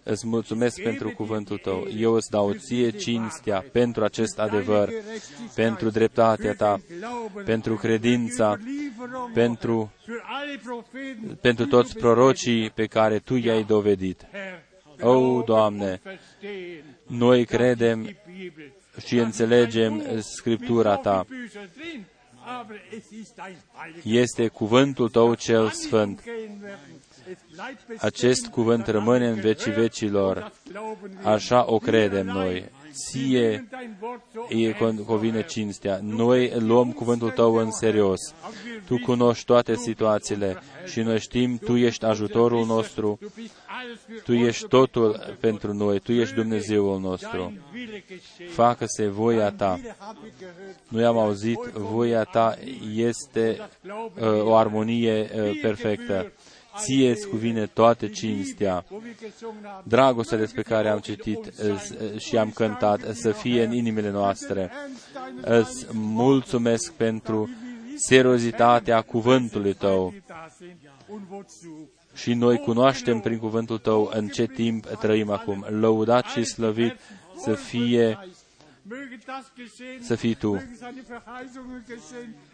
Îți 0.09 0.27
mulțumesc 0.27 0.83
pentru 0.83 1.11
cuvântul 1.11 1.59
Tău. 1.59 1.87
Eu 1.99 2.13
îți 2.13 2.31
dau 2.31 2.53
Ție 2.53 2.91
cinstea 2.91 3.65
pentru 3.73 4.05
acest 4.05 4.39
adevăr, 4.39 4.91
pentru 5.55 5.91
dreptatea 5.91 6.55
Ta, 6.55 6.81
pentru 7.45 7.75
credința, 7.75 8.59
pentru, 9.35 9.93
Für 10.03 10.23
alle 10.25 10.61
Propheten, 10.65 11.39
pentru 11.41 11.67
toți 11.67 11.97
prorocii 11.99 12.71
pe 12.71 12.87
care 12.87 13.19
Tu 13.19 13.35
i-ai 13.37 13.63
dovedit. 13.65 14.27
Herr, 14.33 15.07
O, 15.07 15.43
Doamne, 15.43 16.01
verstehen 16.05 16.85
noi 17.07 17.45
credem 17.45 18.03
die 18.03 18.17
Bibel. 18.27 18.73
și 19.07 19.17
înțelegem 19.17 20.03
Scriptura 20.21 20.97
Ta. 20.97 21.27
Bücher 21.29 21.69
drin, 21.77 22.05
aber 22.61 22.77
es 22.97 23.11
ist 23.21 23.39
ein 23.39 23.57
heiliger 23.77 24.21
Este 24.23 24.49
cuvântul 24.49 25.09
Tău 25.09 25.35
cel 25.35 25.71
sfânt. 25.71 26.23
Gehen 27.27 27.37
werden. 27.49 27.49
Es 27.49 27.55
bleibt 27.57 27.87
bestehen, 27.89 27.99
Acest 28.01 28.47
cuvânt 28.47 28.87
rămâne 28.87 29.29
în 29.29 29.41
vecii 29.41 29.73
vecilor. 29.73 30.39
das 30.39 30.53
glauben 30.73 31.19
wir. 31.25 31.33
Așa 31.33 31.65
o 31.69 31.79
credem 31.79 32.27
noi. 32.27 32.65
Ție 33.11 33.41
Nehmen 33.41 33.67
dein 33.71 33.97
Wort 34.01 34.23
so 34.35 34.55
e 34.57 34.73
con- 34.75 35.05
covine 35.07 35.43
cinstea. 35.45 35.99
Noi 36.03 36.53
luăm 36.59 36.93
cuvântul 36.93 37.31
Tău 37.31 37.55
în 37.55 37.71
serios. 37.73 38.21
Tu 38.87 38.99
cunoști 39.05 39.45
toate 39.45 39.75
situațiile 39.77 40.57
și 40.87 41.01
noi 41.01 41.19
știm, 41.21 41.59
Tu 41.59 41.77
ești 41.77 42.05
ajutorul 42.05 42.67
nostru, 42.67 43.19
Du 43.21 43.27
bist 43.35 43.53
alles 43.67 43.99
für 43.99 44.23
Tu 44.25 44.33
ești 44.33 44.67
totul 44.69 45.37
pentru 45.41 45.73
noi, 45.73 45.99
Tu 45.99 46.13
ești 46.13 46.35
Dumnezeul 46.35 47.01
nostru. 47.01 47.37
dein 47.39 47.61
Wille 47.75 48.05
geschehen. 48.09 48.53
Facă-se 48.53 49.07
voia 49.09 49.51
Ta. 49.51 49.73
Wille 49.75 49.97
habe 49.99 50.19
ich 50.27 50.35
gehört. 50.39 50.77
Noi 50.89 51.05
am 51.05 51.19
auzit, 51.19 51.59
voia 51.73 52.23
Ta 52.25 52.57
este 52.95 53.61
uh, 54.21 54.43
o 54.43 54.55
armonie 54.57 55.31
uh, 55.35 55.59
perfectă. 55.63 56.33
Ție 56.79 57.11
îți 57.11 57.29
cuvine 57.29 57.67
toate 57.67 58.09
cinstea. 58.09 58.85
Wo 58.91 58.99
wir 59.05 59.15
gesungen 59.21 59.63
haben, 59.65 59.83
Dragostea 59.89 60.39
despre 60.39 60.63
care 60.63 60.89
am 60.89 60.99
citit 60.99 61.39
uh, 61.47 62.19
și 62.19 62.37
am 62.37 62.51
cântat 62.51 63.03
uh, 63.03 63.11
să 63.13 63.31
fie 63.33 63.65
în 63.65 63.73
inimile 63.73 64.11
noastre. 64.11 64.71
Îți 65.41 65.87
mulțumesc 65.93 66.93
pentru 66.93 67.49
seriozitatea 67.97 69.01
cuvântului 69.03 69.75
Tău 69.75 70.09
die 70.11 70.23
da 70.27 70.49
sind 70.57 70.77
und 71.09 71.23
wozu. 71.31 71.91
și 72.15 72.35
noi 72.35 72.59
cunoaștem 72.59 73.21
prin 73.21 73.39
cuvântul 73.39 73.79
Tău 73.79 74.11
în 74.13 74.29
ce 74.29 74.47
timp 74.47 74.87
trăim 74.87 75.31
acum. 75.31 75.67
Lăudat 75.69 76.25
și 76.25 76.45
slăvit 76.45 76.97
să 77.37 77.53
fie 77.55 78.19
Möge 78.89 79.19
das 79.27 79.53
geschehen, 79.57 80.03
să 80.03 80.15
fii 80.15 80.35
Tu. 80.35 80.63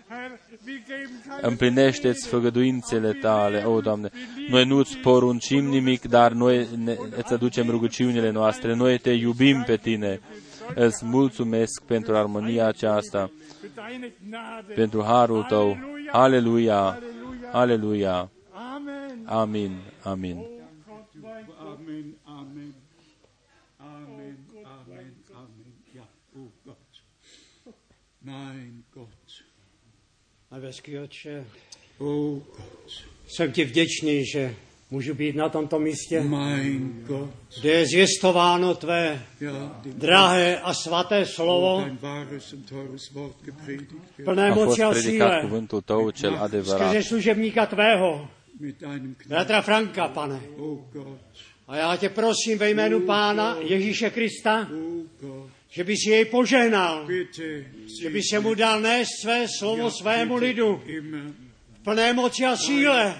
Möge 0.08 0.16
seine 0.16 0.38
Verheißungen 0.38 0.42
geschehen. 0.48 0.58
Herr, 0.60 0.66
wir 0.66 0.80
geben 0.80 1.22
keine 1.26 1.42
Împlinește-ți 1.42 2.28
făgăduințele 2.28 3.12
Tale, 3.12 3.64
o 3.64 3.80
Doamne. 3.80 4.10
Noi 4.48 4.64
nu-ți 4.64 4.96
poruncim 4.96 5.64
nimic, 5.64 6.04
dar 6.04 6.32
noi 6.32 6.68
ne, 6.76 6.96
îți 7.16 7.32
aducem 7.32 7.70
rugăciunile 7.70 8.30
noastre. 8.30 8.74
Noi 8.74 8.98
te 8.98 9.10
iubim 9.10 9.62
pe 9.62 9.76
Tine. 9.76 10.20
Îți 10.74 11.04
mulțumesc 11.04 11.82
pentru 11.82 12.16
armonia 12.16 12.66
aceasta, 12.66 13.30
für 13.30 13.74
deine 13.74 14.12
Gnade. 14.28 14.72
pentru 14.74 15.02
harul 15.02 15.42
Tău. 15.42 15.76
Aleluia! 16.10 16.98
Aleluia! 17.52 18.30
Amen. 18.52 19.26
Amin, 19.26 19.76
amin. 20.02 20.36
Gott, 26.64 26.82
Nebeský 30.52 30.98
Otče, 30.98 31.44
Oh 31.98 32.42
jsem 33.28 33.52
ti 33.52 33.64
vděčný, 33.64 34.24
že 34.26 34.54
můžu 34.90 35.14
být 35.14 35.36
na 35.36 35.48
tomto 35.48 35.78
místě, 35.78 36.20
Mein 36.20 37.04
Gott. 37.06 37.30
kde 37.60 37.70
je 37.70 37.86
zvěstováno 37.86 38.74
tvé 38.74 39.22
Ja, 39.40 39.82
drahé 39.84 40.60
a 40.60 40.74
svaté 40.74 41.26
slovo, 41.26 41.84
plné 44.24 44.50
moci 44.50 44.82
a 44.82 44.94
síle, 44.94 45.48
skrze 46.62 47.02
služebníka 47.02 47.66
tvého, 47.66 48.28
bratra 49.28 49.62
Franka, 49.62 50.08
pane. 50.08 50.40
A 51.68 51.76
já 51.76 51.96
tě 51.96 52.08
prosím 52.08 52.58
ve 52.58 52.70
jménu 52.70 53.00
Pána 53.00 53.56
Ježíše 53.60 54.10
Krista. 54.10 54.68
Že 55.72 55.84
bys 55.84 56.00
jej 56.06 56.24
požehnal, 56.28 57.08
že 58.00 58.10
bys 58.10 58.28
se 58.28 58.40
mu 58.40 58.54
dal 58.54 58.80
nést 58.80 59.08
své 59.20 59.48
slovo 59.48 59.90
svému 59.90 60.36
lidu 60.36 60.82
plné 61.84 62.12
moci 62.12 62.46
a 62.46 62.56
síle, 62.56 63.18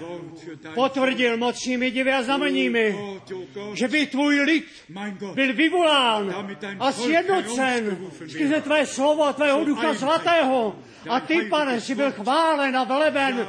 potvrdil 0.75 1.37
mocnými 1.37 1.91
divy 1.91 2.11
a 2.13 2.23
znameními, 2.23 2.95
že 3.73 3.87
by 3.87 4.05
tvůj 4.05 4.39
lid 4.39 4.65
byl 5.33 5.53
vyvolán 5.53 6.47
a 6.79 6.91
sjednocen 6.91 7.97
skrze 8.27 8.61
tvé 8.61 8.85
slovo 8.85 9.23
a 9.23 9.33
tvého 9.33 9.65
ducha 9.65 9.93
svatého. 9.93 10.75
A 11.09 11.19
ty, 11.19 11.41
pane, 11.49 11.81
si 11.81 11.95
byl 11.95 12.11
chválen 12.11 12.77
a 12.77 12.83
veleben 12.83 13.47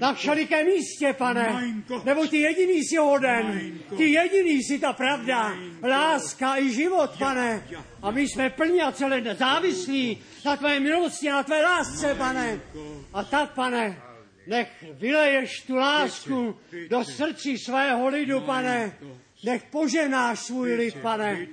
na 0.00 0.14
všelikém 0.14 0.66
místě, 0.66 1.12
pane. 1.12 1.74
Nebo 2.04 2.26
ty 2.26 2.38
jediný 2.38 2.84
jsi 2.84 2.96
hoden, 2.96 3.78
ty 3.96 4.10
jediný 4.10 4.62
jsi 4.62 4.78
ta 4.78 4.92
pravda, 4.92 5.54
láska 5.82 6.56
i 6.56 6.72
život, 6.72 7.10
pane. 7.18 7.62
A 8.02 8.10
my 8.10 8.22
jsme 8.22 8.50
plní 8.50 8.82
a 8.82 8.92
celé 8.92 9.22
závislí 9.34 10.18
na 10.44 10.56
tvé 10.56 10.80
milosti 10.80 11.30
a 11.30 11.34
na 11.34 11.42
tvé 11.42 11.62
lásce, 11.62 12.14
pane. 12.14 12.60
A 13.12 13.24
tak, 13.24 13.54
pane, 13.54 13.96
nech 14.46 14.84
vyleješ 14.92 15.60
tu 15.60 15.76
lásku 15.76 16.56
do 16.88 17.04
srdcí 17.04 17.58
svého 17.58 18.08
lidu, 18.08 18.40
pane. 18.40 18.92
Nech 19.44 19.62
poženáš 19.62 20.38
svůj 20.38 20.74
lid, 20.74 20.96
pane. 20.96 21.46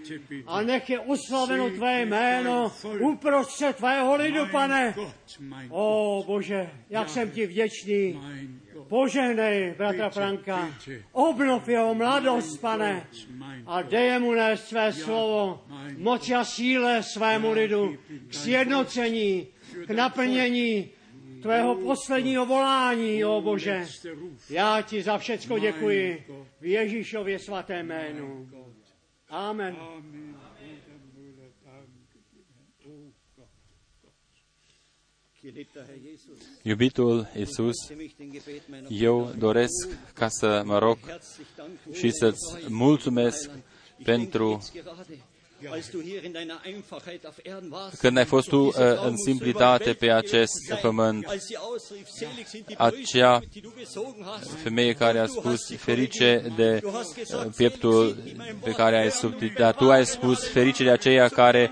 A 0.48 0.62
nech 0.62 0.90
je 0.90 1.00
oslaveno 1.00 1.70
tvé 1.70 2.02
jméno 2.02 2.72
uprostřed 3.00 3.76
tvého 3.76 4.16
lidu, 4.16 4.46
pane. 4.52 4.96
O 5.70 6.24
Bože, 6.28 6.70
jak 6.90 7.10
jsem 7.10 7.32
ti 7.32 7.46
vděčný. 7.46 8.22
Požehnej 8.88 9.74
bratra 9.78 10.10
Franka. 10.10 10.70
Obnov 11.12 11.68
jeho 11.68 11.96
mladost, 11.96 12.62
pane. 12.62 13.08
A 13.66 13.82
dej 13.82 14.20
mu 14.20 14.34
nést 14.34 14.68
své 14.68 14.94
slovo, 14.94 15.64
moci 15.98 16.36
a 16.36 16.44
síle 16.44 17.04
svému 17.04 17.52
lidu, 17.52 17.98
k 18.28 18.34
sjednocení, 18.34 19.48
k 19.88 19.90
naplnění 19.90 20.90
tvého 21.44 21.76
posledního 21.76 22.46
volání, 22.46 23.26
o 23.26 23.42
Bože. 23.42 23.86
Já 24.50 24.82
ti 24.82 25.02
za 25.04 25.18
všecko 25.18 25.60
děkuji 25.60 26.26
v 26.62 26.66
Ježíšově 26.66 27.40
svaté 27.40 27.84
jménu. 27.84 28.50
Amen. 29.30 29.76
Iubitul 36.64 37.28
Iisus, 37.36 37.76
eu 38.90 39.32
doresc 39.38 39.88
ca 40.14 40.28
să 40.30 40.62
mă 40.66 40.80
rog 40.80 40.98
și 41.92 42.12
să-ți 42.12 42.70
mulțumesc 42.70 43.52
pentru 44.04 44.62
când 48.00 48.18
ai 48.18 48.26
fost 48.26 48.48
tu 48.48 48.58
uh, 48.58 48.74
în 49.06 49.18
simplitate 49.18 49.94
pe 49.94 50.12
acest 50.12 50.74
pământ, 50.82 51.26
acea 52.78 53.40
femeie 54.64 54.94
care 54.94 55.20
a 55.20 55.26
spus 55.26 55.76
ferice 55.78 56.54
de 56.56 56.82
uh, 56.84 57.46
pieptul 57.56 58.18
pe 58.64 58.72
care 58.72 58.98
ai 58.98 59.12
subtit, 59.12 59.56
dar 59.56 59.74
tu 59.74 59.92
ai 59.92 60.06
spus 60.06 60.48
ferice 60.48 60.84
de 60.84 60.90
aceia 60.90 61.28
care 61.28 61.72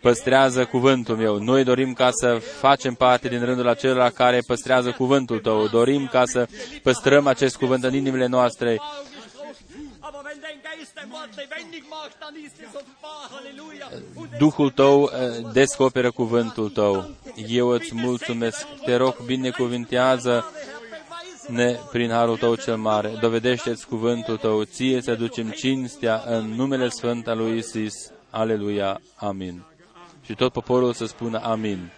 păstrează 0.00 0.64
cuvântul 0.64 1.16
meu. 1.16 1.38
Noi 1.38 1.64
dorim 1.64 1.92
ca 1.92 2.10
să 2.10 2.40
facem 2.60 2.94
parte 2.94 3.28
din 3.28 3.44
rândul 3.44 3.68
acelora 3.68 4.10
care 4.10 4.42
păstrează 4.46 4.90
cuvântul 4.90 5.38
tău. 5.38 5.66
Dorim 5.66 6.08
ca 6.12 6.22
să 6.24 6.48
păstrăm 6.82 7.26
acest 7.26 7.56
cuvânt 7.56 7.84
în 7.84 7.94
inimile 7.94 8.26
noastre. 8.26 8.80
Duhul 14.38 14.70
tău 14.70 15.02
uh, 15.02 15.10
descoperă 15.52 16.10
cuvântul 16.10 16.70
tău. 16.70 17.10
Eu 17.48 17.68
îți 17.68 17.94
mulțumesc. 17.94 18.66
Te 18.84 18.96
rog, 18.96 19.16
binecuvintează 19.24 20.44
ne 21.48 21.78
prin 21.90 22.10
harul 22.10 22.36
tău 22.36 22.54
cel 22.54 22.76
mare. 22.76 23.08
Dovedește-ți 23.20 23.86
cuvântul 23.86 24.36
tău. 24.36 24.62
Ție 24.62 25.00
să 25.00 25.14
ducem 25.14 25.50
cinstea 25.50 26.22
în 26.26 26.44
numele 26.44 26.88
Sfânt 26.88 27.28
al 27.28 27.38
lui 27.38 27.58
Isus. 27.58 27.94
Aleluia. 28.30 29.00
Amin. 29.14 29.62
Și 30.24 30.34
tot 30.34 30.52
poporul 30.52 30.92
să 30.92 31.06
spună 31.06 31.40
amin. 31.42 31.90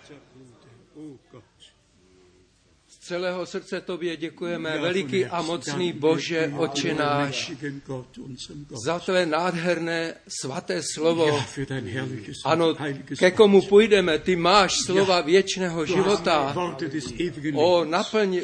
Celého 3.08 3.46
srdce 3.46 3.80
Tobě 3.80 4.16
děkujeme, 4.16 4.78
veliký 4.78 5.26
a 5.26 5.42
mocný 5.42 5.92
Bože, 5.92 6.52
Oče 6.56 6.94
náš, 6.94 7.52
za 8.84 8.98
Tvé 8.98 9.26
nádherné 9.26 10.14
svaté 10.28 10.82
slovo. 10.92 11.40
Ano, 12.44 12.76
ke 13.18 13.30
komu 13.30 13.62
půjdeme, 13.62 14.18
Ty 14.18 14.36
máš 14.36 14.72
slova 14.86 15.20
věčného 15.20 15.86
života. 15.86 16.54
O, 17.54 17.84
naplň 17.84 18.40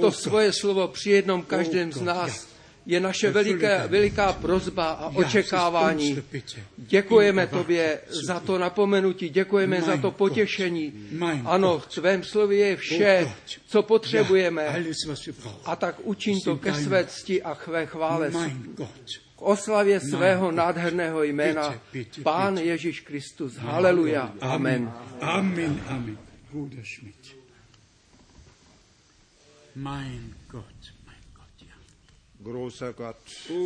to 0.00 0.12
svoje 0.12 0.52
slovo 0.52 0.88
při 0.88 1.10
jednom 1.10 1.42
každém 1.42 1.92
z 1.92 2.00
nás. 2.00 2.53
Je 2.86 3.00
naše 3.00 3.30
veliká, 3.30 3.86
veliká 3.86 4.32
prozba 4.32 4.90
a 4.90 5.08
očekávání. 5.08 6.22
Děkujeme 6.76 7.46
tobě 7.46 8.00
za 8.26 8.40
to 8.40 8.58
napomenutí, 8.58 9.28
děkujeme 9.28 9.82
za 9.82 9.96
to 9.96 10.10
potěšení. 10.10 10.92
Ano, 11.44 11.78
v 11.78 11.86
tvém 11.86 12.24
slově 12.24 12.66
je 12.66 12.76
vše, 12.76 13.32
co 13.66 13.82
potřebujeme. 13.82 14.84
A 15.64 15.76
tak 15.76 15.96
učiň 16.02 16.40
to 16.40 16.56
ke 16.56 16.74
své 16.74 17.04
cti 17.04 17.42
a 17.42 17.54
chvé 17.54 17.86
chvále 17.86 18.30
k 19.36 19.42
oslavě 19.42 20.00
svého 20.00 20.52
nádherného 20.52 21.22
jména 21.22 21.74
Pán 22.22 22.58
Ježíš 22.58 23.00
Kristus. 23.00 23.56
Haleluja. 23.56 24.32
Amen. 24.40 24.92
Amen, 25.20 25.80
Amen. 25.88 26.18
Bruder 26.52 26.84
Schmidt. 26.84 27.36
Mein 29.74 30.43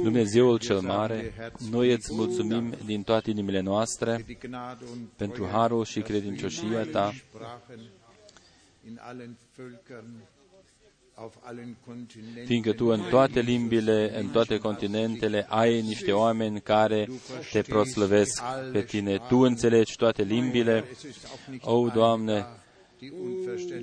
Dumnezeul 0.03 0.59
cel 0.59 0.81
mare, 0.81 1.35
noi 1.71 1.93
îți 1.93 2.15
mulțumim 2.15 2.75
din 2.85 3.03
toate 3.03 3.31
inimile 3.31 3.61
noastre 3.61 4.23
die 4.27 4.35
Gnade 4.41 4.85
und 4.93 5.07
pentru 5.17 5.43
Treue, 5.43 5.59
harul 5.59 5.85
și 5.85 6.01
credincioșia 6.01 6.85
ta, 6.85 7.13
Sprachen 7.29 7.81
in 8.87 8.99
allen 9.03 9.37
Völkern, 9.57 10.23
auf 11.15 11.35
allen 11.43 11.77
Kontinenten. 11.87 12.45
fiindcă 12.47 12.73
tu 12.73 12.87
în 12.87 13.01
toate 13.11 13.41
limbile, 13.41 14.19
în 14.21 14.29
toate 14.29 14.59
continentele, 14.59 15.47
ai 15.49 15.81
niște 15.81 16.13
oameni 16.13 16.61
care 16.61 17.09
te 17.53 17.63
proslăvesc 17.63 18.43
pe 18.73 18.83
tine. 18.83 19.19
Tu 19.29 19.37
înțelegi 19.37 19.97
toate 19.97 20.23
limbile, 20.23 20.85
Es 20.91 21.03
ist 21.03 21.25
auch 21.25 21.47
nicht 21.51 21.65
o, 21.67 21.89
Doamne, 21.89 22.33
die 22.33 22.41
unverständliche 22.41 22.68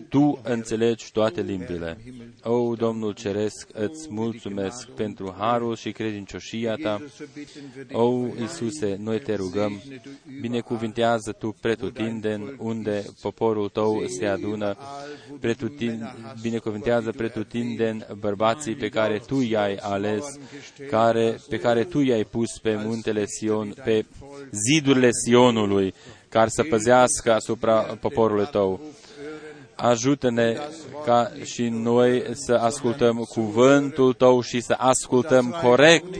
Tu 0.10 0.40
înțelegi 0.44 1.12
toate 1.12 1.42
limbile. 1.42 1.98
O, 2.44 2.76
Domnul 2.76 3.14
Ceresc, 3.14 3.68
îți 3.74 4.08
mulțumesc 4.10 4.90
pentru 4.90 5.36
harul 5.38 5.76
și 5.76 5.92
credincioșia 5.92 6.76
Ta. 6.76 7.02
so 7.18 7.24
bitten 7.34 7.64
wir 7.76 7.86
dich, 7.86 7.98
O, 7.98 8.28
Iisuse, 8.42 8.98
noi 9.00 9.20
te 9.20 9.36
rugăm, 9.36 9.82
binecuvintează 10.42 11.32
Tu 11.32 11.56
pretutindeni 11.62 12.56
unde 12.58 13.06
poporul 13.22 13.70
Tău 13.70 14.04
se 14.08 14.26
adună, 14.26 14.78
pretutin, 15.40 16.14
binecuvintează 16.42 17.12
pretutindeni 17.12 18.06
bărbații 18.20 18.76
pe 18.76 18.90
care 18.90 19.22
Tu 19.28 19.42
i-ai 19.42 19.76
ales, 19.76 20.26
care, 20.90 21.40
pe 21.50 21.60
care 21.60 21.84
Tu 21.84 22.00
i-ai 22.00 22.24
pus 22.24 22.58
pe 22.62 22.76
muntele 22.76 23.26
Sion, 23.26 23.74
pe 23.84 24.06
zidurile 24.52 25.10
Sionului, 25.26 25.94
care 26.30 26.50
să 26.50 26.64
păzească 26.64 27.34
asupra 27.34 27.80
poporului 27.82 28.48
Tău. 28.52 28.82
Ajută-ne 29.76 30.58
ca 31.06 31.32
și 31.44 31.64
noi 31.64 32.24
să 32.34 32.54
ascultăm 32.54 33.18
cuvântul 33.30 34.14
Tău 34.14 34.42
și 34.42 34.62
să 34.62 34.76
ascultăm 34.78 35.60
corect. 35.64 36.16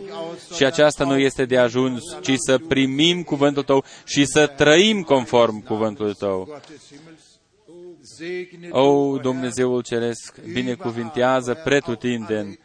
Și 0.56 0.66
aceasta 0.66 1.04
nu 1.04 1.18
este 1.18 1.46
de 1.46 1.58
ajuns, 1.58 2.02
ci 2.22 2.34
să 2.36 2.58
primim 2.68 3.24
cuvântul 3.24 3.64
Tău 3.64 3.84
și 4.06 4.26
să 4.26 4.48
trăim 4.48 5.02
conform 5.02 5.64
cuvântului 5.64 6.14
Tău. 6.14 6.62
segne 8.02 8.70
O, 8.72 9.18
Dumnezeul 9.18 9.82
Ceresc, 9.82 10.42
binecuvintează 10.54 11.62
pretutindeni 11.64 12.60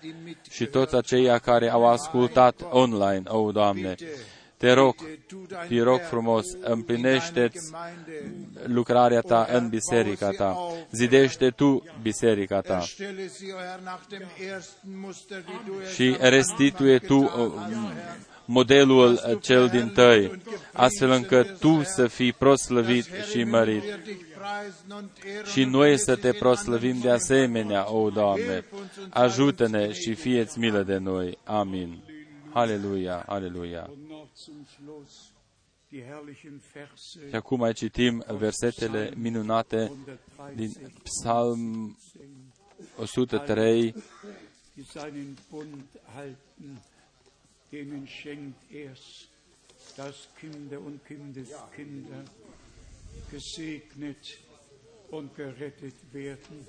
și 0.51 0.65
toți 0.65 0.95
aceia 0.95 1.39
care 1.39 1.71
au 1.71 1.87
ascultat 1.87 2.61
online, 2.71 3.23
o, 3.27 3.51
Doamne. 3.51 3.95
Te 4.61 4.73
rog, 4.73 4.95
te 5.69 5.83
rog 5.83 6.01
frumos, 6.01 6.45
împlinește-ți 6.61 7.71
lucrarea 8.65 9.21
ta 9.21 9.47
în 9.53 9.69
biserica 9.69 10.31
ta. 10.31 10.57
Zidește 10.91 11.51
tu 11.51 11.83
biserica 12.03 12.61
ta 12.61 12.81
Stelle 12.81 13.27
sie, 13.27 13.53
o 13.53 13.57
Herr, 13.57 13.83
nach 13.85 14.03
dem 14.09 14.23
ersten 14.55 15.01
Muster, 15.01 15.45
die 15.45 15.61
du 15.67 15.73
și 15.95 16.17
restituie 16.21 16.99
tu 16.99 17.17
uh, 17.17 17.31
modelul 18.45 19.13
uh, 19.13 19.41
cel 19.41 19.69
din 19.69 19.89
tăi, 19.89 20.43
astfel 20.73 21.11
încât 21.11 21.59
tu 21.59 21.83
să 21.83 22.07
fii 22.07 22.33
proslăvit 22.33 23.07
și 23.31 23.45
mărit. 23.45 23.83
wir 23.83 24.01
dich 24.05 24.25
preisen 24.35 24.97
und 24.97 25.11
ehren 25.25 25.45
Și 25.45 25.65
noi 25.65 25.99
să 25.99 26.17
te 26.17 26.33
proslăvim 26.33 27.01
de 27.01 27.11
asemenea, 27.11 27.93
o 27.93 28.11
Doamne. 28.11 28.65
Ajută-ne 29.11 29.93
și 29.93 30.15
fieți 30.15 30.59
milă 30.59 30.83
de 30.83 30.97
noi. 30.97 31.39
Amin. 31.45 32.03
Aleluia, 32.53 33.25
aleluia. 33.27 33.91
Și 37.29 37.35
acum 37.35 37.59
mai 37.59 37.73
citim 37.73 38.25
versetele 38.27 39.13
minunate 39.17 39.93
din 40.55 40.73
Psalm 41.03 41.97
103, 42.99 43.95
die 44.75 44.85
seinen 44.85 45.37
Bund 45.51 45.85
halten, 46.15 46.81
denen 47.71 48.07
schenkt 48.07 48.71
er's, 48.71 49.29
dass 49.97 50.29
Kinder 50.39 50.79
und 50.79 51.05
Kindeskinder 51.05 52.25
gesegnet 53.31 54.39
und 55.11 55.35
gerettet 55.35 55.95
werden. 56.13 56.67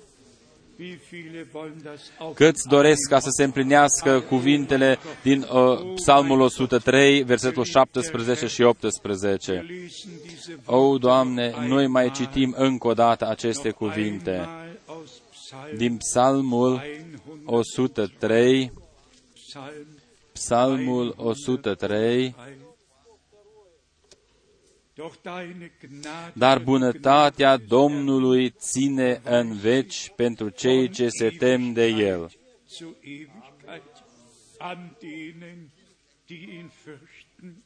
Câți 2.34 2.68
doresc 2.68 3.08
ca 3.08 3.18
să 3.18 3.28
se 3.30 3.44
împlinească 3.44 4.20
cuvintele 4.20 4.98
din 5.22 5.46
uh, 5.52 5.92
Psalmul 5.94 6.40
103, 6.40 7.22
versetul 7.22 7.64
17 7.64 8.46
și 8.46 8.62
18. 8.62 9.52
lesen 9.52 10.10
diese 10.26 10.58
O, 10.64 10.98
Doamne, 10.98 11.54
noi 11.66 11.86
mai 11.86 12.10
citim 12.10 12.54
încă 12.56 12.86
o 12.86 12.92
dată 12.92 13.28
aceste 13.28 13.70
cuvinte 13.70 14.30
einmal 14.30 14.78
aus 14.86 15.22
Psalm 15.30 15.76
din 15.76 15.96
Psalmul 15.96 16.80
103, 17.44 18.72
Psalm 19.34 19.72
Psalmul 20.32 21.14
103, 21.16 22.24
Doch 22.24 22.36
deine 22.36 22.56
Gnade 22.56 22.61
Dar 26.32 26.58
bunătatea 26.58 27.56
Domnului 27.56 28.50
ține 28.50 29.20
în 29.24 29.56
veci 29.56 30.12
pentru 30.16 30.48
cei 30.48 30.88
ce 30.90 31.08
se 31.08 31.28
tem 31.30 31.72
de 31.72 31.86
El. 31.86 32.30
zu 32.68 32.96
Ewigkeit 33.02 33.82
an 34.58 34.96
denen, 35.00 35.70
die 36.26 36.36
ihn 36.58 36.70
fürchten 36.84 37.62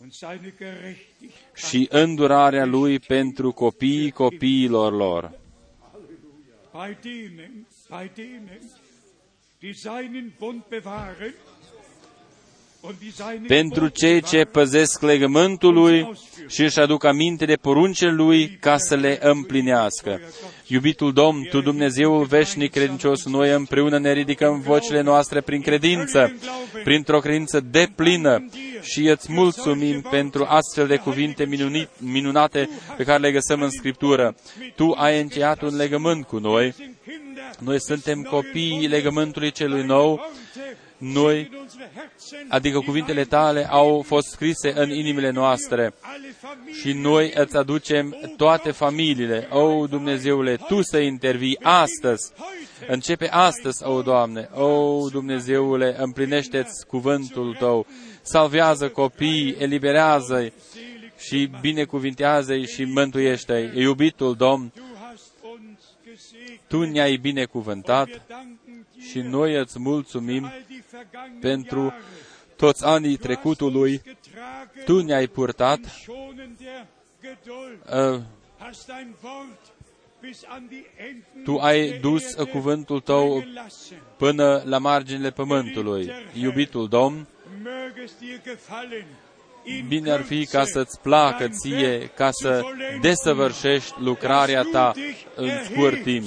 und 0.00 0.12
seine 0.12 0.54
Gerechtigkeit 0.58 1.56
și 1.56 1.86
îndurarea 1.90 2.64
Lui 2.64 2.98
pentru 2.98 3.52
copiii 3.52 4.10
copiilor 4.10 4.92
lor. 4.92 5.38
bei 6.72 6.96
denen, 7.02 7.66
bei 7.88 8.10
denen, 8.14 8.60
die 9.60 9.72
seinen 9.74 10.32
Bund 10.38 10.62
bewahren 10.68 11.34
und 11.34 11.34
die 11.34 11.34
seine 11.36 11.59
Pentru 13.46 13.74
Gebote 13.74 14.06
cei 14.06 14.20
ce 14.20 14.30
bewahren, 14.30 14.52
păzesc 14.52 15.00
legământul 15.02 15.74
Lui 15.74 16.12
și 16.48 16.62
își 16.62 16.78
aduc 16.78 17.04
aminte 17.04 17.44
de 17.44 17.54
poruncile 17.54 18.12
Lui 18.12 18.56
ca 18.60 18.76
să 18.78 18.94
le 18.94 19.18
împlinească. 19.22 20.20
Iubitul 20.66 21.12
Domn, 21.12 21.46
Tu 21.50 21.60
Dumnezeul 21.60 22.24
veșnic 22.24 22.70
credincios, 22.70 23.24
noi 23.24 23.50
împreună 23.50 23.98
ne 23.98 24.12
ridicăm 24.12 24.60
vocile 24.60 25.00
noastre 25.00 25.40
prin 25.40 25.60
credință, 25.60 26.32
printr-o 26.84 27.18
credință 27.18 27.60
deplină 27.70 28.48
și 28.82 29.08
îți 29.08 29.32
mulțumim 29.32 30.00
pentru 30.00 30.44
astfel 30.48 30.86
de 30.86 30.96
cuvinte 30.96 31.44
minunit, 31.44 31.88
minunate 31.98 32.68
pe 32.96 33.04
care 33.04 33.18
le 33.18 33.32
găsăm 33.32 33.62
în 33.62 33.70
Scriptură. 33.70 34.34
Tu 34.74 34.90
ai 34.90 35.20
încheiat 35.20 35.62
un 35.62 35.76
legământ 35.76 36.26
cu 36.26 36.38
noi, 36.38 36.72
sind 36.72 36.94
Kinder 37.04 37.50
noi 37.58 37.80
suntem 37.80 38.22
copiii 38.22 38.86
legământului 38.86 39.50
celui 39.50 39.82
nou, 39.82 40.30
noi, 41.00 41.38
in 41.38 41.58
unsere 41.60 41.90
Herzen, 41.94 42.46
adică 42.48 42.80
cuvintele 42.80 43.24
tale, 43.24 43.68
au 43.70 44.02
fost 44.06 44.28
scrise 44.28 44.72
în 44.76 44.90
inimile 44.90 45.30
noastre 45.30 45.94
alle 46.00 46.34
Familien, 46.40 46.74
și 46.74 46.92
noi 46.92 47.32
îți 47.34 47.56
aducem 47.56 48.16
toate 48.36 48.70
familiile. 48.70 49.48
O, 49.50 49.86
Dumnezeule, 49.86 50.56
Tu 50.56 50.82
să 50.82 50.98
intervii 50.98 51.58
astăzi. 51.62 52.32
Începe 52.86 53.28
astăzi, 53.30 53.84
o, 53.84 54.02
Doamne. 54.02 54.48
O, 54.54 55.08
Dumnezeule, 55.08 55.94
împlinește-ți 55.98 56.86
cuvântul 56.86 57.56
Tău. 57.58 57.86
Salvează 58.22 58.88
copiii, 58.88 59.56
eliberează-i 59.58 60.52
și 61.18 61.50
binecuvintează-i 61.60 62.66
și 62.66 62.84
mântuiește-i. 62.84 63.80
Iubitul 63.80 64.34
Domn, 64.34 64.72
du 64.74 64.82
hast 65.08 65.32
uns 65.42 65.78
gesegnet. 66.04 66.60
Tu 66.68 66.82
ne-ai 66.82 67.16
binecuvântat 67.16 68.06
Wir 68.06 68.20
danken 68.28 68.50
dir 68.54 68.59
și 69.08 69.18
noi 69.20 69.54
îți 69.56 69.78
mulțumim 69.78 70.44
all 70.44 70.64
die 70.68 70.82
vergangenen 70.90 71.40
pentru 71.40 71.80
Jahre. 71.80 72.02
toți 72.56 72.84
anii 72.84 73.00
Du 73.08 73.16
hast 73.16 73.22
trecutului. 73.22 73.90
uns 73.92 74.02
getragen 74.02 74.84
Tu 74.84 75.02
ne-ai 75.02 75.26
purtat, 75.26 75.78
in 75.78 75.84
schonender 76.02 76.86
Geduld. 77.22 78.14
uh, 78.14 78.20
Hast 78.58 78.86
dein 78.86 79.14
Wort 79.22 79.60
bis 80.20 80.42
an 80.48 80.66
die 80.68 80.86
Enden 80.96 81.44
Tu 81.44 81.56
ai 81.58 81.88
der 81.88 82.00
dus 82.00 82.24
Erde 82.36 82.50
cuvântul 82.50 83.00
Tău 83.00 83.42
gelassen. 83.42 83.96
până 84.16 84.62
la 84.64 84.78
marginile 84.78 85.30
pământului. 85.30 86.10
Iubitul 86.40 86.88
Domn, 86.88 87.26
Möge 87.62 88.02
es 88.04 88.12
dir 88.20 88.40
gefallen, 88.44 89.04
in 89.64 89.84
bine 89.88 90.10
ar 90.10 90.22
fi 90.22 90.44
Kürze 90.46 90.50
ca 90.50 90.64
să-ți 90.64 91.00
placă 91.00 91.36
dein 91.38 91.52
ție, 91.52 91.88
Werk 91.88 92.14
ca 92.14 92.30
zu 92.30 92.36
să 92.46 92.60
vollenden, 92.62 93.00
desăvârșești 93.00 93.94
lucrarea 94.00 94.62
ta 94.62 94.92
în 95.34 95.50
scurt 95.64 96.02
timp. 96.02 96.26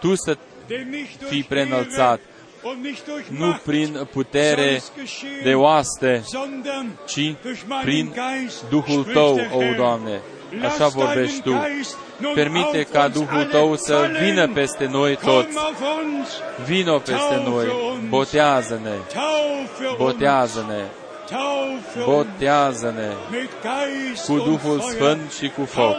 Tu 0.00 0.14
să 0.14 0.38
denn 0.68 0.88
nicht 0.90 1.18
durch 1.20 1.30
fii 1.32 1.42
preînălțat, 1.42 2.20
Ehre 2.20 2.30
und 2.62 2.82
nicht 2.82 3.06
durch 3.06 3.26
nu 3.28 3.46
Macht 3.46 3.62
prin 3.62 4.08
putere 4.12 4.68
soll 4.68 4.76
es 4.76 4.92
geschehen, 5.02 5.42
de 5.44 5.54
oaste, 5.54 6.22
sondern 6.24 6.86
ci 7.06 7.34
durch 7.42 7.62
meinen 7.68 7.84
prin 7.84 8.12
Geist, 8.14 8.64
Duhul 8.68 9.00
spricht 9.00 9.12
Tău, 9.12 9.34
der 9.34 9.50
o 9.52 9.60
Herr. 9.60 9.76
Doamne. 9.76 10.20
Așa 10.64 10.76
Lass 10.84 10.94
vorbești 10.94 11.40
Tu. 11.40 11.50
deinen 11.50 11.72
Geist 11.74 11.96
nun 12.16 12.34
Permite 12.34 12.76
auf 12.78 12.92
ca 12.92 13.02
uns 13.04 13.14
Duhul 13.14 13.36
alle 13.42 13.44
Tău 13.50 13.76
să 13.76 13.92
fallen. 13.94 14.16
vină 14.24 14.48
peste 14.48 14.86
noi 14.86 15.16
toți. 15.16 15.54
Komm 15.54 15.64
auf 15.64 15.80
uns, 16.04 16.28
Vino 16.66 16.98
peste 16.98 17.42
noi, 17.46 17.66
botează-ne, 18.08 18.96
taufe 19.12 19.94
botează-ne, 19.96 20.82
uns, 20.82 21.30
taufe 21.30 21.98
uns 21.98 22.04
botează-ne 22.04 23.08
mit 23.30 23.50
Geist 23.66 24.24
cu 24.26 24.32
und 24.32 24.42
Duhul 24.42 24.80
Feuer. 24.80 24.92
Sfânt 24.94 25.32
și 25.32 25.48
cu 25.56 25.64
foc. 25.64 25.96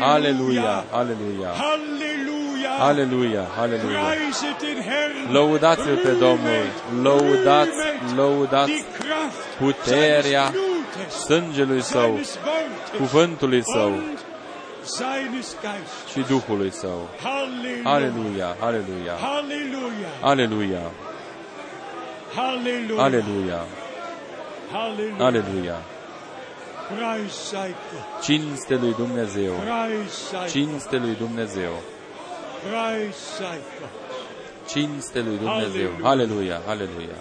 Aleluia, 0.00 0.84
aleluia, 0.90 1.50
Halleluja. 1.58 2.25
Aleluia, 2.80 3.44
aleluia. 3.58 3.98
Preiset 3.98 4.58
den 4.60 4.82
Herrn. 4.82 5.32
Lăudați-L 5.32 5.96
pe 5.96 6.08
Domnul, 6.10 6.64
lăudați, 7.02 7.70
lăudați 8.16 8.70
Die 8.72 8.84
Kraft 8.98 9.56
puterea 9.58 10.44
seines 10.44 10.50
Blutes, 10.50 11.12
sângelui 11.24 11.82
Său, 11.82 12.00
seines 12.00 12.38
Wortes 12.44 12.98
cuvântului 12.98 13.62
Său 13.64 13.92
und 13.92 14.18
seines 14.82 15.56
Geistes. 15.62 16.12
și 16.12 16.20
Duhului 16.28 16.70
Său. 16.72 17.08
Halleluja. 17.22 17.90
Aleluia, 17.90 18.56
aleluia, 18.60 19.14
Halleluja. 19.20 20.10
aleluia, 20.20 20.80
Halleluja. 22.36 23.02
aleluia, 23.02 23.60
Halleluja. 24.72 25.24
aleluia. 25.24 25.78
Preis 26.96 27.32
sei 27.50 27.74
Gott. 27.90 28.22
Cinste 28.22 28.74
lui 28.74 28.94
Dumnezeu, 28.96 29.52
Preis 29.52 30.12
sei 30.30 30.48
cinste 30.48 30.96
lui 30.96 31.14
Dumnezeu, 31.18 31.62
Preis 31.62 31.82
sei 31.82 31.82
Gott. 31.82 31.95
Cinste 34.66 35.20
lui 35.22 35.36
Dumnezeu. 35.38 35.90
Aleluia, 36.04 36.60
aleluia. 36.66 37.16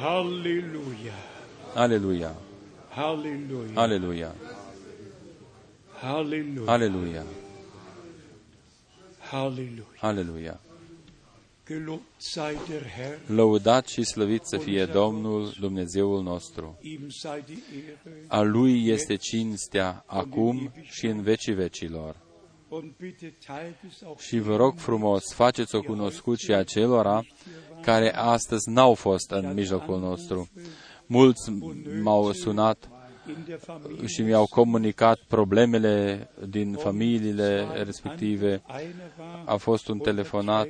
Halleluja. 0.00 1.12
Aleluia, 1.76 2.30
Halleluja. 2.96 3.80
aleluia, 3.82 4.30
Halleluja. 6.02 6.72
aleluia, 6.72 7.22
Halleluja. 9.30 9.84
aleluia. 10.02 10.54
Lăudat 13.26 13.86
și 13.86 14.02
slăvit 14.02 14.44
să 14.44 14.56
fie 14.56 14.84
Domnul 14.84 15.54
Dumnezeul 15.60 16.22
nostru. 16.22 16.78
Ihm 16.80 17.08
sei 17.08 17.42
die 17.46 17.62
Ehre. 17.76 18.24
A 18.28 18.40
Lui 18.40 18.86
este 18.88 19.14
cinstea 19.14 20.04
acum 20.06 20.72
și 20.82 21.06
în 21.06 21.22
vecii 21.22 21.54
vecilor. 21.54 22.16
Und 22.68 22.92
bitte 22.98 23.34
teilt 23.46 23.76
es 23.88 24.02
auch 24.02 24.20
Și 24.20 24.38
vă 24.38 24.56
rog 24.56 24.78
frumos, 24.78 25.32
faceți-o 25.32 25.80
cunoscut 25.80 26.38
și 26.38 26.52
acelora 26.52 27.24
care 27.82 28.14
astăzi 28.14 28.68
n-au 28.70 28.94
fost 28.94 29.30
în 29.30 29.52
mijlocul 29.54 29.98
nostru. 29.98 30.48
Mulți 31.06 31.50
m-au 32.02 32.32
sunat 32.32 32.88
in 33.28 33.44
der 33.46 33.58
Familie. 33.58 34.06
și 34.06 34.22
mi-au 34.22 34.46
comunicat 34.46 35.18
problemele 35.28 36.28
din 36.48 36.72
familiile 36.72 37.66
respective. 37.84 38.62
Einer 38.68 39.12
war, 39.18 39.42
A 39.46 39.56
fost 39.56 39.88
un 39.88 39.98
telefonat 39.98 40.68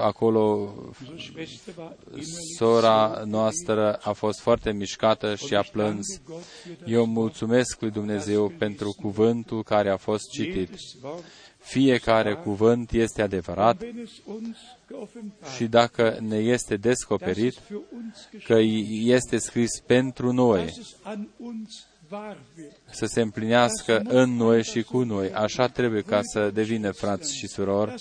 acolo, 0.00 0.74
unsere 1.10 1.18
Schwester 1.18 1.74
war 1.76 1.92
innerlich 2.06 2.28
sora 2.58 3.22
noastră 3.26 3.94
a 3.94 4.12
fost 4.12 4.40
foarte 4.40 4.72
mișcată 4.72 5.34
și 5.34 5.54
a 5.54 5.62
plâns. 5.72 6.06
danke 6.06 6.32
Gott 6.32 6.44
für 6.44 6.78
das 6.80 6.88
Eu 6.90 7.06
mulțumesc 7.06 7.80
lui 7.80 7.90
Dumnezeu 7.90 8.48
pentru 8.58 8.96
cuvântul 9.00 9.62
care 9.62 9.90
a 9.90 9.96
fost 9.96 10.30
citit. 10.30 10.66
jedes 10.68 10.96
Wort. 11.02 11.24
Fiecare 11.58 12.34
cuvânt 12.34 12.92
este 12.92 13.22
adevărat 13.22 13.82
Wenn 13.82 13.98
es 13.98 14.10
uns 14.24 14.56
geoffenbart, 14.90 15.54
și 15.54 15.64
dacă 15.66 16.18
ne 16.20 16.36
este 16.36 16.76
dass 16.76 16.82
descoperit 16.86 17.52
es 17.52 17.58
für 17.58 17.80
uns 17.94 18.44
că 18.44 18.54
geschieht, 18.54 19.06
este 19.06 19.36
scris 19.38 19.80
pentru 19.86 20.32
noi, 20.32 20.64
dass 20.64 20.78
es 20.78 20.94
an 21.02 21.26
uns 21.36 21.84
wahr 22.10 22.36
wird. 22.56 22.72
să 22.90 23.06
se 23.06 23.20
împlinească 23.20 24.00
în 24.04 24.36
noi 24.36 24.62
și 24.62 24.82
cu 24.82 25.02
noi. 25.02 25.32
Așa 25.32 25.66
trebuie 25.68 26.02
ca 26.02 26.20
să 26.22 26.50
devină 26.50 26.90
frați 26.90 27.36
și 27.36 27.48
surori, 27.48 27.94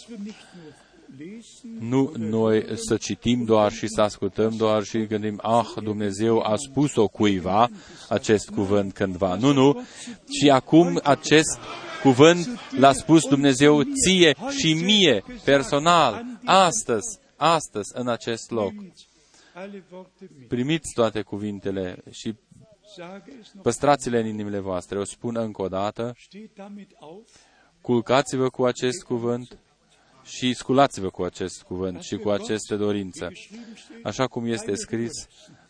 Dass 1.19 1.27
wir 1.27 1.35
nicht 1.35 1.63
nur 1.63 2.17
Nu 2.17 2.29
noi 2.29 2.77
să 2.77 2.97
citim 2.97 3.43
doar 3.43 3.71
și 3.71 3.87
să 3.87 4.01
ascultăm 4.01 4.55
doar 4.57 4.83
și 4.83 5.05
gândim, 5.05 5.39
ah, 5.41 5.67
Dumnezeu 5.83 6.39
a 6.39 6.55
spus-o 6.55 7.07
cuiva 7.07 7.69
acest 8.09 8.49
cuvânt 8.49 8.93
cândva. 8.93 9.35
Nu, 9.35 9.53
nu, 9.53 9.81
ci 10.27 10.47
acum 10.47 10.99
acest 11.03 11.59
cuvânt 12.01 12.47
l-a 12.77 12.93
spus 12.93 13.27
Dumnezeu 13.27 13.81
ție 13.81 14.35
și 14.59 14.73
mie, 14.73 15.23
personal, 15.43 16.25
astăzi, 16.45 17.19
astăzi, 17.35 17.91
în 17.93 18.07
acest 18.07 18.49
loc. 18.49 18.73
Primiți 20.47 20.93
toate 20.93 21.21
cuvintele 21.21 22.03
și 22.11 22.35
păstrați-le 23.61 24.19
în 24.19 24.25
inimile 24.25 24.59
voastre. 24.59 24.99
O 24.99 25.03
spun 25.03 25.37
încă 25.37 25.61
o 25.61 25.67
dată, 25.67 26.15
culcați-vă 27.81 28.49
cu 28.49 28.65
acest 28.65 29.03
cuvânt 29.03 29.57
și 30.29 30.53
sculați-vă 30.53 31.09
cu 31.09 31.23
acest 31.23 31.61
cuvânt 31.61 32.01
și 32.01 32.15
cu 32.15 32.29
aceste 32.29 32.75
dorință. 32.75 33.31
Așa 34.03 34.27
cum 34.27 34.45
este 34.45 34.75
scris, 34.75 35.11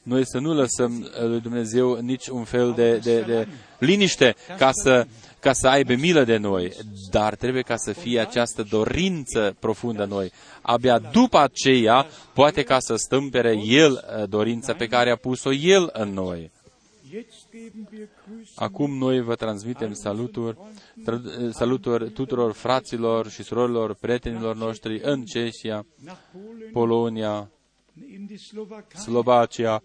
noi 0.03 0.25
să 0.25 0.39
nu 0.39 0.53
lăsăm 0.53 1.09
lui 1.19 1.39
Dumnezeu 1.41 1.95
nici 1.95 2.27
un 2.27 2.43
fel 2.43 2.73
de, 2.73 2.97
de, 2.97 3.21
de 3.21 3.47
liniște 3.79 4.35
ca 4.57 4.69
să, 4.71 5.05
ca 5.39 5.53
să 5.53 5.67
aibă 5.67 5.93
milă 5.93 6.23
de 6.23 6.37
noi, 6.37 6.71
dar 7.11 7.35
trebuie 7.35 7.61
ca 7.61 7.75
să 7.75 7.93
fie 7.93 8.19
această 8.19 8.65
dorință 8.69 9.55
profundă 9.59 10.03
în 10.03 10.09
noi. 10.09 10.31
Abia 10.61 10.99
după 10.99 11.39
aceea, 11.39 12.05
poate 12.33 12.63
ca 12.63 12.79
să 12.79 12.95
stâmpere 12.95 13.57
El 13.65 13.91
uh, 13.91 14.29
dorința 14.29 14.73
pe 14.73 14.87
care 14.87 15.11
a 15.11 15.15
pus-o 15.15 15.53
El 15.53 15.89
în 15.93 16.13
noi. 16.13 16.51
Acum 18.55 18.97
noi 18.97 19.21
vă 19.21 19.35
transmitem 19.35 19.93
saluturi, 19.93 20.57
saluturi 21.51 22.09
tuturor 22.11 22.51
fraților 22.51 23.29
și 23.29 23.43
surorilor, 23.43 23.93
prietenilor 23.93 24.55
noștri 24.55 24.99
în 25.03 25.25
Cesia, 25.25 25.85
Polonia, 26.71 27.51
Slovacia, 28.93 29.83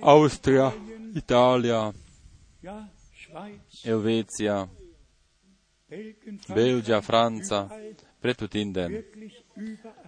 Austria, 0.00 0.74
Italia, 1.14 1.94
Elveția, 3.82 4.68
Belgia, 6.52 7.00
Franța, 7.00 7.68
pretutindeni, 8.18 9.04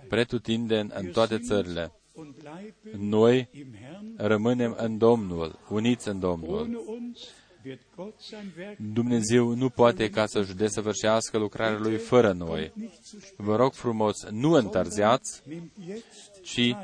pretutindeni 0.08 0.90
în 0.94 1.06
toate 1.06 1.38
țările. 1.38 1.92
Noi 2.96 3.48
rămânem 4.16 4.76
în 4.78 4.98
Domnul, 4.98 5.58
uniți 5.68 6.08
în 6.08 6.18
Domnul. 6.18 6.82
Dumnezeu 8.92 9.54
nu 9.54 9.68
poate 9.68 10.10
ca 10.10 10.26
să-și 10.26 10.54
desăvârșească 10.54 11.38
lucrarea 11.38 11.78
Lui 11.78 11.96
fără 11.96 12.32
noi. 12.32 12.72
Vă 13.36 13.56
rog 13.56 13.72
frumos, 13.72 14.24
nu 14.30 14.50
întârziați, 14.50 15.42
ci 16.42 16.76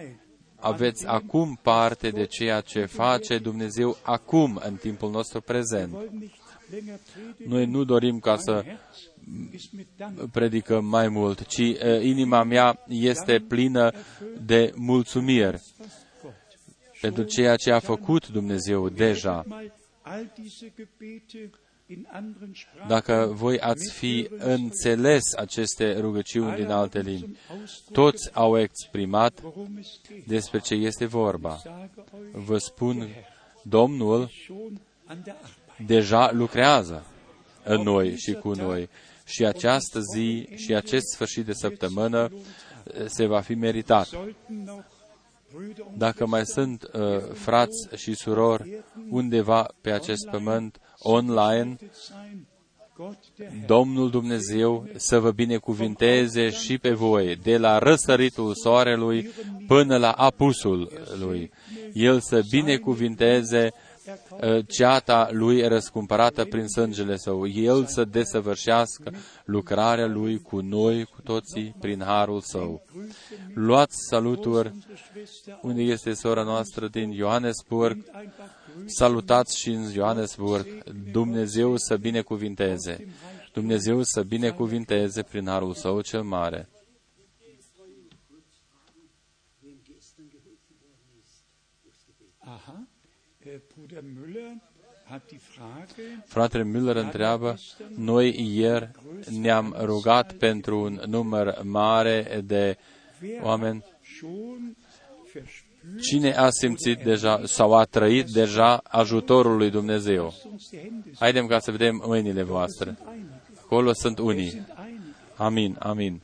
aveți 0.56 1.06
acum 1.06 1.58
parte 1.62 2.10
de 2.10 2.24
ceea 2.24 2.60
ce 2.60 2.84
face 2.84 3.38
Dumnezeu 3.38 3.96
acum, 4.02 4.60
în 4.64 4.74
timpul 4.74 5.10
nostru 5.10 5.40
prezent. 5.40 5.96
Noi 7.46 7.66
nu 7.66 7.84
dorim 7.84 8.18
ca 8.18 8.36
să 8.36 8.64
predicăm 10.32 10.84
mai 10.84 11.08
mult, 11.08 11.46
ci 11.46 11.58
uh, 11.58 11.76
inima 12.02 12.42
mea 12.42 12.84
este 12.88 13.44
plină 13.48 13.92
de 14.46 14.72
mulțumiri 14.76 15.60
pentru 17.00 17.22
ceea 17.22 17.56
ce 17.56 17.70
a 17.70 17.78
făcut 17.78 18.28
Dumnezeu 18.28 18.88
deja. 18.88 19.44
Dacă 22.88 23.30
voi 23.32 23.60
ați 23.60 23.92
fi 23.92 24.28
înțeles 24.38 25.34
aceste 25.36 25.98
rugăciuni 25.98 26.54
din 26.56 26.70
alte 26.70 27.00
limbi, 27.00 27.36
toți 27.92 28.30
au 28.34 28.58
exprimat 28.58 29.42
despre 30.26 30.58
ce 30.58 30.74
este 30.74 31.06
vorba. 31.06 31.62
Vă 32.32 32.58
spun, 32.58 33.08
Domnul 33.62 34.30
deja 35.86 36.32
lucrează 36.32 37.06
în 37.64 37.82
noi 37.82 38.16
și 38.16 38.32
cu 38.32 38.52
noi. 38.52 38.88
Și 39.24 39.44
această 39.44 40.00
zi 40.14 40.48
și 40.54 40.74
acest 40.74 41.06
sfârșit 41.14 41.44
de 41.44 41.52
săptămână 41.52 42.32
se 43.06 43.26
va 43.26 43.40
fi 43.40 43.54
meritat. 43.54 44.08
Dacă 45.96 46.26
mai 46.26 46.46
sunt 46.46 46.90
uh, 46.92 47.00
frați 47.32 47.88
și 47.96 48.14
surori 48.14 48.82
undeva 49.10 49.68
pe 49.80 49.90
acest 49.90 50.28
pământ, 50.30 50.80
online, 50.98 51.76
Domnul 53.66 54.10
Dumnezeu 54.10 54.88
să 54.96 55.18
vă 55.18 55.30
binecuvinteze 55.30 56.50
și 56.50 56.78
pe 56.78 56.90
voi, 56.90 57.36
de 57.36 57.58
la 57.58 57.78
răsăritul 57.78 58.54
soarelui 58.54 59.30
până 59.66 59.96
la 59.96 60.10
apusul 60.10 60.92
lui. 61.18 61.50
El 61.92 62.20
să 62.20 62.42
binecuvinteze 62.50 63.70
Uh, 63.72 63.89
ceata 64.66 65.28
lui 65.30 65.68
răscumpărată 65.68 66.44
prin 66.44 66.66
sângele 66.68 67.16
său. 67.16 67.46
El 67.46 67.86
să 67.86 68.04
desăvârșească 68.04 69.12
lucrarea 69.44 70.06
lui 70.06 70.38
cu 70.38 70.60
noi, 70.60 71.04
cu 71.04 71.22
toții, 71.22 71.74
prin 71.80 72.02
harul 72.02 72.40
său. 72.40 72.82
Luați 73.54 73.96
saluturi 74.08 74.72
unde 75.62 75.82
este 75.82 76.12
sora 76.12 76.42
noastră 76.42 76.88
din 76.88 77.14
Johannesburg. 77.14 78.04
Salutați 78.86 79.58
și 79.58 79.70
în 79.70 79.90
Johannesburg. 79.90 80.66
Dumnezeu 81.12 81.76
să 81.76 81.96
binecuvinteze. 81.96 83.06
Dumnezeu 83.52 84.02
să 84.02 84.22
binecuvinteze 84.22 85.22
prin 85.22 85.46
harul 85.46 85.74
său 85.74 86.00
cel 86.00 86.22
mare. 86.22 86.68
Fratele 96.24 96.64
Müller 96.64 96.96
întreabă, 96.96 97.58
noi 97.96 98.54
ieri 98.56 98.90
ne-am 99.40 99.76
rugat 99.80 100.32
pentru 100.32 100.80
un 100.80 101.02
număr 101.06 101.60
mare 101.62 102.40
de 102.44 102.76
oameni. 103.42 103.84
Cine 106.00 106.32
a 106.32 106.50
simțit 106.50 106.98
deja 106.98 107.40
sau 107.44 107.74
a 107.74 107.84
trăit 107.84 108.26
deja 108.26 108.76
ajutorul 108.76 109.56
lui 109.56 109.70
Dumnezeu? 109.70 110.34
Haidem 111.18 111.46
ca 111.46 111.58
să 111.58 111.70
vedem 111.70 112.02
mâinile 112.06 112.42
voastre. 112.42 112.98
Acolo 113.64 113.92
sunt 113.92 114.18
unii. 114.18 114.66
Amin, 115.36 115.76
amin. 115.78 116.20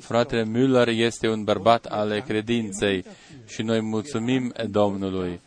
Fratele 0.00 0.44
Müller 0.44 0.88
este 0.88 1.28
un 1.28 1.44
bărbat 1.44 1.86
ale 1.86 2.20
credinței 2.20 3.04
și 3.46 3.62
noi 3.62 3.80
mulțumim 3.80 4.52
Domnului, 4.70 5.40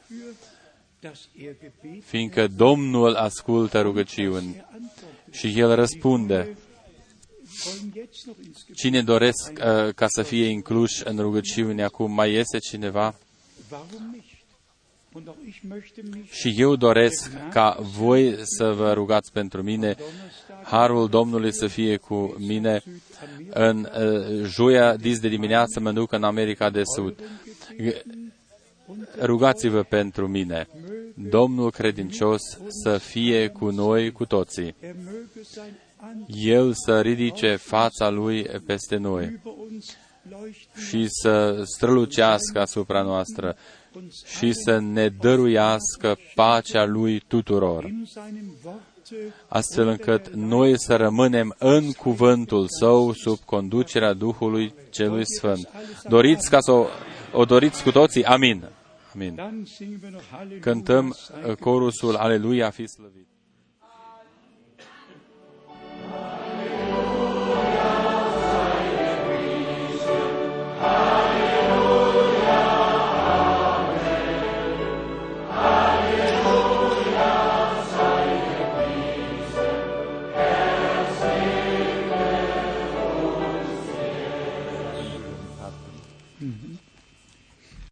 fiindcă 2.03 2.47
Domnul 2.47 3.13
ascultă 3.15 3.81
rugăciuni 3.81 4.65
și 5.31 5.59
El 5.59 5.75
răspunde. 5.75 6.57
Cine 8.75 9.01
doresc 9.03 9.51
uh, 9.51 9.93
ca 9.93 10.07
să 10.07 10.23
fie 10.23 10.45
inclus 10.45 11.01
în 11.01 11.17
rugăciune 11.17 11.83
acum? 11.83 12.11
Mai 12.11 12.33
este 12.33 12.57
cineva? 12.57 13.15
Și 16.29 16.55
eu 16.57 16.75
doresc 16.75 17.31
ca 17.51 17.77
voi 17.97 18.35
să 18.43 18.73
vă 18.77 18.93
rugați 18.93 19.31
pentru 19.31 19.61
mine, 19.63 19.95
harul 20.63 21.09
Domnului 21.09 21.53
să 21.53 21.67
fie 21.67 21.97
cu 21.97 22.35
mine. 22.37 22.83
În 23.49 23.89
uh, 23.99 24.43
joia 24.43 24.95
dis 24.95 25.19
de 25.19 25.27
dimineață 25.27 25.79
mă 25.79 25.91
duc 25.91 26.11
în 26.11 26.23
America 26.23 26.69
de 26.69 26.81
Sud. 26.95 27.19
Rugați-vă 29.21 29.83
pentru 29.83 30.27
mine. 30.27 30.67
Domnul 31.13 31.71
credincios 31.71 32.41
să 32.83 32.97
fie 32.97 33.47
cu 33.47 33.69
noi, 33.69 34.11
cu 34.11 34.25
toții. 34.25 34.75
El 36.27 36.73
să 36.73 37.01
ridice 37.01 37.55
fața 37.55 38.09
Lui 38.09 38.43
peste 38.43 38.95
noi 38.95 39.39
și 40.87 41.07
să 41.09 41.61
strălucească 41.65 42.59
asupra 42.59 43.01
noastră 43.01 43.57
și 44.37 44.53
să 44.53 44.79
ne 44.79 45.09
dăruiască 45.09 46.17
pacea 46.35 46.85
Lui 46.85 47.19
tuturor, 47.27 47.89
astfel 49.47 49.87
încât 49.87 50.33
noi 50.33 50.79
să 50.79 50.95
rămânem 50.95 51.55
în 51.57 51.91
cuvântul 51.91 52.65
Său 52.79 53.13
sub 53.13 53.39
conducerea 53.39 54.13
Duhului 54.13 54.73
Celui 54.89 55.25
Sfânt. 55.25 55.69
Doriți 56.07 56.49
ca 56.49 56.59
să 56.59 56.71
o, 56.71 56.85
o 57.33 57.45
doriți 57.45 57.83
cu 57.83 57.91
toții? 57.91 58.23
Amin. 58.23 58.69
Amin. 59.13 59.63
Cântăm 60.59 61.15
corusul 61.59 62.15
Aleluia, 62.15 62.69
fi 62.69 62.87
slăvit. 62.87 63.27